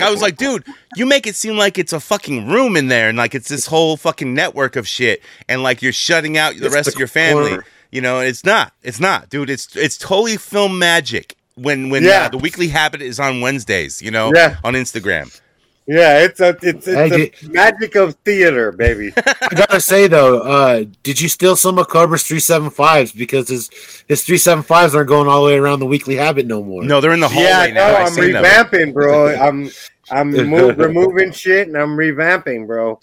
I 0.02 0.10
was 0.10 0.20
like, 0.20 0.36
dude, 0.36 0.64
you 0.96 1.06
make 1.06 1.26
it 1.26 1.36
seem 1.36 1.56
like 1.56 1.78
it's 1.78 1.92
a 1.92 2.00
fucking 2.00 2.48
room 2.48 2.76
in 2.76 2.88
there, 2.88 3.08
and 3.08 3.18
like 3.18 3.34
it's 3.34 3.48
this 3.48 3.66
whole 3.66 3.96
fucking 3.96 4.34
network 4.34 4.76
of 4.76 4.86
shit, 4.88 5.22
and 5.48 5.62
like 5.62 5.82
you're 5.82 5.92
shutting 5.92 6.36
out 6.36 6.56
the 6.56 6.66
It's 6.66 6.74
rest 6.74 6.86
the 6.86 6.92
of 6.94 6.98
your 6.98 7.08
family. 7.08 7.50
corner. 7.50 7.64
You 7.90 8.00
know, 8.00 8.20
it's 8.20 8.44
not. 8.44 8.72
It's 8.82 9.00
not, 9.00 9.28
dude. 9.28 9.50
It's 9.50 9.76
it's 9.76 9.98
totally 9.98 10.36
film 10.38 10.78
magic. 10.78 11.36
When 11.54 11.90
when 11.90 12.02
Yeah. 12.02 12.24
uh, 12.24 12.28
the 12.30 12.38
Weekly 12.38 12.68
Habit 12.68 13.02
is 13.02 13.20
on 13.20 13.42
Wednesdays, 13.42 14.00
you 14.00 14.10
know, 14.10 14.32
Yeah. 14.34 14.56
on 14.64 14.72
Instagram. 14.74 15.38
Yeah, 15.86 16.20
it's 16.20 16.38
a 16.38 16.50
it's, 16.62 16.64
it's 16.64 16.86
Hey, 16.86 17.08
the 17.08 17.16
did- 17.40 17.52
magic 17.52 17.96
of 17.96 18.14
theater, 18.24 18.70
baby. 18.70 19.12
I 19.16 19.48
gotta 19.54 19.80
say 19.80 20.06
though, 20.06 20.38
uh, 20.40 20.84
did 21.02 21.20
you 21.20 21.28
steal 21.28 21.56
some 21.56 21.76
of 21.78 21.88
Cobra's 21.88 22.22
three 22.22 22.38
seven 22.38 22.70
fives 22.70 23.10
because 23.10 23.48
his 23.48 23.68
his 24.06 24.22
three 24.22 24.38
seven 24.38 24.62
fives 24.62 24.94
aren't 24.94 25.08
going 25.08 25.26
all 25.28 25.40
the 25.42 25.46
way 25.48 25.58
around 25.58 25.80
the 25.80 25.86
weekly 25.86 26.14
habit 26.14 26.46
no 26.46 26.62
more? 26.62 26.84
No, 26.84 27.00
they're 27.00 27.12
in 27.12 27.18
the 27.20 27.28
hallway 27.28 27.48
yeah, 27.48 27.66
now. 27.66 27.88
no, 27.88 27.96
I've 27.96 28.06
I'm 28.06 28.12
seen 28.12 28.32
them. 28.32 28.44
revamping, 28.44 28.92
bro. 28.94 29.34
I'm 29.40 29.70
I'm 30.10 30.48
mo- 30.50 30.70
removing 30.76 31.32
shit 31.32 31.66
and 31.66 31.76
I'm 31.76 31.96
revamping, 31.96 32.66
bro. 32.68 33.00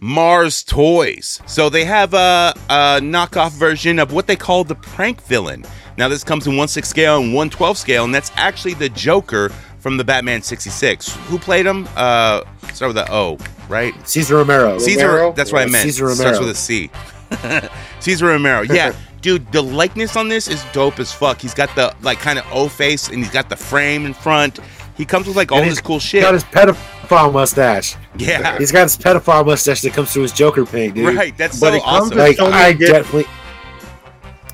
Mars 0.00 0.62
Toys. 0.64 1.40
So 1.46 1.68
they 1.68 1.84
have 1.84 2.12
a, 2.14 2.52
a 2.68 3.00
knockoff 3.00 3.52
version 3.52 3.98
of 4.00 4.12
what 4.12 4.26
they 4.26 4.36
call 4.36 4.64
the 4.64 4.74
prank 4.74 5.22
villain. 5.22 5.64
Now 5.98 6.08
this 6.08 6.22
comes 6.24 6.46
in 6.46 6.56
1 6.56 6.68
6 6.68 6.88
scale 6.88 7.20
and 7.22 7.32
1 7.34 7.50
12 7.50 7.78
scale, 7.78 8.04
and 8.04 8.14
that's 8.14 8.30
actually 8.36 8.74
the 8.74 8.88
Joker 8.90 9.48
from 9.78 9.96
the 9.96 10.04
Batman 10.04 10.42
66. 10.42 11.14
Who 11.28 11.38
played 11.38 11.64
him? 11.66 11.88
Uh, 11.96 12.42
start 12.72 12.94
with 12.94 12.96
the 12.96 13.06
O, 13.12 13.38
right? 13.68 13.94
Cesar 14.06 14.36
Romero. 14.36 14.78
Cesar. 14.78 15.06
Romero? 15.08 15.32
That's 15.32 15.52
what 15.52 15.62
I 15.62 15.66
meant. 15.66 15.84
Cesar 15.84 16.06
Romero. 16.06 16.32
Starts 16.34 16.38
with 16.40 16.50
a 16.50 16.54
C. 16.54 16.90
Cesar 18.00 18.26
Romero. 18.26 18.62
Yeah, 18.62 18.94
dude, 19.22 19.50
the 19.52 19.62
likeness 19.62 20.16
on 20.16 20.28
this 20.28 20.48
is 20.48 20.62
dope 20.72 20.98
as 20.98 21.12
fuck. 21.12 21.40
He's 21.40 21.54
got 21.54 21.74
the 21.76 21.94
like 22.02 22.18
kind 22.18 22.38
of 22.38 22.44
O 22.52 22.68
face, 22.68 23.08
and 23.08 23.18
he's 23.18 23.30
got 23.30 23.48
the 23.48 23.56
frame 23.56 24.06
in 24.06 24.14
front. 24.14 24.58
He 24.96 25.04
comes 25.04 25.26
with 25.26 25.36
like 25.36 25.52
all 25.52 25.58
And 25.58 25.66
this 25.66 25.78
he's 25.78 25.80
cool 25.82 25.96
He's 25.96 26.02
shit. 26.04 26.22
got 26.22 26.32
his 26.34 26.44
pedophile 26.44 27.30
mustache. 27.32 27.96
yeah, 28.16 28.56
He's 28.58 28.72
got 28.72 28.84
his 28.84 28.96
pedophile 28.96 29.44
mustache 29.44 29.82
that 29.82 29.92
comes 29.92 30.10
through 30.10 30.22
his 30.22 30.32
Joker 30.32 30.64
paint, 30.64 30.94
dude. 30.94 31.14
right. 31.14 31.36
That's 31.36 31.60
But 31.60 31.70
so 31.72 31.74
it 31.76 31.82
comes 31.82 32.12
awesome. 32.12 32.18
with 32.18 32.38
Like 32.38 32.52
I 32.54 32.72
definitely, 32.72 33.26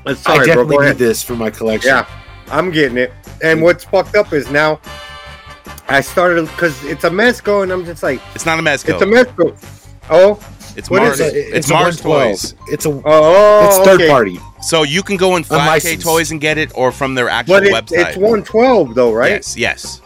Uh, 0.05 0.09
I 0.11 0.13
Sorry, 0.13 0.37
bro. 0.37 0.45
definitely 0.45 0.75
Go 0.75 0.81
need 0.81 0.85
ahead. 0.87 0.97
this 0.97 1.23
for 1.23 1.35
my 1.35 1.49
collection. 1.49 1.89
Yeah, 1.89 2.07
I'm 2.51 2.71
getting 2.71 2.97
it. 2.97 3.11
And 3.41 3.61
what's 3.61 3.83
fucked 3.85 4.15
up 4.15 4.33
is 4.33 4.49
now 4.51 4.79
I 5.87 6.01
started 6.01 6.45
because 6.47 6.83
it's 6.85 7.03
a 7.03 7.09
Mezco, 7.09 7.63
and 7.63 7.71
I'm 7.71 7.85
just 7.85 8.03
like, 8.03 8.21
it's 8.35 8.45
not 8.45 8.59
a 8.59 8.61
Mezco. 8.61 8.89
it's 8.93 9.01
a 9.01 9.05
Mezco. 9.05 9.79
Oh, 10.09 10.39
It's 10.75 10.89
what 10.89 11.01
Mars. 11.03 11.19
is 11.19 11.27
It's, 11.33 11.35
it? 11.35 11.53
a, 11.53 11.57
It's, 11.57 11.69
Mars 11.69 12.03
112. 12.03 12.31
Toys. 12.31 12.55
It's 12.73 12.85
a 12.85 13.01
oh, 13.05 13.65
it's 13.67 13.77
third 13.87 14.01
okay. 14.01 14.09
party. 14.09 14.39
So 14.61 14.83
you 14.83 15.03
can 15.03 15.17
go 15.17 15.35
in 15.37 15.43
5K 15.43 16.01
Toys 16.01 16.31
and 16.31 16.41
get 16.41 16.57
it, 16.57 16.71
or 16.75 16.91
from 16.91 17.15
their 17.15 17.29
actual 17.29 17.55
But 17.55 17.63
it, 17.65 17.73
website. 17.73 18.07
it's 18.09 18.17
112 18.17 18.95
though, 18.95 19.13
right? 19.13 19.31
Yes, 19.31 19.55
yes. 19.57 20.01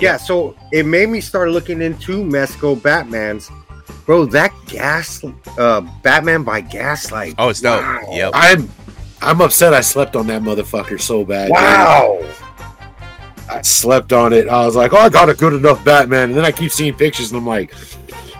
Yeah. 0.00 0.16
So 0.16 0.56
it 0.72 0.86
made 0.86 1.08
me 1.08 1.20
start 1.20 1.50
looking 1.50 1.82
into 1.82 2.22
Mezco 2.24 2.80
Batman's. 2.80 3.50
Bro, 4.06 4.26
that 4.26 4.52
gas, 4.66 5.22
uh, 5.58 5.82
Batman 6.02 6.42
by 6.42 6.62
Gaslight. 6.62 7.34
Oh, 7.38 7.50
it's 7.50 7.60
dope. 7.60 7.82
Wow. 7.82 8.00
Yep. 8.10 8.30
I'm 8.34 8.68
I'm 9.20 9.40
upset. 9.40 9.74
I 9.74 9.80
slept 9.80 10.16
on 10.16 10.26
that 10.28 10.42
motherfucker 10.42 11.00
so 11.00 11.24
bad. 11.24 11.46
dude. 11.46 11.52
Wow. 11.54 12.20
I 13.50 13.62
slept 13.62 14.12
on 14.12 14.32
it. 14.32 14.46
I 14.48 14.64
was 14.66 14.76
like, 14.76 14.92
oh, 14.92 14.98
I 14.98 15.08
got 15.08 15.28
a 15.30 15.34
good 15.34 15.54
enough 15.54 15.82
Batman, 15.84 16.24
and 16.30 16.36
then 16.36 16.44
I 16.44 16.52
keep 16.52 16.70
seeing 16.70 16.92
pictures, 16.94 17.30
and 17.32 17.38
I'm 17.38 17.46
like, 17.46 17.72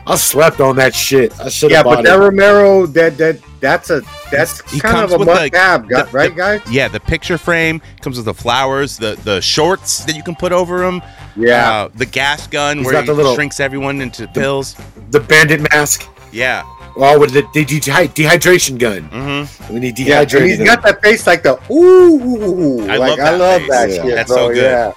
I 0.07 0.17
slept 0.17 0.61
on 0.61 0.77
that 0.77 0.95
shit. 0.95 1.39
I 1.41 1.49
should 1.49 1.71
Yeah, 1.71 1.79
have 1.79 1.85
but 1.87 1.95
bought 1.97 2.05
that 2.05 2.17
it. 2.17 2.19
Romero, 2.19 2.87
that 2.87 3.17
that 3.19 3.41
that's 3.61 3.91
a 3.91 4.03
that's 4.31 4.61
He 4.71 4.81
kind 4.81 5.05
of 5.05 5.13
a 5.13 5.19
with, 5.19 5.27
must 5.29 5.41
like, 5.41 5.55
have, 5.55 5.89
the- 5.89 6.09
right, 6.13 6.31
the- 6.31 6.37
guys? 6.37 6.61
Yeah, 6.71 6.89
the 6.89 7.01
picture 7.01 7.37
frame 7.39 7.81
comes 8.03 8.17
with 8.17 8.27
the 8.27 8.35
flowers, 8.35 8.97
the 8.99 9.19
the 9.25 9.41
shorts 9.41 10.05
that 10.05 10.15
you 10.15 10.23
can 10.23 10.35
put 10.37 10.53
over 10.53 10.79
them. 10.81 11.03
Yeah. 11.37 11.71
Uh, 11.85 11.89
the 11.95 12.07
gas 12.07 12.47
gun 12.47 12.79
He's 12.79 12.87
where 12.87 12.95
got 12.95 13.05
he 13.05 13.11
little- 13.13 13.35
shrinks 13.35 13.61
everyone 13.61 14.01
into 14.03 14.27
pills. 14.29 14.77
the 15.11 15.21
bandit 15.21 15.61
mask. 15.73 16.07
Yeah. 16.33 16.65
Oh, 16.97 17.19
with 17.21 17.33
the, 17.33 17.43
the 17.55 17.65
dehy- 17.65 18.09
dehydration 18.09 18.79
gun. 18.79 19.03
hmm 19.05 19.73
When 19.73 19.83
he 19.83 19.93
Yeah, 19.97 20.25
he's 20.25 20.59
got 20.65 20.83
that 20.83 21.01
face 21.03 21.27
like 21.27 21.43
the 21.43 21.55
ooh. 21.73 22.89
I 22.91 22.97
like 22.97 23.11
love 23.11 23.21
I 23.21 23.23
that 23.33 23.39
love 23.39 23.61
face. 23.63 23.71
that 23.71 23.91
Yeah. 23.91 24.03
shit. 24.03 24.15
That's 24.15 24.29
bro, 24.29 24.37
so 24.49 24.55
good. 24.55 24.95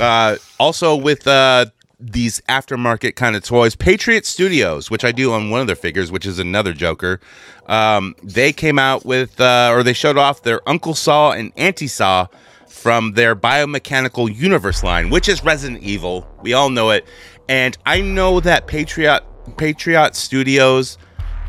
Yeah. 0.00 0.04
Uh, 0.06 0.36
also 0.58 0.96
with 0.96 1.26
uh, 1.26 1.66
these 2.00 2.40
aftermarket 2.48 3.14
kind 3.16 3.36
of 3.36 3.42
toys, 3.44 3.74
Patriot 3.76 4.26
Studios, 4.26 4.90
which 4.90 5.04
I 5.04 5.12
do 5.12 5.32
on 5.32 5.50
one 5.50 5.60
of 5.60 5.66
their 5.66 5.76
figures, 5.76 6.10
which 6.10 6.26
is 6.26 6.38
another 6.38 6.72
Joker. 6.72 7.20
Um, 7.66 8.14
they 8.22 8.52
came 8.52 8.78
out 8.78 9.06
with, 9.06 9.40
uh, 9.40 9.70
or 9.72 9.82
they 9.82 9.92
showed 9.92 10.18
off 10.18 10.42
their 10.42 10.66
Uncle 10.68 10.94
Saw 10.94 11.30
and 11.32 11.52
Auntie 11.56 11.86
Saw 11.86 12.26
from 12.68 13.12
their 13.12 13.34
biomechanical 13.34 14.34
universe 14.34 14.82
line, 14.82 15.08
which 15.10 15.28
is 15.28 15.42
Resident 15.44 15.82
Evil. 15.82 16.26
We 16.42 16.52
all 16.52 16.68
know 16.70 16.90
it, 16.90 17.06
and 17.48 17.78
I 17.86 18.00
know 18.02 18.40
that 18.40 18.66
Patriot 18.66 19.22
Patriot 19.56 20.16
Studios 20.16 20.98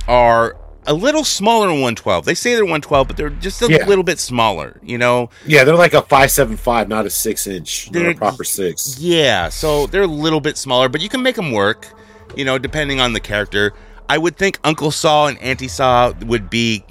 are 0.08 0.56
a 0.88 0.94
little 0.94 1.24
smaller 1.24 1.66
than 1.68 1.78
112. 1.82 2.26
They 2.26 2.36
say 2.36 2.54
they're 2.54 2.64
112, 2.64 3.08
but 3.08 3.18
they're 3.18 3.30
just 3.32 3.62
a 3.64 3.68
Yeah. 3.68 3.86
little 3.88 4.04
bit 4.04 4.20
smaller. 4.20 4.80
You 4.84 4.98
know, 5.00 5.30
Yeah, 5.46 5.64
they're 5.64 5.76
like 5.76 5.94
a 5.96 6.02
five 6.04 6.30
seven 6.32 6.58
five, 6.58 6.88
not 6.88 7.06
a 7.06 7.10
six 7.10 7.48
inch, 7.48 7.90
They're- 7.92 8.12
a 8.12 8.16
proper 8.16 8.44
six. 8.44 8.98
Yeah, 9.00 9.50
so 9.50 9.88
they're 9.88 10.04
a 10.04 10.08
little 10.08 10.42
bit 10.42 10.58
smaller, 10.58 10.88
but 10.90 11.02
you 11.02 11.10
can 11.10 11.24
make 11.24 11.36
them 11.38 11.52
work, 11.52 11.88
you 12.36 12.46
know, 12.46 12.58
depending 12.60 13.00
on 13.00 13.14
the 13.14 13.20
character. 13.20 13.74
I 14.08 14.20
would 14.20 14.38
think 14.38 14.60
Uncle 14.64 14.92
Saw 14.92 15.26
and 15.26 15.42
Auntie 15.42 15.68
Saw 15.68 16.14
would 16.28 16.50
be 16.52 16.86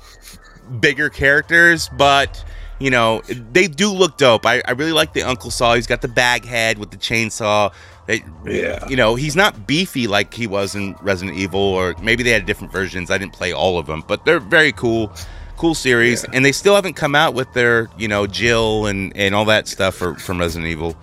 bigger 0.80 1.08
characters, 1.08 1.88
but 1.96 2.42
you 2.78 2.90
know 2.90 3.22
they 3.52 3.66
do 3.68 3.90
look 3.90 4.16
dope. 4.18 4.44
I, 4.46 4.62
I 4.66 4.72
really 4.72 4.92
like 4.92 5.12
the 5.12 5.22
Uncle 5.22 5.50
Saw. 5.50 5.74
He's 5.74 5.86
got 5.86 6.02
the 6.02 6.08
bag 6.08 6.44
head 6.44 6.78
with 6.78 6.90
the 6.90 6.96
chainsaw. 6.96 7.72
They, 8.06 8.22
Yeah. 8.44 8.86
you 8.88 8.96
know 8.96 9.14
he's 9.14 9.34
not 9.36 9.66
beefy 9.66 10.06
like 10.06 10.34
he 10.34 10.46
was 10.46 10.74
in 10.74 10.94
Resident 11.00 11.36
Evil, 11.38 11.60
or 11.60 11.94
maybe 12.02 12.22
they 12.22 12.30
had 12.30 12.44
different 12.46 12.72
versions. 12.72 13.10
I 13.10 13.18
didn't 13.18 13.32
play 13.32 13.52
all 13.52 13.78
of 13.78 13.86
them, 13.86 14.02
but 14.06 14.24
they're 14.24 14.40
very 14.40 14.72
cool, 14.72 15.12
cool 15.56 15.74
series, 15.74 16.24
and 16.24 16.44
they 16.44 16.52
still 16.52 16.74
haven't 16.74 16.94
come 16.94 17.14
out 17.14 17.32
with 17.34 17.52
their 17.54 17.88
you 17.96 18.08
know 18.08 18.26
Jill 18.26 18.86
and 18.86 19.16
and 19.16 19.34
all 19.34 19.46
that 19.46 19.68
stuff 19.68 19.94
for, 19.94 20.14
from 20.16 20.38
Resident 20.38 20.70
Evil. 20.70 20.96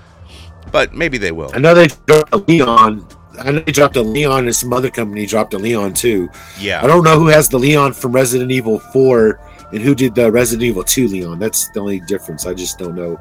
But 0.71 0.93
maybe 0.93 1.17
they 1.17 1.31
will. 1.31 1.51
I 1.53 1.57
know 1.59 1.73
they 1.73 1.87
dropped 1.87 2.33
a 2.33 2.37
Leon. 2.37 3.07
I 3.39 3.51
know 3.51 3.59
they 3.61 3.71
dropped 3.71 3.95
a 3.95 4.01
Leon, 4.01 4.45
and 4.45 4.55
some 4.55 4.71
other 4.71 4.89
company 4.91 5.25
dropped 5.25 5.53
a 5.53 5.57
Leon 5.57 5.93
too. 5.93 6.29
Yeah. 6.59 6.83
I 6.83 6.87
don't 6.87 7.03
know 7.03 7.17
who 7.17 7.27
has 7.27 7.49
the 7.49 7.57
Leon 7.57 7.93
from 7.93 8.11
Resident 8.11 8.51
Evil 8.51 8.77
4 8.77 9.39
and 9.73 9.81
who 9.81 9.93
did 9.95 10.15
the 10.15 10.31
Resident 10.31 10.63
Evil 10.63 10.83
2 10.83 11.07
Leon. 11.07 11.39
That's 11.39 11.69
the 11.69 11.79
only 11.79 11.99
difference. 12.01 12.45
I 12.45 12.53
just 12.53 12.77
don't 12.79 12.95
know 12.95 13.15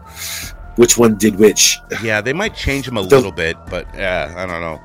which 0.76 0.96
one 0.98 1.16
did 1.16 1.36
which. 1.36 1.78
Yeah, 2.02 2.20
they 2.20 2.32
might 2.32 2.54
change 2.54 2.86
him 2.88 2.96
a 2.96 3.02
The- 3.02 3.16
little 3.16 3.32
bit, 3.32 3.56
but 3.68 3.86
yeah, 3.94 4.32
I 4.36 4.46
don't 4.46 4.60
know. 4.60 4.80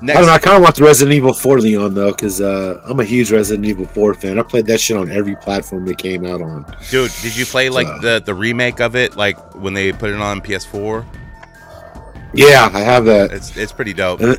I 0.00 0.06
don't 0.14 0.26
know. 0.26 0.32
I 0.32 0.38
kind 0.38 0.56
of 0.56 0.62
want 0.62 0.76
the 0.76 0.84
Resident 0.84 1.16
Evil 1.16 1.32
4 1.32 1.58
Leon 1.60 1.92
though, 1.94 2.12
because 2.12 2.40
uh, 2.40 2.80
I'm 2.84 3.00
a 3.00 3.04
huge 3.04 3.32
Resident 3.32 3.66
Evil 3.66 3.84
4 3.86 4.14
fan. 4.14 4.38
I 4.38 4.42
played 4.42 4.66
that 4.66 4.80
shit 4.80 4.96
on 4.96 5.10
every 5.10 5.34
platform 5.34 5.84
they 5.86 5.94
came 5.96 6.24
out 6.24 6.40
on. 6.40 6.64
dude, 6.90 7.10
did 7.20 7.36
you 7.36 7.44
play 7.44 7.68
like 7.68 7.88
Uh, 7.88 7.98
the 8.00 8.22
the 8.24 8.34
remake 8.34 8.80
of 8.80 8.94
it, 8.94 9.16
like 9.16 9.36
when 9.56 9.74
they 9.74 9.92
put 9.92 10.10
it 10.10 10.20
on 10.20 10.40
PS4? 10.40 11.04
Yeah, 12.32 12.70
I 12.72 12.78
have 12.80 13.06
that. 13.06 13.32
It's 13.32 13.56
it's 13.56 13.72
pretty 13.72 13.92
dope. 13.92 14.20
And, 14.20 14.36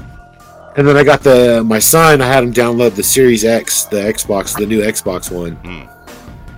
and 0.77 0.87
then 0.87 0.97
I 0.97 1.03
got 1.03 1.21
the 1.21 1.63
my 1.65 1.79
son. 1.79 2.21
I 2.21 2.27
had 2.27 2.43
him 2.43 2.53
download 2.53 2.95
the 2.95 3.03
Series 3.03 3.43
X, 3.45 3.85
the 3.85 3.97
Xbox, 3.97 4.57
the 4.57 4.65
new 4.65 4.81
Xbox 4.81 5.31
one. 5.31 5.53
Hmm. 5.55 5.83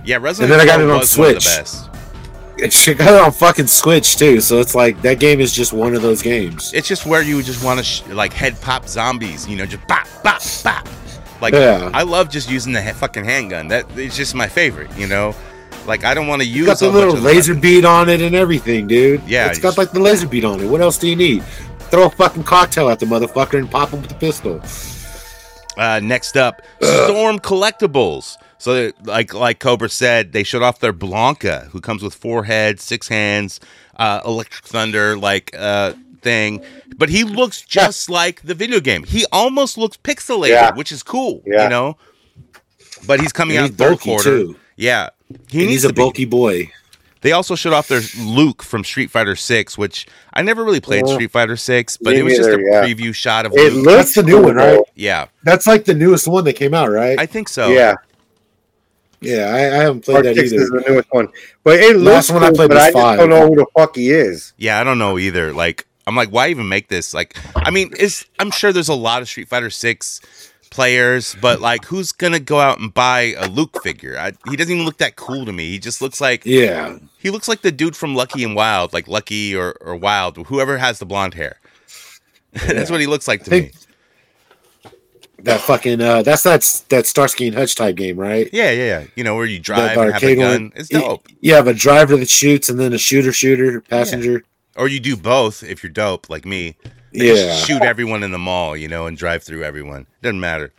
Yeah, 0.04 0.16
Resident 0.20 0.50
And 0.52 0.60
then 0.60 0.66
I 0.66 0.70
got 0.70 0.80
it 0.80 0.90
on 0.90 0.98
was 0.98 1.16
one 1.16 1.28
of 1.28 1.34
the 1.34 1.40
Switch. 1.40 1.88
And 2.62 2.72
She 2.72 2.94
got 2.94 3.14
it 3.14 3.20
on 3.20 3.32
fucking 3.32 3.66
Switch 3.66 4.16
too. 4.16 4.40
So 4.40 4.58
it's 4.60 4.74
like 4.74 5.00
that 5.02 5.18
game 5.18 5.40
is 5.40 5.52
just 5.52 5.72
one 5.72 5.94
of 5.94 6.02
those 6.02 6.22
games. 6.22 6.72
It's 6.74 6.86
just 6.88 7.06
where 7.06 7.22
you 7.22 7.42
just 7.42 7.64
want 7.64 7.78
to 7.78 7.84
sh- 7.84 8.02
like 8.08 8.32
head 8.32 8.60
pop 8.60 8.86
zombies, 8.88 9.48
you 9.48 9.56
know, 9.56 9.66
just 9.66 9.86
bop 9.86 10.06
bop 10.22 10.42
bop. 10.62 10.88
Like 11.40 11.54
Yeah. 11.54 11.90
I 11.94 12.02
love 12.02 12.30
just 12.30 12.50
using 12.50 12.72
the 12.72 12.82
he- 12.82 12.92
fucking 12.92 13.24
handgun. 13.24 13.68
That 13.68 13.86
it's 13.96 14.16
just 14.16 14.34
my 14.34 14.48
favorite, 14.48 14.90
you 14.96 15.06
know. 15.06 15.34
Like 15.86 16.04
I 16.04 16.14
don't 16.14 16.28
want 16.28 16.42
to 16.42 16.46
use 16.46 16.68
It's 16.68 16.80
got 16.80 16.86
the 16.86 16.92
little 16.92 17.14
laser 17.16 17.54
bead 17.54 17.84
on 17.84 18.08
it 18.08 18.20
and 18.20 18.36
everything, 18.36 18.86
dude. 18.86 19.22
Yeah, 19.26 19.48
it's 19.48 19.58
got 19.58 19.76
like 19.78 19.90
the 19.90 19.98
laser 20.00 20.28
bead 20.28 20.44
on 20.44 20.60
it. 20.60 20.66
What 20.68 20.80
else 20.80 20.98
do 20.98 21.08
you 21.08 21.16
need? 21.16 21.42
Throw 21.92 22.06
a 22.06 22.10
fucking 22.10 22.44
cocktail 22.44 22.88
at 22.88 23.00
the 23.00 23.04
motherfucker 23.04 23.58
and 23.58 23.70
pop 23.70 23.90
him 23.90 24.00
with 24.00 24.08
the 24.08 24.16
pistol. 24.16 24.62
Uh, 25.76 26.00
next 26.00 26.38
up, 26.38 26.62
Storm 26.80 27.38
Collectibles. 27.38 28.36
So, 28.56 28.92
like 29.04 29.34
like 29.34 29.58
Cobra 29.58 29.90
said, 29.90 30.32
they 30.32 30.42
showed 30.42 30.62
off 30.62 30.78
their 30.80 30.94
Blanka, 30.94 31.66
who 31.66 31.82
comes 31.82 32.02
with 32.02 32.14
four 32.14 32.44
heads, 32.44 32.82
six 32.82 33.08
hands, 33.08 33.60
uh, 33.96 34.22
electric 34.24 34.64
thunder 34.64 35.18
like 35.18 35.54
uh, 35.54 35.92
thing. 36.22 36.64
But 36.96 37.10
he 37.10 37.24
looks 37.24 37.60
just 37.60 38.08
like 38.08 38.40
the 38.40 38.54
video 38.54 38.80
game. 38.80 39.04
He 39.04 39.26
almost 39.30 39.76
looks 39.76 39.98
pixelated, 39.98 40.48
Yeah. 40.48 40.74
which 40.74 40.92
is 40.92 41.02
cool. 41.02 41.42
Yeah. 41.44 41.64
You 41.64 41.68
know. 41.68 41.98
But 43.06 43.20
he's 43.20 43.32
coming 43.34 43.58
And 43.58 43.64
out 43.64 43.68
he's 43.70 43.76
third 43.78 43.88
bulky, 43.90 44.10
quarter. 44.10 44.24
too. 44.24 44.56
Yeah, 44.76 45.10
he 45.48 45.58
And 45.60 45.68
needs 45.68 45.70
he's 45.72 45.84
a 45.84 45.88
to 45.88 45.92
be- 45.94 46.00
bulky 46.00 46.24
boy. 46.24 46.70
They 47.22 47.32
also 47.32 47.54
showed 47.54 47.72
off 47.72 47.88
their 47.88 48.02
Luke 48.20 48.62
from 48.62 48.84
Street 48.84 49.10
Fighter 49.10 49.34
Six, 49.36 49.78
which 49.78 50.06
I 50.34 50.42
never 50.42 50.62
really 50.64 50.80
played 50.80 51.06
Yeah. 51.06 51.14
Street 51.14 51.30
Fighter 51.30 51.56
Six, 51.56 51.96
but 51.96 52.12
Me 52.14 52.20
it 52.20 52.22
was 52.24 52.36
just 52.36 52.48
a 52.50 52.52
yeah. 52.60 52.84
preview 52.84 53.14
shot 53.14 53.46
of 53.46 53.52
It 53.54 53.72
Luke. 53.72 53.86
looks 53.86 53.96
That's 53.96 54.14
the 54.16 54.22
new 54.24 54.34
cool, 54.34 54.42
one, 54.44 54.56
right? 54.56 54.80
yeah, 54.94 55.26
That's 55.44 55.66
like 55.66 55.84
the 55.84 55.94
newest 55.94 56.28
one 56.28 56.44
that 56.44 56.54
came 56.54 56.74
out, 56.74 56.90
right? 56.90 57.18
I 57.18 57.26
think 57.26 57.48
so. 57.48 57.68
Yeah, 57.70 57.94
yeah, 59.20 59.46
I, 59.54 59.58
I 59.58 59.82
haven't 59.84 60.04
played 60.04 60.14
Part 60.14 60.24
that 60.26 60.34
Six 60.36 60.52
either. 60.52 60.62
is 60.62 60.70
the 60.70 60.84
newest 60.88 61.08
one, 61.12 61.28
but 61.62 61.78
it 61.78 61.96
Last 61.96 62.30
looks 62.30 62.32
one 62.32 62.42
I 62.42 62.48
cool, 62.48 62.56
played 62.56 62.68
but 62.70 62.74
was 62.74 62.82
I 62.82 62.86
just 62.90 62.96
five. 63.02 63.18
don't 63.18 63.30
know 63.30 63.46
who 63.46 63.54
the 63.56 63.66
fuck 63.76 63.94
he 63.96 64.10
is. 64.10 64.52
Yeah, 64.56 64.80
I 64.80 64.84
don't 64.84 64.98
know 64.98 65.16
either. 65.18 65.52
Like, 65.52 65.86
I'm 66.08 66.16
like, 66.16 66.30
why 66.30 66.48
even 66.48 66.68
make 66.68 66.88
this? 66.88 67.14
Like, 67.14 67.36
I 67.54 67.70
mean, 67.70 67.92
it's 68.00 68.24
I'm 68.40 68.50
sure 68.50 68.72
there's 68.72 68.88
a 68.88 68.94
lot 68.94 69.22
of 69.22 69.28
Street 69.28 69.46
Fighter 69.48 69.70
Six 69.70 70.20
players, 70.72 71.36
but 71.40 71.60
like, 71.60 71.84
who's 71.84 72.10
gonna 72.10 72.40
go 72.40 72.58
out 72.58 72.80
and 72.80 72.92
buy 72.92 73.34
a 73.38 73.46
Luke 73.46 73.82
figure? 73.82 74.18
I, 74.18 74.32
he 74.50 74.56
doesn't 74.56 74.72
even 74.72 74.84
look 74.84 74.98
that 74.98 75.14
cool 75.16 75.44
to 75.44 75.52
me. 75.52 75.68
He 75.68 75.78
just 75.78 76.02
looks 76.02 76.20
like 76.20 76.44
Yeah, 76.44 76.98
he 77.18 77.30
looks 77.30 77.46
like 77.46 77.62
the 77.62 77.70
dude 77.70 77.94
from 77.94 78.14
Lucky 78.14 78.42
and 78.42 78.56
Wild, 78.56 78.92
like 78.92 79.06
Lucky 79.06 79.54
or 79.54 79.76
or 79.80 79.94
Wild, 79.94 80.36
whoever 80.46 80.78
has 80.78 80.98
the 80.98 81.06
blonde 81.06 81.34
hair. 81.34 81.60
That's 82.52 82.90
what 82.90 83.00
he 83.00 83.06
looks 83.06 83.28
like 83.28 83.44
to 83.44 83.50
me. 83.50 83.70
that 85.38 85.60
fucking 85.60 86.00
uh, 86.00 86.22
that's 86.22 86.42
that 86.42 86.84
that 86.88 87.06
Starsky 87.06 87.46
and 87.46 87.56
Hutch 87.56 87.74
type 87.74 87.96
game, 87.96 88.18
right? 88.18 88.48
Yeah, 88.52 88.70
yeah, 88.70 89.00
yeah. 89.00 89.06
You 89.14 89.24
know 89.24 89.34
where 89.36 89.46
you 89.46 89.58
drive 89.58 89.96
The 89.96 90.12
have 90.12 90.22
a 90.22 90.36
gun. 90.36 90.72
It's 90.76 90.88
dope. 90.88 91.28
You 91.40 91.54
have 91.54 91.66
a 91.66 91.74
driver 91.74 92.16
that 92.16 92.28
shoots, 92.28 92.68
and 92.68 92.78
then 92.78 92.92
a 92.92 92.98
shooter, 92.98 93.32
shooter, 93.32 93.80
passenger. 93.80 94.44
Or 94.76 94.88
you 94.88 95.00
do 95.00 95.16
both 95.16 95.62
if 95.62 95.82
you're 95.82 95.92
dope, 95.92 96.30
like 96.30 96.44
me. 96.44 96.76
Yeah, 97.12 97.54
shoot 97.56 97.82
everyone 97.82 98.22
in 98.22 98.30
the 98.30 98.38
mall, 98.38 98.76
you 98.76 98.88
know, 98.88 99.06
and 99.06 99.16
drive 99.16 99.42
through 99.42 99.64
everyone. 99.64 100.06
Doesn't 100.22 100.40
matter. 100.40 100.72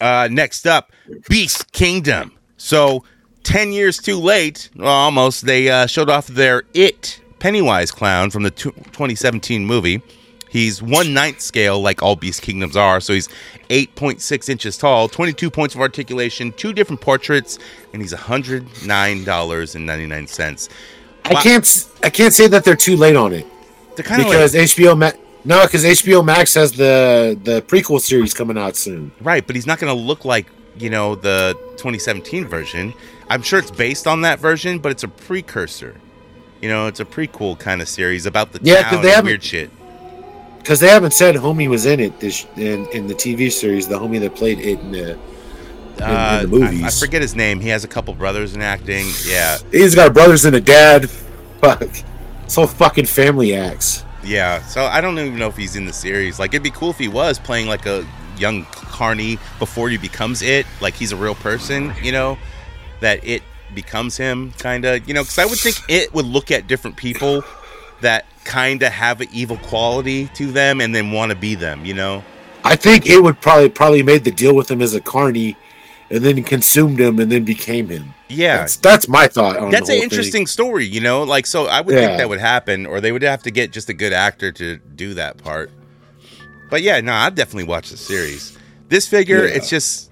Uh, 0.00 0.28
next 0.30 0.66
up, 0.66 0.92
Beast 1.28 1.72
Kingdom. 1.72 2.32
So, 2.56 3.04
10 3.44 3.72
years 3.72 3.98
too 3.98 4.16
late, 4.16 4.70
well, 4.74 4.88
almost, 4.88 5.46
they 5.46 5.70
uh, 5.70 5.86
showed 5.86 6.10
off 6.10 6.26
their 6.26 6.64
It 6.74 7.20
Pennywise 7.38 7.90
clown 7.90 8.30
from 8.30 8.42
the 8.42 8.50
tw 8.50 8.74
2017 8.92 9.64
movie. 9.64 10.02
He's 10.48 10.82
one 10.82 11.14
ninth 11.14 11.40
scale, 11.40 11.80
like 11.80 12.02
all 12.02 12.16
Beast 12.16 12.42
Kingdoms 12.42 12.76
are. 12.76 13.00
So 13.00 13.12
he's 13.12 13.28
8.6 13.68 14.48
inches 14.48 14.76
tall, 14.76 15.08
22 15.08 15.48
points 15.48 15.76
of 15.76 15.80
articulation, 15.80 16.50
two 16.52 16.72
different 16.72 17.00
portraits, 17.00 17.60
and 17.92 18.02
he's 18.02 18.12
$109.99. 18.12 20.68
I 21.26 21.34
can't 21.34 21.86
I 22.02 22.10
can't 22.10 22.34
say 22.34 22.48
that 22.48 22.64
they're 22.64 22.74
too 22.74 22.96
late 22.96 23.14
on 23.14 23.32
it 23.32 23.46
Of 23.98 24.08
like 24.08 24.26
because 24.26 24.54
HBO 24.54 24.96
Max. 24.96 25.18
No, 25.44 25.64
because 25.64 25.84
HBO 25.84 26.24
Max 26.24 26.54
has 26.54 26.72
the 26.72 27.38
the 27.42 27.62
prequel 27.62 28.00
series 28.00 28.34
coming 28.34 28.58
out 28.58 28.76
soon. 28.76 29.12
Right, 29.20 29.46
but 29.46 29.56
he's 29.56 29.66
not 29.66 29.78
going 29.78 29.94
to 29.94 30.00
look 30.00 30.24
like, 30.24 30.46
you 30.76 30.90
know, 30.90 31.14
the 31.14 31.54
2017 31.76 32.46
version. 32.46 32.92
I'm 33.28 33.42
sure 33.42 33.58
it's 33.58 33.70
based 33.70 34.06
on 34.06 34.22
that 34.22 34.38
version, 34.38 34.78
but 34.80 34.92
it's 34.92 35.02
a 35.02 35.08
precursor. 35.08 35.96
You 36.60 36.68
know, 36.68 36.88
it's 36.88 37.00
a 37.00 37.04
prequel 37.06 37.58
kind 37.58 37.80
of 37.80 37.88
series 37.88 38.26
about 38.26 38.52
the 38.52 38.60
Yeah, 38.62 38.82
town 38.82 39.02
they 39.02 39.14
and 39.14 39.24
weird 39.24 39.42
shit. 39.42 39.70
Because 40.58 40.78
they 40.78 40.88
haven't 40.88 41.12
said 41.12 41.36
homie 41.36 41.68
was 41.68 41.86
in 41.86 42.00
it 42.00 42.20
this 42.20 42.46
in, 42.56 42.86
in 42.88 43.06
the 43.06 43.14
TV 43.14 43.50
series. 43.50 43.88
The 43.88 43.98
homie 43.98 44.20
that 44.20 44.34
played 44.34 44.58
it 44.58 44.78
in 44.78 44.92
the 44.92 45.18
Uh, 46.02 46.42
the 46.42 46.48
movies. 46.48 46.82
I, 46.82 46.88
I 46.88 46.90
forget 46.90 47.22
his 47.22 47.34
name. 47.34 47.60
He 47.60 47.68
has 47.70 47.82
a 47.82 47.88
couple 47.88 48.12
brothers 48.14 48.54
in 48.54 48.60
acting. 48.60 49.06
Yeah, 49.24 49.56
he's 49.70 49.94
got 49.94 50.12
brothers 50.12 50.44
and 50.44 50.54
a 50.56 50.60
dad. 50.60 51.08
Fuck, 51.60 51.88
so 52.50 52.66
fucking 52.66 53.06
family 53.06 53.54
acts. 53.54 54.04
yeah. 54.24 54.62
So 54.64 54.84
I 54.84 55.00
don't 55.00 55.18
even 55.18 55.38
know 55.38 55.48
if 55.48 55.56
he's 55.56 55.76
in 55.76 55.84
the 55.84 55.92
series. 55.92 56.38
Like, 56.38 56.50
it'd 56.52 56.62
be 56.62 56.70
cool 56.70 56.90
if 56.90 56.98
he 56.98 57.08
was 57.08 57.38
playing 57.38 57.68
like 57.68 57.86
a 57.86 58.06
young 58.36 58.64
Carney 58.66 59.38
before 59.58 59.88
he 59.88 59.96
becomes 59.96 60.42
it. 60.42 60.66
Like 60.80 60.94
he's 60.94 61.12
a 61.12 61.16
real 61.16 61.34
person. 61.34 61.92
You 62.02 62.12
know, 62.12 62.38
that 63.00 63.24
it 63.24 63.42
becomes 63.74 64.16
him, 64.16 64.52
kind 64.58 64.84
of. 64.84 65.06
You 65.06 65.14
know, 65.14 65.22
because 65.22 65.38
I 65.38 65.46
would 65.46 65.58
think 65.58 65.76
it 65.88 66.12
would 66.12 66.26
look 66.26 66.50
at 66.50 66.66
different 66.66 66.96
people 66.96 67.44
that 68.00 68.26
kind 68.44 68.82
of 68.82 68.92
have 68.92 69.20
an 69.20 69.28
evil 69.32 69.58
quality 69.58 70.26
to 70.34 70.50
them 70.50 70.80
and 70.80 70.94
then 70.94 71.12
want 71.12 71.30
to 71.30 71.36
be 71.36 71.54
them. 71.54 71.84
You 71.84 71.94
know. 71.94 72.24
I 72.62 72.76
think 72.76 73.06
it 73.06 73.22
would 73.22 73.40
probably 73.40 73.70
probably 73.70 74.02
made 74.02 74.24
the 74.24 74.30
deal 74.30 74.54
with 74.54 74.70
him 74.70 74.82
as 74.82 74.94
a 74.94 75.00
carny, 75.00 75.56
and 76.10 76.24
then 76.24 76.42
consumed 76.42 76.98
him 77.00 77.18
and 77.20 77.30
then 77.30 77.44
became 77.44 77.88
him. 77.88 78.12
Yeah. 78.28 78.58
That's, 78.58 78.76
that's 78.76 79.08
my 79.08 79.26
thought. 79.28 79.56
On 79.56 79.70
That's 79.70 79.88
an 79.88 79.96
interesting 79.96 80.46
story, 80.46 80.84
you 80.84 81.00
know. 81.00 81.22
Like, 81.22 81.46
so 81.46 81.66
I 81.66 81.80
would 81.80 81.94
Yeah. 81.94 82.06
think 82.06 82.18
that 82.18 82.28
would 82.28 82.40
happen, 82.40 82.84
or 82.86 83.00
they 83.00 83.12
would 83.12 83.22
have 83.22 83.42
to 83.44 83.50
get 83.50 83.70
just 83.72 83.88
a 83.88 83.94
good 83.94 84.12
actor 84.12 84.50
to 84.52 84.76
do 84.96 85.14
that 85.14 85.38
part. 85.38 85.70
But 86.70 86.82
yeah, 86.82 87.00
no, 87.00 87.12
I'd 87.12 87.34
definitely 87.34 87.64
watch 87.64 87.90
the 87.90 87.96
series. 87.96 88.56
This 88.88 89.06
figure, 89.06 89.46
Yeah. 89.46 89.54
it's 89.54 89.68
just, 89.68 90.10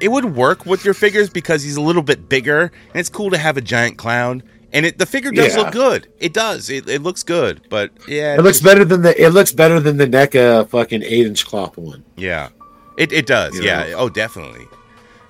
it 0.00 0.08
would 0.08 0.36
work 0.36 0.64
with 0.66 0.84
your 0.84 0.94
figures 0.94 1.28
because 1.30 1.62
he's 1.62 1.76
a 1.76 1.80
little 1.82 2.02
bit 2.02 2.28
bigger, 2.28 2.60
and 2.92 3.00
it's 3.00 3.08
cool 3.08 3.30
to 3.30 3.38
have 3.38 3.56
a 3.56 3.60
giant 3.62 3.96
clown. 3.98 4.42
And 4.70 4.84
it, 4.84 4.98
the 4.98 5.06
figure 5.06 5.30
does 5.30 5.56
Yeah. 5.56 5.62
look 5.62 5.72
good. 5.72 6.08
It 6.18 6.34
does. 6.34 6.68
It, 6.68 6.88
it 6.90 7.02
looks 7.02 7.22
good. 7.22 7.62
But 7.70 7.90
yeah, 8.06 8.32
Thing. 8.32 8.40
It 8.40 8.42
looks 8.42 8.60
better 8.60 8.84
than 8.84 9.00
the 9.00 9.18
it 9.22 9.30
looks 9.30 9.50
better 9.50 9.80
than 9.80 9.96
the 9.96 10.06
NECA 10.06 10.68
fucking 10.68 11.02
eight 11.02 11.26
inch 11.26 11.46
cloth 11.46 11.78
one. 11.78 12.04
Yeah, 12.18 12.50
it 12.98 13.10
it 13.10 13.24
does. 13.24 13.56
You 13.56 13.62
yeah. 13.62 13.84
know? 13.84 13.94
Oh, 13.96 14.08
definitely. 14.10 14.66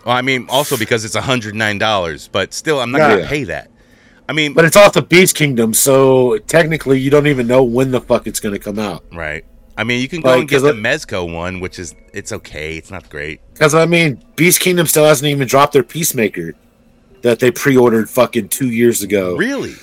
Well, 0.09 0.17
I 0.17 0.23
mean, 0.23 0.47
also 0.49 0.79
because 0.79 1.05
it's 1.05 1.15
hundred 1.15 1.55
nine 1.55 1.77
dollars, 1.77 2.31
but 2.33 2.55
still, 2.55 2.81
I'm 2.81 2.91
not 2.91 2.99
Yeah. 2.99 3.17
gonna 3.17 3.29
pay 3.29 3.45
that. 3.45 3.71
I 4.27 4.33
mean, 4.33 4.55
But 4.55 4.65
it's 4.65 4.75
off 4.75 4.95
the 4.95 5.03
Beast 5.03 5.37
Kingdom, 5.37 5.75
so 5.75 6.39
technically 6.47 6.99
you 6.99 7.11
don't 7.11 7.27
even 7.27 7.47
know 7.47 7.63
when 7.63 7.91
the 7.91 8.01
fuck 8.01 8.27
it's 8.27 8.41
gonna 8.41 8.59
come 8.59 8.79
out. 8.79 9.05
Right. 9.13 9.45
I 9.77 9.85
mean, 9.85 10.01
you 10.01 10.09
can 10.09 10.23
go 10.23 10.31
Like, 10.31 10.39
and 10.41 10.49
get 10.49 10.61
the 10.63 10.73
Mezco 10.73 11.31
one, 11.31 11.61
which 11.61 11.79
is 11.79 11.95
it's 12.15 12.33
okay. 12.33 12.79
It's 12.79 12.91
not 12.91 13.11
great. 13.11 13.41
Because 13.53 13.75
I 13.75 13.85
mean, 13.85 14.23
Beast 14.35 14.61
Kingdom 14.61 14.87
still 14.87 15.05
hasn't 15.05 15.29
even 15.31 15.47
dropped 15.47 15.75
their 15.75 15.83
Peacemaker 15.83 16.55
that 17.21 17.39
they 17.41 17.51
pre-ordered 17.51 18.09
fucking 18.09 18.49
two 18.49 18.71
years 18.71 19.03
ago. 19.03 19.37
Really? 19.37 19.75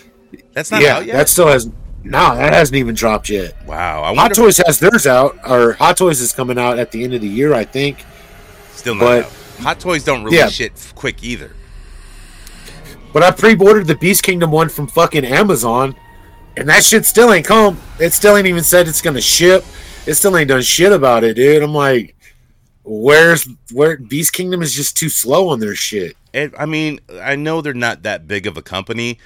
That's 0.54 0.72
not 0.72 0.82
yeah, 0.82 0.96
out 0.98 1.06
yet. 1.06 1.14
that 1.18 1.30
still 1.30 1.50
has. 1.50 1.70
No, 2.04 2.36
that 2.36 2.52
hasn't 2.52 2.78
even 2.78 2.96
dropped 2.96 3.30
yet. 3.30 3.54
Wow, 3.68 4.02
I 4.04 4.16
Hot. 4.16 4.34
Toys 4.34 4.58
has 4.66 4.80
theirs 4.80 5.06
out, 5.06 5.38
or 5.48 5.74
Hot 5.74 5.98
Toys 5.98 6.20
is 6.20 6.34
coming 6.34 6.58
out 6.58 6.80
at 6.80 6.90
the 6.90 7.04
end 7.04 7.14
of 7.14 7.22
the 7.22 7.28
year, 7.28 7.54
I 7.54 7.64
think. 7.64 8.04
Still 8.74 8.96
not 8.96 9.02
but- 9.02 9.26
out. 9.26 9.32
Hot 9.60 9.80
Toys 9.80 10.04
don't 10.04 10.24
release 10.24 10.40
Yeah. 10.40 10.50
shit 10.50 10.92
quick 10.96 11.24
either. 11.24 11.52
But 13.14 13.24
I 13.24 13.32
pre-ordered 13.32 13.88
the 13.88 13.96
Beast 13.96 14.24
Kingdom 14.24 14.52
one 14.52 14.68
from 14.70 14.88
fucking 14.88 15.24
Amazon, 15.26 15.96
and 16.58 16.68
that 16.68 16.84
shit 16.84 17.06
still 17.06 17.32
ain't 17.32 17.46
come. 17.46 17.80
It 18.00 18.14
still 18.14 18.36
ain't 18.36 18.48
even 18.48 18.64
said 18.64 18.88
it's 18.88 19.02
gonna 19.02 19.22
ship. 19.22 19.64
It 20.06 20.16
still 20.16 20.36
ain't 20.38 20.50
done 20.50 20.62
shit 20.62 20.92
about 20.92 21.24
it, 21.24 21.36
dude. 21.36 21.64
I'm 21.64 21.74
like, 21.74 22.16
where's 22.84 23.48
where 23.72 23.98
Beast 23.98 24.34
Kingdom 24.34 24.62
is 24.62 24.74
just 24.74 24.98
too 24.98 25.10
slow 25.10 25.50
on 25.50 25.60
their 25.60 25.76
shit. 25.76 26.16
It, 26.34 26.54
I 26.60 26.66
mean, 26.66 27.00
I 27.22 27.36
know 27.36 27.62
they're 27.62 27.74
not 27.74 28.04
that 28.04 28.28
big 28.28 28.46
of 28.48 28.58
a 28.58 28.62
company, 28.62 29.18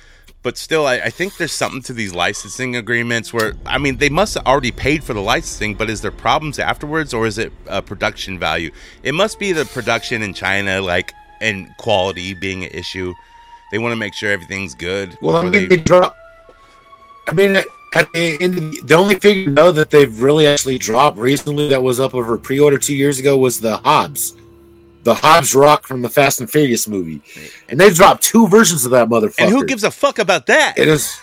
but 0.41 0.57
still, 0.57 0.85
I, 0.87 0.95
I 0.95 1.09
think 1.09 1.37
there's 1.37 1.51
something 1.51 1.81
to 1.83 1.93
these 1.93 2.13
licensing 2.13 2.75
agreements 2.75 3.33
where, 3.33 3.53
I 3.65 3.77
mean, 3.77 3.97
they 3.97 4.09
must 4.09 4.35
have 4.35 4.45
already 4.45 4.71
paid 4.71 5.03
for 5.03 5.13
the 5.13 5.21
licensing, 5.21 5.75
but 5.75 5.89
is 5.89 6.01
there 6.01 6.11
problems 6.11 6.59
afterwards 6.59 7.13
or 7.13 7.27
is 7.27 7.37
it 7.37 7.51
uh, 7.67 7.81
production 7.81 8.39
value? 8.39 8.71
It 9.03 9.13
must 9.13 9.37
be 9.39 9.51
the 9.51 9.65
production 9.65 10.21
in 10.21 10.33
China, 10.33 10.81
like, 10.81 11.11
and 11.41 11.67
quality 11.77 12.33
being 12.33 12.63
an 12.63 12.71
issue. 12.71 13.13
They 13.71 13.79
want 13.79 13.91
to 13.91 13.97
make 13.97 14.13
sure 14.13 14.31
everything's 14.31 14.75
good. 14.75 15.17
Well, 15.21 15.35
I 15.35 15.43
mean, 15.43 15.51
they- 15.51 15.65
they 15.67 15.77
drop. 15.77 16.15
I 17.27 17.33
mean, 17.33 17.55
at 17.95 18.11
the 18.13 18.37
the, 18.37 18.81
the 18.85 18.93
only 18.95 19.15
figure 19.15 19.51
though 19.51 19.71
that 19.71 19.89
they've 19.91 20.21
really 20.21 20.47
actually 20.47 20.77
dropped 20.79 21.17
recently 21.17 21.69
that 21.69 21.81
was 21.83 21.99
up 21.99 22.15
over 22.15 22.37
pre-order 22.37 22.77
two 22.79 22.95
years 22.95 23.19
ago 23.19 23.37
was 23.37 23.59
the 23.61 23.77
Hobbs, 23.77 24.35
the 25.04 25.14
Hobbs 25.16 25.56
Rock 25.56 25.86
from 25.88 26.02
the 26.02 26.10
Fast 26.10 26.39
and 26.41 26.50
Furious 26.50 26.88
movie, 26.88 27.22
and 27.70 27.80
they 27.80 27.89
dropped 27.89 28.24
two 28.24 28.47
versions 28.47 28.86
of 28.86 28.91
that 28.91 29.08
motherfucker. 29.10 29.39
and 29.39 29.50
who 29.50 29.66
gives 29.66 29.84
a 29.84 29.91
fuck 29.91 30.20
about 30.20 30.45
that? 30.47 30.78
it 30.78 30.88
is? 30.88 31.20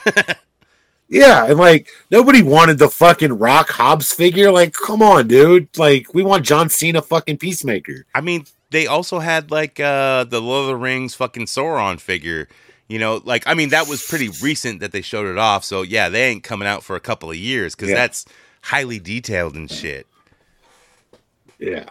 yeah, 1.09 1.47
and 1.47 1.59
like 1.59 1.89
nobody 2.11 2.43
wanted 2.43 2.79
the 2.79 2.89
fucking 2.89 3.35
Rock 3.39 3.69
Hobbs 3.71 4.13
figure. 4.13 4.51
Like, 4.51 4.73
come 4.73 5.03
on, 5.03 5.29
dude. 5.29 5.69
Like, 5.79 6.13
we 6.15 6.23
want 6.23 6.45
John 6.45 6.69
Cena 6.69 7.03
fucking 7.03 7.39
Peacemaker. 7.39 8.07
I 8.15 8.21
mean, 8.21 8.47
they 8.71 8.87
also 8.87 9.19
had 9.21 9.51
like 9.51 9.79
uh 9.79 10.25
the 10.25 10.41
Lord 10.41 10.63
of 10.63 10.67
the 10.69 10.77
Rings 10.77 11.15
fucking 11.15 11.47
Sauron 11.47 12.01
figure. 12.01 12.49
You 12.89 12.99
know, 12.99 13.21
like 13.25 13.45
I 13.47 13.55
mean, 13.55 13.71
that 13.71 13.89
was 13.89 14.07
pretty 14.07 14.29
recent 14.43 14.81
that 14.81 14.93
they 14.93 15.03
showed 15.03 15.27
it 15.27 15.39
off. 15.39 15.65
So 15.65 15.83
yeah, 15.83 16.09
they 16.09 16.25
ain't 16.25 16.43
coming 16.45 16.69
out 16.69 16.83
for 16.83 16.97
a 16.97 17.01
couple 17.01 17.31
of 17.31 17.37
years 17.37 17.75
because 17.75 17.89
Yeah. 17.91 17.97
that's 17.97 18.25
highly 18.63 18.99
detailed 18.99 19.55
and 19.55 19.71
shit. 19.71 20.07
Yeah. 21.59 21.85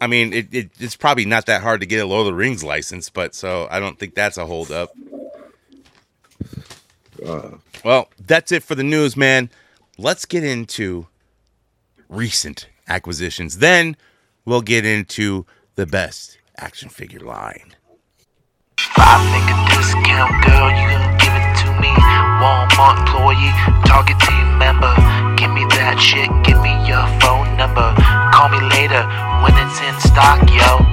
I 0.00 0.06
mean, 0.06 0.32
it, 0.32 0.48
it 0.52 0.70
it's 0.78 0.96
probably 0.96 1.24
not 1.24 1.46
that 1.46 1.62
hard 1.62 1.80
to 1.80 1.86
get 1.86 2.02
a 2.02 2.06
Lord 2.06 2.20
of 2.20 2.26
the 2.26 2.34
Rings 2.34 2.64
license, 2.64 3.08
but 3.08 3.34
so 3.34 3.68
I 3.70 3.80
don't 3.80 3.98
think 3.98 4.14
that's 4.14 4.36
a 4.36 4.46
holdup. 4.46 4.90
Uh. 7.24 7.50
well, 7.84 8.10
that's 8.26 8.52
it 8.52 8.62
for 8.62 8.74
the 8.74 8.82
news, 8.82 9.16
man. 9.16 9.50
Let's 9.96 10.24
get 10.24 10.44
into 10.44 11.06
recent 12.08 12.68
acquisitions. 12.88 13.58
Then 13.58 13.96
we'll 14.44 14.62
get 14.62 14.84
into 14.84 15.46
the 15.76 15.86
best 15.86 16.38
action 16.56 16.88
figure 16.88 17.20
line. 17.20 17.74
Five 18.76 19.20
nigga 19.20 19.76
discount, 19.76 20.44
girl, 20.44 20.70
you 20.70 20.88
gon' 20.90 21.18
give 21.18 21.34
it 21.34 21.56
to 21.62 21.80
me. 21.80 21.88
Walmart 22.40 22.98
employee, 23.00 23.52
Target 23.86 24.18
team 24.20 24.58
member. 24.58 25.03
Give 25.64 25.80
me 25.80 25.80
that 25.80 25.96
shit, 25.96 26.28
give 26.44 26.60
me 26.60 26.76
your 26.84 27.00
phone 27.24 27.48
number. 27.56 27.88
Call 28.36 28.52
me 28.52 28.60
later 28.68 29.00
when 29.40 29.56
it's 29.56 29.80
in 29.80 29.96
stock, 30.04 30.44
yo. 30.52 30.84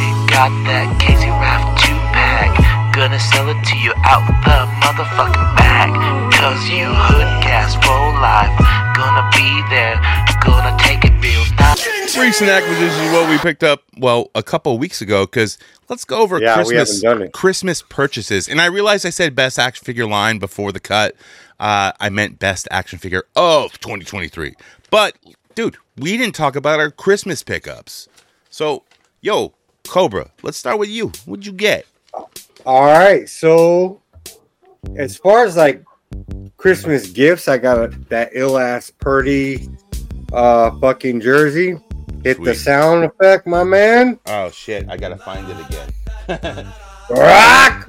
We 0.00 0.06
got 0.32 0.48
that 0.64 0.88
Casey 0.96 1.28
Raft 1.28 1.84
2 1.84 1.92
pack. 2.16 2.48
Gonna 2.96 3.20
sell 3.20 3.52
it 3.52 3.60
to 3.68 3.76
you 3.76 3.92
out 4.00 4.24
the 4.48 4.64
motherfucking 4.80 5.48
bag. 5.60 5.92
Cause 6.32 6.56
you 6.72 6.88
hood 6.88 7.28
cast 7.44 7.76
for 7.84 8.00
life. 8.16 8.48
Gonna 8.96 9.28
be 9.36 9.44
there, 9.68 10.00
gonna 10.40 10.72
take 10.80 11.04
it 11.04 11.12
real 11.20 11.44
nice. 11.60 12.16
recent 12.16 12.48
acquisition 12.48 13.04
is 13.04 13.12
what 13.12 13.28
we 13.28 13.36
picked 13.38 13.62
up 13.62 13.82
well 13.98 14.30
a 14.34 14.42
couple 14.42 14.78
weeks 14.78 15.02
ago 15.02 15.26
because 15.26 15.58
let's 15.90 16.04
go 16.06 16.20
over 16.22 16.40
Yeah, 16.40 16.56
we 16.58 16.64
christmas 16.64 17.02
haven't 17.02 17.18
done 17.18 17.26
it. 17.28 17.32
christmas 17.32 17.82
purchases 17.82 18.48
and 18.48 18.60
i 18.60 18.66
realized 18.66 19.04
i 19.04 19.10
said 19.10 19.34
best 19.34 19.58
action 19.58 19.84
figure 19.84 20.06
line 20.06 20.38
before 20.38 20.70
the 20.70 20.78
cut 20.80 21.16
uh, 21.60 21.92
i 22.00 22.08
meant 22.08 22.38
best 22.38 22.68
action 22.70 22.98
figure 22.98 23.24
of 23.36 23.72
2023 23.80 24.54
but 24.90 25.16
dude 25.54 25.76
we 25.96 26.16
didn't 26.16 26.34
talk 26.34 26.56
about 26.56 26.80
our 26.80 26.90
christmas 26.90 27.42
pickups. 27.42 28.08
So 28.50 28.82
yo 29.20 29.54
cobra 29.86 30.30
let's 30.42 30.56
start 30.58 30.78
with 30.78 30.88
you. 30.88 31.12
What'd 31.26 31.46
you 31.46 31.52
get? 31.52 31.86
All 32.66 32.84
right, 32.84 33.28
so 33.28 34.00
as 34.96 35.16
far 35.16 35.44
as 35.44 35.56
like 35.56 35.84
Christmas 36.56 37.10
gifts, 37.10 37.48
I 37.48 37.58
got 37.58 37.78
a, 37.78 37.88
that 38.08 38.30
ill 38.32 38.58
ass 38.58 38.90
Purdy 38.90 39.68
uh 40.32 40.70
fucking 40.78 41.20
jersey. 41.20 41.76
Hit 42.22 42.42
the 42.42 42.54
sound 42.54 43.04
effect, 43.04 43.46
my 43.46 43.64
man. 43.64 44.18
oh 44.26 44.50
shit. 44.50 44.88
I 44.88 44.96
gotta 44.96 45.18
find 45.18 45.46
it 45.48 45.56
again. 45.66 46.66
Rock 47.10 47.86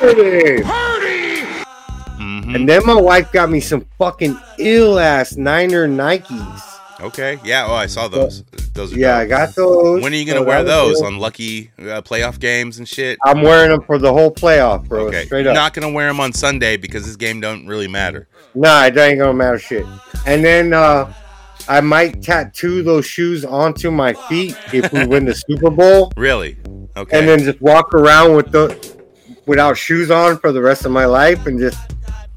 Purdy. 0.00 0.62
Mhm. 2.42 2.54
And 2.54 2.68
then 2.68 2.84
my 2.86 2.94
wife 3.00 3.30
got 3.32 3.50
me 3.50 3.60
some 3.60 3.84
fucking 3.98 4.38
ill 4.58 4.98
ass 4.98 5.36
Niner 5.36 5.86
Nikes. 5.88 6.62
okay 7.00 7.38
yeah 7.44 7.66
oh 7.68 7.74
i 7.74 7.86
saw 7.86 8.06
those 8.08 8.44
those 8.72 8.92
are 8.94 8.98
Yeah, 8.98 9.18
I 9.18 9.26
got 9.26 9.54
those. 9.54 10.00
when 10.02 10.12
are 10.12 10.16
you 10.16 10.24
gonna 10.24 10.40
So 10.40 10.44
wear 10.46 10.64
those 10.64 11.02
on 11.02 11.18
lucky 11.18 11.70
uh, 11.78 12.00
playoff 12.02 12.38
games 12.40 12.78
and 12.78 12.88
shit 12.88 13.18
I'm 13.24 13.42
wearing 13.42 13.70
them 13.70 13.82
for 13.82 13.98
the 13.98 14.12
whole 14.12 14.32
playoff, 14.32 14.88
bro. 14.88 15.06
Okay, 15.08 15.26
Straight 15.26 15.46
up. 15.46 15.54
not 15.54 15.74
gonna 15.74 15.90
wear 15.90 16.06
them 16.08 16.18
on 16.20 16.32
Sunday 16.32 16.76
because 16.76 17.04
this 17.06 17.16
game 17.16 17.40
don't 17.40 17.66
really 17.66 17.88
matter. 17.88 18.26
Nah, 18.54 18.84
it 18.86 18.96
ain't 18.96 19.18
gonna 19.18 19.32
matter 19.34 19.58
shit. 19.58 19.84
And 20.26 20.44
then 20.44 20.72
uh 20.72 21.12
I 21.68 21.80
might 21.80 22.20
tattoo 22.22 22.82
those 22.82 23.06
shoes 23.06 23.44
onto 23.44 23.90
my 23.90 24.12
feet 24.28 24.56
if 24.72 24.92
we 24.92 25.06
win 25.06 25.24
the 25.24 25.34
Super 25.34 25.70
Bowl, 25.70 26.12
Really? 26.16 26.56
Okay. 26.96 27.18
and 27.18 27.28
then 27.28 27.38
just 27.40 27.60
walk 27.60 27.92
around 27.94 28.34
with 28.36 28.50
the 28.52 28.64
without 29.46 29.76
shoes 29.76 30.10
on 30.10 30.38
for 30.38 30.52
the 30.52 30.60
rest 30.60 30.84
of 30.84 30.92
my 30.92 31.04
life 31.06 31.46
and 31.46 31.58
just 31.58 31.78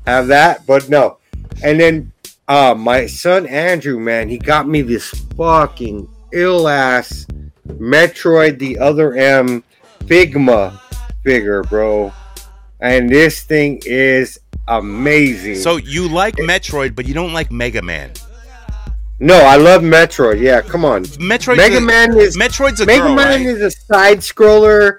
have 0.08 0.28
that. 0.28 0.66
But 0.66 0.90
no. 0.90 1.18
And 1.64 1.80
then 1.80 2.12
uh 2.48 2.74
my 2.76 3.06
son 3.06 3.46
Andrew, 3.46 4.00
man, 4.00 4.30
he 4.30 4.38
got 4.38 4.68
me 4.68 4.82
this 4.82 5.10
fucking 5.36 6.08
ill 6.32 6.68
ass 6.68 7.28
Metroid 7.68 8.58
the 8.58 8.80
other 8.80 9.14
M 9.16 9.64
Figma 10.06 10.80
figure, 11.24 11.62
bro. 11.64 12.14
And 12.80 13.10
this 13.10 13.44
thing 13.44 13.82
is 13.86 14.40
amazing. 14.68 15.56
so 15.58 15.76
you 15.78 16.08
like 16.08 16.36
Metroid, 16.36 16.96
but 16.96 17.06
you 17.06 17.14
don't 17.14 17.34
like 17.34 17.52
Mega 17.52 17.82
Man. 17.82 18.12
No, 19.20 19.36
I 19.36 19.56
love 19.56 19.82
Metroid. 19.82 20.40
Yeah, 20.40 20.62
come 20.62 20.86
on. 20.86 21.04
Metroid's 21.06 21.58
Mega 21.58 21.78
a, 21.78 21.82
Man 21.82 22.16
is 22.18 22.38
Metroid's 22.38 22.80
a 22.82 22.86
Mega 22.86 23.02
girl, 23.04 23.16
Man 23.16 23.28
right? 23.28 23.42
is 23.42 23.62
a 23.62 23.72
side 23.72 24.20
scroller, 24.20 24.98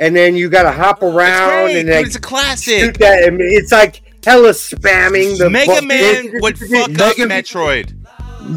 and 0.00 0.16
then 0.16 0.34
you 0.34 0.48
got 0.48 0.62
to 0.62 0.72
hop 0.72 0.96
It's 1.02 1.14
around 1.14 1.66
great, 1.66 1.76
and 1.80 1.88
then 1.88 2.04
it's 2.06 2.16
a 2.16 2.20
classic. 2.20 2.96
that. 2.98 3.28
It's 3.38 3.70
like 3.70 4.00
hella 4.28 4.50
spamming 4.50 5.38
the 5.38 5.48
Mega 5.48 5.80
bu- 5.80 5.86
Man 5.86 6.30
would 6.42 6.58
fuck 6.72 6.90
up 7.00 7.16
Mega- 7.18 7.26
Metroid. 7.26 7.94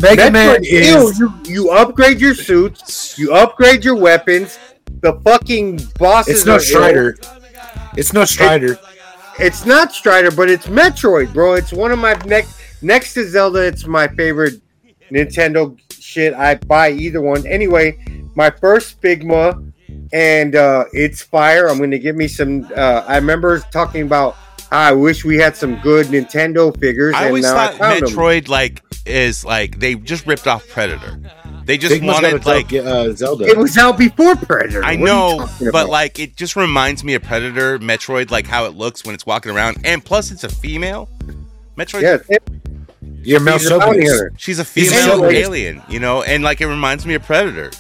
Mega 0.02 0.30
Man 0.30 0.62
Metroid, 0.62 0.70
ew, 0.70 1.08
is 1.10 1.20
you 1.20 1.34
you 1.46 1.70
upgrade 1.72 2.20
your 2.20 2.36
suits, 2.36 3.18
you 3.18 3.34
upgrade 3.34 3.84
your 3.86 3.96
weapons. 3.96 4.60
The 5.02 5.14
fucking 5.22 5.80
bosses. 5.98 6.40
it's 6.40 6.46
no 6.46 6.54
are 6.54 6.56
ill. 6.56 6.62
Strider. 6.62 7.18
It's 7.98 8.14
no 8.14 8.26
Strider. 8.26 8.78
It's 9.40 9.66
not 9.66 9.94
Strider, 9.94 10.30
but 10.32 10.50
it's 10.50 10.68
Metroid, 10.68 11.34
bro. 11.34 11.54
It's 11.54 11.72
one 11.72 11.92
of 11.92 12.00
my 12.00 12.14
next 12.26 12.60
next 12.82 13.14
to 13.14 13.28
Zelda. 13.28 13.66
It's 13.66 13.88
my 13.88 14.08
favorite 14.10 14.62
Nintendo 15.10 15.78
shit. 16.00 16.34
I 16.34 16.56
buy 16.56 16.92
either 16.92 17.22
one. 17.22 17.48
Anyway, 17.48 17.98
my 18.36 18.50
first 18.50 19.02
Figma, 19.02 19.72
and 20.14 20.56
uh, 20.56 20.84
it's 20.92 21.22
fire. 21.22 21.70
I'm 21.70 21.80
gonna 21.80 21.98
give 21.98 22.16
me 22.18 22.28
some. 22.28 22.70
Uh, 22.76 23.04
I 23.08 23.16
remember 23.16 23.60
talking 23.72 24.04
about 24.04 24.36
how 24.36 24.51
I 24.72 24.94
wish 24.94 25.26
we 25.26 25.38
had 25.38 25.56
some 25.58 25.76
good 25.82 26.08
Nintendo 26.08 26.78
figures. 26.80 27.14
I 27.16 27.22
and 27.22 27.28
always 27.28 27.44
now 27.44 27.54
thought 27.54 27.74
I 27.76 27.78
found 27.78 28.04
'em. 28.04 28.10
Metroid 28.10 28.48
like 28.48 28.82
is 29.06 29.44
like 29.44 29.80
they 29.80 29.96
just 29.96 30.26
ripped 30.26 30.48
off 30.48 30.68
Predator. 30.70 31.20
They 31.66 31.78
just 31.78 31.94
Figma's 31.96 32.06
wanted 32.22 32.46
like 32.46 32.72
like 32.72 32.86
uh, 32.86 33.12
Zelda. 33.14 33.46
It 33.46 33.58
was 33.58 33.78
out 33.78 33.98
before 33.98 34.36
Predator. 34.36 34.84
I 34.84 34.96
What 34.96 35.06
know, 35.06 35.48
but 35.60 35.68
about? 35.70 35.90
like 35.90 36.20
it 36.20 36.36
just 36.36 36.56
reminds 36.56 37.04
me 37.04 37.14
of 37.16 37.22
Predator, 37.24 37.80
Metroid, 37.80 38.32
like 38.32 38.48
how 38.48 38.66
it 38.66 38.76
looks 38.76 39.04
when 39.06 39.14
it's 39.14 39.26
walking 39.26 39.52
around, 39.52 39.78
and 39.84 40.04
plus 40.04 40.32
it's 40.32 40.44
a 40.44 40.50
female. 40.50 41.10
Metroid, 41.78 42.02
yeah, 42.02 42.18
it- 42.30 42.44
You're 43.24 43.40
Mel 43.40 43.58
he's 43.60 43.70
a 43.70 43.78
bounty 43.78 44.08
she's 44.38 44.60
a 44.60 44.66
female 44.66 45.24
a- 45.26 45.30
alien, 45.32 45.82
you 45.90 46.00
know, 46.00 46.24
and 46.24 46.44
like 46.44 46.62
it 46.62 46.68
reminds 46.68 47.06
me 47.06 47.14
of 47.14 47.24
Predator. 47.24 47.72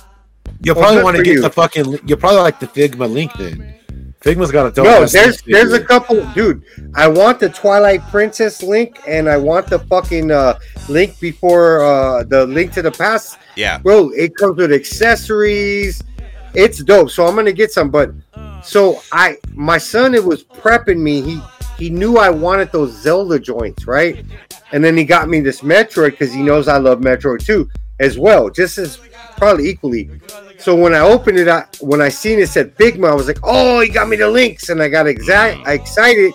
You'll 0.64 0.76
probably 0.76 0.98
good 0.98 1.04
want 1.04 1.18
to 1.18 1.24
get 1.24 1.34
you. 1.36 1.42
the 1.42 1.50
fucking. 1.50 2.00
You'll 2.06 2.20
probably 2.20 2.42
like 2.42 2.60
the 2.60 2.68
Figma 2.68 3.12
Link 3.12 3.32
then. 3.38 3.74
Figma's 4.22 4.52
got 4.52 4.68
a 4.68 4.72
dope. 4.72 4.86
No, 4.86 5.04
ass 5.04 5.12
there's 5.12 5.46
Link 5.46 5.56
there's 5.56 5.74
a 5.74 5.84
couple, 5.84 6.26
dude. 6.34 6.64
I 6.96 7.08
want 7.08 7.40
the 7.40 7.50
Twilight 7.50 8.02
Princess 8.10 8.62
link, 8.62 9.00
and 9.08 9.28
I 9.28 9.38
want 9.38 9.68
the 9.68 9.80
fucking 9.80 10.32
uh, 10.32 10.60
link 10.90 11.20
before 11.20 11.84
uh, 11.84 12.24
the 12.24 12.46
link 12.46 12.72
to 12.74 12.82
the 12.82 12.92
past, 12.92 13.40
Yeah, 13.56 13.80
bro. 13.80 14.10
It 14.12 14.36
comes 14.36 14.58
with 14.58 14.72
accessories. 14.72 16.04
It's 16.54 16.84
dope. 16.84 17.10
So 17.10 17.26
I'm 17.26 17.36
gonna 17.36 17.52
get 17.52 17.72
some. 17.72 17.90
But 17.90 18.12
so 18.64 19.02
I, 19.12 19.38
my 19.54 19.78
son, 19.78 20.14
it 20.14 20.24
was 20.24 20.44
prepping 20.44 21.00
me. 21.00 21.22
He 21.22 21.42
he 21.78 21.90
knew 21.90 22.18
I 22.18 22.30
wanted 22.30 22.72
those 22.72 22.92
Zelda 22.92 23.40
joints, 23.40 23.88
right? 23.88 24.24
and 24.72 24.84
then 24.84 24.98
he 24.98 25.04
got 25.04 25.30
me 25.30 25.40
this 25.40 25.62
Metroid 25.62 26.12
because 26.12 26.34
he 26.34 26.42
knows 26.42 26.68
I 26.68 26.78
love 26.78 27.00
Metroid 27.00 27.46
too, 27.46 27.70
as 28.00 28.18
well, 28.18 28.50
just 28.50 28.78
as 28.78 28.98
probably 29.38 29.70
equally. 29.70 30.10
So 30.62 30.76
when 30.76 30.94
I 30.94 31.00
opened 31.00 31.40
it, 31.40 31.48
I, 31.48 31.66
when 31.80 32.02
I 32.02 32.10
seen 32.10 32.40
it 32.40 32.48
said 32.48 32.76
Figma, 32.78 33.10
I 33.10 33.16
was 33.16 33.28
like, 33.28 33.40
"Oh, 33.44 33.80
he 33.82 33.90
got 33.90 34.08
me 34.08 34.16
the 34.18 34.30
links," 34.30 34.70
and 34.70 34.82
I 34.82 34.90
got 34.90 35.08
exact 35.08 35.68
excited, 35.68 36.34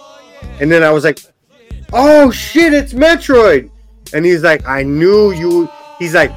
and 0.61 0.71
then 0.71 0.83
I 0.83 0.91
was 0.91 1.05
like, 1.05 1.21
"Oh 1.93 2.31
shit, 2.31 2.73
it's 2.75 2.93
Metroid!" 2.93 3.71
And 4.13 4.25
he's 4.25 4.43
like, 4.43 4.67
"I 4.67 4.83
knew 4.83 5.33
you." 5.33 5.69
He's 5.99 6.15
like, 6.15 6.33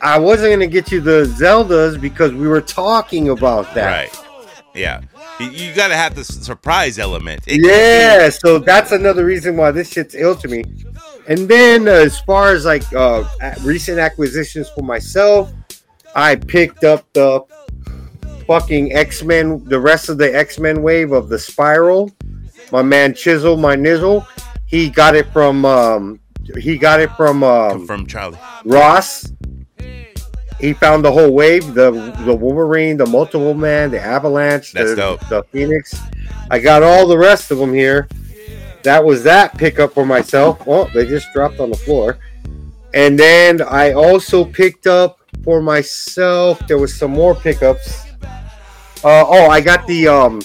"I 0.00 0.18
wasn't 0.18 0.52
gonna 0.52 0.66
get 0.66 0.90
you 0.92 1.00
the 1.00 1.24
Zeldas 1.38 2.00
because 2.00 2.32
we 2.32 2.46
were 2.48 2.60
talking 2.60 3.28
about 3.30 3.74
that." 3.74 3.90
Right. 3.90 4.24
Yeah. 4.74 5.00
You- 5.40 5.50
You 5.50 5.74
got 5.74 5.88
to 5.88 5.96
have 5.96 6.14
the 6.14 6.22
surprise 6.24 6.98
element. 6.98 7.40
It- 7.48 7.60
Yeah, 7.64 8.28
so 8.28 8.58
that's 8.58 8.92
another 8.92 9.24
reason 9.24 9.56
why 9.56 9.72
this 9.72 9.90
shit's 9.90 10.14
ill 10.14 10.36
to 10.36 10.46
me. 10.48 10.62
And 11.26 11.48
then 11.48 11.88
uh, 11.88 11.92
as 11.92 12.20
far 12.20 12.52
as 12.52 12.64
like 12.66 12.84
uh, 12.94 13.24
recent 13.62 13.98
acquisitions 13.98 14.68
for 14.70 14.82
myself, 14.82 15.50
I 16.14 16.36
picked 16.36 16.84
up 16.84 17.10
the 17.12 17.42
fucking 18.46 18.92
X 18.92 19.22
Men, 19.22 19.64
the 19.64 19.78
rest 19.78 20.08
of 20.08 20.18
the 20.18 20.34
X 20.36 20.58
Men 20.58 20.82
wave 20.82 21.12
of 21.12 21.28
the 21.28 21.38
Spiral. 21.38 22.10
My 22.72 22.82
man 22.82 23.14
Chisel, 23.14 23.56
my 23.56 23.74
Nizzle, 23.76 24.26
he 24.66 24.90
got 24.90 25.14
it 25.14 25.32
from 25.32 25.64
um, 25.64 26.20
he 26.58 26.78
got 26.78 27.00
it 27.00 27.10
from 27.12 27.42
um, 27.42 27.86
From 27.86 28.06
Charlie. 28.06 28.38
Ross. 28.64 29.32
He 30.60 30.74
found 30.74 31.02
the 31.04 31.10
whole 31.10 31.32
wave, 31.32 31.74
the 31.74 31.90
the 32.26 32.34
Wolverine, 32.34 32.96
the 32.96 33.06
Multiple 33.06 33.54
Man, 33.54 33.90
the 33.90 34.00
Avalanche, 34.00 34.72
That's 34.72 34.90
the, 34.90 34.96
dope. 34.96 35.28
the 35.28 35.42
Phoenix. 35.44 35.94
I 36.50 36.58
got 36.58 36.82
all 36.82 37.06
the 37.06 37.16
rest 37.16 37.50
of 37.50 37.58
them 37.58 37.72
here. 37.72 38.08
That 38.82 39.04
was 39.04 39.22
that 39.24 39.56
pickup 39.56 39.94
for 39.94 40.04
myself. 40.04 40.62
Oh, 40.66 40.88
they 40.92 41.06
just 41.06 41.32
dropped 41.32 41.60
on 41.60 41.70
the 41.70 41.76
floor. 41.76 42.18
And 42.92 43.18
then 43.18 43.62
I 43.62 43.92
also 43.92 44.44
picked 44.44 44.86
up 44.86 45.19
for 45.44 45.60
myself. 45.62 46.58
There 46.66 46.78
was 46.78 46.94
some 46.96 47.10
more 47.12 47.34
pickups. 47.34 48.04
Uh, 49.02 49.24
oh, 49.26 49.48
I 49.48 49.60
got 49.60 49.86
the 49.86 50.08
um, 50.08 50.40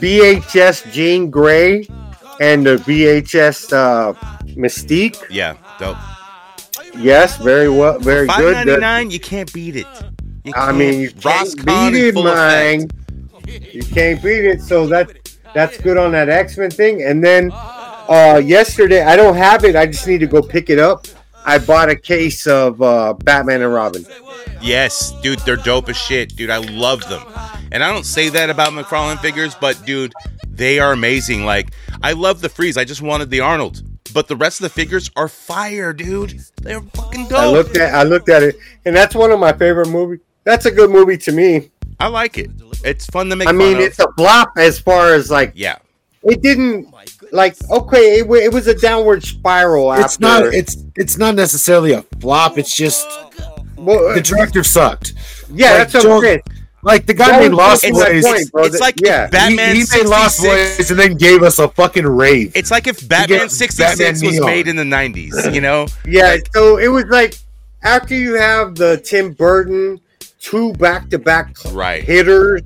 VHS 0.00 0.90
Jean 0.92 1.30
Grey 1.30 1.86
and 2.40 2.66
the 2.66 2.76
VHS 2.76 3.72
uh, 3.72 4.12
Mystique. 4.56 5.22
Yeah. 5.30 5.56
Dope. 5.78 5.96
Yes, 6.96 7.36
very 7.38 7.68
well, 7.68 7.98
very 7.98 8.26
Five 8.26 8.38
good. 8.38 8.52
ninety 8.54 8.70
The- 8.72 8.78
nine. 8.78 9.10
You 9.10 9.20
can't 9.20 9.52
beat 9.52 9.76
it. 9.76 9.86
I 10.54 10.72
mean, 10.72 11.00
you 11.00 11.10
Ross 11.24 11.54
can't 11.54 11.66
beat 11.94 11.98
it, 12.08 12.14
full 12.14 12.24
man. 12.24 12.88
You 13.46 13.82
can't 13.82 14.22
beat 14.22 14.44
it. 14.44 14.60
So 14.60 14.86
that 14.88 15.10
that's 15.54 15.78
good 15.78 15.96
on 15.96 16.12
that 16.12 16.28
X 16.28 16.56
Men 16.58 16.70
thing. 16.70 17.02
And 17.02 17.24
then 17.24 17.50
uh, 17.52 18.40
yesterday, 18.44 19.02
I 19.02 19.16
don't 19.16 19.36
have 19.36 19.64
it. 19.64 19.74
I 19.74 19.86
just 19.86 20.06
need 20.06 20.18
to 20.18 20.26
go 20.26 20.42
pick 20.42 20.68
it 20.70 20.78
up. 20.78 21.06
I 21.44 21.58
bought 21.58 21.90
a 21.90 21.96
case 21.96 22.46
of 22.46 22.80
uh, 22.80 23.14
Batman 23.14 23.62
and 23.62 23.72
Robin. 23.72 24.04
Yes, 24.62 25.12
dude, 25.22 25.40
they're 25.40 25.56
dope 25.56 25.88
as 25.88 25.96
shit, 25.96 26.34
dude. 26.36 26.50
I 26.50 26.58
love 26.58 27.06
them, 27.08 27.22
and 27.70 27.84
I 27.84 27.92
don't 27.92 28.06
say 28.06 28.30
that 28.30 28.50
about 28.50 28.72
McFarlane 28.72 29.18
figures, 29.20 29.54
but 29.54 29.84
dude, 29.84 30.12
they 30.48 30.78
are 30.78 30.92
amazing. 30.92 31.44
Like, 31.44 31.72
I 32.02 32.12
love 32.12 32.40
the 32.40 32.48
Freeze. 32.48 32.76
I 32.76 32.84
just 32.84 33.02
wanted 33.02 33.30
the 33.30 33.40
Arnold, 33.40 33.82
but 34.14 34.28
the 34.28 34.36
rest 34.36 34.60
of 34.60 34.64
the 34.64 34.70
figures 34.70 35.10
are 35.16 35.28
fire, 35.28 35.92
dude. 35.92 36.40
They're 36.62 36.80
fucking 36.80 37.28
dope. 37.28 37.38
I 37.38 37.50
looked 37.50 37.76
at 37.76 37.94
I 37.94 38.04
looked 38.04 38.28
at 38.30 38.42
it, 38.42 38.56
and 38.86 38.96
that's 38.96 39.14
one 39.14 39.30
of 39.30 39.38
my 39.38 39.52
favorite 39.52 39.88
movies. 39.88 40.20
That's 40.44 40.66
a 40.66 40.70
good 40.70 40.90
movie 40.90 41.18
to 41.18 41.32
me. 41.32 41.70
I 42.00 42.08
like 42.08 42.38
it. 42.38 42.50
It's 42.84 43.06
fun 43.06 43.28
to 43.30 43.36
make. 43.36 43.48
I 43.48 43.52
mean, 43.52 43.76
of. 43.76 43.82
it's 43.82 43.98
a 43.98 44.10
flop 44.12 44.52
as 44.56 44.78
far 44.78 45.14
as 45.14 45.30
like 45.30 45.52
yeah, 45.54 45.76
it 46.22 46.42
didn't 46.42 46.92
like 47.34 47.56
okay, 47.70 48.20
it, 48.20 48.30
it 48.30 48.52
was 48.52 48.66
a 48.66 48.74
downward 48.74 49.22
spiral. 49.22 49.92
It's 49.92 50.14
after. 50.14 50.22
not. 50.22 50.42
It's 50.54 50.76
it's 50.96 51.18
not 51.18 51.34
necessarily 51.34 51.92
a 51.92 52.02
flop. 52.20 52.56
It's 52.58 52.74
just 52.74 53.06
Well, 53.76 54.14
the 54.14 54.20
director 54.22 54.62
sucked. 54.64 55.12
yeah, 55.50 55.70
like, 55.78 55.88
that's 55.90 55.94
what 56.06 56.22
Joel- 56.22 56.38
Like 56.82 57.06
the 57.06 57.14
guy 57.14 57.28
That 57.28 57.40
made 57.42 57.52
Lost 57.52 57.82
just 57.82 57.94
Boys. 57.94 58.24
point, 58.24 58.52
bro. 58.52 58.64
it's 58.64 58.78
like 58.80 59.00
yeah. 59.04 59.24
if 59.24 59.30
Batman 59.32 59.74
he, 59.74 59.82
he 59.82 59.98
made 59.98 60.06
Lost 60.06 60.36
66 60.36 60.76
Boys 60.78 60.90
and 60.90 61.00
then 61.00 61.16
gave 61.16 61.42
us 61.42 61.58
a 61.58 61.68
fucking 61.68 62.06
rave. 62.06 62.52
It's 62.54 62.70
like 62.70 62.86
if 62.86 63.06
Batman 63.08 63.48
66 63.48 64.22
was 64.22 64.22
Neon. 64.22 64.46
made 64.46 64.68
in 64.68 64.76
the 64.76 64.82
90s, 64.84 65.52
you 65.54 65.60
know? 65.60 65.86
Yeah, 66.06 66.36
so 66.52 66.76
it 66.78 66.88
was 66.88 67.04
like 67.06 67.36
after 67.82 68.14
you 68.14 68.34
have 68.34 68.74
the 68.76 68.98
Tim 68.98 69.32
Burton 69.32 69.98
two 70.40 70.72
back 70.74 71.08
to 71.10 71.18
back 71.18 71.54
Right. 71.72 72.04
hitters, 72.04 72.60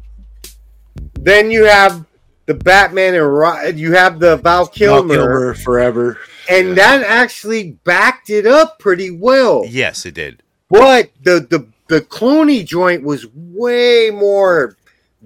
then 1.14 1.50
you 1.50 1.64
have 1.64 2.04
the 2.48 2.54
Batman 2.54 3.14
and 3.14 3.32
Ro- 3.32 3.66
you 3.68 3.92
have 3.92 4.18
the 4.18 4.36
Val 4.38 4.64
Val 4.64 4.66
Kilmer, 4.66 5.14
Kilmer 5.14 5.54
forever. 5.54 6.18
and 6.48 6.76
that 6.78 7.02
actually 7.02 7.72
backed 7.84 8.30
it 8.30 8.46
up 8.46 8.78
pretty 8.80 9.10
well. 9.10 9.64
Yes, 9.68 10.04
it 10.06 10.14
did. 10.14 10.42
But 10.70 11.10
the 11.22 11.46
the 11.48 11.66
the 11.88 12.00
Clooney 12.00 12.64
joint 12.66 13.02
was 13.04 13.26
way 13.34 14.10
more 14.10 14.76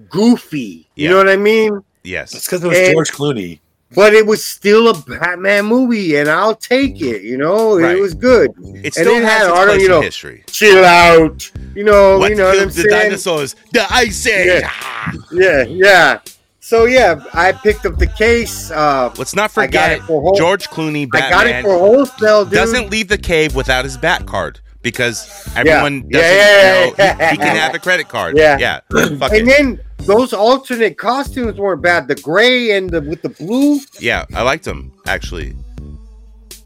goofy. 0.09 0.87
You 0.95 1.05
Yeah. 1.05 1.09
know 1.11 1.17
what 1.17 1.29
I 1.29 1.37
mean? 1.37 1.81
Yes, 2.03 2.33
it's 2.35 2.45
because 2.45 2.63
it 2.63 2.67
was 2.67 2.77
And- 2.77 2.93
George 2.93 3.11
Clooney. 3.11 3.59
But 3.95 4.15
it 4.15 4.25
was 4.25 4.43
still 4.43 4.87
a 4.89 4.95
Batman 4.97 5.65
movie, 5.65 6.15
and 6.15 6.27
I'll 6.27 6.55
take 6.55 6.99
it. 6.99 7.21
You 7.21 7.37
know, 7.37 7.79
Right. 7.79 7.95
it 7.95 8.01
was 8.01 8.15
good. 8.15 8.49
It 8.57 8.85
And 8.85 8.93
still 8.93 9.17
it 9.17 9.23
has 9.23 9.31
had 9.31 9.41
its 9.43 9.49
Arnold, 9.51 9.67
place 9.69 9.81
you 9.83 9.87
know, 9.89 9.97
in 9.97 10.03
history. 10.03 10.43
Chill 10.47 10.83
out. 10.83 11.51
You 11.75 11.83
know, 11.83 12.17
what 12.17 12.31
you 12.31 12.35
know 12.35 12.45
what 12.47 12.59
I'm 12.59 12.67
the 12.69 12.73
saying? 12.73 12.89
dinosaurs? 12.89 13.55
The 13.71 13.85
Ice 13.93 14.25
Age. 14.25 14.61
Yeah. 14.61 14.69
Ah. 14.73 15.11
Yeah, 15.31 15.63
yeah. 15.69 16.19
So 16.73 16.85
yeah, 16.85 17.23
I 17.35 17.51
picked 17.51 17.85
up 17.85 17.99
the 17.99 18.07
case. 18.07 18.71
Uh, 18.71 19.13
Let's 19.15 19.35
not 19.35 19.51
forget 19.51 19.99
whole- 19.99 20.33
George 20.33 20.67
Clooney 20.71 21.07
Batman, 21.07 21.27
I 21.27 21.29
got 21.29 21.45
it 21.45 21.61
for 21.61 21.77
wholesale, 21.77 22.45
dude. 22.45 22.53
doesn't 22.55 22.89
leave 22.89 23.09
the 23.09 23.17
cave 23.19 23.53
without 23.53 23.85
his 23.85 23.95
bat 23.95 24.25
card 24.25 24.59
because 24.81 25.47
everyone 25.55 26.03
Yeah, 26.09 26.19
doesn't 26.19 26.35
yeah, 26.35 26.85
know 26.89 26.95
yeah, 26.97 27.29
he, 27.29 27.31
he 27.33 27.37
can 27.37 27.55
have 27.57 27.75
a 27.75 27.79
credit 27.79 28.09
card. 28.09 28.35
Yeah. 28.35 28.57
Yeah. 28.57 28.79
And 28.89 29.21
it. 29.21 29.45
then 29.45 29.79
those 29.99 30.33
alternate 30.33 30.97
costumes 30.97 31.59
weren't 31.59 31.83
bad. 31.83 32.07
The 32.07 32.15
gray 32.15 32.71
and 32.75 32.89
the 32.89 33.01
with 33.01 33.21
the 33.21 33.29
blue, 33.29 33.79
Yeah, 33.99 34.25
I 34.33 34.41
liked 34.41 34.63
them 34.65 34.93
actually. 35.05 35.55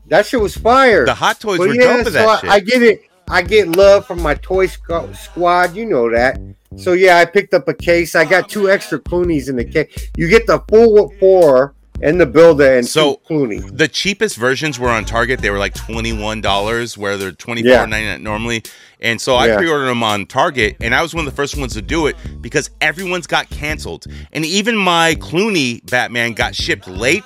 that 0.08 0.26
shit 0.26 0.40
was 0.40 0.56
fire. 0.56 1.06
The 1.06 1.16
Hot 1.16 1.38
Toys 1.42 1.58
But 1.58 1.68
were 1.68 1.76
yeah, 1.76 1.98
dope 1.98 2.06
so 2.06 2.10
that 2.12 2.28
I, 2.30 2.40
shit. 2.40 2.50
I 2.50 2.60
get 2.62 2.82
it. 2.82 3.02
I 3.30 3.42
get 3.42 3.68
love 3.76 4.06
from 4.08 4.22
my 4.22 4.36
toy 4.36 4.68
squ- 4.68 5.14
squad. 5.18 5.76
You 5.76 5.86
know 5.86 6.10
that. 6.10 6.40
So 6.76 6.94
yeah, 6.94 7.18
I 7.18 7.26
picked 7.26 7.54
up 7.54 7.68
a 7.68 7.74
case. 7.74 8.14
I 8.16 8.26
got 8.26 8.50
two 8.50 8.70
extra 8.70 9.00
Clooney's 9.00 9.50
in 9.50 9.56
the 9.56 9.66
case. 9.66 10.10
You 10.18 10.28
get 10.30 10.48
the 10.48 10.60
full 10.70 11.14
four 11.20 11.74
and 12.02 12.22
the 12.22 12.26
builder 12.28 12.78
and 12.78 12.86
So- 12.86 13.22
two 13.28 13.34
Clooney. 13.34 13.76
the 13.78 13.88
cheapest 13.88 14.36
versions 14.38 14.78
were 14.78 14.90
on 14.90 15.04
Target. 15.06 15.40
They 15.42 15.50
were 15.50 15.58
like 15.58 15.74
twenty 15.74 16.14
one 16.14 16.42
dollars, 16.42 16.98
where 16.98 17.18
they're 17.18 17.32
twenty 17.32 17.64
four 17.64 17.72
Yeah. 17.72 17.86
ninety 17.86 18.08
nine 18.08 18.24
normally. 18.24 18.64
And 19.00 19.20
so 19.22 19.36
I 19.36 19.48
Yeah. 19.48 19.58
pre 19.58 19.70
ordered 19.70 19.86
them 19.88 20.04
on 20.04 20.26
Target, 20.26 20.76
and 20.82 20.94
I 20.94 21.02
was 21.02 21.14
one 21.16 21.26
of 21.26 21.32
the 21.32 21.36
first 21.36 21.56
ones 21.58 21.74
to 21.74 21.82
do 21.82 22.08
it 22.08 22.16
because 22.42 22.70
everyone's 22.82 23.28
got 23.28 23.50
canceled, 23.50 24.06
and 24.34 24.46
even 24.46 24.76
my 24.76 25.16
Clooney 25.16 25.84
Batman 25.90 26.34
got 26.34 26.54
shipped 26.56 26.88
late. 26.88 27.24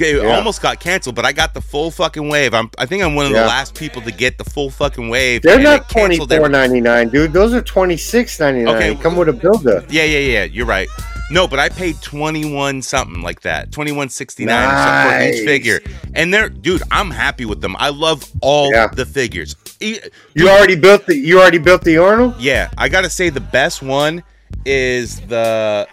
It 0.00 0.22
Yeah. 0.22 0.36
almost 0.36 0.60
got 0.62 0.80
canceled, 0.80 1.14
but 1.14 1.24
I 1.24 1.32
got 1.32 1.54
the 1.54 1.60
full 1.60 1.90
fucking 1.90 2.28
wave. 2.28 2.54
I'm, 2.54 2.70
I 2.78 2.86
think 2.86 3.02
I'm 3.02 3.14
one 3.14 3.26
of 3.26 3.32
Yeah. 3.32 3.42
the 3.42 3.46
last 3.48 3.74
people 3.74 4.02
to 4.02 4.10
get 4.12 4.38
the 4.38 4.44
full 4.44 4.70
fucking 4.70 5.08
wave. 5.08 5.42
They're 5.42 5.58
not 5.58 5.88
twenty 5.88 6.18
four 6.18 6.48
ninety 6.48 6.80
nine, 6.80 7.08
dude. 7.08 7.32
Those 7.32 7.54
are 7.54 7.62
twenty 7.62 7.96
six 7.96 8.38
ninety 8.40 8.62
nine. 8.62 8.76
Okay. 8.76 8.94
Come 8.96 9.16
with 9.16 9.28
a 9.28 9.32
builder. 9.32 9.84
Yeah, 9.88 10.04
yeah, 10.04 10.18
yeah. 10.18 10.44
You're 10.44 10.66
right. 10.66 10.88
No, 11.30 11.48
but 11.48 11.58
I 11.58 11.68
paid 11.68 12.00
twenty 12.02 12.44
one 12.54 12.82
something 12.82 13.20
like 13.22 13.40
that, 13.42 13.72
twenty 13.72 13.90
one 13.92 14.08
sixty 14.08 14.44
nine 14.44 14.68
or 14.68 14.76
something 14.76 15.12
for 15.12 15.18
Nice. 15.24 15.34
each 15.40 15.44
figure. 15.44 15.80
And 16.14 16.32
they're, 16.32 16.48
dude, 16.48 16.82
I'm 16.92 17.10
happy 17.10 17.44
with 17.44 17.60
them. 17.60 17.74
I 17.78 17.88
love 17.88 18.24
all 18.40 18.70
Yeah. 18.72 18.86
the 18.86 19.04
figures. 19.04 19.56
You 19.80 19.98
already 20.48 20.76
built 20.76 21.06
the. 21.06 21.16
You 21.16 21.40
already 21.40 21.58
built 21.58 21.82
the 21.82 21.98
Arnold. 21.98 22.36
Yeah, 22.38 22.70
I 22.78 22.88
gotta 22.88 23.10
say 23.10 23.28
the 23.30 23.40
best 23.40 23.82
one 23.82 24.22
is 24.64 25.20
the 25.20 25.86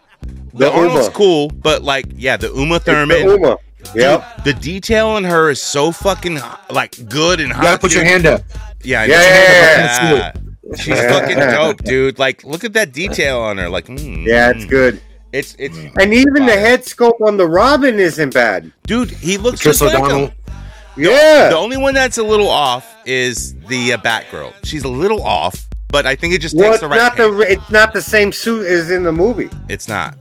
the, 0.53 0.65
The 0.65 0.71
Arnold's 0.71 1.09
cool, 1.09 1.49
but 1.49 1.81
like 1.83 2.05
yeah, 2.15 2.37
the 2.37 2.51
Uma 2.53 2.75
It's 2.75 2.85
the 2.85 2.91
Thurman. 2.91 3.23
Uma. 3.27 3.57
Dude, 3.85 3.95
Yep. 3.95 4.43
the 4.43 4.53
detail 4.53 5.07
on 5.09 5.23
her 5.23 5.49
is 5.49 5.61
so 5.61 5.91
fucking 5.91 6.39
like 6.69 6.97
good 7.09 7.39
and 7.39 7.49
You 7.49 7.55
hot. 7.55 7.63
gotta 7.63 7.79
put 7.79 7.93
your 7.93 8.03
hand 8.03 8.25
up. 8.25 8.41
Yeah, 8.83 9.01
I 9.01 9.05
Yeah, 9.05 9.21
yeah, 9.21 10.13
yeah. 10.13 10.13
Yeah. 10.13 10.75
She's 10.75 10.99
fucking 10.99 11.37
dope, 11.37 11.83
dude. 11.83 12.17
Like, 12.17 12.43
look 12.43 12.63
at 12.63 12.73
that 12.73 12.91
detail 12.93 13.39
on 13.39 13.57
her. 13.57 13.69
Like, 13.69 13.85
mm, 13.87 14.25
Yeah, 14.25 14.49
it's 14.51 14.65
mm. 14.65 14.69
good. 14.69 15.01
It's 15.31 15.55
it's 15.59 15.77
And 15.99 16.13
even 16.13 16.45
the 16.45 16.53
head 16.53 16.81
sculpt 16.83 17.21
on 17.21 17.37
the 17.37 17.47
Robin 17.47 17.99
isn't 17.99 18.33
bad. 18.33 18.71
dude. 18.87 19.09
He 19.11 19.37
looks 19.37 19.61
Chris 19.61 19.79
just 19.79 19.93
like 19.93 19.99
O'Donnell. 20.03 20.27
him. 20.27 20.31
Yeah. 20.95 21.49
The 21.49 21.57
only 21.57 21.77
one 21.77 21.93
that's 21.95 22.17
a 22.19 22.23
little 22.23 22.49
off 22.49 22.95
is 23.05 23.55
the 23.67 23.93
uh, 23.93 23.97
Batgirl. 23.97 24.53
She's 24.63 24.83
a 24.83 24.87
little 24.87 25.23
off, 25.23 25.67
but 25.89 26.05
I 26.05 26.15
think 26.15 26.33
it 26.35 26.41
just 26.41 26.55
well, 26.55 26.65
takes 26.71 26.75
it's 26.75 26.81
the 26.81 26.89
right. 26.89 26.97
not 26.97 27.17
the. 27.17 27.39
It's 27.49 27.69
not 27.71 27.93
the 27.93 28.01
same 28.01 28.31
suit 28.31 28.67
as 28.67 28.91
in 28.91 29.03
the 29.03 29.11
movie. 29.11 29.49
It's 29.69 29.87
not. 29.87 30.15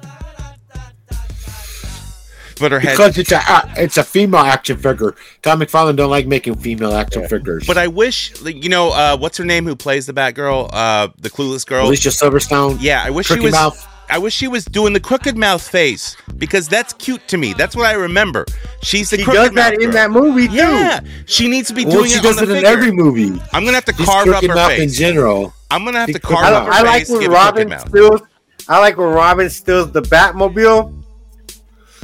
But 2.62 2.72
her 2.72 2.80
head. 2.80 2.92
Because 2.92 3.18
it's 3.18 3.32
a 3.32 3.40
uh, 3.46 3.74
it's 3.76 3.96
a 3.98 4.04
female 4.04 4.40
action 4.40 4.76
figure. 4.78 5.14
Tom 5.42 5.60
McFarlane 5.60 5.96
don't 5.96 6.10
like 6.10 6.26
making 6.26 6.54
female 6.56 6.94
action 6.94 7.28
figures. 7.28 7.66
But 7.66 7.76
I 7.76 7.88
wish, 7.88 8.32
you 8.42 8.68
know, 8.70 8.88
uh, 8.90 9.16
what's 9.18 9.36
her 9.38 9.44
name 9.44 9.66
who 9.66 9.76
plays 9.76 10.06
the 10.06 10.12
Batgirl? 10.14 10.70
Uh, 10.72 11.08
the 11.18 11.28
clueless 11.28 11.66
girl. 11.66 11.86
Alicia 11.88 12.08
Silverstone. 12.08 12.78
yeah, 12.80 13.02
I 13.04 13.10
wish 13.10 13.26
she 13.26 13.38
was. 13.40 13.52
Mouth. 13.52 13.86
I 14.10 14.18
wish 14.18 14.34
she 14.34 14.46
was 14.48 14.64
doing 14.66 14.92
the 14.92 15.00
crooked 15.00 15.38
mouth 15.38 15.66
face 15.66 16.16
because 16.36 16.68
that's 16.68 16.92
cute 16.94 17.26
to 17.28 17.38
me. 17.38 17.54
That's 17.54 17.74
what 17.74 17.86
I 17.86 17.92
remember. 17.92 18.44
She's 18.82 19.08
the 19.08 19.16
He 19.16 19.24
crooked 19.24 19.40
does 19.40 19.54
that 19.54 19.74
in 19.74 19.80
girl. 19.80 19.92
that 19.92 20.10
movie 20.10 20.48
too. 20.48 20.54
Yeah, 20.54 21.00
she 21.24 21.48
needs 21.48 21.68
to 21.68 21.74
be 21.74 21.84
Well, 21.86 21.98
doing 21.98 22.10
she 22.10 22.18
it 22.18 22.22
does 22.22 22.36
on 22.36 22.44
it 22.44 22.46
the 22.48 22.56
in 22.56 22.62
figure. 22.64 22.78
every 22.78 22.90
movie. 22.92 23.40
I'm 23.54 23.64
gonna 23.64 23.72
have 23.72 23.86
to 23.86 23.94
She's 23.94 24.04
carve 24.06 24.28
up 24.28 24.42
her 24.44 24.54
mouth 24.54 24.78
in 24.78 24.90
general. 24.90 25.54
I'm 25.70 25.84
gonna 25.86 26.00
have 26.00 26.12
to 26.12 26.20
carve 26.20 26.44
crooked 26.44 26.52
up 26.54 26.62
I, 26.62 26.66
her 26.66 26.72
I 26.72 26.82
like 26.82 26.98
face. 27.06 27.10
when 27.10 27.20
give 27.20 27.30
a 27.30 27.34
Robin 27.34 27.78
steals. 27.78 28.20
I 28.68 28.78
like 28.80 28.96
when 28.98 29.08
Robin 29.08 29.48
steals 29.48 29.92
the 29.92 30.02
Batmobile, 30.02 31.01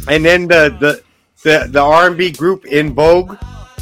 and 0.07 0.25
then 0.25 0.47
the 0.49 0.77
the 0.81 1.03
the, 1.43 1.69
the 1.71 1.81
R 1.81 2.09
and 2.09 2.17
B 2.19 2.31
group 2.31 2.65
En 2.71 2.95
Vogue, 2.95 3.37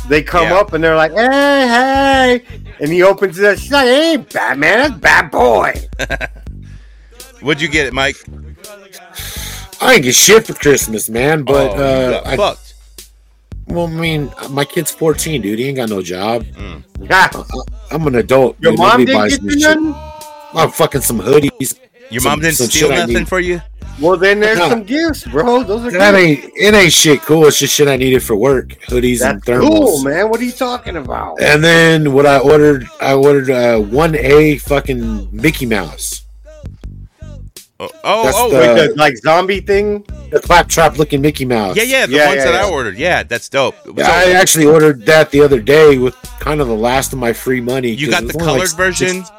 they 0.08 0.22
come 0.22 0.48
Yeah. 0.48 0.56
up 0.58 0.72
and 0.72 0.82
they're 0.84 0.96
like, 0.96 1.12
"Hey, 1.12 2.42
hey!" 2.48 2.60
And 2.80 2.90
he 2.92 3.02
opens 3.02 3.38
it. 3.38 3.58
She's 3.58 3.72
like, 3.72 3.86
"Hey, 3.86 4.16
Batman, 4.18 4.78
that's 4.78 4.94
Bat 5.00 5.32
Boy." 5.32 5.74
Would 7.42 7.60
you 7.60 7.68
get 7.68 7.86
it, 7.86 7.92
Mike? 7.92 8.16
I 9.80 9.94
ain't 9.94 10.02
get 10.04 10.14
shit 10.14 10.46
for 10.46 10.54
Christmas, 10.54 11.08
man. 11.08 11.42
But 11.42 11.70
oh, 11.78 11.82
uh, 11.82 12.10
got 12.10 12.26
I, 12.26 12.36
fucked. 12.36 12.74
well, 13.66 13.86
I 13.86 13.90
mean, 13.90 14.32
my 14.50 14.64
kid's 14.64 14.90
14, 14.90 15.42
dude. 15.42 15.58
He 15.58 15.66
ain't 15.66 15.76
got 15.76 15.90
no 15.90 16.02
job. 16.02 16.44
Yeah. 16.56 17.28
I'm 17.90 18.06
an 18.06 18.14
adult. 18.16 18.56
Your 18.60 18.72
dude. 18.72 18.78
mom 18.78 19.04
Nobody 19.04 19.30
didn't 19.30 19.44
get 19.48 19.54
you 19.54 19.60
shit. 19.60 19.80
nothing. 19.80 19.94
I'm 20.54 20.70
fucking 20.70 21.02
some 21.02 21.20
hoodies. 21.20 21.78
Your 22.10 22.20
some- 22.22 22.30
mom 22.32 22.40
didn't 22.40 22.56
some 22.56 22.66
steal 22.68 22.88
nothing 22.88 23.26
for 23.26 23.38
you. 23.38 23.60
Well, 24.00 24.16
then 24.18 24.40
there's 24.40 24.58
some 24.58 24.82
gifts, 24.84 25.24
bro. 25.24 25.62
Those 25.62 25.86
are 25.86 25.90
That 25.98 26.10
good. 26.12 26.20
ain't 26.20 26.44
it. 26.54 26.74
Ain't 26.74 26.92
shit 26.92 27.22
cool. 27.22 27.46
It's 27.46 27.58
just 27.58 27.74
shit 27.74 27.88
I 27.88 27.96
needed 27.96 28.22
for 28.22 28.36
work. 28.36 28.70
Hoodies 28.88 29.24
and 29.26 29.40
That's 29.40 29.48
thermals. 29.48 29.68
cool, 29.68 30.02
man. 30.02 30.28
What 30.28 30.40
are 30.40 30.44
you 30.44 30.52
talking 30.52 30.96
about? 30.96 31.40
And 31.40 31.64
then 31.64 32.12
what 32.12 32.26
I 32.26 32.38
ordered, 32.38 32.86
I 33.00 33.14
ordered 33.14 33.48
uh, 33.50 33.78
one 33.80 34.14
A 34.16 34.58
fucking 34.58 35.28
Mickey 35.32 35.64
Mouse, 35.66 36.22
Oh, 37.78 37.90
oh, 38.04 38.24
That's 38.24 38.36
oh 38.38 38.50
the- 38.50 38.56
wait, 38.58 38.68
With 38.74 38.90
the 38.92 38.94
like 38.98 39.16
zombie 39.18 39.60
thing. 39.60 40.02
the 40.30 40.40
claptrap 40.40 40.96
looking 40.98 41.20
Mickey 41.20 41.44
Mouse. 41.44 41.76
yeah, 41.76 41.82
yeah, 41.82 42.06
the 42.06 42.12
Yeah, 42.12 42.26
ones 42.28 42.36
yeah, 42.38 42.44
that 42.52 42.54
I 42.64 42.70
ordered. 42.70 42.96
Yeah, 42.96 43.22
that's 43.22 43.48
dope. 43.50 43.76
Yeah, 43.94 44.08
I 44.10 44.32
actually 44.32 44.64
ordered 44.66 45.04
that 45.06 45.30
the 45.30 45.42
other 45.42 45.60
day 45.60 45.98
with 45.98 46.14
kind 46.40 46.60
of 46.62 46.68
the 46.68 46.74
last 46.76 47.12
of 47.12 47.18
my 47.18 47.34
free 47.34 47.60
money. 47.60 47.90
You 47.90 48.10
got 48.10 48.26
the 48.26 48.32
colored 48.32 48.60
like 48.60 48.76
version. 48.76 49.24
six- 49.24 49.30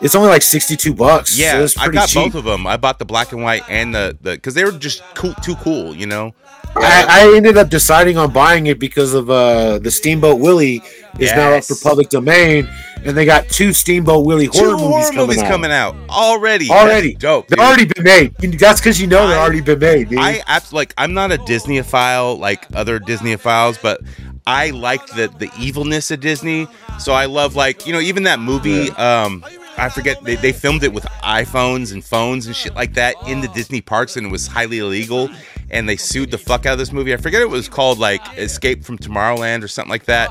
it's 0.00 0.14
only 0.14 0.28
like 0.28 0.42
sixty-two 0.42 0.94
bucks. 0.94 1.32
so 1.34 1.42
Yeah, 1.42 1.60
it's 1.62 1.76
I 1.78 1.88
got 1.88 2.08
cheap. 2.08 2.32
both 2.32 2.34
of 2.40 2.44
them. 2.44 2.66
I 2.66 2.76
bought 2.76 2.98
the 2.98 3.04
black 3.04 3.32
and 3.32 3.42
white 3.42 3.62
and 3.68 3.94
the 3.94 4.16
the 4.20 4.32
because 4.32 4.54
they 4.54 4.64
were 4.64 4.72
just 4.72 5.02
cool, 5.14 5.34
too 5.42 5.56
cool, 5.56 5.94
you 5.94 6.06
know. 6.06 6.34
I, 6.76 7.04
I 7.32 7.36
ended 7.36 7.56
up 7.56 7.68
deciding 7.68 8.16
on 8.16 8.32
buying 8.32 8.66
it 8.68 8.78
because 8.78 9.12
of 9.12 9.28
uh, 9.28 9.80
the 9.80 9.90
Steamboat 9.90 10.38
Willie 10.40 10.82
is 11.18 11.32
now 11.32 11.54
up 11.54 11.64
for 11.64 11.74
public 11.82 12.10
domain, 12.10 12.68
and 13.04 13.16
they 13.16 13.24
got 13.24 13.48
two 13.48 13.72
Steamboat 13.72 14.24
Willie 14.24 14.46
Two 14.46 14.76
horror, 14.76 14.76
movies, 14.78 15.10
coming, 15.10 15.26
movies 15.26 15.42
out. 15.42 15.50
coming 15.50 15.72
out 15.72 15.96
already. 16.08 16.70
Already. 16.70 17.12
That's 17.14 17.22
dope. 17.22 17.48
They've 17.48 17.56
dude. 17.58 17.66
already 17.66 17.84
been 17.86 18.04
made. 18.04 18.36
That's 18.58 18.80
because 18.80 19.00
you 19.00 19.08
know 19.08 19.26
they've 19.26 19.36
already 19.36 19.62
been 19.62 19.80
made, 19.80 20.10
dude. 20.10 20.20
I 20.20 20.42
abs- 20.46 20.72
like. 20.72 20.94
I'm 20.96 21.12
not 21.12 21.32
a 21.32 21.38
Disneyophile 21.38 22.38
like 22.38 22.66
other 22.74 23.00
Disneyophiles, 23.00 23.82
but 23.82 24.00
I 24.46 24.70
like 24.70 25.04
the 25.08 25.26
the 25.38 25.50
evilness 25.58 26.12
of 26.12 26.20
Disney. 26.20 26.68
So 27.00 27.12
I 27.12 27.24
love 27.26 27.56
like 27.56 27.84
you 27.86 27.92
know 27.92 28.00
even 28.00 28.22
that 28.24 28.38
movie. 28.38 28.90
Um, 28.90 29.44
I 29.80 29.88
forget 29.88 30.22
they, 30.22 30.36
they 30.36 30.52
filmed 30.52 30.82
it 30.84 30.92
with 30.92 31.04
iPhones 31.22 31.92
and 31.92 32.04
phones 32.04 32.46
and 32.46 32.54
shit 32.54 32.74
like 32.74 32.94
that 32.94 33.14
in 33.26 33.40
the 33.40 33.48
oh. 33.48 33.54
Disney 33.54 33.80
parks, 33.80 34.16
and 34.16 34.26
it 34.26 34.30
was 34.30 34.46
highly 34.46 34.78
illegal. 34.78 35.28
And 35.70 35.88
they 35.88 35.96
sued 35.96 36.30
the 36.30 36.38
fuck 36.38 36.66
out 36.66 36.74
of 36.74 36.78
this 36.78 36.92
movie. 36.92 37.14
I 37.14 37.16
forget 37.16 37.40
it 37.42 37.48
was 37.48 37.68
called 37.68 37.98
like 37.98 38.20
Escape 38.36 38.84
from 38.84 38.98
Tomorrowland 38.98 39.62
or 39.62 39.68
something 39.68 39.90
like 39.90 40.04
that. 40.04 40.30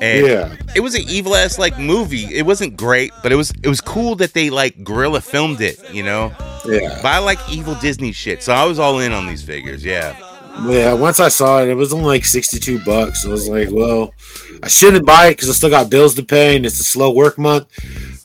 And 0.00 0.26
Yeah. 0.26 0.56
it 0.76 0.80
was 0.80 0.94
an 0.94 1.02
evil 1.08 1.34
ass 1.34 1.58
like 1.58 1.78
movie. 1.78 2.24
It 2.34 2.46
wasn't 2.46 2.76
great, 2.76 3.12
but 3.22 3.32
it 3.32 3.34
was 3.34 3.50
it 3.62 3.68
was 3.68 3.80
cool 3.80 4.14
that 4.16 4.32
they 4.34 4.50
like 4.50 4.84
gorilla 4.84 5.20
filmed 5.20 5.60
it. 5.60 5.78
You 5.92 6.04
know. 6.04 6.32
yeah. 6.66 7.00
But 7.02 7.06
I 7.06 7.18
like 7.18 7.38
evil 7.50 7.74
Disney 7.74 8.12
shit, 8.12 8.42
so 8.42 8.52
I 8.52 8.64
was 8.64 8.78
all 8.78 9.00
in 9.00 9.12
on 9.12 9.26
these 9.26 9.42
figures. 9.42 9.84
Yeah. 9.84 10.16
Yeah, 10.66 10.92
once 10.94 11.20
I 11.20 11.28
saw 11.28 11.62
it, 11.62 11.68
it 11.68 11.74
was 11.74 11.92
only 11.92 12.06
like 12.06 12.24
62 12.24 12.80
bucks. 12.84 13.24
I 13.24 13.28
was 13.28 13.48
like, 13.48 13.68
well, 13.70 14.12
I 14.60 14.66
shouldn't 14.66 15.06
buy 15.06 15.26
it 15.28 15.30
because 15.32 15.48
I 15.48 15.52
still 15.52 15.70
got 15.70 15.88
bills 15.88 16.16
to 16.16 16.24
pay 16.24 16.56
and 16.56 16.66
it's 16.66 16.80
a 16.80 16.84
slow 16.84 17.12
work 17.12 17.38
month. 17.38 17.68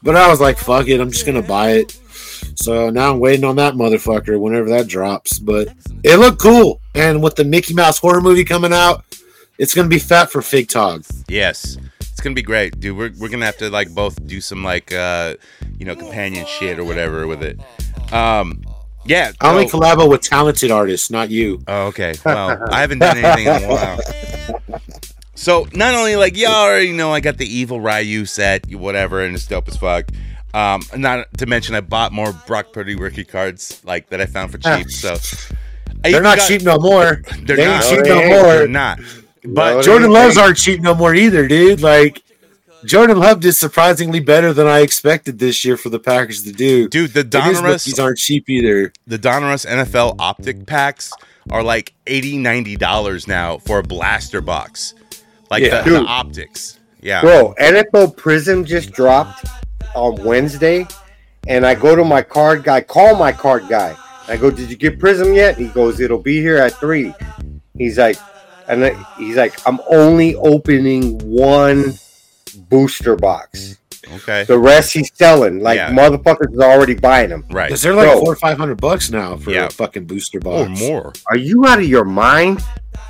But 0.03 0.17
I 0.17 0.27
was 0.29 0.41
like, 0.41 0.57
fuck 0.57 0.87
it, 0.87 0.99
I'm 0.99 1.09
just 1.11 1.25
to 1.41 1.47
buy 1.47 1.71
it. 1.71 1.97
So 2.55 2.89
now 2.89 3.11
I'm 3.11 3.19
waiting 3.19 3.45
on 3.45 3.55
that 3.55 3.73
motherfucker 3.73 4.39
whenever 4.39 4.69
that 4.69 4.87
drops. 4.87 5.39
But 5.39 5.69
it 6.03 6.17
looked 6.17 6.41
cool. 6.41 6.81
And 6.93 7.23
with 7.23 7.35
the 7.35 7.45
Mickey 7.45 7.73
Mouse 7.73 7.97
horror 7.97 8.21
movie 8.21 8.43
coming 8.43 8.73
out, 8.73 9.03
it's 9.57 9.73
to 9.85 9.89
be 9.89 9.99
fat 9.99 10.29
for 10.31 10.41
Fig 10.41 10.67
Tog. 10.67 11.05
Yes. 11.27 11.77
It's 11.99 12.21
gonna 12.21 12.35
be 12.35 12.41
great, 12.41 12.79
dude. 12.79 12.97
We're, 12.97 13.11
we're 13.17 13.29
gonna 13.29 13.45
have 13.45 13.57
to 13.57 13.69
like 13.69 13.89
both 13.93 14.25
do 14.27 14.39
some 14.39 14.63
like 14.63 14.93
uh 14.93 15.35
you 15.79 15.85
know 15.85 15.95
companion 15.95 16.45
shit 16.45 16.79
or 16.79 16.83
whatever 16.85 17.27
with 17.27 17.43
it. 17.43 17.59
Um 18.13 18.61
yeah. 19.05 19.31
I 19.41 19.51
only 19.51 19.67
so- 19.67 19.79
collabo 19.79 20.09
with 20.09 20.21
talented 20.21 20.71
artists, 20.71 21.09
not 21.09 21.29
you. 21.29 21.61
Oh, 21.67 21.87
okay. 21.87 22.13
Well, 22.25 22.65
I 22.71 22.81
haven't 22.81 22.99
done 22.99 23.17
anything 23.17 23.47
in 23.47 23.63
a 23.63 23.67
while. 23.67 23.99
So 25.43 25.67
not 25.73 25.93
only 25.93 26.15
like 26.15 26.37
y'all 26.37 26.51
already 26.53 26.93
know 26.93 27.11
I 27.13 27.19
got 27.19 27.37
the 27.37 27.45
evil 27.45 27.81
Ryu 27.81 28.25
set, 28.25 28.73
whatever, 28.73 29.21
and 29.23 29.35
it's 29.35 29.45
dope 29.45 29.67
as 29.67 29.75
fuck. 29.75 30.05
Um, 30.53 30.81
not 30.95 31.27
to 31.39 31.45
mention 31.47 31.75
I 31.75 31.81
bought 31.81 32.11
more 32.13 32.31
Brock 32.47 32.71
Purdy 32.71 32.95
rookie 32.95 33.25
cards 33.25 33.81
like 33.83 34.09
that 34.09 34.21
I 34.21 34.25
found 34.25 34.51
for 34.51 34.57
cheap. 34.59 34.89
So 34.89 35.17
I 36.05 36.11
They're 36.11 36.21
not 36.21 36.37
got- 36.37 36.47
cheap 36.47 36.61
no 36.61 36.77
more. 36.79 37.21
They're 37.41 37.57
they 37.57 37.65
not. 37.65 37.83
ain't 37.83 38.05
cheap 38.05 38.05
no 38.05 38.15
more. 38.27 38.43
They're 38.53 38.67
not. 38.67 38.99
But 39.43 39.75
No, 39.75 39.81
Jordan 39.81 40.11
Loves 40.11 40.37
aren't 40.37 40.57
cheap 40.57 40.79
no 40.79 40.95
more 40.95 41.13
either, 41.13 41.45
dude. 41.47 41.81
Like 41.81 42.21
Jordan 42.85 43.19
Love 43.19 43.41
did 43.41 43.51
surprisingly 43.53 44.21
better 44.21 44.53
than 44.53 44.67
I 44.67 44.79
expected 44.79 45.39
this 45.39 45.65
year 45.65 45.75
for 45.75 45.89
the 45.89 45.99
Packers 45.99 46.43
to 46.43 46.53
do. 46.53 46.87
dude, 46.87 47.11
the 47.11 47.19
And 47.21 47.33
his 47.33 47.59
Donruss 47.59 47.63
rookies 47.63 47.99
aren't 47.99 48.17
cheap 48.17 48.49
either. 48.49 48.93
the 49.07 49.19
Donruss 49.19 49.65
NFL 49.65 50.15
optic 50.19 50.65
packs 50.65 51.11
are 51.51 51.63
like 51.63 51.93
80 52.07 52.37
90 52.37 52.77
dollars 52.77 53.27
now 53.27 53.57
for 53.57 53.79
a 53.79 53.83
blaster 53.83 54.39
box. 54.39 54.93
Like 55.53 55.63
Yeah. 55.63 55.81
the, 55.83 55.91
the 55.91 55.99
optics. 55.99 56.79
Yeah. 57.01 57.21
Bro, 57.21 57.53
NFL 57.59 58.15
Prizm 58.15 58.65
just 58.65 58.91
dropped 58.91 59.45
on 59.95 60.15
Wednesday, 60.23 60.87
and 61.47 61.65
I 61.65 61.75
go 61.75 61.95
to 61.95 62.03
my 62.03 62.21
card 62.23 62.63
guy, 62.63 62.81
call 62.81 63.15
my 63.15 63.31
card 63.31 63.67
guy. 63.69 63.95
I 64.27 64.37
go, 64.37 64.49
"Did 64.49 64.69
you 64.71 64.77
get 64.77 64.99
Prizm 64.99 65.35
yet?" 65.35 65.57
He 65.57 65.67
goes, 65.67 65.99
"It'll 65.99 66.17
be 66.21 66.39
here 66.41 66.57
at 66.57 66.73
3. 66.79 67.13
He's 67.77 67.97
like, 67.99 68.17
and 68.67 68.85
I- 68.85 68.95
he's 69.17 69.35
like, 69.35 69.53
"I'm 69.67 69.79
only 69.89 70.35
opening 70.35 71.19
one 71.19 71.93
booster 72.69 73.15
box. 73.15 73.77
Okay. 74.15 74.43
The 74.43 74.57
rest 74.59 74.93
he's 74.93 75.11
selling. 75.13 75.59
Like 75.61 75.77
Yeah. 75.77 75.91
motherfuckers 75.91 76.53
is 76.53 76.59
already 76.59 76.93
buying 76.95 77.29
them. 77.29 77.45
Right. 77.51 77.67
Because 77.67 77.81
they're 77.81 77.93
like 77.93 78.09
Bro. 78.11 78.19
four 78.21 78.33
or 78.33 78.35
five 78.35 78.57
hundred 78.57 78.79
bucks 78.81 79.09
now 79.11 79.37
for 79.37 79.51
Yeah. 79.51 79.65
a 79.65 79.69
fucking 79.69 80.05
booster 80.05 80.39
box. 80.39 80.61
Or 80.61 80.67
box. 80.69 80.81
more. 80.81 81.13
Are 81.29 81.37
you 81.37 81.65
out 81.67 81.79
of 81.79 81.85
your 81.85 82.03
mind? 82.05 82.61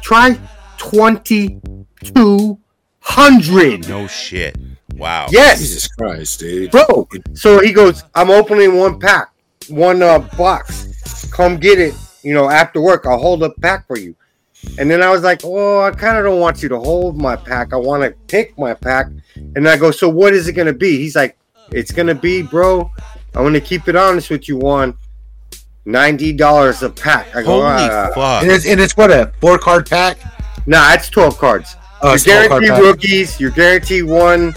Try 0.02 0.38
twenty 0.84 1.60
two 2.04 2.60
hundred. 3.00 3.88
No 3.88 4.08
shit. 4.08 4.58
Wow. 4.96 5.28
Yes. 5.32 5.60
Jesus 5.60 5.88
Christ, 5.88 6.40
dude. 6.40 6.72
bro. 6.72 7.08
So 7.34 7.62
he 7.62 7.74
goes, 7.74 8.04
I'm 8.14 8.30
opening 8.30 8.78
one 8.78 9.00
pack, 9.00 9.32
one 9.70 10.02
uh, 10.02 10.20
box. 10.38 11.28
Come 11.32 11.58
get 11.58 11.80
it. 11.80 11.96
You 12.22 12.34
know, 12.34 12.50
after 12.50 12.82
work, 12.82 13.06
I'll 13.06 13.18
hold 13.18 13.44
up 13.44 13.54
pack 13.62 13.88
for 13.88 13.98
you. 13.98 14.16
And 14.80 14.90
then 14.90 15.02
I 15.02 15.10
was 15.10 15.24
like, 15.24 15.42
oh, 15.44 15.82
I 15.82 15.92
kind 15.92 16.18
of 16.18 16.24
don't 16.24 16.40
want 16.40 16.64
you 16.64 16.70
to 16.70 16.80
hold 16.80 17.18
my 17.18 17.36
pack. 17.36 17.74
I 17.74 17.76
want 17.76 18.04
to 18.04 18.12
pick 18.28 18.58
my 18.58 18.74
pack. 18.74 19.08
And 19.36 19.68
I 19.68 19.78
go, 19.78 19.92
so 19.92 20.08
what 20.08 20.34
is 20.34 20.48
it 20.48 20.54
going 20.54 20.68
to 20.68 20.74
be? 20.74 20.98
He's 20.98 21.16
like, 21.16 21.38
it's 21.72 21.92
going 21.92 22.08
to 22.08 22.16
be, 22.16 22.42
bro. 22.42 22.90
I'm 23.36 23.44
going 23.44 23.54
to 23.54 23.62
keep 23.62 23.88
it 23.88 23.96
honest 23.96 24.30
with 24.30 24.48
you, 24.48 24.58
one. 24.58 24.98
Ninety 25.86 26.32
dollars 26.32 26.82
a 26.82 26.90
pack. 26.90 27.36
I 27.36 27.42
go, 27.42 27.62
Holy 27.62 27.66
uh, 27.66 28.14
fuck. 28.14 28.44
And 28.44 28.52
it's, 28.52 28.66
and 28.66 28.80
it's 28.80 28.96
what 28.96 29.12
a 29.12 29.34
four 29.42 29.58
card 29.58 29.90
pack. 29.90 30.18
Nah, 30.66 30.94
it's 30.94 31.10
twelve 31.10 31.38
cards. 31.38 31.76
Oh, 32.02 32.08
you're 32.08 32.16
it's 32.16 32.24
12 32.26 32.50
card 32.50 32.64
guaranteed 32.64 32.86
rookies. 32.86 33.40
You're 33.40 33.52
guaranteed 33.52 34.04
one. 34.04 34.54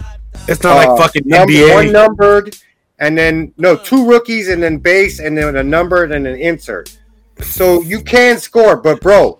It's 0.48 0.62
not 0.62 0.84
uh, 0.84 0.88
like 0.88 0.98
fucking 0.98 1.22
number- 1.26 1.52
NBA. 1.52 1.74
One 1.74 1.92
numbered, 1.92 2.56
and 2.98 3.16
then 3.16 3.52
no 3.56 3.76
two 3.76 4.08
rookies, 4.08 4.48
and 4.48 4.62
then 4.62 4.78
base, 4.78 5.20
and 5.20 5.38
then 5.38 5.56
a 5.56 5.62
numbered, 5.62 6.12
and 6.12 6.26
an 6.26 6.36
insert. 6.36 6.96
So 7.42 7.82
you 7.82 8.00
can 8.02 8.38
score, 8.38 8.76
but 8.76 9.00
bro, 9.00 9.38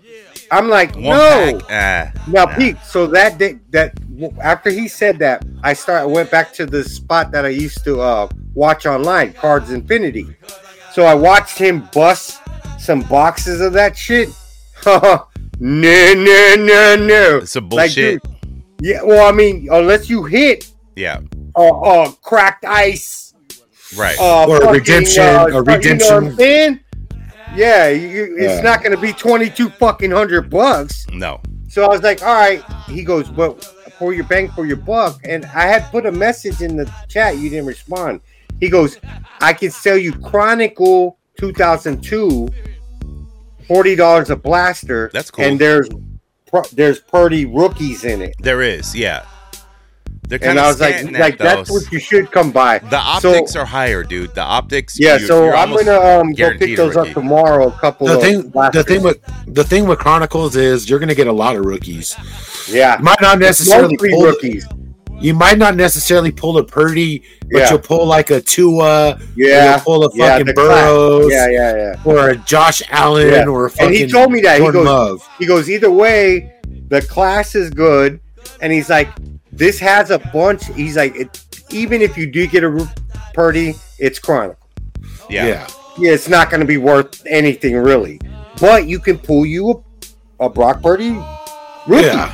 I'm 0.51 0.69
like, 0.69 0.95
One 0.95 1.03
no. 1.03 1.59
pack. 1.67 2.13
Ah. 2.15 2.21
Now, 2.27 2.45
nah. 2.45 2.55
Pete. 2.55 2.77
So 2.85 3.07
that 3.07 3.37
day, 3.37 3.59
that 3.71 3.97
after 4.41 4.69
he 4.69 4.87
said 4.87 5.19
that, 5.19 5.45
I 5.63 5.73
start 5.73 6.01
I 6.01 6.05
went 6.05 6.31
back 6.31 6.53
to 6.53 6.65
the 6.65 6.83
spot 6.83 7.31
that 7.31 7.45
I 7.45 7.49
used 7.49 7.83
to 7.83 7.99
uh, 8.01 8.29
watch 8.53 8.85
online, 8.85 9.33
Cards 9.33 9.71
Infinity. 9.71 10.27
So 10.93 11.03
I 11.03 11.13
watched 11.13 11.57
him 11.57 11.89
bust 11.93 12.41
some 12.79 13.01
boxes 13.01 13.61
of 13.61 13.73
that 13.73 13.97
shit. 13.97 14.29
no, 15.59 16.13
no, 16.13 16.55
no, 16.57 16.95
no. 16.95 17.37
It's 17.37 17.55
a 17.55 17.59
Like, 17.61 17.69
bullshit. 17.69 18.23
dude, 18.23 18.63
yeah, 18.81 19.01
well, 19.03 19.27
I 19.27 19.31
mean, 19.31 19.67
unless 19.71 20.09
you 20.09 20.23
hit 20.23 20.71
yeah. 20.95 21.19
uh, 21.55 21.81
uh, 21.81 22.11
cracked 22.21 22.65
ice, 22.65 23.33
Right. 23.95 24.17
uh, 24.19 24.45
Or 24.47 24.57
a 24.57 24.59
fucking, 24.59 24.73
redemption- 24.73 25.23
uh, 25.23 25.25
a 25.25 25.29
You 25.29 25.31
know 25.31 25.43
what 25.45 25.55
I'm 25.55 25.65
redemption. 25.65 26.35
saying? 26.37 26.79
Yeah, 27.55 27.87
you, 27.87 28.35
it's 28.37 28.55
Yeah. 28.57 28.61
not 28.61 28.83
going 28.83 28.91
to 28.95 29.01
be 29.01 29.13
twenty 29.13 29.49
two 29.49 29.69
fucking 29.69 30.11
hundred 30.11 30.49
bucks. 30.49 31.05
no. 31.13 31.39
So 31.69 31.83
I 31.83 31.87
was 31.89 32.01
like, 32.01 32.21
all 32.23 32.33
right. 32.33 32.63
He 32.87 33.03
goes, 33.03 33.27
but 33.29 33.63
for 33.99 34.13
your 34.13 34.23
bang 34.25 34.49
for 34.49 34.65
your 34.65 34.77
buck. 34.77 35.19
And 35.25 35.45
I 35.45 35.63
had 35.65 35.83
put 35.91 36.05
a 36.05 36.11
message 36.11 36.61
in 36.61 36.75
the 36.77 36.89
chat. 37.09 37.37
You 37.37 37.49
didn't 37.49 37.65
respond. 37.65 38.21
He 38.59 38.69
goes, 38.69 38.97
I 39.41 39.53
can 39.53 39.69
sell 39.69 39.97
you 39.97 40.13
Chronicle 40.13 41.17
2002, 41.39 42.47
forty 43.67 43.95
dollars 43.95 44.29
a 44.29 44.35
blaster. 44.35 45.09
That's 45.13 45.29
cool. 45.31 45.45
And 45.45 45.59
there's 45.59 45.89
pro- 46.47 46.63
there's 46.73 46.99
Purdy 46.99 47.45
rookies 47.45 48.03
in 48.03 48.21
it. 48.21 48.35
There 48.39 48.61
is, 48.61 48.95
yeah. 48.95 49.25
They're 50.27 50.39
And 50.39 50.57
kind 50.57 50.59
I 50.59 50.67
was 50.67 50.81
like, 50.81 51.03
like, 51.05 51.13
like 51.13 51.37
that's 51.37 51.71
what 51.71 51.89
you 51.89 51.99
should 51.99 52.31
come 52.33 52.51
by. 52.51 52.79
the 52.79 52.97
optics 52.97 53.55
are 53.55 53.63
higher, 53.65 54.03
dude. 54.03 54.35
The 54.35 54.41
optics. 54.41 54.99
Yeah, 54.99 55.17
you- 55.17 55.25
so 55.25 55.45
you're 55.45 55.55
I'm 55.55 55.69
gonna 55.73 55.97
um, 56.19 56.33
go 56.33 56.51
pick 56.57 56.75
those 56.75 56.97
up 56.97 57.07
tomorrow. 57.13 57.67
A 57.69 57.71
couple 57.79 58.07
The 58.07 58.15
of 58.15 58.21
thing, 58.21 58.49
the 58.73 58.83
thing 58.85 59.03
with 59.03 59.21
the 59.47 59.63
thing 59.63 59.87
with 59.87 59.99
Chronicles 59.99 60.57
is 60.57 60.89
you're 60.89 60.99
gonna 60.99 61.15
get 61.15 61.27
a 61.27 61.31
lot 61.31 61.55
of 61.55 61.63
rookies. 61.65 62.13
yeah, 62.69 62.97
might 63.01 63.21
not 63.21 63.39
necessarily 63.39 63.95
pull. 63.95 64.23
rookies. 64.23 64.67
You 65.19 65.33
might 65.33 65.57
not 65.57 65.75
necessarily 65.75 66.31
pull 66.31 66.57
a 66.57 66.63
Purdy, 66.63 67.23
but 67.51 67.59
Yeah. 67.59 67.69
you'll 67.71 67.79
pull 67.79 68.05
like 68.05 68.29
a 68.29 68.39
Tua. 68.41 69.19
Yeah, 69.35 69.71
you'll 69.71 69.79
pull 69.79 70.05
a 70.05 70.09
yeah, 70.13 70.29
fucking 70.31 70.45
the 70.47 70.53
class. 70.53 70.67
Burrows, 70.85 71.31
Yeah, 71.31 71.47
yeah, 71.49 71.75
yeah. 71.75 71.95
or 72.05 72.29
a 72.29 72.35
Josh 72.37 72.81
Allen, 72.91 73.29
Yeah. 73.31 73.45
or 73.47 73.65
a 73.65 73.69
fucking. 73.71 73.87
And 73.87 73.95
he 73.95 74.07
told 74.07 74.31
me 74.31 74.41
that 74.41 74.61
he 74.61 74.71
goes, 74.71 74.85
Love. 74.85 75.27
he 75.39 75.45
goes 75.45 75.69
either 75.69 75.89
way. 75.91 76.53
The 76.89 77.01
class 77.01 77.55
is 77.55 77.69
good, 77.69 78.19
and 78.61 78.71
he's 78.71 78.89
like, 78.89 79.09
this 79.51 79.79
has 79.79 80.11
a 80.11 80.19
bunch. 80.19 80.65
He's 80.75 80.95
like, 80.95 81.15
it, 81.15 81.43
even 81.71 82.01
if 82.01 82.17
you 82.17 82.27
do 82.31 82.45
get 82.47 82.63
a 82.63 82.87
Purdy, 83.33 83.75
it's 83.99 84.19
chronic. 84.19 84.57
Yeah. 85.29 85.47
Yeah. 85.47 85.67
Yeah, 85.99 86.11
it's 86.11 86.29
not 86.29 86.51
going 86.51 86.59
to 86.61 86.67
be 86.67 86.77
worth 86.77 87.23
anything 87.25 87.75
really, 87.75 88.21
but 88.61 88.85
you 88.87 88.99
can 88.99 89.17
pull 89.17 89.47
you 89.47 89.83
a, 90.39 90.45
a 90.45 90.49
Brock 90.49 90.83
Purdy 90.83 91.09
rookie. 91.87 92.05
Yeah. 92.05 92.31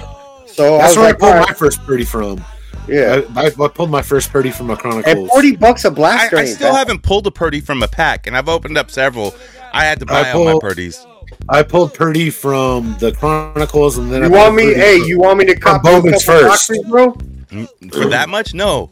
So 0.47 0.77
That's 0.77 0.83
I 0.83 0.87
was 0.87 0.97
where 0.97 1.05
I 1.05 1.09
like, 1.11 1.19
pulled 1.19 1.33
all 1.33 1.39
my 1.47 1.53
first 1.53 1.81
Purdy 1.85 2.03
from. 2.03 2.43
Yeah. 2.87 3.21
I, 3.35 3.41
I, 3.41 3.45
I 3.47 3.67
pulled 3.67 3.89
my 3.89 4.01
first 4.01 4.31
Purdy 4.31 4.51
from 4.51 4.69
a 4.69 4.77
Chronicles. 4.77 5.15
And 5.15 5.27
forty 5.29 5.55
bucks 5.55 5.85
a 5.85 5.89
I, 5.89 5.91
blaster. 5.91 6.37
I 6.37 6.41
ain't 6.41 6.49
still 6.49 6.71
bad. 6.71 6.77
haven't 6.79 7.03
pulled 7.03 7.27
a 7.27 7.31
Purdy 7.31 7.59
from 7.61 7.81
a 7.83 7.87
pack, 7.87 8.27
and 8.27 8.35
I've 8.37 8.49
opened 8.49 8.77
up 8.77 8.91
several. 8.91 9.33
I 9.73 9.85
had 9.85 9.99
to 9.99 10.05
buy 10.05 10.21
I 10.29 10.31
all 10.33 10.45
my 10.45 10.51
pulled- 10.51 10.63
Purdies. 10.63 11.05
I 11.49 11.63
pulled 11.63 11.93
Purdy 11.93 12.29
from 12.29 12.95
the 12.99 13.11
Chronicles, 13.11 13.97
and 13.97 14.11
then 14.11 14.21
I 14.23 14.25
You 14.27 14.31
pulled 14.31 14.41
want 14.43 14.55
me? 14.55 14.63
Purdy 14.65 14.79
Hey, 14.79 14.99
from- 14.99 15.07
you 15.09 15.19
want 15.19 15.37
me 15.39 15.45
to 15.45 15.55
cop 15.55 15.83
Bowman's 15.83 16.23
first. 16.23 16.47
boxes, 16.47 16.85
bro? 16.87 17.13
Mm, 17.49 17.93
For 17.93 18.05
that 18.09 18.29
much? 18.29 18.53
No. 18.53 18.91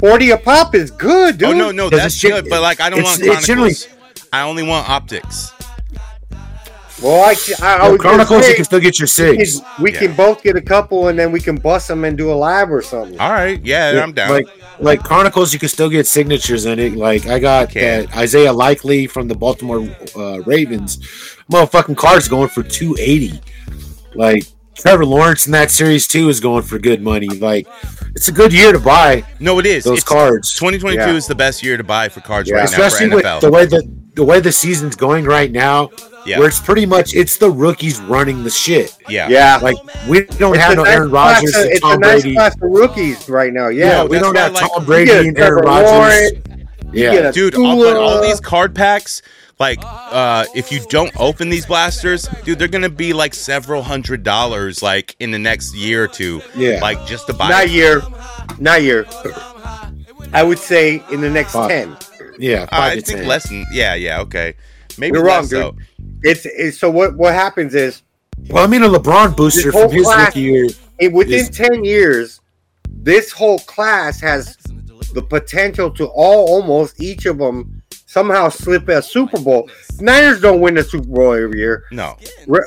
Forty 0.00 0.30
a 0.30 0.36
pop 0.36 0.74
is 0.74 0.90
good, 0.90 1.38
dude. 1.38 1.48
Oh 1.48 1.52
no, 1.52 1.70
no, 1.70 1.88
Because 1.88 2.04
that's 2.04 2.14
it's 2.14 2.22
gen- 2.22 2.30
good. 2.32 2.46
But 2.50 2.62
like, 2.62 2.80
I 2.80 2.90
don't 2.90 3.02
want 3.02 3.20
it's 3.20 3.46
generally- 3.46 3.74
Chronicles. 3.74 3.88
I 4.32 4.42
only 4.42 4.62
want 4.62 4.88
optics. 4.88 5.52
Well, 7.02 7.22
I, 7.22 7.34
I, 7.62 7.76
I 7.76 7.88
Well, 7.88 7.98
Chronicles, 7.98 8.42
say, 8.42 8.50
you 8.50 8.56
can 8.56 8.64
still 8.64 8.80
get 8.80 8.98
your 8.98 9.06
we 9.06 9.36
can, 9.36 9.46
six. 9.46 9.60
we 9.80 9.92
Yeah. 9.92 9.98
can 10.00 10.14
both 10.16 10.42
get 10.42 10.56
a 10.56 10.60
couple, 10.60 11.08
and 11.08 11.18
then 11.18 11.30
we 11.30 11.40
can 11.40 11.56
bust 11.56 11.86
them 11.88 12.04
and 12.04 12.18
do 12.18 12.32
a 12.32 12.34
live 12.34 12.72
or 12.72 12.82
something. 12.82 13.18
All 13.20 13.30
right, 13.30 13.64
yeah, 13.64 14.00
I'm 14.02 14.12
down. 14.12 14.30
Like, 14.30 14.48
like 14.80 15.02
Chronicles, 15.04 15.52
you 15.52 15.58
can 15.60 15.68
still 15.68 15.88
get 15.88 16.06
signatures 16.08 16.66
in 16.66 16.78
it. 16.78 16.94
Like 16.94 17.26
I 17.26 17.38
got 17.38 17.74
You 17.74 17.80
that 17.82 18.16
Isaiah 18.16 18.52
Likely 18.52 19.06
from 19.06 19.28
the 19.28 19.34
Baltimore 19.36 19.88
uh, 20.16 20.40
Ravens. 20.42 20.98
Motherfucking 21.52 21.96
card's 21.96 22.26
going 22.28 22.48
for 22.48 22.62
two 22.62 22.96
eighty. 22.98 23.40
Like 24.14 24.44
Trevor 24.74 25.04
Lawrence 25.04 25.46
in 25.46 25.52
that 25.52 25.70
series 25.70 26.06
too 26.06 26.28
is 26.28 26.38
going 26.40 26.62
for 26.62 26.78
good 26.78 27.02
money. 27.02 27.28
Like 27.28 27.66
it's 28.14 28.28
a 28.28 28.32
good 28.32 28.52
year 28.52 28.72
to 28.72 28.78
buy 28.78 29.24
no, 29.40 29.58
it 29.58 29.66
is. 29.66 29.84
those 29.84 29.98
It's- 29.98 30.04
cards, 30.04 30.54
2022 30.54 31.16
is 31.16 31.26
the 31.26 31.34
best 31.34 31.62
year 31.62 31.76
to 31.76 31.84
buy 31.84 32.08
for 32.08 32.20
cards 32.20 32.48
Yeah. 32.48 32.56
right 32.56 32.64
especially 32.64 33.06
now 33.06 33.10
for 33.10 33.16
with 33.16 33.24
NFL. 33.24 33.40
the 33.40 33.50
way 33.50 33.66
that 33.66 33.84
the 34.18 34.24
way 34.24 34.40
the 34.40 34.50
season's 34.50 34.96
going 34.96 35.24
right 35.24 35.52
now. 35.52 35.90
Yeah. 36.26 36.40
Where 36.40 36.48
it's 36.48 36.58
pretty 36.60 36.84
much 36.86 37.14
it's 37.14 37.36
the 37.36 37.48
rookies 37.48 38.00
running 38.00 38.42
the 38.42 38.50
shit. 38.50 38.94
yeah. 39.08 39.28
Yeah, 39.28 39.58
Like 39.62 39.76
we 40.08 40.24
don't 40.24 40.54
It's 40.56 40.64
have 40.64 40.76
no 40.76 40.82
nice 40.82 40.92
Aaron 40.96 41.10
class 41.10 41.36
Rodgers 41.36 41.54
of- 41.54 41.62
and 41.62 41.70
It's 41.70 41.78
a 41.78 41.80
Tom 41.82 42.00
nice 42.00 42.22
Brady. 42.22 42.34
class 42.34 42.54
of 42.56 42.60
rookies 42.62 43.28
right 43.28 43.52
now. 43.52 43.68
Yeah, 43.68 43.86
Yeah, 43.86 44.04
we 44.04 44.18
don't 44.18 44.36
have 44.36 44.52
like- 44.52 44.68
Tom 44.72 44.82
You 44.82 44.86
Brady 44.86 45.06
get 45.06 45.24
a 45.24 45.28
and 45.28 45.38
Aaron 45.38 45.64
Rodgers. 45.64 45.90
Lawrence, 45.92 46.32
Yeah, 46.92 47.30
Dude, 47.30 47.54
all, 47.54 47.78
but 47.78 47.96
all 47.96 48.20
these 48.20 48.40
card 48.40 48.74
packs, 48.74 49.22
like, 49.60 49.78
uh, 49.84 50.44
if 50.54 50.72
you 50.72 50.80
don't 50.90 51.12
open 51.18 51.48
these 51.50 51.64
blasters, 51.66 52.28
dude, 52.44 52.58
they're 52.58 52.66
gonna 52.68 52.88
be 52.88 53.12
like 53.12 53.34
several 53.34 53.82
hundred 53.82 54.22
dollars, 54.24 54.82
like 54.82 55.14
in 55.20 55.30
the 55.30 55.38
next 55.38 55.74
year 55.76 56.04
or 56.04 56.08
two. 56.08 56.42
Yeah. 56.56 56.80
like 56.82 57.06
just 57.06 57.26
to 57.28 57.32
buy. 57.34 57.48
not 57.48 57.64
it. 57.66 57.70
year, 57.70 58.02
not 58.58 58.82
year. 58.82 59.06
I 60.32 60.42
would 60.42 60.58
say 60.58 61.02
in 61.12 61.20
the 61.20 61.30
next 61.30 61.52
Fuck. 61.52 61.70
ten. 61.70 61.96
Yeah. 62.38 62.62
Uh, 62.62 62.66
Five 62.76 62.98
I 62.98 63.00
think 63.00 63.18
10. 63.20 63.26
less 63.26 63.48
than. 63.48 63.64
Yeah, 63.72 63.94
yeah, 63.94 64.20
okay. 64.20 64.54
Maybe 64.98 65.16
You're 65.16 65.24
wrong, 65.26 65.42
less 65.42 65.50
dude. 65.50 65.58
so. 65.62 65.76
It's, 66.22 66.46
it's 66.46 66.78
so 66.78 66.90
what 66.90 67.16
what 67.16 67.32
happens 67.34 67.74
is 67.74 68.02
Well, 68.48 68.64
I 68.64 68.66
mean, 68.66 68.82
a 68.82 68.88
LeBron 68.88 69.36
booster 69.36 69.70
from 69.72 69.90
his 69.90 70.04
class- 70.04 70.28
rookie 70.28 70.40
year. 70.40 70.66
it, 70.98 71.12
within 71.12 71.40
Is- 71.40 71.50
10 71.50 71.84
years, 71.84 72.40
this 72.88 73.30
whole 73.30 73.58
class 73.60 74.20
has 74.20 74.56
the 75.14 75.22
potential 75.22 75.90
to 75.92 76.06
all 76.06 76.48
almost 76.48 77.00
each 77.00 77.26
of 77.26 77.38
them 77.38 77.82
somehow 78.06 78.48
slip 78.48 78.88
a 78.88 79.00
Super 79.02 79.38
Bowl. 79.40 79.70
Niners 80.00 80.40
don't 80.40 80.60
win 80.60 80.74
the 80.74 80.82
Super 80.84 81.06
Bowl 81.06 81.32
every 81.34 81.58
year. 81.58 81.84
No, 81.92 82.16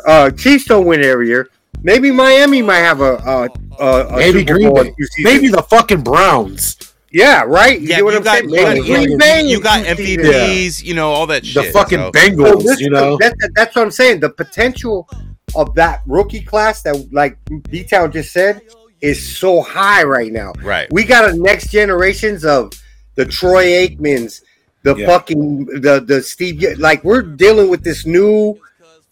Uh, 0.08 0.32
Chiefs 0.32 0.66
don't 0.66 0.86
win 0.86 1.04
every 1.04 1.28
year. 1.28 1.50
Maybe 1.84 2.12
Miami 2.12 2.62
might 2.62 2.80
have 2.80 3.02
a, 3.02 3.16
a, 3.16 3.50
a, 3.84 4.08
a 4.08 4.18
Maybe 4.18 4.40
Super 4.40 4.54
Green 4.54 4.74
Bowl 4.74 4.84
Bay. 4.84 4.94
Maybe 5.20 5.48
the 5.50 5.64
fucking 5.64 6.02
Browns. 6.04 6.78
Yeah, 7.12 7.44
right. 7.44 7.80
You 7.80 7.88
yeah, 7.88 7.96
get 7.98 8.06
what 8.06 8.12
you 8.12 8.18
I'm 8.18 8.24
got, 8.24 8.38
saying? 8.38 8.50
you 8.50 8.56
got, 8.62 8.76
you 8.78 9.10
got- 9.10 9.20
Bay 9.20 9.42
you 9.48 9.62
got 9.62 9.86
in 9.86 9.98
two. 9.98 10.04
MVPs, 10.18 10.84
you 10.84 10.94
know 10.94 11.12
all 11.12 11.28
that 11.28 11.44
The 11.44 11.64
fucking 11.74 12.00
so- 12.00 12.12
Bengals, 12.12 12.62
So 12.62 12.68
this- 12.70 12.80
you 12.80 12.90
know. 12.90 13.18
that, 13.20 13.34
that- 13.40 13.52
that's 13.56 13.76
what 13.76 13.84
I'm 13.84 13.92
saying. 13.92 14.20
The 14.22 14.30
potential 14.30 15.08
of 15.56 15.76
that 15.76 16.02
rookie 16.08 16.42
class 16.42 16.82
that, 16.84 16.96
like 17.12 17.38
B 17.70 17.84
Town 17.84 18.12
just 18.12 18.32
said, 18.32 18.62
is 19.02 19.36
so 19.38 19.62
high 19.62 20.04
right 20.04 20.32
now. 20.32 20.54
Right. 20.64 20.88
We 20.92 21.04
got 21.04 21.30
a 21.30 21.34
next 21.34 21.70
generations 21.72 22.46
of 22.46 22.72
the 23.16 23.26
Troy 23.26 23.66
Aikmans, 23.66 24.42
the 24.84 24.96
Yeah. 24.96 25.08
fucking 25.08 25.66
the 25.82 26.00
the 26.00 26.22
Steve. 26.22 26.78
Like 26.80 27.04
we're 27.04 27.24
dealing 27.24 27.68
with 27.70 27.84
this 27.84 28.06
new 28.06 28.58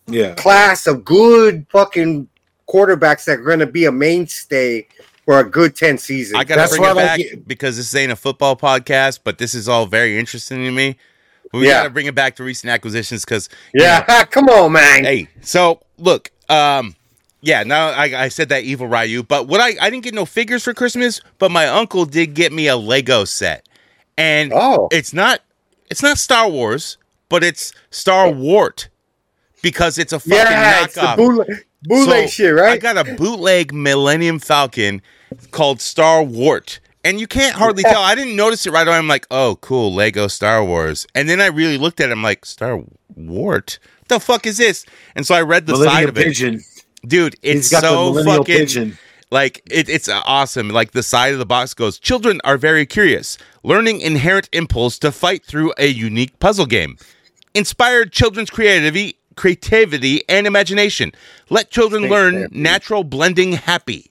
yeah. 0.07 0.35
class 0.35 0.87
of 0.87 1.03
good 1.03 1.65
fucking 1.71 2.27
quarterbacks 2.69 3.25
that 3.25 3.39
are 3.39 3.43
going 3.43 3.59
to 3.59 3.65
be 3.67 3.85
a 3.85 3.91
mainstay 3.91 4.87
for 5.29 5.39
a 5.41 5.43
good 5.43 5.75
ten 5.75 5.95
seasons. 5.99 6.39
I 6.39 6.43
gotta 6.43 6.67
bring 6.75 6.83
it 6.89 6.95
back 6.95 7.19
because 7.45 7.77
this 7.77 7.93
ain't 7.93 8.11
a 8.11 8.15
football 8.15 8.55
podcast, 8.55 9.19
but 9.23 9.37
this 9.37 9.53
is 9.53 9.69
all 9.69 9.85
very 9.85 10.17
interesting 10.17 10.63
to 10.63 10.71
me. 10.71 10.97
We 11.53 11.67
Yeah. 11.67 11.73
gotta 11.81 11.91
bring 11.91 12.07
it 12.07 12.15
back 12.15 12.35
to 12.37 12.43
recent 12.43 12.71
acquisitions 12.71 13.25
because 13.25 13.47
yeah, 13.71 14.23
come 14.31 14.49
on, 14.49 14.71
man. 14.71 15.03
Hey, 15.03 15.27
so 15.41 15.81
look, 15.99 16.31
um, 16.49 16.95
yeah, 17.41 17.61
now 17.61 17.89
I, 17.89 18.23
I 18.23 18.29
said 18.29 18.49
that 18.49 18.63
evil 18.63 18.87
Ryu, 18.87 19.21
but 19.21 19.47
what 19.47 19.61
I 19.61 19.75
I 19.79 19.91
didn't 19.91 20.03
get 20.03 20.15
no 20.15 20.25
figures 20.25 20.63
for 20.63 20.73
Christmas, 20.73 21.21
but 21.37 21.51
my 21.51 21.67
uncle 21.67 22.05
did 22.05 22.33
get 22.33 22.51
me 22.51 22.65
a 22.67 22.75
Lego 22.75 23.23
set, 23.23 23.69
and 24.17 24.51
Oh. 24.51 24.87
it's 24.91 25.13
not 25.13 25.41
it's 25.91 26.01
not 26.01 26.17
Star 26.17 26.49
Wars, 26.49 26.97
but 27.29 27.43
it's 27.43 27.71
Star 27.91 28.31
Wart 28.31 28.89
because 29.61 29.99
it's 29.99 30.11
a 30.11 30.19
fucking 30.19 30.33
yeah, 30.35 30.85
it's 30.85 30.97
knockoff. 30.97 31.17
bootleg, 31.17 31.65
bootleg 31.83 32.29
So, 32.29 32.31
shit, 32.31 32.55
right? 32.55 32.71
I 32.71 32.77
got 32.77 32.97
a 32.97 33.13
bootleg 33.13 33.71
Millennium 33.75 34.39
Falcon 34.39 35.03
called 35.51 35.81
Star 35.81 36.23
Wart. 36.23 36.79
And 37.03 37.19
you 37.19 37.27
can't 37.27 37.55
hardly 37.55 37.83
tell. 37.83 38.01
I 38.01 38.13
didn't 38.13 38.35
notice 38.35 38.65
it 38.65 38.71
right 38.71 38.85
away. 38.87 38.97
I'm 38.97 39.07
like, 39.07 39.25
oh, 39.31 39.57
cool, 39.61 39.93
Lego 39.93 40.27
Star 40.27 40.63
Wars. 40.63 41.07
And 41.15 41.29
then 41.29 41.39
I 41.39 41.47
really 41.47 41.77
looked 41.77 42.01
at 42.01 42.09
it. 42.09 42.11
I'm 42.11 42.21
like, 42.21 42.45
Star 42.45 42.83
Wart? 43.15 43.79
What 43.99 44.07
the 44.09 44.19
fuck 44.19 44.45
is 44.45 44.57
this? 44.57 44.85
And 45.15 45.25
so 45.25 45.33
I 45.35 45.41
read 45.41 45.65
the 45.65 45.77
side 45.77 46.09
of 46.09 46.17
it. 46.17 46.25
Pigeon. 46.25 46.61
Dude, 47.05 47.35
it's 47.41 47.69
so 47.69 48.21
fucking 48.25 48.43
pidgin. 48.43 48.97
like 49.31 49.61
it, 49.71 49.87
it's 49.87 50.09
awesome. 50.09 50.69
Like 50.69 50.91
the 50.91 51.03
side 51.03 51.31
of 51.31 51.39
the 51.39 51.45
box 51.45 51.73
goes, 51.73 51.97
children 51.97 52.41
are 52.43 52.57
very 52.57 52.85
curious, 52.85 53.37
learning 53.63 54.01
inherent 54.01 54.49
impulse 54.51 54.99
to 54.99 55.11
fight 55.13 55.45
through 55.45 55.73
a 55.77 55.87
unique 55.87 56.37
puzzle 56.39 56.65
game. 56.65 56.97
Inspired 57.53 58.11
children's 58.11 58.49
creativity, 58.49 59.17
creativity 59.35 60.23
and 60.27 60.45
imagination. 60.45 61.13
Let 61.49 61.71
children 61.71 62.09
learn 62.09 62.49
natural 62.51 63.05
blending 63.05 63.53
happy. 63.53 64.08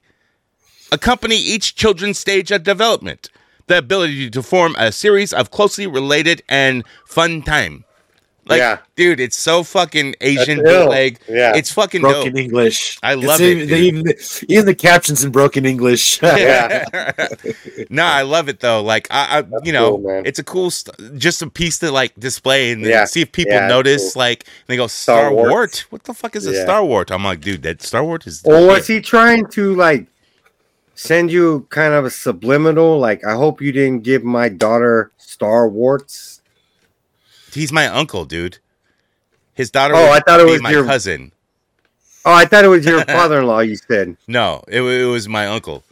Accompany 0.93 1.37
each 1.37 1.75
children's 1.75 2.19
stage 2.19 2.51
of 2.51 2.63
development. 2.63 3.31
The 3.67 3.79
ability 3.79 4.31
to 4.31 4.43
form 4.43 4.75
a 4.79 4.91
series 4.93 5.33
of 5.35 5.51
closely 5.51 5.87
related 5.87 6.43
and 6.49 6.85
fun 7.07 7.43
time. 7.43 7.85
Like, 8.47 8.61
Yeah. 8.61 8.79
dude, 8.97 9.21
it's 9.21 9.37
so 9.37 9.63
fucking 9.63 10.15
Asian 10.23 10.57
That's 10.63 10.71
ill. 10.71 10.85
bootleg. 10.85 11.19
Yeah. 11.29 11.55
It's 11.55 11.71
fucking 11.71 12.01
Broken 12.01 12.33
dope. 12.33 12.41
English. 12.41 12.99
I 13.03 13.13
It's 13.13 13.23
love 13.27 13.41
it, 13.43 13.45
even, 13.59 13.69
dude. 13.69 13.79
Even 13.79 14.03
the, 14.05 14.45
even 14.49 14.65
the 14.65 14.75
captions 14.75 15.23
in 15.23 15.31
broken 15.31 15.67
English. 15.67 16.19
Yeah. 16.23 16.83
no, 17.91 18.05
I 18.05 18.23
love 18.23 18.49
it 18.49 18.61
though. 18.61 18.83
Like 18.83 19.07
I, 19.11 19.41
I 19.41 19.45
you 19.65 19.73
know, 19.73 19.99
cool, 19.99 20.09
man. 20.09 20.23
it's 20.25 20.39
a 20.39 20.45
cool, 20.45 20.71
st- 20.71 21.19
just 21.19 21.43
a 21.43 21.51
piece 21.51 21.79
to 21.81 21.91
like 21.91 22.19
display 22.19 22.73
and 22.73 22.81
Yeah. 22.81 23.05
see 23.05 23.21
if 23.21 23.33
people 23.33 23.53
Yeah, 23.53 23.67
notice. 23.69 24.15
cool. 24.15 24.21
Like 24.21 24.47
they 24.67 24.77
go 24.79 24.87
Star, 24.87 25.25
Star 25.25 25.35
Wart. 25.35 25.51
Wart. 25.51 25.85
What 25.91 26.05
the 26.05 26.15
fuck 26.15 26.35
is 26.35 26.47
a 26.47 26.55
Star 26.63 26.83
Wart? 26.83 27.11
I'm 27.11 27.25
like, 27.25 27.43
dude, 27.43 27.63
that 27.65 27.83
Star 27.83 28.03
Wart 28.03 28.27
is. 28.27 28.41
Or 28.47 28.67
was 28.67 28.87
he 28.87 29.03
trying 29.03 29.47
to 29.49 29.75
like 29.75 30.07
send 30.99 31.31
you 31.31 31.67
kind 31.71 31.95
of 31.95 32.05
a 32.05 32.11
subliminal? 32.11 32.99
Like, 32.99 33.25
I 33.25 33.35
hope 33.35 33.61
you 33.63 33.71
didn't 33.73 34.03
give 34.03 34.25
my 34.25 34.49
daughter 34.49 35.13
Star 35.17 35.69
Warts. 35.69 36.43
He's 37.53 37.73
my 37.73 37.87
uncle, 37.87 38.25
dude. 38.25 38.59
His 39.55 39.71
daughter. 39.71 39.95
Oh, 39.97 40.11
I 40.11 40.21
thought 40.21 40.41
it 40.41 40.47
was 40.47 40.61
my 40.63 40.71
your- 40.71 40.85
cousin. 40.85 41.33
Oh, 42.25 42.33
I 42.35 42.45
thought 42.45 42.65
it 42.65 42.69
was 42.69 42.85
your 42.85 43.05
father-in-law. 43.07 43.61
You 43.61 43.77
said 43.77 44.17
No, 44.27 44.63
it, 44.69 44.83
it 44.83 45.05
was 45.07 45.29
my 45.29 45.47
uncle. 45.47 45.83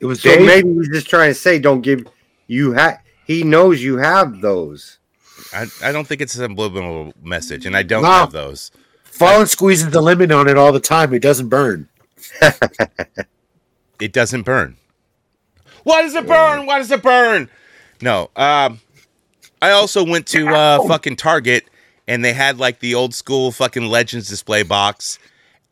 It 0.00 0.06
was 0.06 0.22
so. 0.22 0.30
Dave. 0.30 0.46
Maybe 0.46 0.72
he's 0.72 0.88
just 0.88 1.08
trying 1.10 1.30
to 1.30 1.34
say, 1.34 1.58
don't 1.58 1.80
give 1.82 2.06
you 2.46 2.72
have. 2.72 3.00
He 3.26 3.42
knows 3.44 3.82
you 3.82 3.98
have 3.98 4.40
those. 4.40 4.98
I, 5.52 5.66
I 5.82 5.92
don't 5.92 6.06
think 6.06 6.20
it's 6.20 6.34
a 6.36 6.38
subliminal 6.38 7.12
message, 7.22 7.66
and 7.66 7.76
I 7.76 7.82
don't 7.82 8.02
No. 8.02 8.08
have 8.10 8.32
those. 8.32 8.70
Fallen 9.04 9.46
squeezes 9.46 9.90
the 9.90 10.00
lemon 10.00 10.30
on 10.32 10.48
it 10.48 10.56
all 10.56 10.72
the 10.72 10.80
time. 10.80 11.12
It 11.12 11.20
doesn't 11.22 11.48
burn. 11.48 11.88
It 14.00 14.12
doesn't 14.12 14.42
burn. 14.42 14.76
Why 15.84 16.02
does 16.02 16.14
it 16.14 16.26
burn? 16.26 16.66
Why 16.66 16.78
does 16.78 16.90
it 16.90 17.02
burn? 17.02 17.48
No. 18.02 18.30
Um, 18.36 18.80
I 19.62 19.70
also 19.70 20.04
went 20.04 20.26
to 20.28 20.48
uh, 20.48 20.86
fucking 20.86 21.16
Target, 21.16 21.64
and 22.06 22.24
they 22.24 22.32
had 22.32 22.58
like 22.58 22.80
the 22.80 22.94
old 22.94 23.14
school 23.14 23.50
fucking 23.52 23.84
Legends 23.86 24.28
display 24.28 24.62
box, 24.62 25.18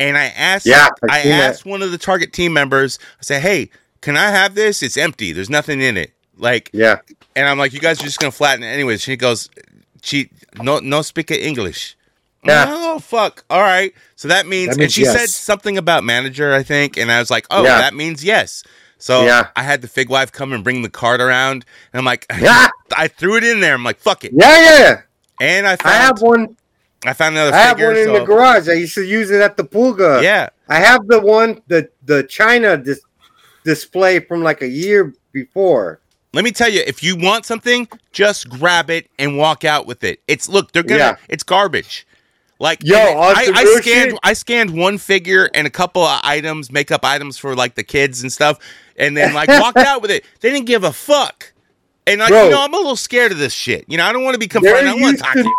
and 0.00 0.16
I 0.16 0.26
asked, 0.26 0.66
Yeah, 0.66 0.88
I've 1.04 1.10
I 1.10 1.22
seen 1.22 1.30
that. 1.32 1.50
asked 1.50 1.66
one 1.66 1.82
of 1.82 1.90
the 1.90 1.98
Target 1.98 2.32
team 2.32 2.52
members. 2.52 2.98
I 3.20 3.22
said, 3.22 3.42
"Hey, 3.42 3.70
can 4.00 4.16
I 4.16 4.30
have 4.30 4.54
this? 4.54 4.82
It's 4.82 4.96
empty. 4.96 5.32
There's 5.32 5.50
nothing 5.50 5.80
in 5.80 5.96
it." 5.96 6.12
Like, 6.38 6.70
Yeah. 6.72 6.98
and 7.36 7.48
I'm 7.48 7.58
like, 7.58 7.72
"You 7.72 7.80
guys 7.80 8.00
are 8.00 8.04
just 8.04 8.18
gonna 8.18 8.32
flatten 8.32 8.62
it 8.64 8.68
anyways." 8.68 9.02
She 9.02 9.16
goes, 9.16 9.48
"She 10.02 10.30
no 10.60 10.78
no 10.80 11.02
speak 11.02 11.30
English." 11.30 11.96
Yeah. 12.44 12.66
Oh 12.68 12.98
fuck! 13.00 13.44
All 13.50 13.60
right, 13.62 13.92
so 14.14 14.28
that 14.28 14.46
means, 14.46 14.76
That 14.76 14.82
and 14.84 14.92
she 14.92 15.02
yes. 15.02 15.18
said 15.18 15.28
something 15.30 15.76
about 15.78 16.04
manager, 16.04 16.54
I 16.54 16.62
think, 16.62 16.96
and 16.96 17.10
I 17.10 17.18
was 17.18 17.30
like, 17.30 17.46
"Oh, 17.50 17.64
Yeah. 17.64 17.78
that 17.78 17.94
means 17.94 18.22
yes." 18.22 18.62
So 18.98 19.24
Yeah. 19.26 19.48
I 19.56 19.62
had 19.62 19.82
the 19.82 19.88
fig 19.88 20.08
wife 20.08 20.30
come 20.32 20.52
and 20.52 20.62
bring 20.64 20.82
the 20.82 20.88
card 20.88 21.20
around, 21.20 21.64
and 21.92 21.98
I'm 21.98 22.04
like, 22.04 22.24
Yeah. 22.40 22.68
I 22.96 23.08
threw 23.08 23.36
it 23.36 23.42
in 23.44 23.60
there. 23.60 23.74
I'm 23.74 23.82
like, 23.84 23.98
"Fuck 23.98 24.24
it," 24.24 24.32
Yeah, 24.34 24.78
yeah. 24.78 25.00
and 25.40 25.66
I 25.66 25.72
I 25.72 25.76
found 25.76 25.94
have 25.96 26.20
one. 26.22 26.56
I 27.04 27.12
found 27.12 27.34
another 27.36 27.54
I 27.54 27.58
have 27.60 27.80
one 27.80 27.96
in 27.96 28.04
so- 28.06 28.12
the 28.20 28.24
garage. 28.24 28.68
I 28.68 28.74
used 28.74 28.94
to 28.94 29.02
use 29.02 29.30
it 29.30 29.40
at 29.40 29.56
the 29.56 29.64
Pulga. 29.64 30.22
yeah, 30.22 30.48
I 30.68 30.76
have 30.78 31.06
the 31.08 31.20
one 31.20 31.62
the 31.66 31.88
the 32.04 32.22
China 32.24 32.76
dis- 32.76 33.00
display 33.64 34.20
from 34.20 34.42
like 34.42 34.62
a 34.62 34.68
year 34.68 35.12
before. 35.32 36.00
let 36.32 36.44
me 36.44 36.50
tell 36.52 36.68
you, 36.70 36.82
if 36.86 37.02
you 37.02 37.16
want 37.16 37.44
something, 37.46 37.88
just 38.12 38.48
grab 38.50 38.90
it 38.90 39.08
and 39.18 39.36
walk 39.38 39.64
out 39.64 39.86
with 39.86 40.04
it. 40.04 40.20
It's 40.28 40.48
look, 40.48 40.72
they're 40.72 40.82
gonna, 40.82 40.98
Yeah. 40.98 41.16
it's 41.28 41.42
garbage. 41.42 42.05
Like, 42.58 42.82
Yo, 42.82 42.96
I, 42.96 43.34
I 43.54 43.64
scanned, 43.80 44.10
shit. 44.12 44.18
I 44.22 44.32
scanned 44.32 44.70
one 44.76 44.96
figure 44.98 45.50
and 45.52 45.66
a 45.66 45.70
couple 45.70 46.02
of 46.02 46.20
items, 46.24 46.72
makeup 46.72 47.04
items 47.04 47.36
for 47.36 47.54
like 47.54 47.74
the 47.74 47.84
kids 47.84 48.22
and 48.22 48.32
stuff, 48.32 48.58
and 48.96 49.14
then 49.16 49.34
like 49.34 49.48
walked 49.48 49.76
out 49.78 50.00
with 50.00 50.10
it. 50.10 50.24
They 50.40 50.50
didn't 50.50 50.66
give 50.66 50.82
a 50.84 50.92
fuck. 50.92 51.52
And 52.06 52.20
like, 52.20 52.30
Bro. 52.30 52.44
you 52.44 52.50
know, 52.52 52.62
I'm 52.62 52.72
a 52.72 52.76
little 52.76 52.96
scared 52.96 53.32
of 53.32 53.38
this 53.38 53.52
shit. 53.52 53.84
You 53.88 53.98
know, 53.98 54.04
I 54.06 54.12
don't 54.12 54.24
want 54.24 54.34
to 54.34 54.38
be 54.40 54.48
confronted. 54.48 54.86
I 54.86 54.92
There 54.92 54.92
want 55.02 55.02
to 55.02 55.10
used 55.10 55.24
talk 55.24 55.32
to, 55.34 55.42
to 55.42 55.48
you. 55.48 55.56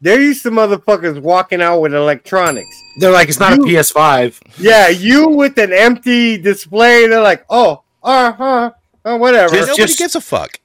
there 0.00 0.20
used 0.20 0.42
to 0.44 0.50
motherfuckers 0.50 1.20
walking 1.20 1.60
out 1.60 1.80
with 1.80 1.92
electronics. 1.92 2.74
They're 3.00 3.10
like, 3.12 3.28
it's 3.28 3.40
not 3.40 3.58
You- 3.58 3.64
a 3.64 3.68
PS5. 3.80 4.40
Yeah, 4.58 4.88
you 4.88 5.28
with 5.28 5.58
an 5.58 5.72
empty 5.72 6.38
display. 6.38 7.06
They're 7.06 7.20
like, 7.20 7.44
oh, 7.50 7.82
uh 8.02 8.32
huh, 8.32 8.70
uh, 9.04 9.18
whatever. 9.18 9.54
Just- 9.54 9.68
Nobody 9.68 9.82
just- 9.82 9.98
gives 9.98 10.14
a 10.14 10.20
fuck. 10.22 10.58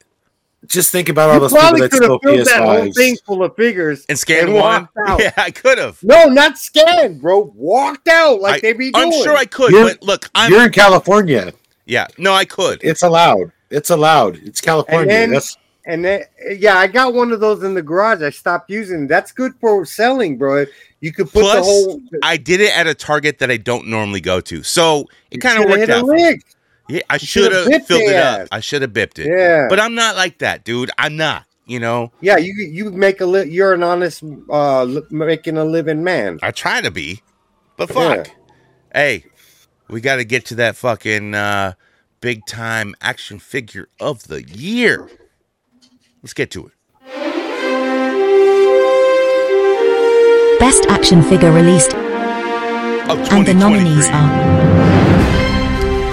Just 0.67 0.91
think 0.91 1.07
about 1.09 1.29
all 1.29 1.35
you 1.35 1.39
those 1.41 1.51
people 1.51 1.61
probably 1.61 1.81
that 1.81 1.91
could 1.91 2.01
have 2.03 2.19
steal 2.21 2.33
filled 2.35 2.47
that 2.47 2.61
whole 2.63 2.93
thing 2.93 3.17
full 3.25 3.43
of 3.43 3.55
figures 3.55 4.05
And 4.09 4.19
scan 4.19 4.45
and 4.49 4.53
one. 4.55 4.89
out. 5.07 5.19
Yeah, 5.19 5.31
I 5.37 5.51
could 5.51 5.77
have. 5.77 5.97
No, 6.03 6.25
not 6.25 6.57
scanned, 6.57 7.21
bro. 7.21 7.51
Walked 7.55 8.07
out 8.09 8.41
like 8.41 8.55
I- 8.55 8.59
they 8.59 8.73
be 8.73 8.91
doing. 8.91 9.05
I'm 9.13 9.23
sure 9.23 9.35
I 9.37 9.45
could, 9.45 9.71
You're- 9.71 9.83
but 9.93 10.03
look, 10.03 10.29
I'm 10.35 10.51
You're 10.51 10.65
in 10.65 10.71
California. 10.71 11.53
yeah, 11.85 12.07
no, 12.17 12.33
I 12.33 12.45
could. 12.45 12.81
It's 12.83 13.03
allowed. 13.03 13.51
It's 13.69 13.89
allowed. 13.89 14.35
It's 14.43 14.59
California. 14.61 15.07
then- 15.07 15.31
That's 15.31 15.57
And 15.85 16.03
then, 16.05 16.23
yeah, 16.57 16.77
I 16.77 16.87
got 16.87 17.13
one 17.13 17.31
of 17.31 17.39
those 17.39 17.63
in 17.63 17.73
the 17.73 17.81
garage. 17.81 18.21
I 18.21 18.29
stopped 18.29 18.69
using. 18.69 19.07
That's 19.07 19.31
good 19.31 19.53
for 19.61 19.85
selling, 19.85 20.37
bro. 20.37 20.65
You 20.99 21.13
could 21.13 21.31
put 21.31 21.43
the 21.51 21.61
whole. 21.63 22.01
I 22.21 22.35
did 22.37 22.59
it 22.61 22.77
at 22.77 22.85
a 22.85 22.93
Target 22.93 23.39
that 23.39 23.49
I 23.49 23.57
don't 23.57 23.87
normally 23.87 24.19
go 24.21 24.41
to, 24.41 24.61
so 24.61 25.07
it 25.31 25.37
kind 25.37 25.63
of 25.63 25.69
worked 25.69 25.89
out. 25.89 26.05
For 26.89 26.93
me. 26.93 26.97
lick. 26.97 27.05
Yeah, 27.09 27.15
I 27.15 27.17
shoulda 27.17 27.49
should 27.49 27.53
have 27.53 27.67
bipped 27.69 27.87
filled 27.87 28.01
it 28.01 28.07
their 28.07 28.41
up. 28.41 28.47
I 28.51 28.59
should 28.59 28.81
have 28.81 28.93
bipped 28.93 29.19
it. 29.19 29.27
Yeah. 29.27 29.67
But 29.69 29.79
I'm 29.79 29.95
not 29.95 30.15
like 30.15 30.39
that, 30.39 30.63
dude. 30.63 30.91
I'm 30.97 31.15
not. 31.15 31.45
You 31.65 31.79
know, 31.79 32.11
Yeah, 32.19 32.37
you 32.37 32.53
you 32.55 32.89
make 32.89 33.21
a 33.21 33.27
li- 33.27 33.47
you're 33.47 33.73
an 33.73 33.83
honest 33.83 34.23
uh 34.49 34.85
li- 34.85 35.03
making 35.11 35.55
a 35.55 35.63
living 35.65 36.03
man. 36.03 36.39
I 36.41 36.49
try 36.49 36.81
to 36.81 36.89
be, 36.89 37.21
but 37.77 37.89
fuck. 37.89 38.25
Yeah. 38.27 38.33
Hey, 38.91 39.25
we 39.87 40.01
got 40.01 40.15
to 40.15 40.23
get 40.23 40.45
to 40.47 40.55
that 40.55 40.75
fucking 40.75 41.35
uh, 41.35 41.73
big 42.21 42.43
time 42.47 42.95
action 43.01 43.37
figure 43.37 43.87
of 43.99 44.23
the 44.27 44.41
year. 44.41 45.07
Let's 46.23 46.33
get 46.33 46.49
to 46.51 46.65
it. 46.67 46.73
Best 50.59 50.85
action 50.89 51.21
figure 51.21 51.51
released, 51.51 51.93
Of 51.93 53.19
and 53.31 53.45
the 53.45 53.53
nominees 53.53 54.07
are 54.09 54.88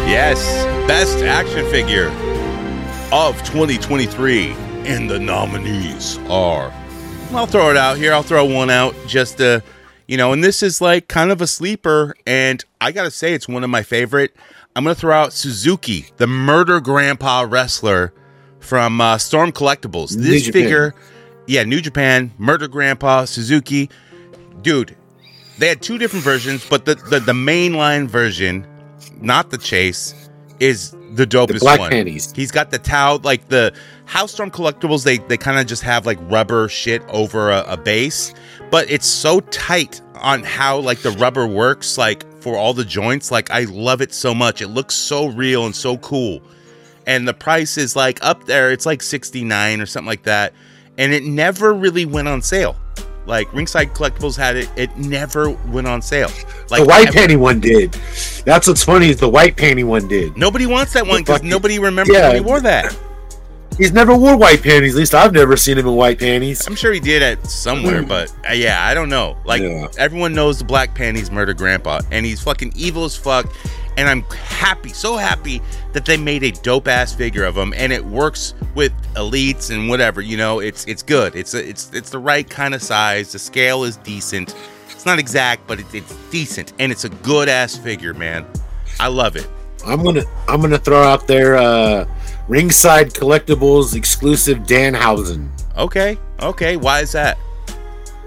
Yes, 0.06 0.40
best 0.86 1.18
action 1.24 1.68
figure 1.70 2.08
of 3.12 3.36
2023. 3.42 4.52
And 4.86 5.10
the 5.10 5.18
nominees 5.18 6.18
are. 6.30 6.72
I'll 7.32 7.46
throw 7.46 7.70
it 7.70 7.76
out 7.76 7.96
here. 7.96 8.12
I'll 8.12 8.22
throw 8.22 8.44
one 8.44 8.70
out 8.70 8.94
just 9.08 9.38
to, 9.38 9.64
you 10.06 10.16
know, 10.16 10.32
and 10.32 10.44
this 10.44 10.62
is 10.62 10.80
like 10.80 11.08
kind 11.08 11.32
of 11.32 11.40
a 11.40 11.46
sleeper. 11.48 12.14
And 12.24 12.64
I 12.80 12.92
got 12.92 13.02
to 13.02 13.10
say, 13.10 13.34
it's 13.34 13.48
one 13.48 13.64
of 13.64 13.70
my 13.70 13.82
favorite. 13.82 14.36
I'm 14.76 14.84
going 14.84 14.94
to 14.94 15.00
throw 15.00 15.12
out 15.12 15.32
Suzuki, 15.32 16.06
the 16.18 16.28
murder 16.28 16.80
grandpa 16.80 17.44
wrestler 17.48 18.12
from 18.60 19.00
uh, 19.00 19.18
Storm 19.18 19.50
Collectibles. 19.50 20.14
This 20.16 20.48
figure, 20.48 20.94
yeah, 21.48 21.64
New 21.64 21.80
Japan, 21.80 22.32
murder 22.38 22.68
grandpa, 22.68 23.24
Suzuki. 23.24 23.90
Dude, 24.62 24.96
they 25.58 25.66
had 25.66 25.82
two 25.82 25.98
different 25.98 26.24
versions, 26.24 26.64
but 26.68 26.84
the, 26.84 26.94
the, 26.94 27.18
the 27.18 27.32
mainline 27.32 28.06
version, 28.06 28.66
not 29.20 29.50
the 29.50 29.58
chase, 29.58 30.14
is 30.60 30.92
the 31.12 31.26
dopest 31.26 31.60
black 31.60 31.78
one. 31.78 31.90
panties. 31.90 32.32
He's 32.32 32.50
got 32.50 32.70
the 32.70 32.78
towel, 32.78 33.18
like 33.22 33.48
the 33.48 33.74
House 34.06 34.32
Storm 34.32 34.50
collectibles. 34.50 35.04
They 35.04 35.18
they 35.18 35.36
kind 35.36 35.58
of 35.58 35.66
just 35.66 35.82
have 35.82 36.06
like 36.06 36.18
rubber 36.22 36.68
shit 36.68 37.02
over 37.08 37.50
a, 37.50 37.64
a 37.68 37.76
base, 37.76 38.34
but 38.70 38.90
it's 38.90 39.06
so 39.06 39.40
tight 39.40 40.00
on 40.16 40.42
how 40.42 40.78
like 40.78 41.00
the 41.00 41.10
rubber 41.12 41.46
works, 41.46 41.98
like 41.98 42.24
for 42.40 42.56
all 42.56 42.74
the 42.74 42.84
joints. 42.84 43.30
Like 43.30 43.50
I 43.50 43.64
love 43.64 44.00
it 44.00 44.12
so 44.12 44.34
much. 44.34 44.62
It 44.62 44.68
looks 44.68 44.94
so 44.94 45.28
real 45.28 45.66
and 45.66 45.74
so 45.74 45.98
cool. 45.98 46.40
And 47.06 47.26
the 47.26 47.34
price 47.34 47.76
is 47.78 47.94
like 47.94 48.22
up 48.22 48.44
there. 48.44 48.72
It's 48.72 48.86
like 48.86 49.02
sixty 49.02 49.44
nine 49.44 49.80
or 49.80 49.86
something 49.86 50.08
like 50.08 50.24
that. 50.24 50.52
And 50.98 51.12
it 51.12 51.24
never 51.24 51.74
really 51.74 52.06
went 52.06 52.28
on 52.28 52.40
sale. 52.42 52.76
Like 53.26 53.52
Ringside 53.52 53.92
Collectibles 53.94 54.36
had 54.36 54.56
it. 54.56 54.70
It 54.76 54.96
never 54.96 55.50
went 55.50 55.86
on 55.86 56.00
sale. 56.00 56.30
Like 56.70 56.82
the 56.82 56.86
white 56.86 57.08
ever. 57.08 57.18
panty 57.18 57.36
one 57.36 57.60
did. 57.60 57.92
That's 58.44 58.66
what's 58.68 58.84
funny 58.84 59.08
is 59.08 59.18
the 59.18 59.28
white 59.28 59.56
panty 59.56 59.84
one 59.84 60.06
did. 60.08 60.36
Nobody 60.36 60.66
wants 60.66 60.92
that 60.92 61.06
one 61.06 61.22
because 61.22 61.42
nobody 61.42 61.78
remembers 61.78 62.14
Yeah. 62.16 62.28
when 62.28 62.36
he 62.36 62.40
wore 62.40 62.60
that. 62.60 62.96
He's 63.78 63.92
never 63.92 64.16
wore 64.16 64.36
white 64.38 64.62
panties. 64.62 64.94
At 64.94 64.98
least 64.98 65.14
I've 65.14 65.34
never 65.34 65.54
seen 65.56 65.76
him 65.76 65.86
in 65.86 65.94
white 65.96 66.18
panties. 66.18 66.66
I'm 66.66 66.76
sure 66.76 66.92
he 66.94 67.00
did 67.00 67.22
at 67.22 67.44
somewhere, 67.46 68.02
but 68.08 68.32
uh, 68.48 68.52
yeah, 68.54 68.86
I 68.86 68.94
don't 68.94 69.10
know. 69.10 69.36
Like 69.44 69.60
Yeah. 69.60 69.88
everyone 69.98 70.32
knows 70.32 70.58
the 70.58 70.64
Black 70.64 70.94
Panties 70.94 71.30
murder 71.30 71.52
grandpa, 71.52 72.00
and 72.10 72.24
he's 72.24 72.40
fucking 72.40 72.72
evil 72.74 73.04
as 73.04 73.16
fuck. 73.16 73.52
And 73.96 74.08
I'm 74.08 74.22
happy, 74.22 74.90
so 74.90 75.16
happy 75.16 75.62
that 75.92 76.04
they 76.04 76.16
made 76.16 76.42
a 76.42 76.50
dope 76.50 76.86
ass 76.86 77.14
figure 77.14 77.44
of 77.44 77.56
him, 77.56 77.72
and 77.74 77.92
it 77.92 78.04
works 78.04 78.54
with 78.74 78.92
elites 79.14 79.74
and 79.74 79.88
whatever. 79.88 80.20
You 80.20 80.36
know, 80.36 80.60
it's 80.60 80.84
it's 80.86 81.02
good. 81.02 81.34
It's 81.34 81.54
a, 81.54 81.66
it's 81.66 81.90
it's 81.94 82.10
the 82.10 82.18
right 82.18 82.48
kind 82.48 82.74
of 82.74 82.82
size. 82.82 83.32
The 83.32 83.38
scale 83.38 83.84
is 83.84 83.96
decent. 83.98 84.54
It's 84.90 85.06
not 85.06 85.18
exact, 85.18 85.66
but 85.66 85.80
it, 85.80 85.86
it's 85.94 86.14
decent, 86.30 86.74
and 86.78 86.92
it's 86.92 87.04
a 87.04 87.08
good 87.08 87.48
ass 87.48 87.76
figure, 87.76 88.12
man. 88.12 88.44
I 89.00 89.08
love 89.08 89.36
it. 89.36 89.48
I'm 89.86 90.02
gonna 90.02 90.24
I'm 90.48 90.60
gonna 90.60 90.78
throw 90.78 91.02
out 91.02 91.26
there 91.26 91.56
uh 91.56 92.06
ringside 92.48 93.12
collectibles 93.12 93.94
exclusive 93.94 94.58
Danhausen. 94.58 95.48
Okay, 95.76 96.18
okay. 96.40 96.76
Why 96.76 97.00
is 97.00 97.12
that? 97.12 97.38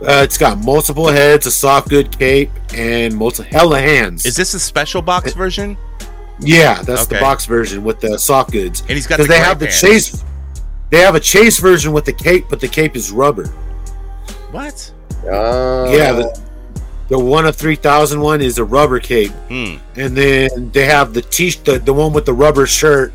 Uh, 0.01 0.21
it's 0.23 0.37
got 0.37 0.57
multiple 0.63 1.07
heads, 1.07 1.45
a 1.45 1.51
soft 1.51 1.89
good 1.89 2.17
cape, 2.17 2.49
and 2.73 3.13
multi 3.15 3.43
hella 3.43 3.79
hands. 3.79 4.25
Is 4.25 4.35
this 4.35 4.53
a 4.53 4.59
special 4.59 5.01
box 5.01 5.33
version? 5.33 5.77
yeah, 6.39 6.81
that's 6.83 7.05
the 7.07 7.19
box 7.19 7.45
version 7.45 7.83
with 7.83 7.99
the 7.99 8.17
soft 8.17 8.51
goods. 8.51 8.79
And 8.81 8.91
he's 8.91 9.05
got 9.07 9.17
the 9.17 9.23
Because 9.23 9.27
they 9.27 9.39
gray 9.39 9.45
have 9.47 9.59
the 9.59 9.65
pants. 9.65 9.81
chase. 9.81 10.23
They 10.89 10.99
have 10.99 11.15
a 11.15 11.19
chase 11.19 11.59
version 11.59 11.91
with 11.91 12.05
the 12.05 12.13
cape, 12.13 12.45
but 12.49 12.59
the 12.61 12.67
cape 12.67 12.95
is 12.95 13.11
rubber. 13.11 13.47
What? 14.51 14.91
Uh, 15.25 15.91
yeah, 15.91 16.13
the, 16.13 16.41
the 17.09 17.19
one 17.19 17.45
of 17.45 17.55
three 17.57 17.75
thousand 17.75 18.21
one 18.21 18.41
is 18.41 18.57
a 18.57 18.63
rubber 18.63 18.99
cape. 18.99 19.31
Hmm. 19.49 19.75
and 19.97 20.15
then 20.15 20.71
they 20.71 20.85
have 20.85 21.13
the 21.13 21.21
t 21.23 21.51
the, 21.65 21.77
the 21.77 21.93
one 21.93 22.13
with 22.13 22.25
the 22.25 22.33
rubber 22.33 22.65
shirt. 22.65 23.13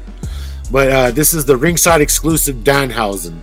But 0.71 0.91
uh, 0.91 1.11
this 1.13 1.33
is 1.35 1.45
the 1.47 1.57
ringside 1.57 2.01
exclusive 2.03 2.57
Danhausen. 2.57 3.41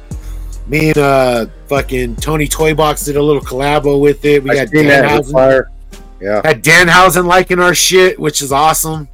Me 0.67 0.89
and 0.89 0.97
uh, 0.97 1.45
fucking 1.67 2.15
Tony 2.17 2.47
Toybox 2.47 3.05
did 3.05 3.15
a 3.15 3.21
little 3.21 3.41
collabo 3.41 3.99
with 3.99 4.23
it. 4.25 4.43
We 4.43 4.51
I 4.51 4.55
got 4.55 4.69
seen 4.69 4.87
that 4.87 5.17
with 5.17 5.27
Danhausen, 5.27 5.31
fire. 5.31 5.71
Yeah, 6.19 6.41
had 6.43 6.63
Danhausen 6.63 7.25
liking 7.25 7.59
our 7.59 7.73
shit, 7.73 8.19
which 8.19 8.41
is 8.41 8.51
awesome. 8.51 9.07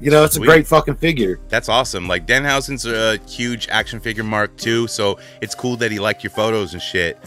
You 0.00 0.10
know, 0.10 0.24
it's 0.24 0.36
a 0.36 0.40
great 0.40 0.66
fucking 0.66 0.96
figure. 0.96 1.40
That's 1.48 1.68
awesome. 1.68 2.08
Like 2.08 2.26
Danhausen's 2.26 2.86
a 2.86 3.18
huge 3.28 3.68
action 3.68 4.00
figure 4.00 4.24
mark 4.24 4.56
too, 4.56 4.86
so 4.86 5.18
it's 5.42 5.54
cool 5.54 5.76
that 5.76 5.92
he 5.92 5.98
liked 5.98 6.24
your 6.24 6.30
photos 6.30 6.72
and 6.72 6.80
shit. 6.80 7.18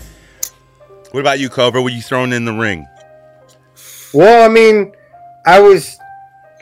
What 1.12 1.20
about 1.20 1.40
you, 1.40 1.50
Cobra? 1.50 1.84
Were 1.84 1.90
you 1.90 2.02
throwing 2.02 2.34
in 2.34 2.46
the 2.46 2.54
ring? 2.54 2.88
Well, 4.14 4.44
I 4.44 4.52
mean, 4.52 4.94
I 5.46 5.60
was, 5.60 6.00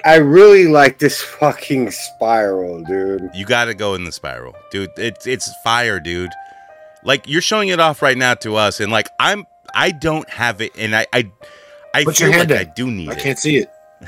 I 0.04 0.16
really 0.16 0.68
like 0.68 1.00
this 1.00 1.22
fucking 1.40 1.92
spiral, 1.92 2.84
dude. 2.84 3.30
You 3.34 3.46
got 3.46 3.66
to 3.66 3.74
go 3.74 3.94
in 3.96 4.04
the 4.04 4.12
spiral, 4.12 4.54
dude. 4.70 4.90
It's 4.98 5.26
it's 5.26 5.50
fire, 5.64 6.02
dude. 6.02 6.32
Like 7.04 7.28
you're 7.28 7.42
showing 7.42 7.70
it 7.70 7.80
off 7.80 8.02
right 8.02 8.18
now 8.18 8.34
to 8.36 8.56
us, 8.56 8.80
and 8.80 8.92
like 8.92 9.08
I'm, 9.20 9.46
I 9.74 9.92
don't 9.92 10.30
have 10.30 10.62
it, 10.62 10.72
and 10.78 10.96
I, 10.96 11.08
I, 11.14 11.32
I 11.94 12.04
Put 12.04 12.18
feel 12.18 12.28
your 12.30 12.38
hand 12.38 12.52
like 12.52 12.60
I 12.60 12.64
do 12.76 12.90
need 12.92 13.10
I 13.10 13.14
it. 13.14 13.20
can't 13.20 13.40
see 13.40 13.58
it. 13.58 13.70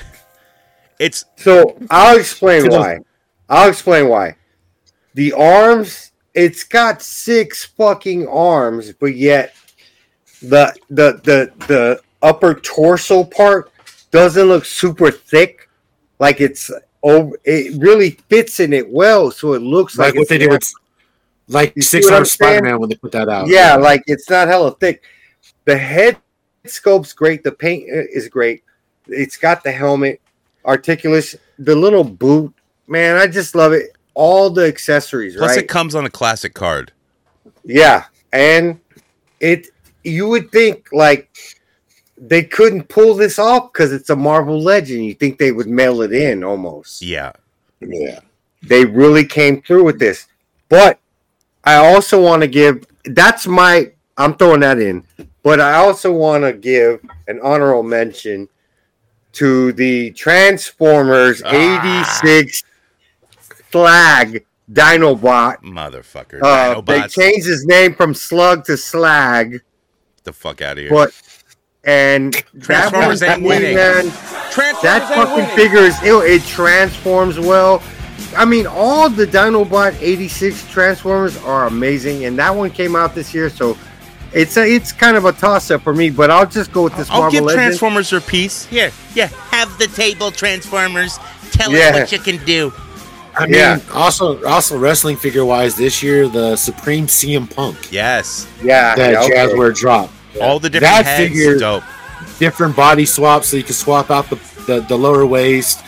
It's 0.99 1.25
So 1.37 1.77
I'll 1.89 2.17
explain 2.17 2.65
It 2.65 2.69
doesn't- 2.69 2.79
why. 2.79 2.99
I'll 3.49 3.69
explain 3.69 4.07
why. 4.07 4.35
The 5.15 5.33
arms, 5.33 6.11
it's 6.33 6.63
got 6.63 7.01
six 7.01 7.65
fucking 7.65 8.27
arms, 8.27 8.93
but 8.93 9.15
yet 9.15 9.53
the 10.41 10.73
the 10.89 11.13
the 11.23 11.51
the 11.67 12.01
upper 12.21 12.53
torso 12.55 13.23
part 13.23 13.71
doesn't 14.11 14.45
look 14.47 14.65
super 14.65 15.11
thick. 15.11 15.67
Like 16.19 16.39
it's 16.41 16.71
over 17.01 17.37
it 17.43 17.75
really 17.81 18.11
fits 18.29 18.59
in 18.59 18.71
it 18.71 18.87
well, 18.89 19.29
so 19.31 19.53
it 19.53 19.61
looks 19.61 19.97
Like, 19.97 20.09
like, 20.09 20.15
what 20.15 20.21
it's 20.21 20.29
they 20.29 20.37
did 20.37 20.49
with 20.51 20.73
like 21.47 21.73
six 21.81 22.05
what 22.05 22.15
arm? 22.15 22.25
Spider 22.25 22.63
Man 22.63 22.79
when 22.79 22.89
they 22.89 22.95
put 22.95 23.11
that 23.11 23.29
out. 23.29 23.47
Yeah, 23.47 23.75
like 23.75 24.03
it's 24.07 24.29
not 24.29 24.47
hella 24.47 24.75
thick. 24.75 25.03
The 25.65 25.77
head 25.77 26.17
sculpt's 26.65 27.13
great. 27.13 27.43
The 27.43 27.51
paint 27.51 27.89
uh, 27.89 28.03
is 28.11 28.27
great. 28.27 28.63
It's 29.07 29.37
got 29.37 29.63
the 29.63 29.71
helmet, 29.71 30.21
articulation, 30.65 31.39
the 31.59 31.75
little 31.75 32.03
boot. 32.03 32.53
Man, 32.87 33.17
I 33.17 33.27
just 33.27 33.55
love 33.55 33.73
it. 33.73 33.95
All 34.13 34.49
the 34.49 34.67
accessories, 34.67 35.35
plus 35.35 35.55
right? 35.55 35.63
it 35.63 35.67
comes 35.67 35.95
on 35.95 36.05
a 36.05 36.09
classic 36.09 36.53
card. 36.53 36.91
yeah, 37.63 38.05
and 38.31 38.79
it. 39.39 39.67
You 40.05 40.27
would 40.27 40.51
think 40.51 40.89
like 40.91 41.37
they 42.17 42.43
couldn't 42.43 42.89
pull 42.89 43.15
this 43.15 43.39
off 43.39 43.71
because 43.71 43.91
it's 43.91 44.09
a 44.09 44.15
Marvel 44.15 44.61
Legend. 44.61 45.05
You 45.05 45.13
think 45.13 45.39
they 45.39 45.51
would 45.51 45.67
mail 45.67 46.01
it 46.01 46.13
in 46.13 46.43
almost. 46.43 47.01
Yeah, 47.01 47.31
yeah. 47.81 48.19
they 48.61 48.85
really 48.85 49.25
came 49.25 49.61
through 49.61 49.83
with 49.85 49.99
this. 49.99 50.27
But 50.69 50.99
I 51.63 51.75
also 51.75 52.21
want 52.21 52.41
to 52.41 52.47
give 52.47 52.85
that's 53.05 53.47
my 53.47 53.91
I'm 54.17 54.35
throwing 54.35 54.59
that 54.61 54.79
in. 54.79 55.03
But 55.43 55.59
I 55.59 55.73
also 55.75 56.11
want 56.13 56.43
to 56.43 56.53
give 56.53 57.01
an 57.27 57.39
honorable 57.43 57.83
mention 57.83 58.47
to 59.33 59.73
the 59.73 60.11
Transformers 60.11 61.41
Ah. 61.45 62.03
86 62.21 62.63
Slag 63.71 64.45
Dinobot. 64.71 65.57
motherfucker. 65.63 66.39
Uh, 66.41 66.81
they 66.81 67.01
changed 67.07 67.45
his 67.47 67.65
name 67.65 67.95
from 67.95 68.13
Slug 68.13 68.63
to 68.65 68.77
Slag, 68.77 69.61
the 70.23 70.31
fuck 70.33 70.61
out 70.61 70.73
of 70.73 70.83
here. 70.83 70.89
but 70.89 71.11
and 71.83 72.33
Transformers 72.61 73.19
that, 73.21 73.39
ain't 73.39 73.47
winning. 73.47 73.75
man, 73.75 74.03
Transformers 74.51 74.81
that 74.83 75.11
fucking 75.13 75.55
figure 75.55 75.79
is 75.79 76.01
ill. 76.03 76.21
It 76.21 76.43
transforms 76.43 77.37
well. 77.39 77.81
I 78.35 78.45
mean, 78.45 78.65
all 78.67 79.09
the 79.09 79.25
Dinobot 79.25 79.95
86 80.01 80.69
Transformers 80.71 81.37
are 81.43 81.67
amazing, 81.67 82.25
and 82.25 82.37
that 82.39 82.55
one 82.55 82.69
came 82.69 82.95
out 82.95 83.13
this 83.15 83.33
year, 83.33 83.49
so 83.49 83.77
it's 84.33 84.57
a, 84.57 84.63
it's 84.65 84.91
kind 84.91 85.15
of 85.17 85.25
a 85.25 85.31
toss 85.31 85.69
up 85.71 85.81
for 85.81 85.93
me. 85.93 86.09
But 86.09 86.31
I'll 86.31 86.45
just 86.45 86.71
go 86.71 86.83
with 86.83 86.95
this 86.97 87.09
I'll 87.09 87.21
Marvel 87.21 87.31
give 87.31 87.43
Legend. 87.45 87.59
Transformers 87.61 88.09
their 88.09 88.21
piece. 88.21 88.65
Here, 88.65 88.91
yeah, 89.15 89.27
have 89.51 89.77
the 89.77 89.87
table, 89.87 90.31
Transformers. 90.31 91.17
Tell 91.51 91.71
Yeah. 91.71 91.89
us 91.89 91.93
what 91.99 92.11
you 92.11 92.19
can 92.19 92.43
do. 92.45 92.73
I 93.35 93.45
mean, 93.45 93.55
Yeah. 93.55 93.79
also, 93.93 94.43
also 94.45 94.77
wrestling 94.77 95.17
figure 95.17 95.43
wise, 95.45 95.75
this 95.75 96.03
year 96.03 96.27
the 96.27 96.55
Supreme 96.55 97.07
CM 97.07 97.47
Punk 97.47 97.91
Yes, 97.91 98.45
yeah, 98.63 98.95
that 98.95 99.11
yeah, 99.11 99.21
okay. 99.23 99.33
Jazzware 99.33 99.75
dropped. 99.75 100.13
all 100.41 100.59
the 100.59 100.69
different 100.69 100.93
That 100.93 101.05
heads, 101.05 101.29
figure- 101.33 101.57
dope. 101.57 101.83
Different 102.39 102.75
body 102.75 103.05
swaps, 103.05 103.47
so 103.49 103.57
you 103.57 103.63
can 103.63 103.73
swap 103.75 104.09
out 104.11 104.29
the 104.29 104.37
the, 104.65 104.79
the 104.81 104.97
lower 104.97 105.25
waist. 105.25 105.81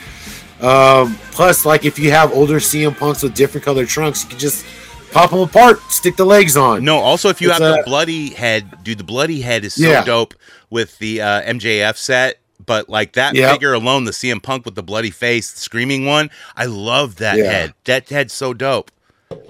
Um, 0.66 1.16
plus, 1.32 1.66
like 1.66 1.86
if 1.86 2.00
you 2.00 2.12
have 2.12 2.34
older 2.34 2.58
CM 2.60 2.98
Punks 2.98 3.22
with 3.24 3.36
different 3.36 3.64
colored 3.64 3.88
trunks, 3.88 4.24
you 4.24 4.30
can 4.30 4.40
just 4.40 4.66
pop 5.12 5.30
them 5.30 5.40
apart, 5.40 5.80
stick 5.92 6.16
the 6.16 6.26
legs 6.26 6.58
on. 6.58 6.84
No, 6.84 6.98
also 6.98 7.30
if 7.30 7.40
you 7.42 7.50
It's 7.52 7.60
have 7.60 7.78
the 7.78 7.84
bloody 7.86 8.30
head, 8.32 8.84
dude, 8.84 8.98
the 8.98 9.04
bloody 9.04 9.42
head 9.42 9.64
is 9.64 9.76
so 9.76 9.88
Yeah. 9.90 10.04
dope 10.04 10.34
with 10.70 10.98
the 11.00 11.22
uh, 11.22 11.42
MJF 11.44 11.98
set. 11.98 12.40
But 12.66 12.90
like 12.90 13.14
that 13.14 13.36
Yep. 13.36 13.52
figure 13.52 13.74
alone, 13.74 14.06
the 14.06 14.12
CM 14.14 14.42
Punk 14.42 14.66
with 14.66 14.74
the 14.76 14.82
bloody 14.82 15.12
face, 15.12 15.54
screaming 15.54 16.06
one, 16.06 16.32
I 16.58 16.66
love 16.66 17.18
that 17.18 17.38
Yeah. 17.38 17.44
head. 17.52 17.74
That 17.84 18.10
head's 18.10 18.34
so 18.34 18.54
dope. 18.56 18.90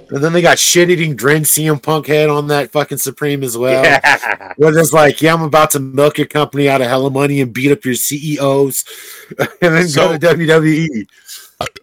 And 0.10 0.23
then 0.23 0.34
they 0.34 0.41
got 0.41 0.60
shit 0.60 0.90
eating 0.90 1.15
Dren 1.15 1.44
CM 1.44 1.82
Punk 1.82 2.07
head 2.07 2.30
on 2.30 2.48
that 2.48 2.72
fucking 2.72 2.98
Supreme 2.99 3.44
as 3.44 3.57
well. 3.57 3.84
Yeah. 3.84 4.53
Where 4.57 4.77
it's 4.77 4.94
like, 4.94 5.22
yeah, 5.22 5.34
I'm 5.34 5.41
about 5.41 5.72
to 5.72 5.80
milk 5.80 6.18
your 6.18 6.27
company 6.27 6.69
out 6.69 6.82
of 6.82 6.88
hella 6.88 7.10
money 7.10 7.41
and 7.41 7.52
beat 7.53 7.72
up 7.72 7.84
your 7.86 7.95
CEOs, 7.95 8.86
and 9.40 9.49
then 9.76 9.88
So- 9.88 10.18
go 10.18 10.36
to. 10.36 10.38
WWE. 10.38 11.07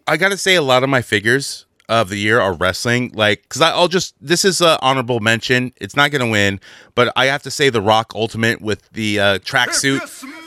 I 0.07 0.17
gotta 0.19 0.37
say, 0.37 0.55
a 0.55 0.63
lot 0.63 0.83
of 0.85 0.91
my 0.91 1.01
figures 1.01 1.65
of 1.89 2.09
the 2.11 2.17
year 2.17 2.39
are 2.41 2.53
wrestling. 2.53 3.11
Like, 3.15 3.49
cause 3.49 3.61
I'll 3.63 3.89
just 3.89 4.15
this 4.21 4.45
is 4.45 4.61
an 4.61 4.79
honorable 4.83 5.21
mention. 5.21 5.73
It's 5.81 5.97
not 5.97 6.11
gonna 6.11 6.29
win, 6.29 6.61
but 6.95 7.11
I 7.17 7.27
have 7.27 7.43
to 7.45 7.51
say 7.51 7.71
the 7.71 7.81
Rock 7.81 8.13
Ultimate 8.15 8.61
with 8.61 8.89
the 8.93 9.19
uh, 9.19 9.39
tracksuit. 9.39 10.01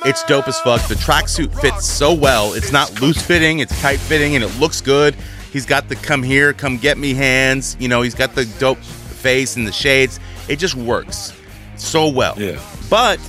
It's 0.06 0.24
dope 0.26 0.48
as 0.48 0.60
fuck. 0.60 0.88
The 0.88 0.94
tracksuit 0.96 1.60
fits 1.60 1.86
so 1.88 2.14
well. 2.14 2.54
It's 2.54 2.72
not 2.72 3.02
loose 3.02 3.22
fitting. 3.22 3.60
It's 3.60 3.80
tight 3.82 4.00
fitting, 4.00 4.36
and 4.36 4.44
it 4.44 4.60
looks 4.60 4.80
good. 4.82 5.16
He's 5.56 5.66
got 5.66 5.88
the 5.88 5.96
come 5.96 6.22
here, 6.22 6.52
come 6.52 6.78
get 6.78 6.98
me 6.98 7.14
hands. 7.14 7.78
You 7.80 7.88
know, 7.88 8.02
he's 8.02 8.14
got 8.14 8.36
the 8.36 8.44
dope 8.60 8.78
face 8.80 9.56
and 9.56 9.66
the 9.66 9.72
shades. 9.72 10.20
It 10.50 10.58
just 10.60 10.76
works 10.76 11.32
so 11.78 12.10
well. 12.10 12.36
Yeah. 12.38 12.60
But 12.90 13.22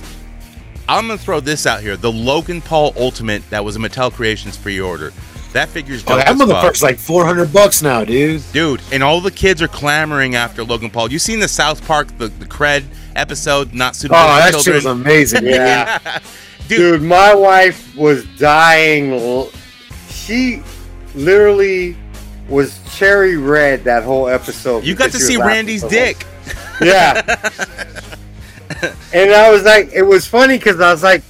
I'm 0.89 1.07
gonna 1.07 1.17
throw 1.17 1.39
this 1.39 1.65
out 1.65 1.79
here: 1.79 1.95
the 1.95 2.11
Logan 2.11 2.59
Paul 2.59 2.91
Ultimate 2.97 3.49
that 3.49 3.63
was 3.63 3.77
a 3.77 3.79
Mattel 3.79 4.11
Creations 4.11 4.57
pre-order. 4.57 5.13
That 5.53 5.69
figure's 5.69 6.03
Oh, 6.03 6.09
dope 6.09 6.17
that 6.17 6.27
as 6.27 6.37
fuck. 6.37 6.49
motherfucker's 6.49 6.83
like 6.83 6.97
400 6.99 7.53
bucks 7.53 7.81
now, 7.81 8.03
dude. 8.03 8.43
Dude, 8.51 8.81
and 8.91 9.01
all 9.01 9.21
the 9.21 9.31
kids 9.31 9.61
are 9.61 9.69
clamoring 9.69 10.35
after 10.35 10.65
Logan 10.65 10.89
Paul. 10.89 11.09
You 11.09 11.19
seen 11.19 11.39
the 11.39 11.47
South 11.47 11.87
Park, 11.87 12.09
the, 12.17 12.27
the 12.27 12.45
Cred 12.45 12.83
episode, 13.15 13.73
not 13.73 13.95
suitable 13.95 14.19
Oh, 14.19 14.41
for 14.51 14.51
children. 14.51 14.53
Oh, 14.53 14.57
that 14.57 14.63
shit 14.63 14.73
was 14.73 14.85
amazing. 14.85 15.45
Yeah. 15.47 16.19
Dude, 16.67 16.77
Dude, 16.99 17.01
my 17.03 17.33
wife 17.33 17.95
was 17.95 18.25
dying. 18.37 19.47
She 20.09 20.61
literally 21.15 21.95
was 22.47 22.79
cherry 22.95 23.37
red 23.37 23.83
that 23.83 24.03
whole 24.03 24.27
episode. 24.27 24.83
you 24.83 24.95
got 24.95 25.11
to 25.11 25.19
see 25.19 25.37
Randy's 25.37 25.83
dick. 25.83 26.25
Yeah. 26.81 27.21
and 29.13 29.31
I 29.31 29.49
was 29.51 29.63
like, 29.63 29.91
it 29.93 30.03
was 30.03 30.27
funny 30.27 30.57
because 30.57 30.79
I 30.79 30.91
was 30.91 31.03
like, 31.03 31.23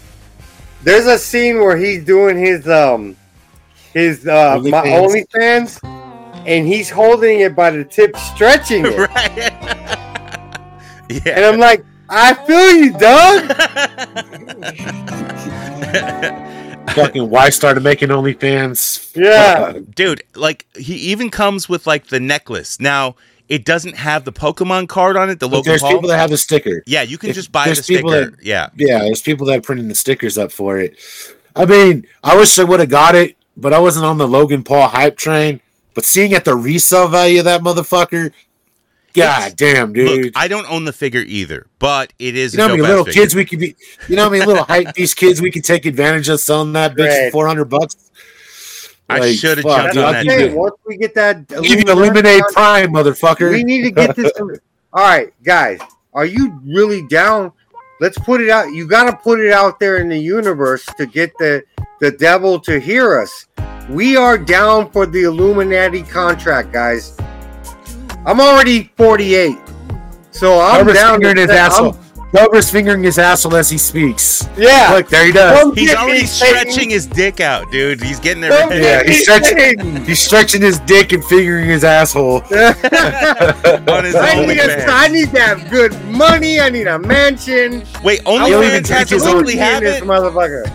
there's 0.83 1.05
a 1.07 1.17
scene 1.17 1.57
where 1.57 1.75
he's 1.75 2.05
doing 2.05 2.37
his 2.37 2.67
um 2.67 3.15
his 3.93 4.27
uh 4.27 4.59
my 4.63 4.83
OnlyFans. 4.83 5.79
OnlyFans, 5.81 6.43
and 6.45 6.67
he's 6.67 6.89
holding 6.89 7.41
it 7.41 7.55
by 7.55 7.71
the 7.71 7.83
tip, 7.83 8.15
stretching 8.17 8.85
it, 8.85 8.97
right? 9.09 9.39
and. 11.27 11.45
I'm 11.45 11.59
like, 11.59 11.83
I 12.09 12.33
feel 12.45 12.71
you, 12.75 12.93
Doug. 12.97 13.43
Fucking 16.93 17.29
wife 17.29 17.53
started 17.53 17.83
making 17.83 18.09
OnlyFans. 18.09 19.15
Yeah. 19.15 19.79
Dude, 19.95 20.23
like 20.35 20.65
he 20.77 20.95
even 21.11 21.29
comes 21.29 21.67
with 21.67 21.85
like 21.87 22.07
the 22.07 22.19
necklace. 22.19 22.79
Now, 22.79 23.15
it 23.49 23.65
doesn't 23.65 23.95
have 23.95 24.25
the 24.25 24.33
Pokemon 24.33 24.87
card 24.89 25.15
on 25.17 25.29
it, 25.29 25.39
the 25.39 25.47
But 25.47 25.57
Logan 25.57 25.69
there's 25.71 25.81
Paul. 25.81 25.91
people 25.93 26.09
that 26.09 26.17
have 26.17 26.29
the 26.29 26.37
sticker. 26.37 26.83
yeah, 26.85 27.01
you 27.01 27.17
can 27.17 27.29
if 27.29 27.35
just 27.35 27.51
buy 27.51 27.65
the 27.69 27.75
there's 27.75 27.87
people 27.87 28.11
sticker. 28.11 28.31
that- 28.31 28.43
yeah. 28.43 28.69
Yeah, 28.75 28.99
there's 28.99 29.21
people 29.21 29.45
that 29.47 29.57
are 29.59 29.61
printing 29.61 29.87
the 29.87 29.95
stickers 29.95 30.37
up 30.37 30.51
for 30.51 30.79
it. 30.79 30.97
I 31.55 31.65
mean, 31.65 32.05
I 32.23 32.35
wish 32.37 32.57
I 32.59 32.63
would 32.63 32.79
have 32.79 32.89
got 32.89 33.15
it, 33.15 33.35
but 33.55 33.73
I 33.73 33.79
wasn't 33.79 34.05
on 34.05 34.17
the 34.17 34.27
Logan 34.27 34.63
Paul 34.63 34.87
hype 34.89 35.17
train. 35.17 35.61
But 35.93 36.05
seeing 36.05 36.33
at 36.33 36.45
the 36.45 36.55
resale 36.55 37.07
value 37.07 37.39
of 37.39 37.45
that 37.45 37.61
motherfucker, 37.61 38.31
god 39.13 39.55
damn, 39.55 39.93
dude. 39.93 40.25
Look, 40.25 40.33
I 40.35 40.47
don't 40.47 40.69
own 40.69 40.85
the 40.85 40.93
figure 40.93 41.21
either, 41.21 41.67
but 41.79 42.13
it 42.19 42.35
is 42.35 42.53
you 42.53 42.57
know 42.59 42.65
a 42.65 42.67
how 42.69 42.75
many 42.75 42.87
little 42.87 43.05
figure. 43.05 43.21
kids 43.21 43.35
we 43.35 43.45
could 43.45 43.59
be? 43.59 43.75
You 44.07 44.15
know 44.15 44.23
how 44.23 44.29
many 44.29 44.45
little 44.45 44.63
hype 44.63 44.93
these 44.93 45.13
kids 45.13 45.41
we 45.41 45.51
could 45.51 45.63
take 45.63 45.85
advantage 45.85 46.29
of 46.29 46.39
selling 46.39 46.73
that 46.73 46.95
bitch 46.95 47.07
Right. 47.09 47.25
for 47.27 47.31
four 47.31 47.47
hundred 47.47 47.65
bucks? 47.65 47.95
I 49.09 49.33
shoulda 49.33 49.61
fuck, 49.61 49.77
jumped 49.77 49.93
dude, 49.93 50.03
on 50.03 50.13
that 50.13 50.23
give 50.25 50.51
Hey, 50.51 50.53
once 50.53 50.75
we 50.85 50.97
get 50.97 51.15
that, 51.15 51.47
give 51.47 51.65
you 51.79 51.85
Eliminate 51.87 52.43
Prime, 52.51 52.91
motherfucker. 52.91 53.51
We 53.51 53.63
need 53.63 53.83
to 53.83 53.91
get 53.91 54.15
this. 54.15 54.31
All 54.93 55.03
right, 55.03 55.33
guys, 55.43 55.79
are 56.13 56.25
you 56.25 56.59
really 56.65 57.07
down? 57.07 57.53
Let's 57.99 58.17
put 58.19 58.41
it 58.41 58.49
out. 58.49 58.73
You 58.73 58.85
got 58.87 59.05
to 59.09 59.15
put 59.15 59.39
it 59.39 59.51
out 59.51 59.79
there 59.79 59.97
in 59.97 60.09
the 60.09 60.17
universe 60.19 60.85
to 60.97 61.05
get 61.05 61.31
the 61.39 61.63
the 61.99 62.11
devil 62.11 62.59
to 62.61 62.79
hear 62.79 63.19
us. 63.19 63.47
We 63.89 64.17
are 64.17 64.37
down 64.37 64.91
for 64.91 65.05
the 65.05 65.23
Illuminati 65.23 66.03
contract, 66.03 66.73
guys. 66.73 67.17
I'm 68.27 68.39
already 68.41 68.91
48, 68.97 69.57
so 70.31 70.59
I'm 70.59 70.83
Glover's 70.83 70.93
down. 70.95 71.13
fingering 71.13 71.35
to 71.37 71.41
his 71.43 71.49
asshole. 71.51 71.93
I'm- 71.93 72.03
fingering 72.61 73.01
his 73.03 73.17
asshole 73.17 73.55
as 73.55 73.69
he 73.69 73.77
speaks. 73.77 74.45
yeah, 74.57 74.91
Look, 74.93 75.07
there 75.07 75.25
he 75.25 75.31
does. 75.31 75.59
Come 75.59 75.73
He's 75.75 75.89
get 75.91 75.97
already 75.97 76.19
me, 76.21 76.25
Satan. 76.27 76.57
stretching 76.71 76.89
his 76.89 77.05
dick 77.07 77.39
out, 77.39 77.71
dude. 77.71 78.03
He's 78.03 78.19
getting 78.19 78.41
there. 78.41 78.51
Come 78.51 78.69
ready. 78.69 78.83
Yeah, 78.83 79.03
he's 79.03 79.21
stretching- 79.23 80.05
He's 80.05 80.19
stretching 80.19 80.61
his 80.61 80.77
dick 80.79 81.13
and 81.13 81.23
fingering 81.23 81.65
his 81.69 81.83
asshole. 81.85 82.41
on 82.51 84.03
his 84.03 84.13
I 84.15 84.45
need, 84.45 84.57
a, 84.59 84.67
OnlyFans. 84.67 84.85
I 84.89 85.07
need 85.07 85.31
to 85.31 85.39
have 85.41 85.69
good 85.71 85.93
money. 86.05 86.59
I 86.59 86.69
need 86.69 86.87
a 86.87 86.99
mansion. 86.99 87.83
Wait, 88.03 88.21
I'll 88.27 88.45
even 88.45 88.59
OnlyFans 88.59 88.71
drink 88.71 88.87
has 88.87 89.09
his 89.09 89.25
a 89.25 89.29
own 89.29 89.37
weekly 89.37 89.55
this 89.55 90.01
motherfucker. 90.01 90.69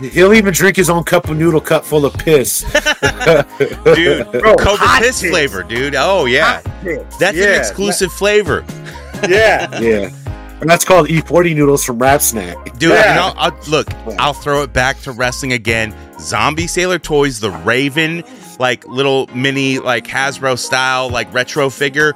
He'll 0.00 0.34
even 0.34 0.52
drink 0.52 0.76
his 0.76 0.90
own 0.90 1.04
cup 1.04 1.28
of 1.28 1.36
noodle 1.36 1.60
cup 1.60 1.84
full 1.84 2.04
of 2.04 2.14
piss. 2.14 2.60
dude. 3.94 4.30
Bro, 4.32 4.56
Cobra 4.56 4.76
hot 4.76 5.02
piss 5.02 5.20
tits. 5.20 5.30
flavor, 5.30 5.62
dude. 5.62 5.94
Oh 5.96 6.24
yeah, 6.26 6.60
that's 7.18 7.36
Yeah. 7.36 7.54
an 7.54 7.60
exclusive 7.60 8.12
flavor. 8.12 8.64
Yeah. 9.28 9.80
Yeah. 9.80 10.10
And 10.58 10.70
that's 10.70 10.86
called 10.86 11.08
E40 11.08 11.54
noodles 11.54 11.84
from 11.84 11.98
Rap 11.98 12.22
Snack. 12.22 12.56
Dude, 12.78 12.90
Yeah. 12.92 13.10
you 13.10 13.20
know, 13.20 13.32
I'll, 13.36 13.52
look, 13.68 13.88
I'll 14.18 14.32
throw 14.32 14.62
it 14.62 14.72
back 14.72 14.98
to 15.02 15.12
wrestling 15.12 15.52
again. 15.52 15.94
Zombie 16.18 16.66
Sailor 16.66 16.98
Toys, 16.98 17.40
the 17.40 17.50
Raven, 17.50 18.24
like 18.58 18.86
little 18.88 19.26
mini, 19.34 19.78
like 19.78 20.06
Hasbro 20.06 20.58
style, 20.58 21.10
like 21.10 21.30
retro 21.34 21.68
figure. 21.68 22.14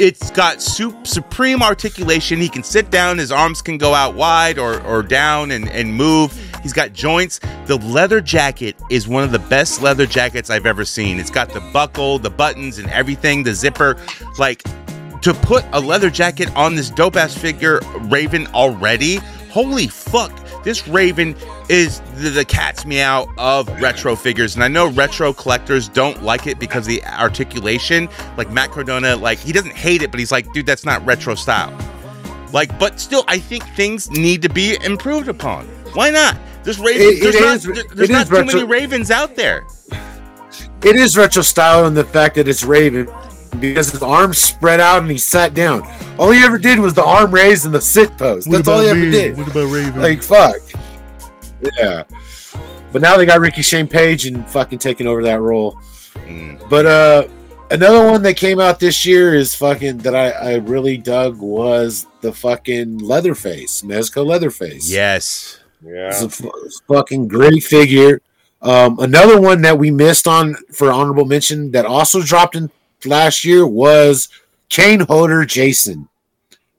It's 0.00 0.30
got 0.30 0.62
sup- 0.62 1.08
supreme 1.08 1.60
articulation. 1.60 2.38
He 2.38 2.48
can 2.48 2.62
sit 2.62 2.90
down, 2.90 3.18
his 3.18 3.32
arms 3.32 3.60
can 3.60 3.78
go 3.78 3.94
out 3.94 4.14
wide 4.14 4.56
or, 4.56 4.80
or 4.82 5.02
down 5.02 5.50
and, 5.50 5.68
and 5.70 5.92
move. 5.92 6.32
He's 6.62 6.72
got 6.72 6.92
joints. 6.92 7.40
The 7.66 7.78
leather 7.78 8.20
jacket 8.20 8.76
is 8.90 9.08
one 9.08 9.24
of 9.24 9.32
the 9.32 9.40
best 9.40 9.82
leather 9.82 10.06
jackets 10.06 10.50
I've 10.50 10.66
ever 10.66 10.84
seen. 10.84 11.18
It's 11.18 11.30
got 11.30 11.52
the 11.52 11.60
buckle, 11.72 12.20
the 12.20 12.30
buttons, 12.30 12.78
and 12.78 12.88
everything, 12.90 13.42
the 13.42 13.52
zipper. 13.52 13.96
Like, 14.38 14.62
to 15.22 15.34
put 15.34 15.64
a 15.72 15.80
leather 15.80 16.10
jacket 16.10 16.48
on 16.54 16.76
this 16.76 16.90
dope 16.90 17.16
ass 17.16 17.36
figure 17.36 17.80
Raven 18.02 18.46
already. 18.48 19.16
Holy 19.50 19.88
fuck. 19.88 20.32
This 20.62 20.86
Raven 20.86 21.34
is 21.68 22.00
the, 22.14 22.30
the 22.30 22.44
cat's 22.44 22.84
meow 22.86 23.26
of 23.38 23.68
retro 23.80 24.16
figures. 24.16 24.54
And 24.54 24.64
I 24.64 24.68
know 24.68 24.88
retro 24.88 25.32
collectors 25.32 25.88
don't 25.88 26.22
like 26.22 26.46
it 26.46 26.58
because 26.58 26.84
of 26.86 26.88
the 26.88 27.04
articulation. 27.04 28.08
Like 28.36 28.50
Matt 28.50 28.70
Cardona, 28.70 29.16
like 29.16 29.38
he 29.38 29.52
doesn't 29.52 29.74
hate 29.74 30.02
it, 30.02 30.10
but 30.10 30.18
he's 30.20 30.32
like, 30.32 30.52
dude, 30.52 30.66
that's 30.66 30.84
not 30.84 31.04
retro 31.04 31.34
style. 31.34 31.76
Like, 32.52 32.78
but 32.78 32.98
still, 32.98 33.24
I 33.28 33.38
think 33.38 33.62
things 33.76 34.10
need 34.10 34.40
to 34.42 34.48
be 34.48 34.76
improved 34.82 35.28
upon. 35.28 35.66
Why 35.92 36.10
not? 36.10 36.36
There's 36.64 36.78
Raven, 36.78 37.02
It- 37.02 37.04
it 37.18 37.22
there's 37.22 37.40
not, 37.40 37.56
is- 37.56 37.62
there- 37.64 37.94
there's 37.94 38.10
not 38.10 38.26
too 38.26 38.32
retro- 38.34 38.54
many 38.60 38.64
Ravens 38.64 39.10
out 39.10 39.36
there. 39.36 39.66
It 40.82 40.96
is 40.96 41.16
retro 41.16 41.42
style 41.42 41.86
in 41.86 41.94
the 41.94 42.04
fact 42.04 42.36
that 42.36 42.46
it's 42.48 42.62
Raven 42.64 43.08
because 43.60 43.90
his 43.90 44.02
arms 44.02 44.38
spread 44.38 44.78
out 44.80 45.02
and 45.02 45.10
he 45.10 45.18
sat 45.18 45.52
down. 45.54 45.82
All 46.18 46.30
he 46.30 46.40
ever 46.44 46.56
did 46.58 46.78
was 46.78 46.94
the 46.94 47.04
arm 47.04 47.32
raised 47.32 47.64
and 47.66 47.74
the 47.74 47.80
sit 47.80 48.16
pose. 48.16 48.44
That's 48.44 48.68
all 48.68 48.80
he 48.80 48.88
ever 48.88 49.00
did. 49.10 49.36
What 49.36 49.48
about 49.48 49.70
Raven? 49.72 50.00
Like 50.00 50.22
fuck. 50.22 50.56
Yeah. 51.76 52.04
But 52.92 53.02
now 53.02 53.16
they 53.16 53.26
got 53.26 53.40
Ricky 53.40 53.62
Shane 53.62 53.88
Page 53.88 54.26
and 54.26 54.48
fucking 54.48 54.78
taking 54.78 55.06
over 55.06 55.22
that 55.24 55.40
role. 55.40 55.78
Mm. 56.14 56.68
But 56.68 56.86
uh 56.86 57.28
another 57.70 58.04
one 58.10 58.22
that 58.22 58.34
came 58.36 58.60
out 58.60 58.80
this 58.80 59.04
year 59.04 59.34
is 59.34 59.54
fucking 59.54 59.98
that 59.98 60.14
I, 60.14 60.30
I 60.30 60.54
really 60.56 60.96
dug 60.96 61.38
was 61.38 62.06
the 62.22 62.32
fucking 62.32 62.98
Leatherface, 62.98 63.82
Mezco 63.82 64.24
Leatherface. 64.24 64.90
yes. 64.90 65.58
It's 66.08 66.42
a 66.42 66.46
f- 66.46 66.52
fucking 66.88 67.28
great 67.28 67.62
figure. 67.62 68.20
Um, 68.62 68.98
another 68.98 69.40
one 69.40 69.62
that 69.62 69.78
we 69.78 69.90
missed 69.92 70.26
on 70.26 70.56
for 70.72 70.90
honorable 70.90 71.24
mention 71.24 71.70
that 71.70 71.86
also 71.86 72.20
dropped 72.22 72.56
in 72.56 72.70
last 73.04 73.44
year 73.44 73.64
was 73.64 74.28
Kane 74.68 75.00
Hodder 75.00 75.44
Jason 75.44 76.08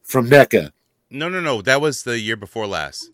from 0.03 0.29
NECA. 0.29 0.71
No, 1.09 1.29
no, 1.29 1.39
no. 1.39 1.61
That 1.61 1.79
was 1.79 2.03
the 2.03 2.19
year 2.19 2.35
before 2.35 2.67
last. 2.67 3.09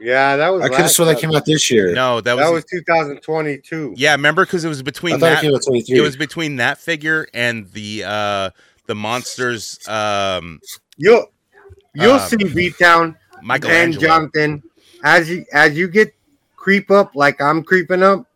Yeah, 0.00 0.36
that 0.36 0.48
was. 0.50 0.62
I 0.62 0.68
could 0.68 0.78
have 0.78 0.90
sworn 0.90 1.08
that 1.08 1.20
came 1.20 1.30
out 1.34 1.44
this 1.46 1.70
year. 1.70 1.92
No, 1.94 2.20
that 2.20 2.34
was, 2.34 2.44
That 2.44 2.52
was 2.52 2.64
2022. 2.64 3.94
yeah. 3.96 4.12
Remember, 4.12 4.44
because 4.44 4.64
it 4.64 4.68
was 4.68 4.80
I 4.80 4.82
between 4.82 5.18
thought 5.20 5.26
it 5.26 5.34
that. 5.36 5.40
came 5.42 5.54
out 5.54 5.88
It 5.88 6.00
was 6.00 6.16
between 6.16 6.56
that 6.56 6.78
figure 6.78 7.26
and 7.32 7.70
the 7.72 8.04
uh 8.04 8.50
the 8.86 8.94
monsters. 8.94 9.78
Um, 9.88 10.60
You'll 10.96 11.26
you'll 11.94 12.12
Um, 12.14 12.28
see 12.28 12.36
B 12.36 12.70
Town 12.70 13.16
and 13.38 13.46
Michelangelo. 13.46 14.06
Jonathan 14.06 14.62
as 15.04 15.30
you 15.30 15.44
as 15.52 15.76
you 15.76 15.88
get 15.88 16.14
creep 16.56 16.90
up 16.90 17.14
like 17.14 17.40
I'm 17.40 17.62
creeping 17.62 18.02
up. 18.02 18.26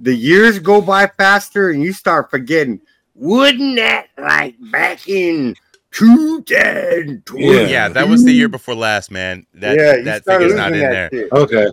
The 0.00 0.14
years 0.14 0.58
go 0.58 0.82
by 0.82 1.06
faster, 1.06 1.70
and 1.70 1.82
you 1.82 1.92
start 1.94 2.30
forgetting. 2.30 2.80
Wouldn't 3.14 3.76
that 3.76 4.08
like 4.18 4.54
back 4.70 5.08
in 5.08 5.56
2020? 5.92 7.44
Yeah. 7.44 7.60
Yeah, 7.62 7.88
that 7.88 8.08
was 8.08 8.24
the 8.24 8.32
year 8.32 8.48
before 8.48 8.74
last, 8.74 9.10
man. 9.10 9.46
That 9.54 9.76
yeah, 9.78 9.96
you 9.96 10.04
that 10.04 10.22
start 10.22 10.40
figure's 10.42 10.56
not 10.56 10.70
losing 10.72 10.84
in 10.86 10.90
that 10.92 11.10
there. 11.10 11.22
shit. 11.22 11.32
Okay. 11.32 11.66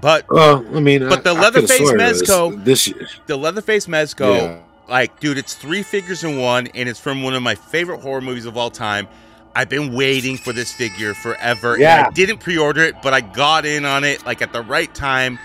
But 0.00 0.26
Well, 0.28 0.64
I 0.74 0.80
mean, 0.80 1.08
But 1.08 1.20
I- 1.20 1.22
the 1.22 1.30
I 1.30 1.34
could've 1.34 1.40
Leatherface 1.70 1.76
sworn 1.78 2.00
it 2.00 2.04
was 2.08 2.22
Mezco- 2.22 2.64
this 2.64 2.88
year. 2.88 3.06
the 3.26 3.36
Leatherface 3.36 3.86
Mezco, 3.86 4.36
Yeah. 4.36 4.56
like, 4.88 5.20
dude, 5.20 5.38
it's 5.38 5.54
three 5.54 5.82
figures 5.84 6.24
in 6.24 6.38
one, 6.40 6.66
and 6.74 6.88
it's 6.88 6.98
from 6.98 7.22
one 7.22 7.34
of 7.34 7.42
my 7.42 7.54
favorite 7.54 8.00
horror 8.00 8.20
movies 8.20 8.44
of 8.46 8.56
all 8.56 8.70
time. 8.70 9.06
I've 9.54 9.68
been 9.68 9.94
waiting 9.94 10.36
for 10.36 10.52
this 10.52 10.72
figure 10.72 11.14
forever. 11.14 11.74
and 11.74 11.82
Yeah. 11.82 12.06
I 12.08 12.10
didn't 12.10 12.38
pre-order 12.38 12.82
it, 12.82 12.96
but 13.02 13.14
I 13.14 13.20
got 13.20 13.64
in 13.64 13.84
on 13.84 14.02
it 14.02 14.26
like 14.26 14.42
at 14.42 14.52
the 14.52 14.62
right 14.62 14.92
time. 14.92 15.38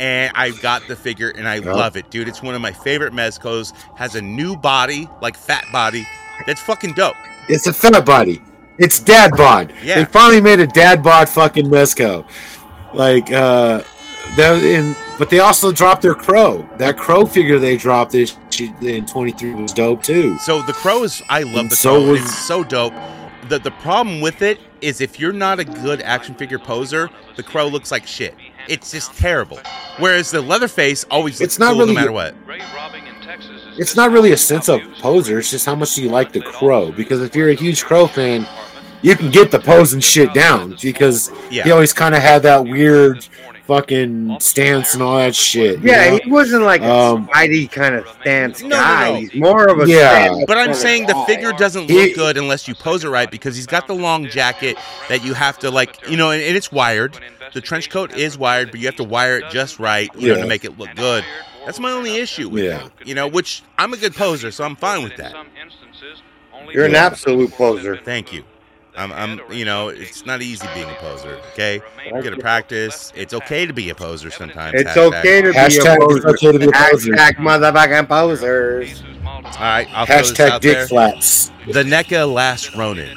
And 0.00 0.32
I 0.34 0.50
got 0.50 0.86
the 0.88 0.96
figure 0.96 1.30
and 1.30 1.48
I 1.48 1.54
Yeah. 1.56 1.72
love 1.72 1.96
it, 1.96 2.10
dude. 2.10 2.26
It's 2.28 2.42
one 2.42 2.54
of 2.56 2.60
my 2.60 2.72
favorite 2.72 3.12
Mezcos. 3.14 3.72
Has 3.96 4.16
a 4.16 4.20
new 4.20 4.56
body, 4.56 5.08
like 5.22 5.36
fat 5.36 5.64
body. 5.72 6.04
That's 6.46 6.60
fucking 6.60 6.92
dope. 6.94 7.16
It's 7.48 7.66
a 7.66 7.72
fat 7.72 8.04
body. 8.04 8.42
It's 8.78 8.98
dad 8.98 9.32
bod. 9.36 9.72
Yeah. 9.82 9.96
They 9.96 10.04
finally 10.06 10.40
made 10.40 10.60
a 10.60 10.66
dad 10.66 11.02
bod 11.02 11.28
fucking 11.28 11.66
Mezco. 11.66 12.26
Like 12.92 13.30
uh 13.32 13.82
that 14.36 14.62
in 14.64 14.96
but 15.18 15.30
they 15.30 15.38
also 15.38 15.70
dropped 15.70 16.02
their 16.02 16.14
crow. 16.14 16.68
That 16.78 16.96
crow 16.98 17.24
figure 17.26 17.58
they 17.58 17.76
dropped 17.76 18.12
this 18.12 18.36
in 18.80 19.06
23 19.06 19.54
was 19.54 19.72
dope 19.72 20.02
too. 20.02 20.36
So 20.38 20.60
the 20.62 20.72
crow 20.72 21.04
is 21.04 21.22
I 21.28 21.42
love 21.42 21.54
And 21.56 21.70
the 21.70 21.76
so 21.76 22.00
crow. 22.02 22.10
was- 22.12 22.20
it's 22.22 22.38
so 22.46 22.64
dope. 22.64 22.94
The 23.48 23.58
the 23.58 23.70
problem 23.72 24.20
with 24.22 24.40
it 24.42 24.58
is 24.80 25.00
if 25.00 25.20
you're 25.20 25.32
not 25.32 25.60
a 25.60 25.64
good 25.64 26.00
action 26.02 26.34
figure 26.34 26.58
poser, 26.58 27.10
the 27.36 27.42
crow 27.42 27.68
looks 27.68 27.90
like 27.90 28.06
shit. 28.06 28.34
It's 28.68 28.90
just 28.90 29.12
terrible. 29.14 29.58
Whereas 29.98 30.30
the 30.30 30.40
Leatherface 30.40 31.04
always 31.10 31.38
looks 31.40 31.52
It's 31.52 31.58
not 31.58 31.70
cool 31.72 31.80
really- 31.80 31.94
no 31.94 32.00
matter 32.00 32.12
what. 32.12 32.34
It's 33.78 33.96
not 33.96 34.10
really 34.12 34.32
a 34.32 34.36
sense 34.36 34.68
of 34.68 34.80
poser, 35.00 35.38
it's 35.38 35.50
just 35.50 35.66
how 35.66 35.74
much 35.74 35.94
do 35.94 36.02
you 36.02 36.08
like 36.10 36.32
the 36.32 36.40
crow. 36.40 36.92
Because 36.92 37.20
if 37.22 37.34
you're 37.34 37.48
a 37.50 37.54
huge 37.54 37.84
crow 37.84 38.06
fan, 38.06 38.46
you 39.02 39.16
can 39.16 39.30
get 39.30 39.50
the 39.50 39.58
posing 39.58 40.00
shit 40.00 40.32
down 40.32 40.76
because 40.80 41.30
Yeah. 41.50 41.64
he 41.64 41.70
always 41.72 41.92
kind 41.92 42.14
of 42.14 42.22
had 42.22 42.42
that 42.44 42.64
weird 42.64 43.26
fucking 43.66 44.36
stance 44.40 44.92
and 44.94 45.02
all 45.02 45.16
that 45.16 45.34
shit. 45.34 45.80
Yeah, 45.80 46.10
know? 46.10 46.18
he 46.22 46.30
wasn't 46.30 46.62
like 46.64 46.82
a 46.82 46.90
Um, 46.90 47.28
Spidey 47.28 47.70
kind 47.70 47.94
of 47.94 48.06
stance 48.20 48.60
No, 48.62 48.68
no, 48.68 48.76
guy. 48.76 49.10
no. 49.10 49.16
He's 49.16 49.34
more 49.34 49.66
of 49.68 49.80
a 49.80 49.86
Yeah. 49.88 50.10
stand-up 50.26 50.46
But 50.46 50.58
I'm 50.58 50.74
saying 50.74 51.06
the 51.06 51.14
figure 51.26 51.52
doesn't 51.52 51.88
He- 51.90 51.94
look 52.08 52.14
good 52.14 52.36
unless 52.36 52.68
you 52.68 52.74
pose 52.74 53.04
it 53.04 53.08
right 53.08 53.30
because 53.30 53.56
he's 53.56 53.66
got 53.66 53.86
the 53.86 53.94
long 53.94 54.28
jacket 54.28 54.76
that 55.08 55.24
you 55.24 55.32
have 55.34 55.58
to 55.60 55.70
like, 55.70 55.96
you 56.10 56.16
know, 56.18 56.30
and, 56.30 56.42
and 56.42 56.56
it's 56.56 56.70
wired. 56.70 57.16
The 57.54 57.60
trench 57.62 57.88
coat 57.88 58.14
is 58.16 58.36
wired, 58.36 58.70
but 58.70 58.80
you 58.80 58.86
have 58.86 58.96
to 58.96 59.04
wire 59.04 59.38
it 59.38 59.44
just 59.50 59.78
right, 59.78 60.10
you 60.16 60.28
know, 60.34 60.40
to 60.40 60.46
make 60.46 60.64
it 60.64 60.78
look 60.78 60.94
good. 60.94 61.24
That's 61.66 61.80
my 61.80 61.92
only 61.92 62.16
issue 62.16 62.48
with 62.48 62.64
Yeah. 62.64 62.86
it. 62.86 62.92
You 63.06 63.14
know, 63.14 63.26
which 63.28 63.62
I'm 63.78 63.92
a 63.92 63.96
good 63.96 64.14
poser, 64.14 64.50
so 64.50 64.64
I'm 64.64 64.76
fine 64.76 65.02
with 65.02 65.16
that. 65.16 65.34
You're 66.72 66.86
an 66.86 66.94
absolute 66.94 67.52
poser. 67.52 67.96
Thank 67.96 68.32
you. 68.32 68.44
I'm, 68.96 69.12
I'm, 69.12 69.40
you 69.50 69.64
know, 69.64 69.88
it's 69.88 70.24
not 70.24 70.40
easy 70.40 70.66
being 70.72 70.88
a 70.88 70.94
poser. 70.94 71.40
Okay, 71.52 71.80
you 72.06 72.12
got 72.22 72.30
to 72.30 72.36
practice. 72.38 73.12
It's 73.16 73.34
okay 73.34 73.66
to 73.66 73.72
be 73.72 73.90
a 73.90 73.94
poser 73.94 74.30
sometimes. 74.30 74.80
It's 74.80 74.90
hashtag. 74.90 75.18
okay 75.18 75.42
to 75.42 75.50
be 75.52 75.58
a 75.58 75.60
Hashtag 75.62 75.96
it's 76.00 76.04
poser. 76.24 76.28
okay 76.28 76.52
to 76.52 76.58
be 76.60 76.66
a 76.66 76.70
poser. 76.72 77.12
Hashtag 77.12 77.32
motherfucking 77.36 78.08
posers. 78.08 79.02
All 79.26 79.42
right, 79.60 79.88
I'll 79.92 80.06
throw 80.06 80.18
this 80.18 80.32
Hashtag 80.32 80.48
out 80.48 80.62
dick 80.62 80.74
there. 80.76 80.86
flaps. 80.86 81.50
The 81.66 81.82
NECA 81.82 82.32
Last 82.32 82.76
Ronin, 82.76 83.16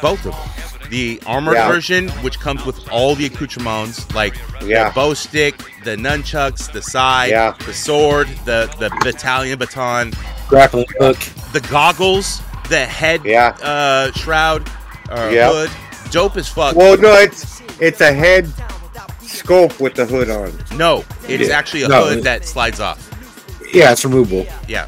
both 0.00 0.24
of 0.26 0.32
them. 0.32 0.69
The 0.90 1.20
armored 1.24 1.54
Yeah. 1.54 1.68
version, 1.68 2.08
which 2.22 2.40
comes 2.40 2.64
with 2.66 2.88
all 2.90 3.14
the 3.14 3.26
accoutrements, 3.26 4.12
like 4.14 4.34
Yeah. 4.64 4.88
the 4.88 4.94
bow 4.94 5.14
stick, 5.14 5.54
the 5.84 5.96
nunchucks, 5.96 6.70
the 6.72 6.82
side, 6.82 7.30
Yeah. 7.30 7.54
the 7.64 7.72
sword, 7.72 8.28
the 8.44 8.68
the 8.78 8.90
battalion 9.04 9.58
baton, 9.58 10.12
Grappling 10.48 10.86
hook. 10.98 11.18
the 11.52 11.60
goggles, 11.60 12.42
the 12.68 12.84
head 12.84 13.20
Yeah. 13.24 13.48
uh, 13.62 14.10
shroud, 14.12 14.68
uh, 15.10 15.30
Yeah. 15.32 15.48
hood. 15.52 15.70
Dope 16.10 16.36
as 16.36 16.48
fuck. 16.48 16.74
Well, 16.74 16.96
no, 16.98 17.12
it's 17.14 17.62
it's 17.78 18.00
a 18.00 18.12
head 18.12 18.52
scope 19.24 19.78
with 19.80 19.94
the 19.94 20.06
hood 20.06 20.28
on. 20.28 20.52
no, 20.76 21.04
it 21.28 21.40
is 21.40 21.48
Yeah. 21.48 21.58
actually 21.58 21.82
a 21.84 21.88
No, 21.88 22.04
hood 22.06 22.24
that 22.24 22.46
slides 22.48 22.80
off. 22.80 22.98
Yeah, 23.72 23.92
it's 23.92 24.04
removable. 24.04 24.46
Yeah. 24.66 24.86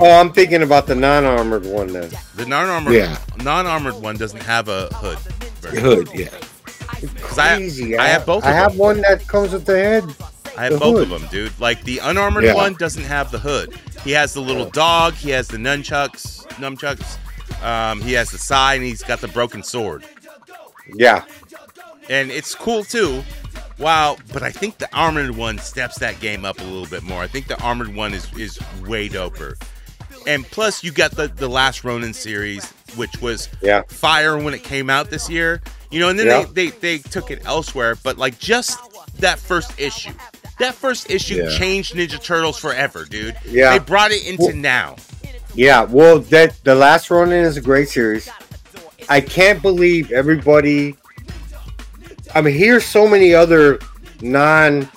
Oh, 0.00 0.10
I'm 0.20 0.32
thinking 0.32 0.62
about 0.62 0.86
the 0.86 0.94
non-armored 0.94 1.66
one 1.66 1.92
then. 1.92 2.10
The 2.36 2.46
non-armored 2.46 2.94
Yeah. 2.94 3.18
non-armored 3.42 3.94
one 4.00 4.16
doesn't 4.16 4.42
have 4.42 4.68
a 4.68 4.86
hood. 4.94 5.18
Hood, 5.78 6.08
yeah. 6.14 6.28
'Cause 7.20 7.38
I, 7.38 7.56
Crazy. 7.56 7.96
I 7.98 8.06
have 8.08 8.24
both. 8.26 8.44
I 8.44 8.52
have 8.52 8.72
them. 8.72 8.78
one 8.78 9.00
that 9.02 9.26
comes 9.26 9.52
with 9.52 9.64
the 9.64 9.76
head. 9.78 10.04
I 10.56 10.64
have 10.64 10.78
both 10.78 10.94
hood. 10.98 11.02
of 11.12 11.20
them, 11.20 11.28
dude. 11.30 11.58
Like 11.58 11.82
the 11.84 11.98
unarmored 11.98 12.44
Yeah. 12.44 12.54
one 12.54 12.74
doesn't 12.74 13.04
have 13.04 13.30
the 13.30 13.38
hood. 13.38 13.74
He 14.04 14.12
has 14.12 14.34
the 14.34 14.40
little 14.40 14.66
dog. 14.70 15.14
He 15.14 15.30
has 15.30 15.48
the 15.48 15.56
nunchucks. 15.56 16.46
Nunchucks. 16.58 17.16
Um, 17.64 18.00
he 18.00 18.12
has 18.14 18.30
the 18.30 18.38
side, 18.38 18.76
and 18.76 18.84
he's 18.84 19.02
got 19.02 19.20
the 19.20 19.28
broken 19.28 19.62
sword. 19.62 20.04
Yeah. 20.94 21.22
And 22.10 22.30
it's 22.30 22.54
cool 22.54 22.84
too. 22.84 23.22
Wow, 23.78 24.16
but 24.32 24.42
I 24.42 24.50
think 24.50 24.78
the 24.78 24.88
armored 24.94 25.30
one 25.36 25.58
steps 25.58 25.98
that 26.00 26.20
game 26.20 26.44
up 26.44 26.60
a 26.60 26.64
little 26.64 26.86
bit 26.86 27.02
more. 27.02 27.22
I 27.22 27.26
think 27.26 27.46
the 27.48 27.60
armored 27.62 27.94
one 27.94 28.12
is 28.14 28.26
is 28.36 28.58
way 28.86 29.08
doper. 29.08 29.54
And 30.26 30.44
plus, 30.50 30.82
you 30.84 30.92
got 30.92 31.12
the 31.12 31.28
the 31.28 31.48
last 31.48 31.84
Ronin 31.84 32.12
series, 32.14 32.64
which 32.96 33.20
was 33.20 33.48
Yeah. 33.60 33.82
fire 33.88 34.36
when 34.38 34.54
it 34.54 34.62
came 34.62 34.88
out 34.90 35.10
this 35.10 35.28
year. 35.30 35.60
You 35.90 36.00
know, 36.00 36.08
and 36.08 36.18
then 36.18 36.26
Yeah. 36.26 36.44
they, 36.52 36.68
they 36.70 36.76
they 36.78 36.98
took 36.98 37.30
it 37.30 37.42
elsewhere. 37.44 37.96
But 38.02 38.18
like 38.18 38.38
just 38.38 38.78
that 39.18 39.38
first 39.38 39.72
issue, 39.78 40.12
that 40.58 40.74
first 40.74 41.10
issue 41.10 41.36
Yeah. 41.44 41.56
changed 41.58 41.94
Ninja 41.94 42.22
Turtles 42.22 42.58
forever, 42.58 43.04
dude. 43.04 43.36
Yeah. 43.44 43.70
they 43.72 43.78
brought 43.78 44.10
it 44.10 44.24
into 44.26 44.44
Well- 44.44 44.56
now. 44.56 44.96
Yeah. 45.54 45.82
Well, 45.82 46.20
that 46.20 46.54
the 46.64 46.74
last 46.74 47.10
Ronin 47.10 47.44
is 47.44 47.56
a 47.56 47.60
great 47.60 47.88
series. 47.90 48.28
I 49.08 49.20
can't 49.20 49.60
believe 49.60 50.12
everybody. 50.12 50.96
I 52.34 52.40
mean, 52.40 52.54
here's 52.54 52.86
so 52.86 53.06
many 53.06 53.34
other 53.34 53.78
non 54.22 54.88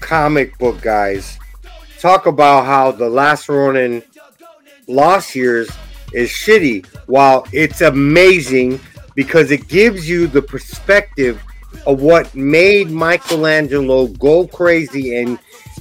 comic 0.00 0.56
book 0.58 0.80
guys 0.80 1.38
talk 1.98 2.26
about 2.26 2.64
how 2.66 2.92
the 2.92 3.08
last 3.08 3.48
Ronin 3.48 4.02
Lost 4.86 5.34
Years 5.34 5.70
is 6.12 6.30
shitty, 6.30 6.86
while 7.06 7.46
it's 7.52 7.80
amazing 7.80 8.80
because 9.14 9.50
it 9.50 9.68
gives 9.68 10.08
you 10.08 10.26
the 10.26 10.42
perspective 10.42 11.42
of 11.86 12.02
what 12.02 12.34
made 12.34 12.90
Michelangelo 12.90 14.08
go 14.08 14.46
crazy. 14.46 15.16
And 15.16 15.38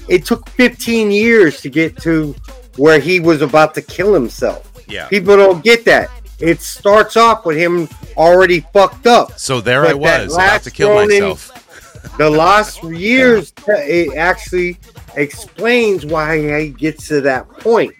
it 0.07 0.25
took 0.25 0.47
15 0.49 1.11
years 1.11 1.61
to 1.61 1.69
get 1.69 1.97
to 2.01 2.35
where 2.77 2.99
he 2.99 3.19
was 3.19 3.41
about 3.41 3.73
to 3.75 3.81
kill 3.81 4.13
himself. 4.13 4.71
Yeah. 4.87 5.07
People 5.07 5.37
don't 5.37 5.63
get 5.63 5.85
that. 5.85 6.09
It 6.39 6.61
starts 6.61 7.15
off 7.15 7.45
with 7.45 7.57
him 7.57 7.87
already 8.17 8.61
fucked 8.73 9.07
up. 9.07 9.39
So 9.39 9.61
there 9.61 9.85
I 9.85 9.93
was 9.93 10.33
about 10.33 10.63
to 10.63 10.71
kill 10.71 10.93
myself. 10.93 11.51
The 12.17 12.29
last 12.29 12.83
years, 12.91 13.53
it 13.65 14.15
actually 14.17 14.77
explains 15.15 16.05
why 16.05 16.59
he 16.59 16.69
gets 16.69 17.07
to 17.07 17.21
that 17.21 17.49
point. 17.49 17.95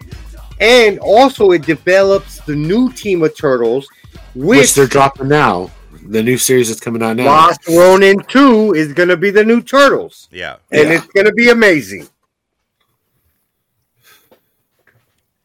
And 0.64 0.98
also, 1.00 1.50
it 1.50 1.62
develops 1.66 2.40
the 2.40 2.56
new 2.56 2.90
team 2.92 3.22
of 3.22 3.36
turtles, 3.36 3.86
which 4.34 4.58
which, 4.60 4.74
they're 4.74 4.86
dropping 4.86 5.28
now. 5.28 5.70
The 6.06 6.22
new 6.22 6.38
series 6.38 6.68
that's 6.68 6.80
coming 6.80 7.02
out 7.02 7.16
now. 7.16 7.26
Last 7.26 7.60
Ronin 7.68 8.18
2 8.28 8.72
is 8.74 8.92
going 8.94 9.10
to 9.10 9.16
be 9.18 9.30
the 9.30 9.44
new 9.44 9.60
turtles. 9.62 10.28
Yeah. 10.32 10.56
And 10.72 10.88
Yeah. 10.88 10.94
it's 10.96 11.06
going 11.08 11.26
to 11.26 11.32
be 11.32 11.50
amazing. 11.50 12.08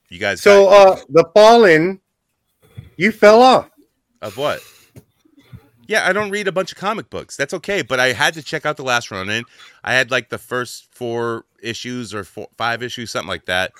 You 0.10 0.20
guys 0.20 0.42
So, 0.42 0.66
got- 0.70 1.00
uh, 1.00 1.02
the 1.10 1.26
Fallen, 1.36 2.00
you 2.98 3.12
fell 3.12 3.42
off. 3.42 3.70
of 4.22 4.38
what? 4.38 4.62
Yeah, 5.88 6.08
I 6.08 6.14
don't 6.14 6.30
read 6.30 6.48
a 6.48 6.52
bunch 6.52 6.72
of 6.72 6.78
comic 6.78 7.10
books. 7.10 7.36
That's 7.36 7.54
okay, 7.56 7.82
but 7.82 8.00
I 8.00 8.14
had 8.14 8.34
to 8.36 8.44
check 8.44 8.66
out 8.66 8.78
the 8.78 8.84
last 8.84 9.12
Ronin. 9.12 9.44
I 9.84 9.94
had 9.94 10.12
like 10.12 10.30
the 10.30 10.38
first 10.38 10.88
four 10.92 11.46
issues 11.62 12.14
or 12.14 12.24
four, 12.24 12.48
five 12.58 12.82
issues, 12.84 13.12
something 13.12 13.28
like 13.30 13.46
that. 13.46 13.72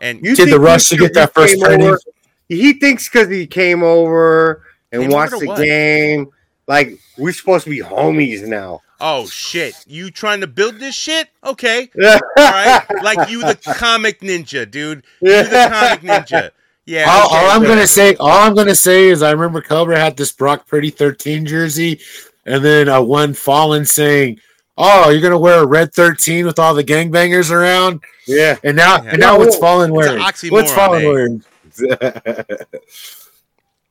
And 0.00 0.20
You 0.24 0.34
Did 0.36 0.50
the 0.50 0.60
rush 0.60 0.88
to 0.88 0.96
get 0.96 1.14
that 1.14 1.30
he 1.34 1.40
first 1.42 1.54
came 1.56 1.64
training? 1.64 1.86
over- 1.88 2.00
He 2.48 2.72
thinks 2.74 3.08
because 3.08 3.28
he 3.28 3.46
came 3.46 3.82
over 3.82 4.62
and 4.92 5.02
Came 5.02 5.10
watched 5.10 5.32
to 5.34 5.38
the 5.40 5.46
what? 5.46 5.58
game, 5.58 6.28
like 6.68 6.98
we're 7.18 7.32
supposed 7.32 7.64
to 7.64 7.70
be 7.70 7.80
homies 7.80 8.46
now. 8.46 8.80
oh 9.00 9.26
shit, 9.26 9.74
you 9.86 10.10
trying 10.10 10.40
to 10.40 10.46
build 10.46 10.78
this 10.78 10.94
shit? 10.94 11.28
Okay, 11.44 11.90
Yeah. 11.96 12.18
all 12.38 12.44
right. 12.50 12.82
Like 13.02 13.28
you, 13.28 13.40
the 13.42 13.56
comic 13.76 14.20
ninja, 14.20 14.68
dude. 14.70 15.04
You, 15.20 15.42
the 15.42 15.68
comic 15.70 16.00
ninja. 16.00 16.50
Yeah. 16.86 17.04
all, 17.10 17.26
okay, 17.26 17.36
all 17.36 17.44
I'm 17.50 17.60
whatever. 17.62 17.74
gonna 17.74 17.86
say, 17.88 18.14
all 18.20 18.28
I'm 18.46 18.54
gonna 18.54 18.74
say 18.76 19.08
is, 19.08 19.20
I 19.22 19.32
remember 19.32 19.60
Cobra 19.60 19.98
had 19.98 20.16
this 20.16 20.30
Brock 20.32 20.68
Purdy 20.68 20.90
13 20.90 21.44
jersey, 21.44 22.00
and 22.46 22.64
then 22.64 22.88
uh, 22.88 23.02
one 23.02 23.34
Fallen 23.34 23.84
saying, 23.84 24.38
"Oh, 24.76 25.10
you're 25.10 25.20
gonna 25.22 25.38
wear 25.38 25.60
a 25.62 25.66
red 25.66 25.92
13 25.94 26.44
with 26.46 26.58
all 26.58 26.74
the 26.74 26.84
gangbangers 26.84 27.50
around," 27.50 28.00
yeah. 28.26 28.56
and 28.64 28.76
now, 28.76 29.02
Yeah. 29.02 29.10
and 29.10 29.20
now 29.20 29.38
what's 29.38 29.54
No, 29.56 29.60
Fallen 29.60 29.90
it's 29.90 30.06
an 30.06 30.14
wearing? 30.18 30.22
oxymoron, 30.22 30.50
What's 30.52 30.72
Fallen 30.72 31.02
eh? 31.02 31.06
wearing? 31.08 31.44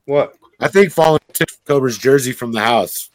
What? 0.06 0.36
I 0.60 0.68
think 0.68 0.92
Fallen 0.92 1.20
took 1.34 1.50
Cobra's 1.66 1.98
jersey 1.98 2.32
from 2.32 2.52
the 2.52 2.60
house. 2.62 3.10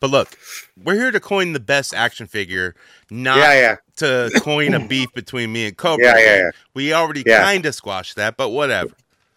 But 0.00 0.10
look, 0.10 0.36
we're 0.84 0.94
here 0.94 1.10
to 1.10 1.20
coin 1.20 1.52
the 1.54 1.60
best 1.60 1.94
action 1.94 2.26
figure, 2.26 2.74
not 3.10 3.38
Yeah, 3.38 3.52
yeah. 3.54 3.76
to 3.96 4.30
coin 4.40 4.74
a 4.74 4.86
beef 4.86 5.08
between 5.14 5.52
me 5.52 5.66
and 5.66 5.76
Cobra. 5.76 6.04
Yeah, 6.04 6.18
yeah, 6.18 6.36
yeah. 6.36 6.50
We 6.74 6.92
already 6.92 7.22
Yeah. 7.26 7.42
kind 7.42 7.64
of 7.64 7.74
squashed 7.74 8.16
that, 8.16 8.36
but 8.36 8.50
whatever. 8.50 8.90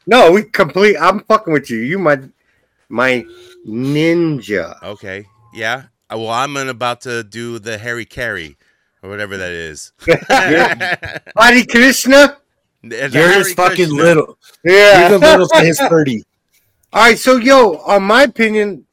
No, 0.06 0.32
we 0.32 0.44
complete. 0.44 0.98
I'm 1.00 1.22
fucking 1.22 1.54
with 1.54 1.70
you. 1.70 1.78
You 1.80 1.98
my 2.00 2.20
my 2.90 3.26
ninja. 3.66 4.82
Okay. 4.84 5.26
Yeah. 5.54 5.84
Well, 6.10 6.30
I'm 6.30 6.58
about 6.58 7.02
to 7.02 7.24
do 7.24 7.60
the 7.60 7.78
Harry 7.78 8.06
Carey 8.06 8.58
or 9.04 9.10
whatever 9.10 9.38
that 9.38 9.52
is. 9.52 9.94
Hare 10.28 11.66
Krishna. 11.70 12.38
The 12.84 12.96
You're 12.96 13.10
Hare 13.10 13.38
his 13.40 13.54
fucking 13.54 13.76
Krishna. 13.76 13.96
little. 13.96 14.38
Yeah. 14.64 15.10
You're 15.10 15.20
the 15.20 15.26
little 15.26 15.48
to 15.48 15.60
his 15.64 15.80
30. 15.80 16.24
All 16.94 17.04
right, 17.04 17.20
so 17.20 17.36
yo, 17.38 17.78
on 17.86 18.02
my 18.04 18.24
opinion, 18.24 18.88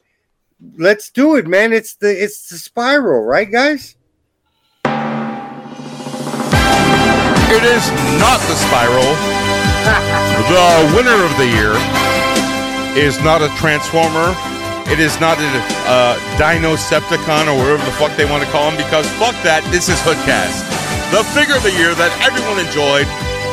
let's 0.76 1.10
do 1.10 1.36
it, 1.36 1.46
man. 1.46 1.72
It's 1.72 1.94
the 1.94 2.10
it's 2.10 2.50
the 2.50 2.58
spiral, 2.58 3.22
right, 3.22 3.50
guys? 3.50 3.96
It 7.48 7.62
is 7.62 7.88
not 8.20 8.40
the 8.40 8.56
spiral. 8.56 9.14
the 10.50 10.92
winner 10.94 11.24
of 11.24 11.34
the 11.38 11.46
year 11.46 11.72
is 13.02 13.18
not 13.24 13.40
a 13.40 13.48
transformer. 13.56 14.34
It 14.86 15.00
is 15.02 15.18
not 15.18 15.34
a 15.42 15.50
uh, 15.90 16.14
Dinocepticon 16.38 17.50
or 17.50 17.58
whatever 17.58 17.82
the 17.82 17.96
fuck 17.98 18.14
they 18.16 18.24
want 18.24 18.44
to 18.46 18.50
call 18.54 18.70
him 18.70 18.78
because 18.78 19.02
fuck 19.18 19.34
that. 19.42 19.66
This 19.74 19.90
is 19.90 19.98
Hoodcast. 20.06 20.62
The 21.10 21.26
figure 21.34 21.58
of 21.58 21.62
the 21.66 21.74
year 21.74 21.90
that 21.98 22.10
everyone 22.22 22.62
enjoyed 22.62 23.06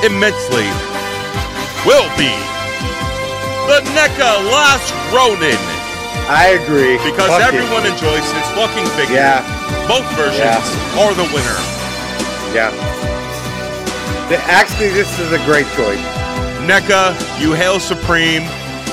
immensely 0.05 0.69
will 1.89 2.05
be 2.22 2.30
the 3.65 3.81
NECA 3.97 4.31
Last 4.53 4.93
Ronin 5.10 5.57
I 6.30 6.53
agree. 6.61 7.01
because 7.01 7.27
Fuck 7.34 7.49
it. 7.49 7.57
everyone 7.57 7.84
enjoys 7.89 8.23
this 8.38 8.47
fucking 8.53 8.85
figure. 8.93 9.18
Yeah, 9.18 9.41
Both 9.89 10.05
versions 10.14 10.39
Yeah. 10.39 11.01
are 11.01 11.14
the 11.18 11.26
winner. 11.34 11.60
yeah. 12.53 12.69
The- 14.30 14.39
actually, 14.47 14.89
this 14.93 15.10
is 15.19 15.31
a 15.34 15.41
great 15.49 15.65
choice. 15.73 15.99
NECA, 16.69 17.18
you 17.41 17.53
hail 17.53 17.80
supreme 17.80 18.43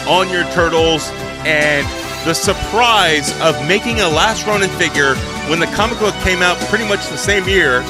on 0.08 0.28
your 0.30 0.44
turtles, 0.56 1.10
and 1.46 1.86
the 2.24 2.34
surprise 2.34 3.32
of 3.40 3.54
making 3.66 4.00
a 4.00 4.08
Last 4.08 4.46
Ronin 4.46 4.70
figure 4.70 5.14
when 5.48 5.58
the 5.58 5.66
comic 5.68 5.98
book 5.98 6.14
came 6.16 6.42
out 6.42 6.58
pretty 6.68 6.86
much 6.86 7.06
the 7.08 7.16
same 7.16 7.48
year 7.48 7.82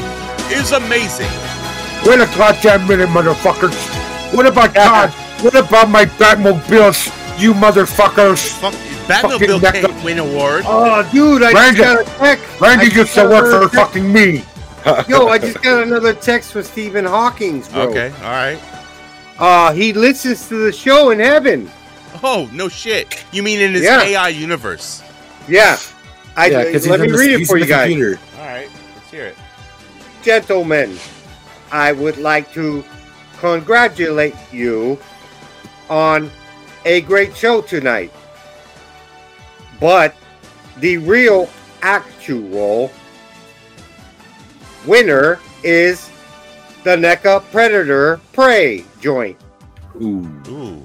is 0.51 0.73
amazing. 0.73 1.31
Wait 2.05 2.20
a 2.20 2.27
goddamn 2.36 2.86
minute, 2.86 3.09
motherfuckers. 3.09 3.74
What 4.35 4.47
about 4.47 4.74
God? 4.74 5.11
What 5.43 5.55
about 5.55 5.89
my 5.90 6.05
Batmobiles, 6.05 7.09
you 7.40 7.52
motherfuckers? 7.55 8.59
Fuck, 8.61 8.74
Batmobile 9.09 9.61
can't 9.73 10.05
win 10.05 10.19
award. 10.19 10.62
Oh, 10.66 11.09
dude, 11.12 11.43
I 11.43 11.52
Randy- 11.52 11.78
just 11.81 12.07
got 12.07 12.07
a 12.07 12.19
text. 12.19 12.61
Randy 12.61 12.86
I 12.86 12.89
used 12.97 13.15
to 13.15 13.23
got 13.23 13.31
work 13.31 13.44
for 13.51 13.61
text. 13.62 13.74
fucking 13.74 14.12
me. 14.12 14.44
Yo, 15.09 15.27
I 15.28 15.39
just 15.39 15.61
got 15.62 15.82
another 15.82 16.15
text 16.15 16.52
from 16.52 16.62
Stephen 16.62 17.05
Hawking's, 17.05 17.69
bro. 17.69 17.82
Okay, 17.90 18.11
all 18.23 18.31
right. 18.31 18.59
Uh, 19.39 19.73
he 19.73 19.93
listens 19.93 20.48
to 20.48 20.55
the 20.66 20.73
show 20.73 21.11
in 21.11 21.19
heaven. 21.19 21.70
Oh 22.23 22.49
no 22.53 22.69
shit! 22.69 23.24
You 23.32 23.43
mean 23.43 23.61
in 23.61 23.73
his 23.73 23.82
Yeah. 23.82 24.03
AI 24.03 24.28
universe? 24.28 25.03
Yeah. 25.49 25.78
I, 26.37 26.47
yeah, 26.47 26.78
let 26.87 27.01
me 27.01 27.11
read 27.11 27.41
it 27.41 27.47
for 27.47 27.59
you 27.59 27.66
guys. 27.66 27.93
All 27.93 28.47
right, 28.47 28.70
let's 28.95 29.11
hear 29.11 29.27
it. 29.27 29.37
Gentlemen, 30.23 30.97
I 31.73 31.93
would 31.93 32.19
like 32.19 32.53
to 32.55 32.85
congratulate 33.39 34.35
you 34.53 34.99
on 35.89 36.31
a 36.85 37.01
great 37.03 37.37
show 37.37 37.61
tonight. 37.62 38.12
But 39.81 40.15
the 40.78 40.99
real 40.99 41.51
actual 41.82 42.91
winner 44.87 45.41
is 45.62 46.11
the 46.85 46.97
NECA 46.97 47.43
Predator 47.51 48.20
Prey 48.32 48.85
joint. 49.01 49.37
Ooh. 50.01 50.80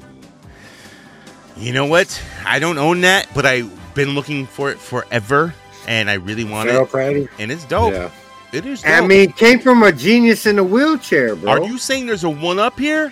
You 1.58 1.72
know 1.74 1.86
what? 1.86 2.22
I 2.46 2.60
don't 2.60 2.78
own 2.78 3.02
that, 3.02 3.28
but 3.34 3.46
I've 3.46 3.72
been 3.96 4.10
looking 4.16 4.46
for 4.46 4.72
it 4.72 4.78
forever, 4.80 5.54
and 5.88 6.10
I 6.10 6.16
really 6.16 6.44
want 6.44 6.70
Feral 6.70 6.84
it, 6.86 6.90
Predator? 6.92 7.32
and 7.40 7.52
it's 7.52 7.66
dope. 7.66 7.94
Yeah. 7.94 8.10
It 8.52 8.66
is 8.66 8.82
dope. 8.82 8.92
I 8.92 9.02
mean, 9.02 9.30
it 9.30 9.36
came 9.38 9.60
from 9.60 9.84
a 9.84 9.92
genius 9.92 10.46
in 10.46 10.60
a 10.60 10.64
wheelchair, 10.64 11.36
bro. 11.36 11.52
Are 11.52 11.64
you 11.66 11.78
saying 11.78 12.06
there's 12.08 12.24
a 12.24 12.30
one 12.30 12.60
up 12.60 12.78
here? 12.80 13.12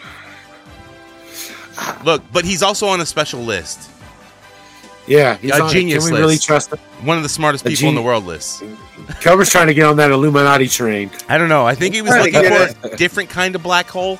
Look, 2.03 2.21
but 2.31 2.45
he's 2.45 2.61
also 2.61 2.87
on 2.87 3.01
a 3.01 3.05
special 3.05 3.41
list. 3.41 3.89
Yeah, 5.07 5.35
he's 5.37 5.51
A 5.51 5.63
on 5.63 5.69
it. 5.69 5.73
genius 5.73 6.05
Can 6.05 6.13
we 6.13 6.19
really 6.19 6.33
list. 6.35 6.45
trust 6.47 6.71
him? 6.71 6.79
One 7.05 7.17
of 7.17 7.23
the 7.23 7.29
smartest 7.29 7.65
A 7.65 7.69
people 7.69 7.89
in 7.89 7.95
the 7.95 8.01
world 8.01 8.25
list. 8.25 8.63
Cover's 9.21 9.49
trying 9.49 9.67
to 9.67 9.73
get 9.73 9.85
on 9.85 9.97
that 9.97 10.11
Illuminati 10.11 10.67
train. 10.69 11.11
I 11.27 11.37
don't 11.37 11.49
know. 11.49 11.65
I 11.65 11.75
think 11.75 11.93
he 11.95 12.01
was 12.01 12.11
Trying 12.11 12.31
looking 12.31 12.49
for 12.79 12.87
a 12.87 12.95
different 12.95 13.29
kind 13.29 13.53
of 13.55 13.63
black 13.63 13.87
hole. 13.89 14.19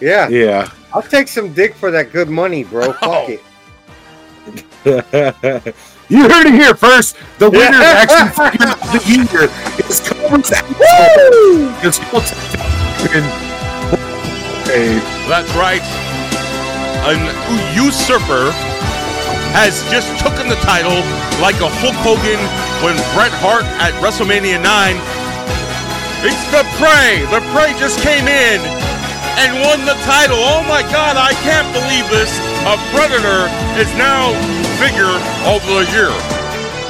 Yeah, 0.00 0.28
Yeah. 0.28 0.70
I'll 0.94 1.02
take 1.02 1.28
some 1.28 1.52
dick 1.54 1.74
for 1.74 1.90
that 1.90 2.12
good 2.12 2.28
money, 2.28 2.64
bro. 2.64 2.88
Oh. 2.88 2.92
Fuck 2.92 3.02
Oh. 3.04 3.28
it. 3.28 3.40
you 6.08 6.28
heard 6.28 6.46
it 6.46 6.54
here 6.54 6.74
first. 6.74 7.16
The 7.38 7.48
winner 7.50 7.78
Yeah. 7.78 8.02
of 8.02 8.10
Action 8.10 8.28
Figure 8.34 8.68
of 8.68 8.80
the 8.92 9.00
Year 9.08 9.48
is 9.88 10.00
Cobra's 10.00 10.50
Woo! 10.78 11.70
Because 11.76 11.98
he'll 11.98 12.20
take. 12.20 12.38
Hey, 14.66 14.98
That's 15.28 15.50
right. 15.54 15.82
An 17.06 17.18
usurper 17.74 18.50
has 19.54 19.82
just 19.90 20.08
taken 20.22 20.48
the 20.48 20.56
title 20.62 20.94
like 21.42 21.56
a 21.60 21.68
Hulk 21.82 21.94
Hogan 22.02 22.40
when 22.82 22.94
Bret 23.14 23.32
Hart 23.42 23.64
at 23.82 23.92
WrestleMania 24.02 24.58
9. 24.62 24.96
It's 26.24 26.42
the 26.54 26.62
Prey. 26.78 27.22
The 27.34 27.42
Prey 27.54 27.74
just 27.78 27.98
came 28.00 28.26
in 28.30 28.62
and 29.40 29.60
won 29.64 29.84
the 29.86 29.96
title. 30.04 30.38
Oh 30.38 30.62
my 30.68 30.82
God, 30.92 31.16
I 31.16 31.32
can't 31.46 31.68
believe 31.72 32.08
this. 32.10 32.30
A 32.68 32.76
Predator 32.92 33.48
is 33.80 33.88
now 33.96 34.32
figure 34.76 35.16
of 35.48 35.60
the 35.66 35.86
year. 35.94 36.12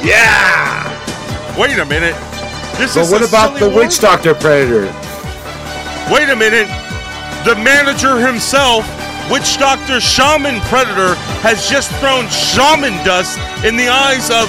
Yeah. 0.03 0.83
Wait 1.57 1.77
a 1.79 1.85
minute. 1.85 2.15
This 2.77 2.95
But 2.95 3.05
is 3.05 3.11
what 3.11 3.21
a 3.21 3.27
about 3.27 3.59
the 3.59 3.69
witch 3.69 3.99
doctor 3.99 4.33
predator? 4.33 4.85
Wait 6.11 6.29
a 6.29 6.35
minute. 6.35 6.67
The 7.45 7.55
manager 7.55 8.19
himself, 8.19 8.83
Witch 9.31 9.57
Doctor 9.57 9.99
Shaman 9.99 10.59
Predator, 10.67 11.15
has 11.43 11.69
just 11.69 11.91
thrown 11.99 12.27
shaman 12.27 12.95
dust 13.05 13.39
in 13.63 13.75
the 13.75 13.87
eyes 13.87 14.31
of 14.31 14.47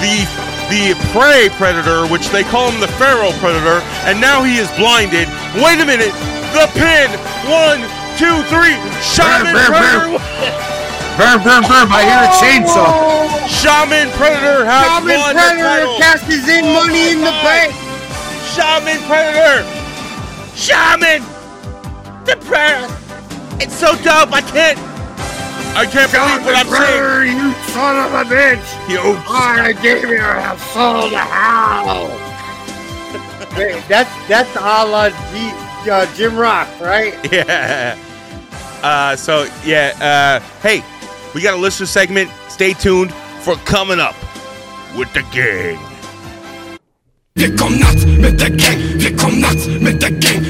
the 0.00 0.24
the 0.68 0.94
prey 1.14 1.48
predator, 1.56 2.06
which 2.10 2.28
they 2.30 2.42
call 2.42 2.70
him 2.70 2.80
the 2.80 2.90
Pharaoh 2.98 3.32
Predator, 3.38 3.80
and 4.06 4.20
now 4.20 4.42
he 4.42 4.58
is 4.58 4.70
blinded. 4.74 5.28
Wait 5.58 5.78
a 5.78 5.86
minute. 5.86 6.14
The 6.54 6.66
pin. 6.74 7.10
One, 7.46 7.82
two, 8.18 8.42
three. 8.50 8.74
Shaman 9.02 9.54
Burr, 9.54 9.70
burr, 9.70 10.18
Predator. 10.18 10.66
Burn, 11.16 11.38
burn, 11.40 11.62
burn! 11.64 11.88
I 11.88 12.04
hear 12.04 12.22
a 12.28 12.32
chainsaw. 12.36 12.92
Oh! 12.92 13.46
Shaman 13.48 14.10
Predator 14.18 14.64
has 14.68 14.84
Shaman 14.84 15.16
won 15.16 15.32
the 15.32 15.40
Predator 15.40 15.86
title. 15.86 15.96
cashes 15.96 16.44
in 16.48 16.64
Oh 16.64 16.76
money 16.76 16.92
my 16.92 17.12
in 17.14 17.20
the 17.24 17.32
oh 17.32 17.46
bank. 17.46 17.72
Shaman 18.52 19.00
Predator! 19.08 19.64
Shaman! 20.56 21.22
The 22.24 22.36
Predator! 22.44 22.92
It's 23.60 23.74
so 23.74 23.96
dope, 24.04 24.32
I 24.32 24.42
can't. 24.42 24.78
I 25.76 25.84
can't 25.84 26.10
believe 26.10 26.42
what 26.42 26.56
I'm 26.56 26.68
saying. 26.72 27.36
you 27.36 27.52
son 27.68 27.96
of 28.06 28.12
a 28.14 28.24
bitch! 28.24 28.64
You. 28.88 29.20
I 29.28 29.72
gave 29.82 30.08
you 30.08 30.16
a 30.16 30.56
soul 30.72 31.10
to 31.10 31.18
hell. 31.18 32.08
that's 33.86 34.10
that's 34.26 34.56
a 34.56 34.86
la 34.86 35.10
G, 35.10 35.90
uh, 35.90 36.06
Jim 36.14 36.34
Rock, 36.36 36.68
right? 36.80 37.14
Yeah. 37.30 37.98
Uh, 38.82 39.16
so, 39.16 39.48
yeah, 39.64 39.92
uh, 40.00 40.40
hey, 40.60 40.82
we 41.34 41.42
got 41.42 41.54
a 41.54 41.60
listener 41.60 41.86
segment. 41.86 42.30
Stay 42.48 42.72
tuned 42.72 43.12
for 43.40 43.56
coming 43.66 43.98
up 44.00 44.14
with 44.96 45.12
the 45.12 45.22
gang. 45.32 45.78
Vi 47.36 47.50
kom 47.56 47.78
natt 47.78 48.06
med 48.18 48.38
the 48.38 48.48
gang, 48.48 48.78
vi 48.98 49.10
kom 49.16 49.40
natt 49.40 49.66
med 49.82 50.00
the 50.00 50.10
gang, 50.10 50.42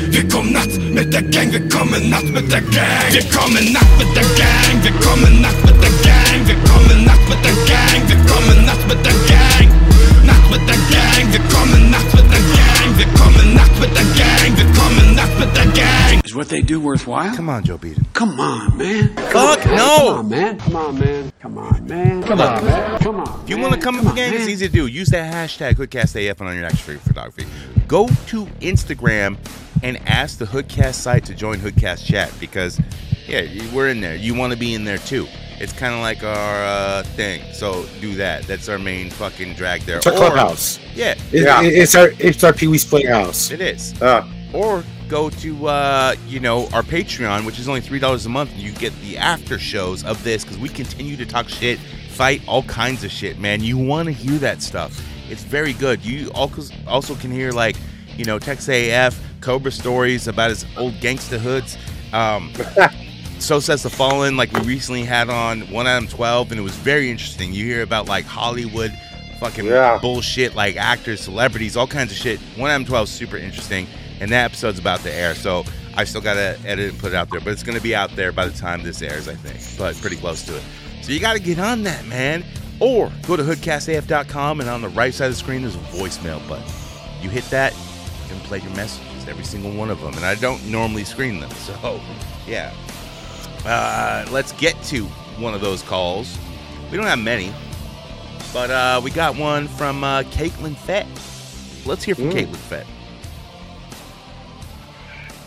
vi 0.97 1.03
kom 1.05 1.13
the 1.13 1.21
gang, 1.21 1.51
vi 1.53 1.71
kommer 1.71 2.01
natt 2.11 2.25
med 2.25 2.51
the 2.51 2.61
gang. 2.61 3.13
Vi 3.13 3.23
kommer 3.35 3.61
natt 3.73 3.99
med 3.99 4.09
the 4.17 4.23
gang, 4.41 4.83
vi 4.85 4.91
kommer 5.05 5.31
natt 5.43 5.65
med 5.65 5.77
the 5.83 5.91
gang, 6.05 6.47
vi 6.49 6.55
kommer 6.69 6.97
natt 7.09 7.29
med 7.29 7.39
the 7.45 7.53
gang, 7.71 8.01
vi 8.09 8.15
kommer 8.29 8.57
natt 8.67 8.89
med 8.89 9.05
the 9.05 9.13
gang. 9.31 9.69
Natt 10.25 10.51
med 10.51 10.61
the 10.69 10.77
gang, 10.93 11.33
vi 11.33 11.39
kommer 11.53 11.81
natt 11.93 12.15
med 12.15 12.25
the 12.33 12.41
gang, 12.57 12.89
vi 12.99 13.05
kommer 13.19 13.45
natt 13.55 13.81
med 13.81 13.91
the 13.97 14.05
gang, 14.19 14.57
vi 14.57 14.65
kommer 14.79 15.05
natt 15.17 15.39
med 15.39 15.49
the 15.55 15.65
gang. 15.81 16.21
Is 16.25 16.35
what 16.35 16.49
they 16.49 16.63
do 16.63 16.81
worthwhile? 16.81 17.37
Come 17.37 17.51
on, 17.51 17.63
Joe 17.63 17.79
Beaton. 17.79 18.07
Come 18.15 18.41
on, 18.41 18.79
man. 18.79 19.09
Fuck 19.33 19.65
no. 19.67 19.77
Come 19.77 19.77
no! 19.77 20.19
on, 20.19 20.29
man. 20.29 20.59
Come 20.59 20.77
on, 20.77 20.99
man. 20.99 21.33
Come 21.43 21.59
on, 21.59 21.87
man. 21.87 22.23
Come 22.23 22.41
on, 22.41 22.65
man. 22.65 22.99
Come 23.01 23.21
on. 23.21 23.41
If 23.45 23.51
you 23.51 23.59
want 23.59 23.75
to 23.75 23.81
come 23.81 23.97
up 23.99 24.05
with 24.05 24.15
the 24.15 24.21
gang, 24.21 24.35
it's 24.35 24.49
easy 24.49 24.67
to 24.67 24.73
do. 24.73 24.87
Use 24.87 25.09
that 25.11 25.33
hashtag 25.33 25.75
HoodcastAF 25.75 26.41
on 26.41 26.55
your 26.55 26.63
next 26.63 26.81
free 26.81 26.97
photography. 26.97 27.47
Go 27.87 28.09
to 28.29 28.47
Instagram 28.61 29.37
and 29.83 29.97
ask 30.09 30.39
the 30.39 30.45
Hoodcast 30.45 30.95
site 30.95 31.25
to 31.27 31.35
join 31.35 31.59
Hoodcast 31.59 32.05
chat 32.05 32.33
because, 32.41 32.81
yeah, 33.29 33.43
we're 33.73 33.89
in 33.89 34.01
there. 34.01 34.17
You 34.17 34.35
want 34.35 34.53
to 34.53 34.59
be 34.59 34.75
in 34.75 34.85
there 34.85 34.99
too. 34.99 35.27
It's 35.59 35.73
kind 35.73 35.95
of 35.95 36.01
like 36.01 36.23
our 36.23 36.65
uh, 36.65 37.03
thing. 37.03 37.43
So 37.53 37.87
do 38.01 38.15
that. 38.17 38.43
That's 38.45 38.69
our 38.69 38.79
main 38.79 39.11
fucking 39.11 39.55
drag 39.55 39.83
there. 39.83 39.99
It's 39.99 40.07
our 40.07 40.13
Or- 40.15 40.17
clubhouse. 40.17 40.79
Yeah, 40.95 41.13
It- 41.33 41.45
Yeah. 41.45 41.63
it's 41.63 41.95
our 41.95 42.13
it's 42.19 42.43
our 42.45 42.53
Pee 42.53 42.67
Wee's 42.67 42.85
Playhouse. 42.85 43.51
it 43.51 43.61
is. 43.61 43.95
Uh, 44.03 44.27
Or 44.53 44.83
go 45.09 45.31
to 45.31 45.67
uh, 45.69 46.15
you 46.29 46.41
know 46.41 46.69
our 46.73 46.83
Patreon, 46.83 47.45
which 47.47 47.59
is 47.59 47.69
only 47.69 47.81
three 47.81 47.99
dollars 47.99 48.27
a 48.27 48.29
month, 48.29 48.51
and 48.53 48.61
you 48.61 48.73
get 48.73 48.93
the 49.03 49.17
after 49.19 49.59
shows 49.59 50.05
of 50.05 50.23
this 50.25 50.43
because 50.45 50.59
we 50.59 50.69
continue 50.69 51.17
to 51.17 51.25
talk 51.27 51.49
shit, 51.49 51.79
fight 52.11 52.43
all 52.47 52.63
kinds 52.65 53.03
of 53.05 53.11
shit, 53.11 53.39
man. 53.39 53.63
You 53.63 53.79
want 53.79 54.07
to 54.07 54.13
hear 54.13 54.39
that 54.41 54.61
stuff? 54.63 55.01
It's 55.31 55.43
very 55.43 55.73
good. 55.73 56.05
You 56.05 56.31
also 56.35 56.73
also 56.87 57.15
can 57.15 57.31
hear 57.31 57.53
like 57.53 57.77
you 58.17 58.25
know 58.25 58.39
Tex 58.39 58.69
AF, 58.69 59.19
Cobra 59.41 59.71
stories 59.73 60.29
about 60.29 60.51
his 60.51 60.65
old 60.77 60.95
gangsta 60.95 61.39
hoods. 61.39 61.77
Um, 62.13 62.53
so 63.39 63.61
says 63.61 63.83
the 63.83 63.91
fallen 63.91 64.37
like 64.37 64.51
we 64.53 64.61
recently 64.61 65.05
had 65.05 65.29
on 65.29 65.61
one 65.71 65.87
adam 65.87 66.09
12 66.09 66.53
and 66.53 66.59
it 66.59 66.63
was 66.63 66.75
very 66.77 67.11
interesting 67.11 67.53
you 67.53 67.67
hear 67.67 67.83
about 67.83 68.07
like 68.09 68.25
hollywood 68.25 68.91
fucking 69.39 69.67
Yeah. 69.67 69.99
bullshit 70.01 70.55
like 70.55 70.77
actors 70.77 71.21
celebrities 71.21 71.77
all 71.77 71.87
kinds 71.87 72.11
of 72.13 72.17
shit 72.17 72.41
one 72.57 72.71
adam 72.71 72.87
12 72.87 73.05
is 73.09 73.13
super 73.13 73.37
interesting 73.37 73.87
and 74.21 74.31
that 74.33 74.47
episode's 74.47 74.79
about 74.79 75.01
to 75.01 75.13
air 75.13 75.35
so 75.35 75.65
i 75.97 76.05
still 76.05 76.23
gotta 76.23 76.59
edit 76.65 76.93
and 76.93 76.99
put 76.99 77.13
it 77.13 77.15
out 77.15 77.29
there 77.29 77.41
but 77.41 77.51
it's 77.53 77.63
gonna 77.63 77.79
be 77.79 77.95
out 77.95 78.11
there 78.17 78.33
by 78.33 78.47
the 78.47 78.57
time 78.57 78.83
this 78.83 79.03
airs 79.03 79.29
i 79.29 79.35
think 79.35 79.61
but 79.79 79.95
pretty 80.01 80.17
close 80.17 80.43
to 80.47 80.57
it 80.57 80.63
so 81.03 81.13
you 81.13 81.21
gotta 81.21 81.39
get 81.39 81.59
on 81.59 81.83
that 81.83 82.07
man 82.07 82.43
or 82.81 83.11
go 83.27 83.37
to 83.37 83.43
hoodcastaf.com 83.43 84.61
and 84.61 84.69
on 84.69 84.83
the 84.83 84.89
right 84.91 85.15
side 85.15 85.27
of 85.27 85.33
the 85.33 85.39
screen 85.39 85.63
there's 85.63 85.75
a 85.77 85.79
voicemail 85.79 86.47
button 86.49 86.65
you 87.23 87.31
hit 87.31 87.45
that 87.45 87.73
you 87.73 88.29
can 88.35 88.41
play 88.41 88.59
your 88.59 88.75
messages 88.75 89.29
every 89.29 89.45
single 89.45 89.73
one 89.73 89.91
of 89.91 90.01
them 90.01 90.15
and 90.15 90.25
i 90.25 90.35
don't 90.35 90.65
normally 90.67 91.05
screen 91.05 91.41
them 91.41 91.51
so 91.53 92.01
yeah 92.47 92.73
uh, 93.67 94.25
let's 94.31 94.53
get 94.53 94.81
to 94.85 95.05
one 95.39 95.55
of 95.55 95.61
those 95.61 95.83
calls. 95.83 96.39
We 96.91 96.97
don't 96.97 97.07
have 97.07 97.19
many, 97.19 97.53
but 98.53 98.71
uh, 98.71 99.01
we 99.03 99.11
got 99.11 99.37
one 99.37 99.69
from 99.69 100.05
uh, 100.05 100.23
Caitlin 100.23 100.77
Fett. 100.77 101.07
Let's 101.85 102.05
hear 102.05 102.15
from 102.15 102.31
Caitlin 102.31 102.57
Fett. 102.57 102.87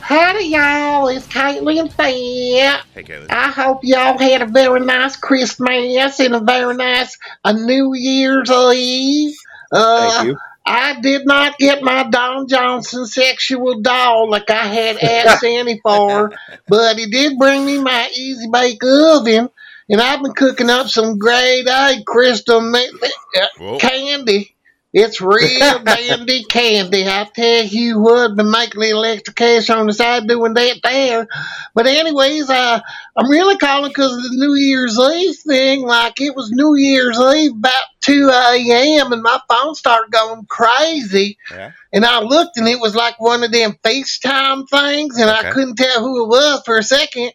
Howdy, 0.10 0.46
y'all. 0.46 1.08
It's 1.10 1.28
Caitlin 1.28 1.94
Fett. 1.94 2.84
Hey, 2.96 3.04
Caitlin. 3.04 3.28
I 3.30 3.52
hope 3.52 3.82
y'all 3.84 4.18
had 4.18 4.42
a 4.42 4.48
very 4.48 4.80
nice 4.80 5.16
Christmas 5.16 6.20
and 6.20 6.34
a 6.34 6.40
very 6.40 6.76
nice 6.76 7.16
uh, 7.46 7.52
New 7.52 7.94
Year's 7.94 8.50
Eve. 8.50 9.36
Uh, 9.72 10.10
thank 10.10 10.30
you. 10.30 10.38
I 10.66 11.00
did 11.00 11.28
not 11.28 11.60
get 11.60 11.84
my 11.84 12.10
Don 12.10 12.48
Johnson 12.48 13.06
sexual 13.06 13.82
doll 13.82 14.32
like 14.32 14.50
I 14.50 14.66
had 14.66 14.98
asked 14.98 15.42
Sandy 15.42 15.80
for, 15.84 16.32
but 16.68 16.98
he 16.98 17.06
did 17.06 17.38
bring 17.38 17.64
me 17.64 17.78
my 17.78 18.10
Easy 18.12 18.48
Bake 18.52 18.82
Oven, 18.84 19.48
and 19.90 20.02
I've 20.02 20.24
been 20.24 20.34
cooking 20.34 20.72
up 20.72 20.88
some 20.88 21.20
grade 21.20 21.68
A 21.68 22.02
crystal 22.04 22.74
uh, 22.76 23.78
candy. 23.78 24.56
It's 24.92 25.22
real 25.22 25.84
dandy 25.84 26.44
candy. 26.46 27.08
I 27.08 27.28
tell 27.36 27.64
you 27.64 28.00
what, 28.00 28.36
been 28.36 28.50
making 28.50 28.82
a 28.82 28.86
little 28.86 29.06
extra 29.06 29.34
cash 29.36 29.70
on 29.70 29.86
the 29.86 29.94
side 29.94 30.28
doing 30.28 30.56
that 30.56 30.80
there. 30.82 31.28
But 31.76 31.86
anyways, 31.86 32.50
uh, 32.50 32.80
I'm 33.16 33.30
really 33.30 33.58
calling 33.58 33.92
because 33.92 34.14
of 34.14 34.24
the 34.24 34.30
New 34.34 34.56
Year's 34.56 34.98
Eve 34.98 35.36
thing. 35.46 35.84
Like 35.84 36.20
it 36.20 36.36
was 36.36 36.50
New 36.52 36.76
Year's 36.76 37.20
Eve 37.20 37.52
about 37.52 37.84
2 38.02 38.30
a.m. 38.30 39.14
and 39.14 39.22
my 39.22 39.40
phone 39.48 39.76
started 39.76 40.12
going 40.12 40.46
crazy. 40.48 41.38
Yeah. 41.52 41.72
And 41.94 42.04
I 42.04 42.22
looked 42.22 42.58
and 42.58 42.68
it 42.68 42.80
was 42.80 42.96
like 42.96 43.20
one 43.20 43.44
of 43.44 43.52
them 43.52 43.78
FaceTime 43.84 44.68
things 44.70 45.18
and 45.20 45.30
Okay. 45.30 45.50
I 45.50 45.52
couldn't 45.52 45.76
tell 45.76 46.02
who 46.02 46.24
it 46.24 46.28
was 46.28 46.64
for 46.66 46.78
a 46.78 46.84
second. 46.84 47.32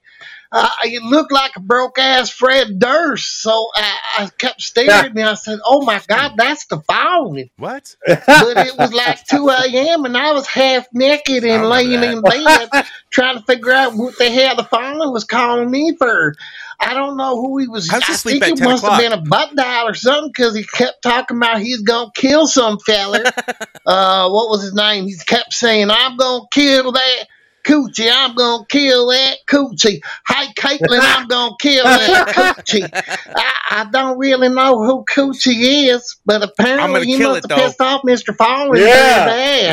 Uh, 0.57 0.69
it 0.85 1.03
looked 1.03 1.33
like 1.33 1.57
a 1.57 1.61
broke 1.61 1.99
ass 1.99 2.31
Fred 2.31 2.79
Durst. 2.79 3.43
So 3.43 3.69
I, 3.75 3.99
I 4.21 4.31
kept 4.39 4.63
staring 4.63 5.11
and 5.11 5.29
I 5.29 5.35
said, 5.35 5.59
Oh 5.65 5.85
my 5.85 6.01
God, 6.07 6.35
that's 6.37 6.67
the 6.67 6.81
phone 6.81 7.51
What? 7.57 7.97
but 8.07 8.57
it 8.59 8.79
was 8.79 8.93
like 8.93 9.27
2 9.27 9.49
a.m. 9.49 10.05
and 10.05 10.17
I 10.17 10.33
was 10.33 10.47
half 10.47 10.87
naked 10.93 11.43
and 11.43 11.69
laying 11.69 12.05
in 12.05 12.23
bed 12.23 12.71
trying 13.11 13.39
to 13.39 13.43
figure 13.43 13.73
out 13.73 13.95
what 13.95 14.17
the 14.17 14.31
hell 14.31 14.55
the 14.55 14.63
father 14.63 15.11
was 15.11 15.25
calling 15.25 15.69
me 15.69 15.97
for. 15.97 16.37
I 16.79 16.95
don't 16.95 17.17
know 17.17 17.41
who 17.41 17.59
he 17.59 17.67
was. 17.67 17.91
I 17.91 17.99
think 17.99 18.43
at 18.43 18.51
it 18.51 18.57
10 18.57 18.69
must 18.69 18.85
have 18.85 19.01
been 19.01 19.13
a 19.13 19.21
butt 19.21 19.57
dial 19.57 19.89
or 19.89 19.95
something 19.95 20.29
because 20.29 20.55
he 20.55 20.63
kept 20.65 21.03
talking 21.03 21.37
about 21.37 21.61
he's 21.61 21.83
going 21.83 22.11
to 22.15 22.21
kill 22.21 22.47
some 22.47 22.79
feller. 22.79 23.25
uh, 23.87 24.29
what 24.29 24.51
was 24.51 24.63
his 24.63 24.75
name? 24.75 25.07
He 25.07 25.17
kept 25.17 25.53
saying, 25.53 25.91
I'm 25.91 26.17
going 26.17 26.43
to 26.43 26.47
kill 26.53 26.93
that. 26.93 27.25
Coochie, 27.65 28.11
I'm 28.13 28.35
gonna 28.35 28.65
kill 28.69 29.09
that 29.09 29.39
coochie. 29.47 30.01
Hey, 30.29 30.47
Caitlin, 30.57 31.01
I'm 31.01 31.27
gonna 31.29 31.55
kill 31.59 31.85
that 31.85 32.29
coochie. 32.29 32.89
I, 33.37 33.53
I 33.71 33.85
don't 33.91 34.19
really 34.19 34.49
know 34.51 34.79
who 34.85 35.05
Coochie 35.05 35.89
is, 35.89 36.17
but 36.27 36.43
apparently 36.43 37.07
he 37.07 37.19
must 37.19 37.45
it, 37.47 37.51
have 37.51 37.59
though. 37.59 37.67
pissed 37.67 37.81
off 37.81 38.03
Mr. 38.03 38.37
Fowler 38.37 38.77
Yeah. 38.77 38.87
yeah. 38.87 39.27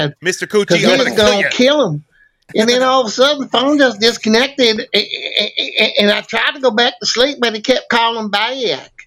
bad 0.08 0.16
Mr. 0.24 0.42
because 0.42 0.66
Coochie, 0.66 0.78
he 0.78 0.86
I'm 0.86 0.98
was 1.00 1.08
gonna 1.10 1.16
kill 1.16 1.26
gonna 1.28 1.38
you. 1.42 1.50
kill 1.50 1.90
him. 1.92 2.04
And 2.54 2.68
then 2.68 2.84
all 2.84 3.02
of 3.02 3.08
a 3.08 3.12
sudden, 3.12 3.44
the 3.44 3.48
phone 3.48 3.78
just 3.78 4.02
disconnected, 4.02 4.80
and 4.94 6.12
I 6.12 6.22
tried 6.22 6.52
to 6.56 6.60
go 6.60 6.72
back 6.72 7.00
to 7.00 7.06
sleep, 7.06 7.38
but 7.40 7.56
he 7.56 7.62
kept 7.62 7.90
calling 7.90 8.30
back. 8.30 9.01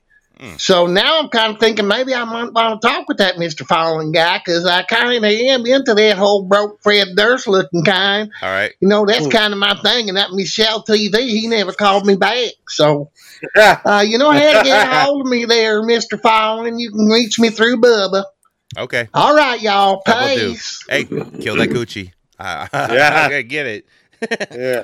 Hmm. 0.45 0.57
So 0.59 0.87
now 0.87 1.21
I'm 1.21 1.31
kind 1.31 1.55
of 1.55 1.59
thinking 1.61 1.89
maybe 1.89 2.15
I 2.15 2.25
might 2.25 2.53
want 2.53 2.83
to 2.83 2.87
talk 2.87 3.09
with 3.09 3.17
that 3.17 3.37
Mr. 3.37 3.65
Fallen 3.65 4.13
guy 4.13 4.39
because 4.39 4.67
I 4.67 4.83
kind 4.83 5.17
of 5.17 5.25
am 5.25 5.65
into 5.65 5.95
that 5.95 6.19
whole 6.19 6.45
broke 6.45 6.83
Fred 6.83 7.09
Durst 7.17 7.49
looking 7.49 7.83
kind. 7.83 8.31
All 8.43 8.51
right. 8.51 8.73
You 8.81 8.89
know, 8.89 9.07
that's 9.07 9.27
kind 9.29 9.55
of 9.55 9.59
my 9.59 9.75
thing. 9.83 10.09
And 10.09 10.19
that 10.19 10.33
Michelle 10.33 10.85
TV, 10.85 11.17
he 11.29 11.47
never 11.47 11.73
called 11.73 12.05
me 12.05 12.17
back. 12.17 12.53
So, 12.69 13.11
uh, 13.57 14.05
you 14.07 14.19
know 14.19 14.31
how 14.33 14.59
to 14.59 14.65
get 14.65 14.87
a 14.87 14.95
hold 15.01 15.23
of 15.23 15.33
me 15.33 15.47
there, 15.47 15.81
Mr. 15.83 16.21
Fallen. 16.21 16.79
You 16.79 16.91
can 16.91 17.07
reach 17.07 17.39
me 17.39 17.49
through 17.49 17.81
Bubba. 17.81 18.25
Okay. 18.77 19.09
All 19.15 19.35
right, 19.35 19.63
y'all. 19.63 20.03
That 20.05 20.31
will 20.31 20.37
do. 20.37 20.51
Peace. 20.51 20.85
Hey, 20.89 21.05
kill 21.05 21.57
that 21.57 21.71
Gucci. 21.71 22.13
Uh, 22.37 22.67
Yeah. 22.73 23.29
I 23.31 23.43
get 23.43 23.67
it. 23.67 23.87
yeah. 24.53 24.83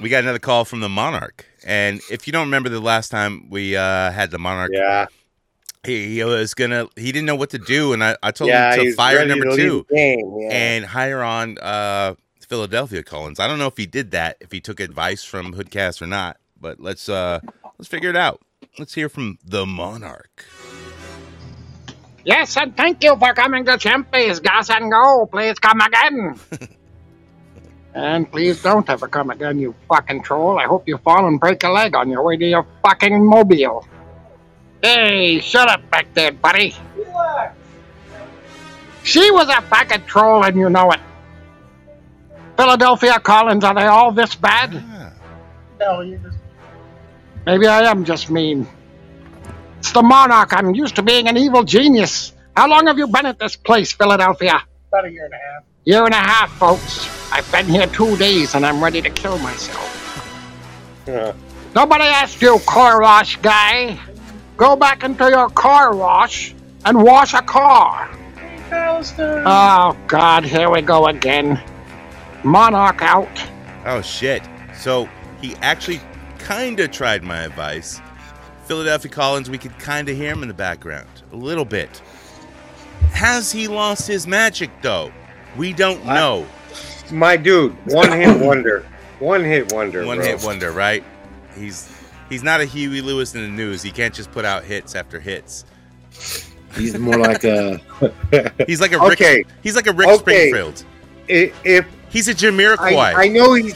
we 0.00 0.10
got 0.10 0.22
another 0.22 0.38
call 0.38 0.64
from 0.66 0.80
the 0.80 0.88
Monarch, 0.88 1.46
and 1.68 2.00
if 2.10 2.26
you 2.26 2.32
don't 2.32 2.46
remember 2.46 2.68
the 2.68 2.80
last 2.80 3.10
time 3.10 3.48
we 3.50 3.76
uh, 3.76 4.10
had 4.10 4.30
the 4.30 4.38
Monarch, 4.38 4.70
Yeah. 4.72 5.06
he, 5.84 6.14
he 6.16 6.24
was 6.24 6.54
gonna 6.54 6.88
he 6.96 7.12
didn't 7.12 7.26
know 7.26 7.36
what 7.36 7.50
to 7.50 7.58
do, 7.58 7.92
and 7.92 8.02
I, 8.02 8.16
I 8.22 8.30
told 8.32 8.48
Yeah, 8.50 8.74
him 8.74 8.86
to 8.86 8.94
fire 8.96 9.24
number 9.26 9.44
to 9.46 9.56
two 9.56 9.86
game, 9.94 10.36
yeah. 10.40 10.48
and 10.50 10.84
hire 10.86 11.22
on 11.22 11.58
uh, 11.58 12.14
Philadelphia 12.48 13.02
Collins. 13.02 13.38
I 13.38 13.46
don't 13.46 13.58
know 13.58 13.66
if 13.68 13.76
he 13.76 13.86
did 13.86 14.10
that, 14.12 14.36
if 14.40 14.50
he 14.52 14.60
took 14.60 14.80
advice 14.80 15.22
from 15.24 15.54
Hoodcast 15.54 16.02
or 16.02 16.06
not, 16.06 16.38
but 16.60 16.80
let's 16.80 17.08
uh 17.08 17.40
let's 17.78 17.88
figure 17.88 18.10
it 18.10 18.16
out. 18.16 18.40
Let's 18.78 18.94
hear 18.94 19.08
from 19.08 19.38
the 19.44 19.66
Monarch. 19.66 20.44
Yes, 22.24 22.56
and 22.56 22.76
thank 22.76 23.02
you 23.04 23.16
for 23.16 23.32
coming 23.34 23.64
to 23.64 23.72
Chimpy's 23.72 24.40
Gas 24.40 24.70
and 24.70 24.90
Go. 24.90 25.26
Please 25.30 25.58
come 25.58 25.80
again. 25.80 26.38
and 27.98 28.30
please 28.30 28.62
don't 28.62 28.88
ever 28.88 29.08
come 29.08 29.30
again, 29.30 29.58
you 29.58 29.74
fucking 29.88 30.22
troll. 30.22 30.58
I 30.58 30.64
hope 30.64 30.86
you 30.86 30.98
fall 30.98 31.26
and 31.26 31.40
break 31.40 31.64
a 31.64 31.68
leg 31.68 31.94
on 31.96 32.08
your 32.08 32.22
way 32.22 32.36
to 32.36 32.46
your 32.46 32.66
fucking 32.84 33.24
mobile. 33.24 33.86
Hey, 34.82 35.40
shut 35.40 35.68
up 35.68 35.90
back 35.90 36.12
there, 36.14 36.32
buddy. 36.32 36.74
Relax. 36.96 37.56
She 39.02 39.30
was 39.30 39.48
a 39.48 39.60
fucking 39.62 40.04
troll 40.06 40.44
and 40.44 40.56
you 40.56 40.70
know 40.70 40.92
it. 40.92 41.00
Philadelphia 42.56 43.18
Collins, 43.18 43.64
are 43.64 43.74
they 43.74 43.86
all 43.86 44.12
this 44.12 44.34
bad? 44.34 44.82
No, 45.80 46.00
you 46.00 46.18
just 46.18 46.38
Maybe 47.46 47.66
I 47.66 47.90
am 47.90 48.04
just 48.04 48.30
mean. 48.30 48.66
It's 49.78 49.92
the 49.92 50.02
monarch. 50.02 50.52
I'm 50.52 50.74
used 50.74 50.96
to 50.96 51.02
being 51.02 51.28
an 51.28 51.36
evil 51.36 51.64
genius. 51.64 52.32
How 52.56 52.68
long 52.68 52.86
have 52.88 52.98
you 52.98 53.06
been 53.06 53.26
at 53.26 53.38
this 53.38 53.56
place, 53.56 53.92
Philadelphia? 53.92 54.62
about 54.88 55.04
a 55.06 55.10
year 55.10 55.24
and 55.24 55.34
a 55.34 55.36
half. 55.36 55.62
Year 55.88 56.04
and 56.04 56.12
a 56.12 56.18
half, 56.18 56.52
folks. 56.58 57.08
I've 57.32 57.50
been 57.50 57.64
here 57.64 57.86
two 57.86 58.14
days 58.18 58.54
and 58.54 58.66
I'm 58.66 58.84
ready 58.84 59.00
to 59.00 59.08
kill 59.08 59.38
myself. 59.38 59.86
Nobody 61.74 62.04
asked 62.04 62.42
you, 62.42 62.58
car 62.66 63.00
wash 63.00 63.36
guy. 63.36 63.98
Go 64.58 64.76
back 64.76 65.02
into 65.02 65.30
your 65.30 65.48
car 65.48 65.96
wash 65.96 66.54
and 66.84 67.02
wash 67.02 67.32
a 67.32 67.40
car. 67.40 68.10
Oh, 68.70 69.96
God, 70.08 70.44
here 70.44 70.70
we 70.70 70.82
go 70.82 71.06
again. 71.06 71.58
Monarch 72.44 73.00
out. 73.00 73.42
Oh 73.86 74.02
shit! 74.02 74.42
So 74.76 75.08
he 75.40 75.54
actually 75.62 76.02
kind 76.38 76.78
of 76.80 76.90
tried 76.90 77.22
my 77.22 77.44
advice. 77.44 77.98
Philadelphia 78.64 79.10
Collins, 79.10 79.48
we 79.48 79.56
could 79.56 79.78
kind 79.78 80.10
of 80.10 80.18
hear 80.18 80.32
him 80.32 80.42
in 80.42 80.48
the 80.48 80.54
background 80.54 81.08
a 81.32 81.36
little 81.36 81.64
bit. 81.64 82.02
Has 83.12 83.50
he 83.50 83.68
lost 83.68 84.06
his 84.06 84.26
magic 84.26 84.70
though? 84.82 85.10
We 85.58 85.72
don't 85.74 86.04
know. 86.06 86.46
My 87.12 87.36
dude, 87.36 87.72
one 87.92 88.12
hit 88.12 88.40
wonder. 88.46 88.86
One 89.18 89.44
hit 89.44 89.72
wonder. 89.72 90.06
One 90.06 90.18
bro. 90.18 90.26
hit 90.26 90.42
wonder, 90.44 90.70
right? 90.72 91.02
He's 91.56 91.90
he's 92.28 92.42
not 92.42 92.60
a 92.60 92.64
Huey 92.64 93.00
Lewis 93.00 93.34
in 93.34 93.42
the 93.42 93.48
news. 93.48 93.82
He 93.82 93.90
can't 93.90 94.14
just 94.14 94.30
put 94.32 94.44
out 94.44 94.64
hits 94.64 94.94
after 94.94 95.18
hits. 95.18 95.64
He's 96.76 96.96
more 96.98 97.18
like 97.18 97.44
a. 97.44 97.80
He's 98.66 98.80
like 98.80 98.92
a 98.92 98.98
Rick. 99.00 99.12
Okay. 99.20 99.44
He's 99.62 99.74
like 99.74 99.86
a 99.86 99.92
Rick 99.92 100.08
Okay. 100.08 100.50
Springfield. 100.50 100.84
I- 101.28 101.52
If 101.64 101.86
He's 102.10 102.28
a 102.28 102.34
Jamiroquai. 102.34 102.96
I, 102.96 103.24
I 103.24 103.28
know 103.28 103.52
he's, 103.54 103.74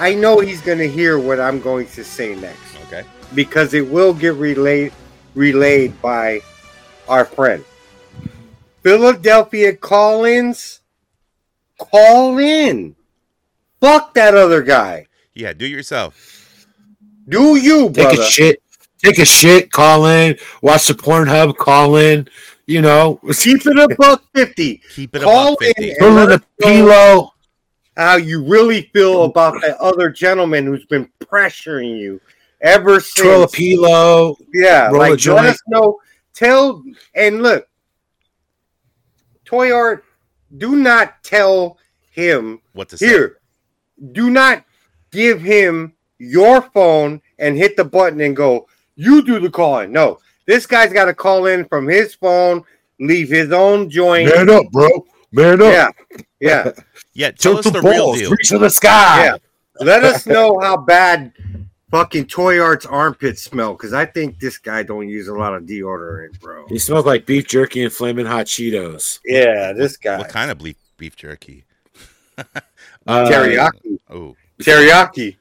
I 0.00 0.12
know 0.14 0.40
he's 0.40 0.60
gonna 0.62 0.86
hear 0.86 1.18
what 1.18 1.38
I'm 1.38 1.60
going 1.60 1.86
to 1.88 2.02
say 2.04 2.34
next. 2.34 2.76
Okay. 2.86 3.04
Because 3.34 3.74
it 3.74 3.86
will 3.88 4.12
get 4.14 4.34
relayed 4.34 4.92
relayed 5.34 6.00
by 6.02 6.40
our 7.08 7.24
friend. 7.24 7.64
Philadelphia 8.82 9.74
Collins, 9.76 10.80
call 11.78 12.38
in. 12.38 12.94
Fuck 13.80 14.14
that 14.14 14.34
other 14.34 14.62
guy. 14.62 15.06
Yeah, 15.34 15.52
do 15.52 15.66
yourself. 15.66 16.66
Do 17.28 17.56
you, 17.56 17.90
Take 17.90 18.18
a 18.18 18.24
shit. 18.24 18.62
Take 19.02 19.18
a 19.18 19.24
shit. 19.24 19.70
Call 19.70 20.06
in. 20.06 20.36
Watch 20.62 20.88
the 20.88 20.94
Pornhub. 20.94 21.56
Call 21.56 21.96
in. 21.96 22.28
You 22.66 22.82
know, 22.82 23.20
Keep 23.34 23.66
it 23.66 23.78
a 23.78 23.94
buck 23.96 24.24
fifty. 24.34 24.82
Keep 24.94 25.14
it 25.14 25.22
a 25.22 25.24
Call 25.24 25.52
buck 25.52 25.60
fifty. 25.60 25.92
and 25.92 26.18
in 26.18 26.28
the 26.28 26.42
pillow. 26.60 27.32
How 27.96 28.16
you 28.16 28.44
really 28.44 28.90
feel 28.92 29.24
about 29.24 29.60
that 29.62 29.76
other 29.78 30.10
gentleman 30.10 30.66
who's 30.66 30.84
been 30.86 31.10
pressuring 31.20 31.98
you 31.98 32.20
ever 32.60 33.00
since? 33.00 33.26
Twirl 33.26 33.42
a 33.44 33.48
pillow. 33.48 34.36
Yeah, 34.52 34.88
roll 34.88 34.96
a 34.96 35.10
like 35.10 35.26
let 35.26 35.46
us 35.46 35.58
know. 35.68 35.98
Tell 36.34 36.82
and 37.14 37.42
look, 37.42 37.66
Toy 39.44 39.72
Art. 39.72 40.04
Do 40.56 40.76
not 40.76 41.22
tell 41.22 41.78
him 42.10 42.60
What 42.72 42.88
to 42.90 42.98
say? 42.98 43.06
here. 43.06 43.38
Do 44.12 44.30
not 44.30 44.64
give 45.10 45.40
him 45.40 45.92
your 46.18 46.62
phone 46.62 47.20
and 47.38 47.56
hit 47.56 47.76
the 47.76 47.84
button 47.84 48.20
and 48.20 48.34
go. 48.36 48.66
You 48.96 49.22
do 49.22 49.38
the 49.40 49.50
calling. 49.50 49.92
No, 49.92 50.18
this 50.46 50.66
guy's 50.66 50.92
got 50.92 51.04
to 51.06 51.14
call 51.14 51.46
in 51.46 51.64
from 51.66 51.86
his 51.86 52.14
phone. 52.14 52.62
Leave 53.00 53.28
his 53.28 53.52
own 53.52 53.88
joint. 53.90 54.34
Man 54.34 54.50
up, 54.50 54.64
bro. 54.72 54.88
Man 55.32 55.60
up. 55.62 55.72
Yeah, 55.72 55.88
yeah. 56.40 56.72
Yeah, 57.14 57.32
tell 57.32 57.54
Tilt 57.54 57.66
us 57.66 57.72
the 57.72 57.80
the 57.80 57.88
real 57.88 58.04
balls. 58.06 58.18
deal. 58.20 58.30
Reach 58.30 58.48
for 58.48 58.58
the 58.58 58.70
sky. 58.70 59.24
Yeah. 59.24 59.36
Let 59.80 60.04
us 60.04 60.24
know 60.24 60.56
how 60.60 60.76
bad 60.76 61.32
fucking 61.90 62.26
Toy 62.26 62.60
Art's 62.60 62.86
armpit 62.86 63.38
smell 63.38 63.72
because 63.72 63.92
I 63.92 64.06
think 64.06 64.38
this 64.38 64.58
guy 64.58 64.82
don't 64.82 65.08
use 65.08 65.28
a 65.28 65.34
lot 65.34 65.54
of 65.54 65.64
deodorant, 65.64 66.40
bro. 66.40 66.66
He 66.68 66.78
smells 66.78 67.06
like 67.06 67.26
beef 67.26 67.46
jerky 67.46 67.82
and 67.82 67.92
flaming 67.92 68.26
hot 68.26 68.46
Cheetos. 68.46 69.20
Yeah, 69.24 69.72
this 69.72 69.96
guy. 69.96 70.18
What 70.18 70.28
kind 70.28 70.50
of 70.50 70.58
beef 70.58 70.76
beef 70.96 71.16
jerky? 71.16 71.64
Uh, 73.06 73.26
Teriyaki. 73.26 73.98
Oh, 74.10 74.36
Teriyaki. 74.60 75.38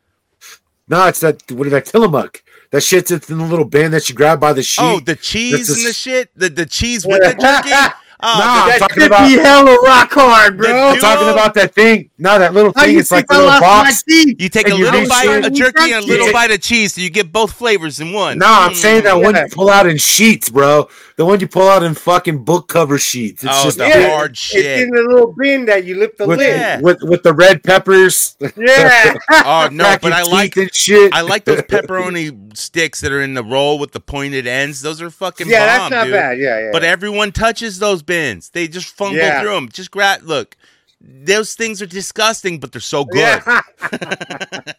No, 0.88 1.06
it's 1.08 1.20
that. 1.20 1.52
What 1.52 1.68
is 1.68 1.72
that? 1.74 1.86
Tillamook. 1.86 2.42
That 2.72 2.82
shit's 2.82 3.12
in 3.12 3.20
the 3.20 3.44
little 3.44 3.66
bin 3.66 3.92
that 3.92 4.08
you 4.08 4.16
grab 4.16 4.40
by 4.40 4.54
the 4.54 4.64
sheet. 4.64 4.82
oh, 4.82 5.00
the 5.02 5.18
cheese 5.18 5.68
This 5.68 5.78
and 5.78 5.86
the 5.86 5.92
shit. 5.92 6.30
The 6.34 6.48
the 6.50 6.66
cheese 6.66 7.06
with 7.06 7.22
the 7.22 7.34
jerky. 7.34 7.70
Oh, 8.22 8.26
Nah, 8.28 8.38
the- 8.40 8.62
I'm 8.62 8.70
That 8.70 8.80
talking 8.80 9.04
about- 9.04 9.28
be 9.28 9.36
hella 9.38 9.78
rock 9.84 10.12
hard, 10.12 10.58
bro. 10.58 10.90
I'm 10.90 11.00
talking 11.00 11.30
about 11.30 11.54
that 11.54 11.76
thing. 11.76 12.10
No, 12.18 12.40
that 12.40 12.54
little 12.54 12.72
thing. 12.72 12.94
you 12.94 13.00
It's 13.00 13.12
like 13.12 13.26
a 13.30 13.34
little 13.38 13.60
box. 13.60 14.04
you 14.08 14.50
take 14.50 14.68
a 14.70 14.74
little 14.74 15.08
bite 15.08 15.30
in- 15.30 15.46
of 15.46 15.54
jerky 15.54 15.94
and 15.94 16.04
a 16.04 16.08
little 16.08 16.28
Yeah. 16.28 16.32
bite 16.34 16.52
of 16.52 16.60
cheese, 16.62 16.96
so 16.96 17.02
you 17.02 17.12
get 17.12 17.32
both 17.32 17.52
flavors 17.54 18.00
in 18.00 18.14
one. 18.14 18.40
No, 18.40 18.48
I'm 18.48 18.74
saying 18.74 19.04
that 19.04 19.20
one 19.22 19.36
Yeah. 19.36 19.44
you 19.44 19.50
pull 19.50 19.70
out 19.70 19.86
in 19.86 19.98
sheets, 19.98 20.50
bro. 20.50 20.88
The 21.18 21.26
one 21.26 21.40
you 21.40 21.48
pull 21.48 21.68
out 21.70 21.84
in 21.84 21.94
fucking 21.96 22.44
book 22.44 22.68
cover 22.68 22.98
sheets. 22.98 23.44
It's 23.44 23.54
Oh, 23.56 23.64
just 23.64 23.78
the 23.80 23.86
big 23.86 24.10
hard 24.10 24.32
It's 24.32 24.54
in 24.56 24.90
the 24.92 25.02
little 25.02 25.34
bin 25.38 25.66
that 25.66 25.84
you 25.86 25.98
lift 26.00 26.18
the 26.20 26.28
with, 26.28 26.40
lid. 26.40 26.56
Yeah. 26.56 26.80
with 26.80 26.98
with 27.04 27.24
the 27.24 27.34
red 27.34 27.64
peppers. 27.64 28.36
Yeah. 28.56 29.14
Oh 29.46 29.70
no, 29.72 29.98
but 30.02 30.12
I 30.14 30.24
like 30.24 30.58
and 30.58 30.74
shit. 30.74 31.14
I 31.14 31.22
like 31.22 31.46
those 31.46 31.62
pepperoni 31.70 32.56
sticks 32.58 33.02
that 33.02 33.12
are 33.12 33.22
in 33.22 33.34
the 33.36 33.44
roll 33.44 33.78
with 33.80 33.92
the 33.92 34.00
pointed 34.00 34.46
ends. 34.48 34.82
Those 34.82 35.02
are 35.02 35.10
fucking 35.10 35.48
yeah, 35.50 35.60
bomb, 35.60 35.68
that's 35.68 35.92
not 35.92 36.04
dude. 36.06 36.14
bad. 36.14 36.40
Yeah, 36.40 36.60
yeah. 36.60 36.70
But 36.72 36.84
everyone 36.84 37.32
touches 37.32 37.80
those 37.80 38.02
bins. 38.08 38.50
They 38.50 38.68
just 38.68 38.88
fumble 38.88 39.18
Yeah. 39.18 39.42
through 39.42 39.54
them. 39.54 39.70
Just 39.70 39.92
grab. 39.92 40.22
Look, 40.24 40.58
those 41.00 41.54
things 41.54 41.80
are 41.82 41.86
disgusting, 41.86 42.60
but 42.60 42.72
they're 42.72 42.82
so 42.82 43.06
good. 43.06 43.20
Yeah. 43.46 43.62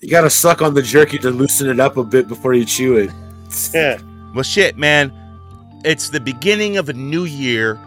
you 0.00 0.08
gotta 0.10 0.30
suck 0.30 0.62
on 0.62 0.72
the 0.74 0.80
jerky 0.82 1.18
to 1.18 1.30
loosen 1.30 1.68
it 1.68 1.78
up 1.80 1.96
a 1.98 2.04
bit 2.04 2.28
before 2.28 2.54
you 2.54 2.64
chew 2.64 2.96
it. 2.96 3.10
yeah. 3.74 3.98
Well, 4.34 4.42
shit, 4.44 4.78
man. 4.78 5.12
It's 5.84 6.08
the 6.10 6.20
beginning 6.20 6.76
of 6.78 6.88
a 6.88 6.92
new 6.92 7.24
year. 7.24 7.78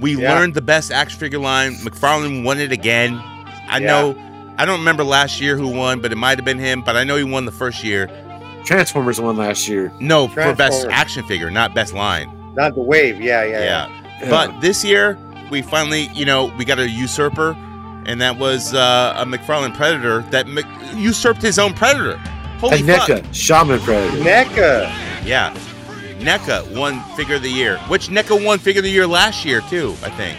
We 0.00 0.16
Yeah. 0.16 0.34
learned 0.34 0.54
the 0.54 0.62
best 0.62 0.90
action 0.90 1.18
figure 1.20 1.38
line. 1.38 1.76
McFarlane 1.76 2.44
won 2.44 2.58
it 2.58 2.72
again. 2.72 3.14
I 3.68 3.78
Yeah. 3.78 3.86
know. 3.86 4.16
I 4.58 4.64
don't 4.64 4.78
remember 4.80 5.04
last 5.04 5.40
year 5.40 5.56
who 5.56 5.68
won, 5.68 6.00
but 6.00 6.12
it 6.12 6.16
might 6.16 6.38
have 6.38 6.44
been 6.44 6.58
him. 6.58 6.82
But 6.82 6.96
I 6.96 7.04
know 7.04 7.16
he 7.16 7.24
won 7.24 7.44
the 7.46 7.52
first 7.52 7.82
year. 7.84 8.08
Transformers 8.64 9.20
won 9.20 9.36
last 9.36 9.66
year. 9.68 9.92
No, 9.98 10.28
for 10.28 10.54
best 10.54 10.86
action 10.90 11.24
figure, 11.24 11.50
not 11.50 11.74
best 11.74 11.92
line. 11.94 12.28
Not 12.54 12.74
the 12.74 12.80
wave. 12.82 13.20
Yeah, 13.20 13.44
yeah, 13.44 13.58
yeah. 13.64 14.00
Yeah. 14.20 14.30
But 14.30 14.60
this 14.60 14.84
year, 14.84 15.18
we 15.50 15.62
finally, 15.62 16.08
you 16.14 16.24
know, 16.24 16.52
we 16.58 16.64
got 16.64 16.78
a 16.78 16.88
usurper, 16.88 17.56
and 18.06 18.20
that 18.20 18.38
was 18.38 18.74
uh, 18.74 19.14
a 19.16 19.24
McFarlane 19.24 19.74
Predator 19.74 20.20
that 20.30 20.46
Mc- 20.46 20.66
usurped 20.94 21.42
his 21.42 21.58
own 21.58 21.74
Predator. 21.74 22.16
Holy 22.58 22.78
And 22.78 22.86
fuck! 22.86 23.08
NECA, 23.08 23.34
Shaman 23.34 23.80
Predator. 23.80 24.16
NECA. 24.18 25.24
Yeah. 25.24 25.56
NECA 26.20 26.76
won 26.78 27.00
Figure 27.16 27.34
of 27.36 27.42
the 27.42 27.50
Year, 27.50 27.78
which 27.88 28.08
NECA 28.08 28.44
won 28.44 28.58
Figure 28.60 28.78
of 28.80 28.84
the 28.84 28.90
Year 28.90 29.06
last 29.06 29.44
year 29.44 29.60
too, 29.68 29.96
I 30.04 30.10
think. 30.10 30.38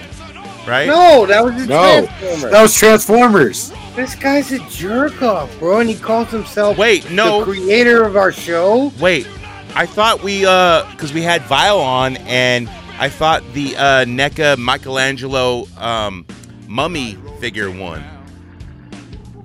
Right? 0.66 0.88
No, 0.88 1.26
that 1.26 1.44
was 1.44 1.56
a 1.62 1.66
No, 1.68 2.06
Transformer. 2.08 2.50
that 2.52 2.62
was 2.62 2.74
Transformers. 2.78 3.74
This 3.98 4.16
guy's 4.16 4.54
a 4.54 4.60
jerk 4.70 5.22
off, 5.22 5.54
bro, 5.60 5.80
and 5.82 5.90
he 5.90 5.96
calls 5.96 6.30
himself 6.32 6.78
Wait, 6.78 7.12
no. 7.12 7.40
the 7.40 7.46
creator 7.52 8.04
of 8.06 8.16
our 8.16 8.32
show. 8.32 8.94
Wait, 9.02 9.28
I 9.76 9.86
thought 9.86 10.22
we 10.24 10.46
uh, 10.46 10.90
because 10.92 11.14
we 11.14 11.22
had 11.22 11.42
Vile 11.44 11.80
on, 11.80 12.18
and 12.18 12.70
I 13.00 13.10
thought 13.10 13.44
the 13.54 13.76
uh, 13.76 14.06
NECA 14.06 14.58
Michelangelo 14.58 15.68
um, 15.78 16.26
mummy 16.68 17.18
figure 17.40 17.72
won. 17.72 18.04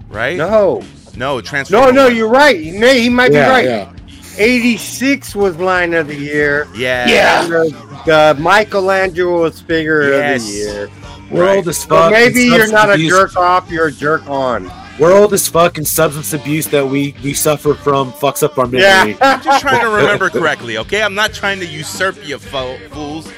Right? 0.09 0.36
No, 0.36 0.82
No, 1.16 1.40
no, 1.70 1.90
no, 1.90 2.06
you're 2.09 2.28
right. 2.28 2.56
He 2.59 2.70
he 3.02 3.09
might 3.09 3.32
Yeah, 3.32 3.46
be 3.46 3.50
right. 3.50 3.64
yeah. 3.64 3.92
86 4.40 5.34
was 5.34 5.56
line 5.59 5.94
of 5.94 6.06
the 6.09 6.14
year. 6.14 6.68
Yeah. 6.74 7.09
Yeah. 7.09 7.42
the, 7.46 8.02
the 8.06 8.36
Michelangelo 8.40 9.50
figure 9.50 10.10
Yes. 10.12 10.42
of 10.42 10.46
the 10.46 10.52
year. 10.52 10.90
We're 11.30 11.44
Right. 11.46 11.56
old 11.56 11.68
as 11.68 11.82
fuck. 11.84 11.90
Well, 11.90 12.05
and 12.05 12.34
maybe 12.34 12.44
you're 12.44 12.70
not 12.70 12.88
a 12.88 12.92
abuse- 12.94 13.10
jerk 13.12 13.36
off, 13.36 13.70
you're 13.70 13.88
a 13.88 13.92
jerk 13.92 14.28
on. 14.30 14.70
We're 14.99 15.16
old 15.16 15.33
as 15.33 15.47
fuck, 15.47 15.79
and 15.79 15.87
substance 15.87 16.33
abuse 16.33 16.66
that 16.69 16.85
we 16.87 17.15
we 17.23 17.33
suffer 17.33 17.75
from 17.75 18.11
fucks 18.12 18.43
up 18.43 18.59
our 18.59 18.66
memory. 18.66 18.81
Yeah, 18.81 19.16
I'm 19.20 19.43
just 19.43 19.61
trying 19.61 19.81
to 19.81 19.89
remember 19.89 20.29
correctly, 20.29 20.77
okay? 20.79 21.03
I'm 21.03 21.15
not 21.15 21.33
trying 21.33 21.61
to 21.61 21.66
usurp 21.66 22.16
you 22.27 22.39
fo- 22.39 22.77
fools. 22.91 23.31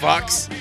Fucks. 0.00 0.52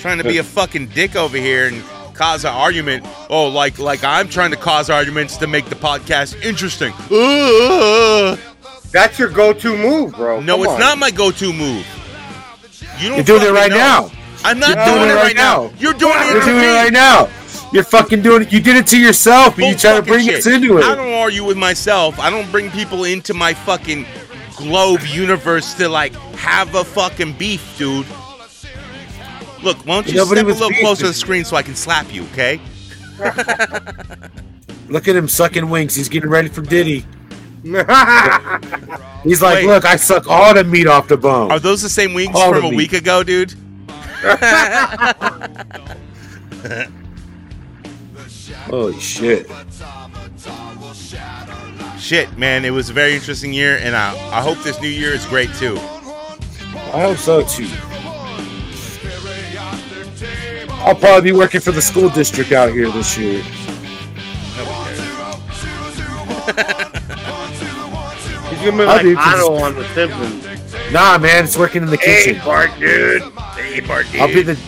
Trying 0.00 0.18
to 0.18 0.24
be 0.24 0.38
a 0.38 0.44
fucking 0.44 0.88
dick 0.88 1.16
over 1.16 1.36
here 1.36 1.66
and 1.68 1.82
cause 2.14 2.44
an 2.44 2.52
argument. 2.52 3.04
Oh, 3.28 3.48
like 3.48 3.78
like 3.78 4.04
I'm 4.04 4.28
trying 4.28 4.50
to 4.52 4.56
cause 4.56 4.88
arguments 4.88 5.36
to 5.38 5.46
make 5.46 5.66
the 5.66 5.74
podcast 5.74 6.40
interesting. 6.42 6.92
Uh, 7.10 8.36
That's 8.92 9.18
your 9.18 9.28
go-to 9.30 9.76
move, 9.76 10.14
bro. 10.14 10.40
no, 10.40 10.54
Come 10.56 10.64
it's 10.64 10.72
on. 10.74 10.80
not 10.80 10.98
my 10.98 11.10
go-to 11.10 11.52
move. 11.52 11.84
You 12.98 13.08
don't 13.08 13.16
You're 13.16 13.38
doing 13.38 13.42
it 13.48 13.52
right 13.52 13.70
know. 13.70 13.76
now. 13.76 14.10
I'm 14.44 14.58
not 14.58 14.76
You're 14.76 14.96
doing, 14.96 15.10
it 15.10 15.14
right 15.14 15.36
now. 15.36 15.70
You're 15.78 15.92
doing 15.94 16.14
it 16.16 16.34
You're 16.34 16.44
doing 16.44 16.64
it 16.64 16.74
right 16.74 16.92
now. 16.92 17.28
You're 17.72 17.84
fucking 17.84 18.22
doing 18.22 18.42
it. 18.42 18.52
You 18.52 18.60
did 18.60 18.76
it 18.76 18.86
to 18.88 18.98
yourself, 18.98 19.56
and 19.58 19.68
you 19.68 19.76
try 19.76 19.96
to 19.96 20.02
bring 20.02 20.26
shit. 20.26 20.38
us 20.38 20.46
into 20.46 20.78
it. 20.78 20.84
I 20.84 20.94
don't 20.94 21.12
argue 21.12 21.44
with 21.44 21.56
myself. 21.56 22.18
I 22.18 22.30
don't 22.30 22.50
bring 22.50 22.70
people 22.70 23.04
into 23.04 23.32
my 23.32 23.54
fucking 23.54 24.06
globe 24.56 25.02
universe 25.02 25.74
to 25.74 25.88
like 25.88 26.12
have 26.34 26.74
a 26.74 26.84
fucking 26.84 27.34
beef, 27.34 27.76
dude. 27.78 28.06
Look, 29.62 29.76
why 29.86 29.96
don't 29.96 30.08
you 30.08 30.14
Nobody 30.14 30.40
step 30.40 30.50
a 30.50 30.58
little 30.58 30.78
closer 30.80 31.02
to 31.02 31.08
the 31.08 31.14
screen 31.14 31.44
so 31.44 31.56
I 31.56 31.62
can 31.62 31.76
slap 31.76 32.12
you, 32.12 32.24
okay? 32.32 32.60
Look 34.88 35.06
at 35.06 35.14
him 35.14 35.28
sucking 35.28 35.68
wings. 35.68 35.94
He's 35.94 36.08
getting 36.08 36.30
ready 36.30 36.48
for 36.48 36.62
Diddy. 36.62 37.06
He's 37.62 39.42
like, 39.42 39.56
Wait. 39.56 39.66
look, 39.66 39.84
I 39.84 39.96
suck 39.96 40.26
all 40.28 40.54
the 40.54 40.64
meat 40.64 40.86
off 40.86 41.08
the 41.08 41.18
bone. 41.18 41.52
Are 41.52 41.60
those 41.60 41.82
the 41.82 41.90
same 41.90 42.14
wings 42.14 42.34
All 42.34 42.54
from 42.54 42.64
a 42.64 42.70
meat. 42.70 42.76
week 42.76 42.92
ago, 42.94 43.22
dude? 43.22 43.54
Holy 48.70 48.98
shit. 49.00 49.50
Shit, 51.98 52.38
man, 52.38 52.64
it 52.64 52.70
was 52.70 52.88
a 52.88 52.92
very 52.92 53.14
interesting 53.14 53.52
year, 53.52 53.78
and 53.78 53.94
I, 53.96 54.12
I 54.30 54.40
hope 54.40 54.58
this 54.62 54.80
new 54.80 54.88
year 54.88 55.12
is 55.12 55.26
great 55.26 55.52
too. 55.54 55.76
I 55.76 57.02
hope 57.02 57.18
so 57.18 57.42
too. 57.42 57.68
I'll 60.82 60.94
probably 60.94 61.32
be 61.32 61.36
working 61.36 61.60
for 61.60 61.72
the 61.72 61.82
school 61.82 62.08
district 62.08 62.52
out 62.52 62.72
here 62.72 62.90
this 62.90 63.18
year. 63.18 63.42
He's 68.50 68.68
gonna 68.68 68.76
be 68.76 68.82
I'll 68.82 68.86
like 68.86 69.02
do 69.02 69.12
it 69.12 69.16
'cause 69.16 69.42
Otto 69.42 69.54
on 69.62 69.74
The 69.74 69.88
Simpsons. 69.94 70.92
Nah, 70.92 71.18
man, 71.18 71.44
it's 71.44 71.56
working 71.56 71.82
in 71.82 71.90
the 71.90 71.96
kitchen. 71.98 72.36
Hey. 72.36 72.44
Bart, 72.44 72.70
dude. 72.78 73.22
Hey, 73.22 73.80
Bart, 73.80 74.06
dude. 74.10 74.20
I'll 74.20 74.28
be 74.28 74.42
the. 74.42 74.58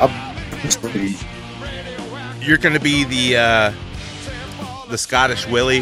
I'll, 0.00 1.33
You're 2.44 2.58
gonna 2.58 2.80
be 2.80 3.04
the 3.04 3.36
uh, 3.38 3.72
the 4.90 4.98
Scottish 4.98 5.46
Willie 5.46 5.80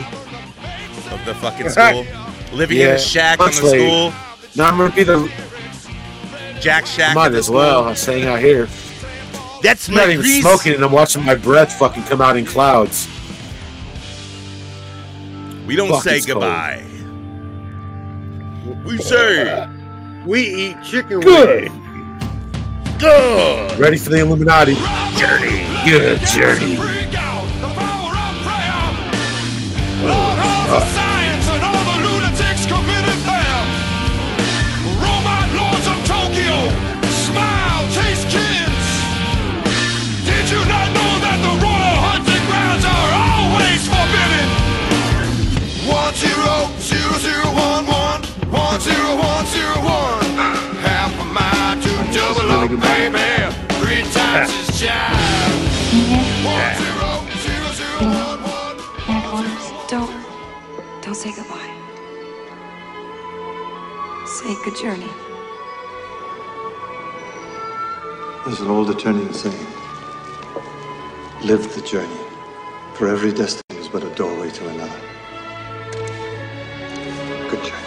of 1.10 1.20
the 1.26 1.34
fucking 1.34 1.68
school, 1.70 2.06
living 2.52 2.78
in 2.78 2.90
a 2.90 2.98
shack 2.98 3.40
on 3.40 3.46
the 3.48 3.52
school. 3.52 4.12
no, 4.56 4.64
I'm 4.64 4.76
gonna 4.78 4.94
be 4.94 5.02
the. 5.04 5.30
Jack 6.60 6.86
Shack. 6.86 7.16
Might 7.16 7.34
as 7.34 7.50
well. 7.50 7.84
I'm 7.88 7.96
staying 7.96 8.26
out 8.28 8.38
here. 8.38 8.68
That's 9.64 9.88
I'm 9.88 9.96
not 9.96 10.08
even 10.10 10.20
grease. 10.20 10.42
smoking, 10.42 10.74
and 10.74 10.84
I'm 10.84 10.92
watching 10.92 11.24
my 11.24 11.34
breath 11.34 11.72
fucking 11.76 12.04
come 12.04 12.20
out 12.20 12.36
in 12.36 12.46
clouds. 12.46 13.08
We 15.66 15.74
don't 15.74 15.88
Fuck, 15.88 16.04
say 16.04 16.18
it's 16.18 16.26
cold. 16.26 16.42
goodbye. 16.42 16.84
We 18.84 18.98
say 18.98 19.68
We 20.24 20.40
eat 20.42 20.76
chicken 20.84 21.18
Good. 21.20 21.70
wings. 21.72 21.81
Good. 23.02 23.78
Ready 23.80 23.96
for 23.98 24.10
the 24.10 24.20
Illuminati? 24.20 24.74
Journey. 25.18 25.66
Good 25.84 26.20
journey. 26.30 26.76
Science 30.72 31.46
and 31.50 31.62
all 31.66 31.82
the 31.82 31.98
lunatics 32.06 32.64
committed 32.64 33.18
there. 33.26 33.62
Robot 35.02 35.48
lords 35.58 35.86
of 35.90 35.98
Tokyo, 36.06 36.70
smile, 37.26 37.82
taste 37.90 38.30
kids. 38.30 38.86
Did 40.22 40.46
you 40.54 40.62
not 40.70 40.86
know 40.94 41.12
that 41.26 41.38
the 41.42 41.54
royal 41.58 41.98
hunting 42.06 42.44
grounds 42.46 42.86
are 42.86 43.10
always 43.18 43.82
forbidden? 43.90 44.48
One 45.90 46.14
zero 46.14 46.70
zero 46.78 47.18
zero 47.18 47.50
one 47.50 47.84
one 47.84 48.22
one 48.48 48.80
zero 48.80 49.16
one 49.18 50.21
double 52.76 52.86
up, 52.86 52.96
baby. 52.96 53.74
Three 53.80 54.02
times 54.12 54.50
is 54.50 54.80
jive. 54.80 55.12
One 56.44 56.74
zero 56.76 57.10
zero 57.44 57.68
zero 57.72 57.98
one 59.08 59.22
one. 59.32 59.86
Don't, 59.88 60.10
don't 61.02 61.14
say 61.14 61.32
goodbye. 61.34 61.70
Say 64.26 64.54
good 64.64 64.76
journey. 64.76 65.10
There's 68.44 68.60
an 68.60 68.68
old 68.68 68.88
Eternian 68.88 69.34
saying 69.34 69.66
Live 71.44 71.74
the 71.74 71.82
journey, 71.82 72.20
for 72.94 73.08
every 73.08 73.32
destiny 73.32 73.80
is 73.80 73.88
but 73.88 74.04
a 74.04 74.10
doorway 74.10 74.50
to 74.50 74.68
another. 74.68 75.00
Good 77.50 77.64
journey. 77.64 77.81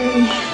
Journey. 0.00 0.49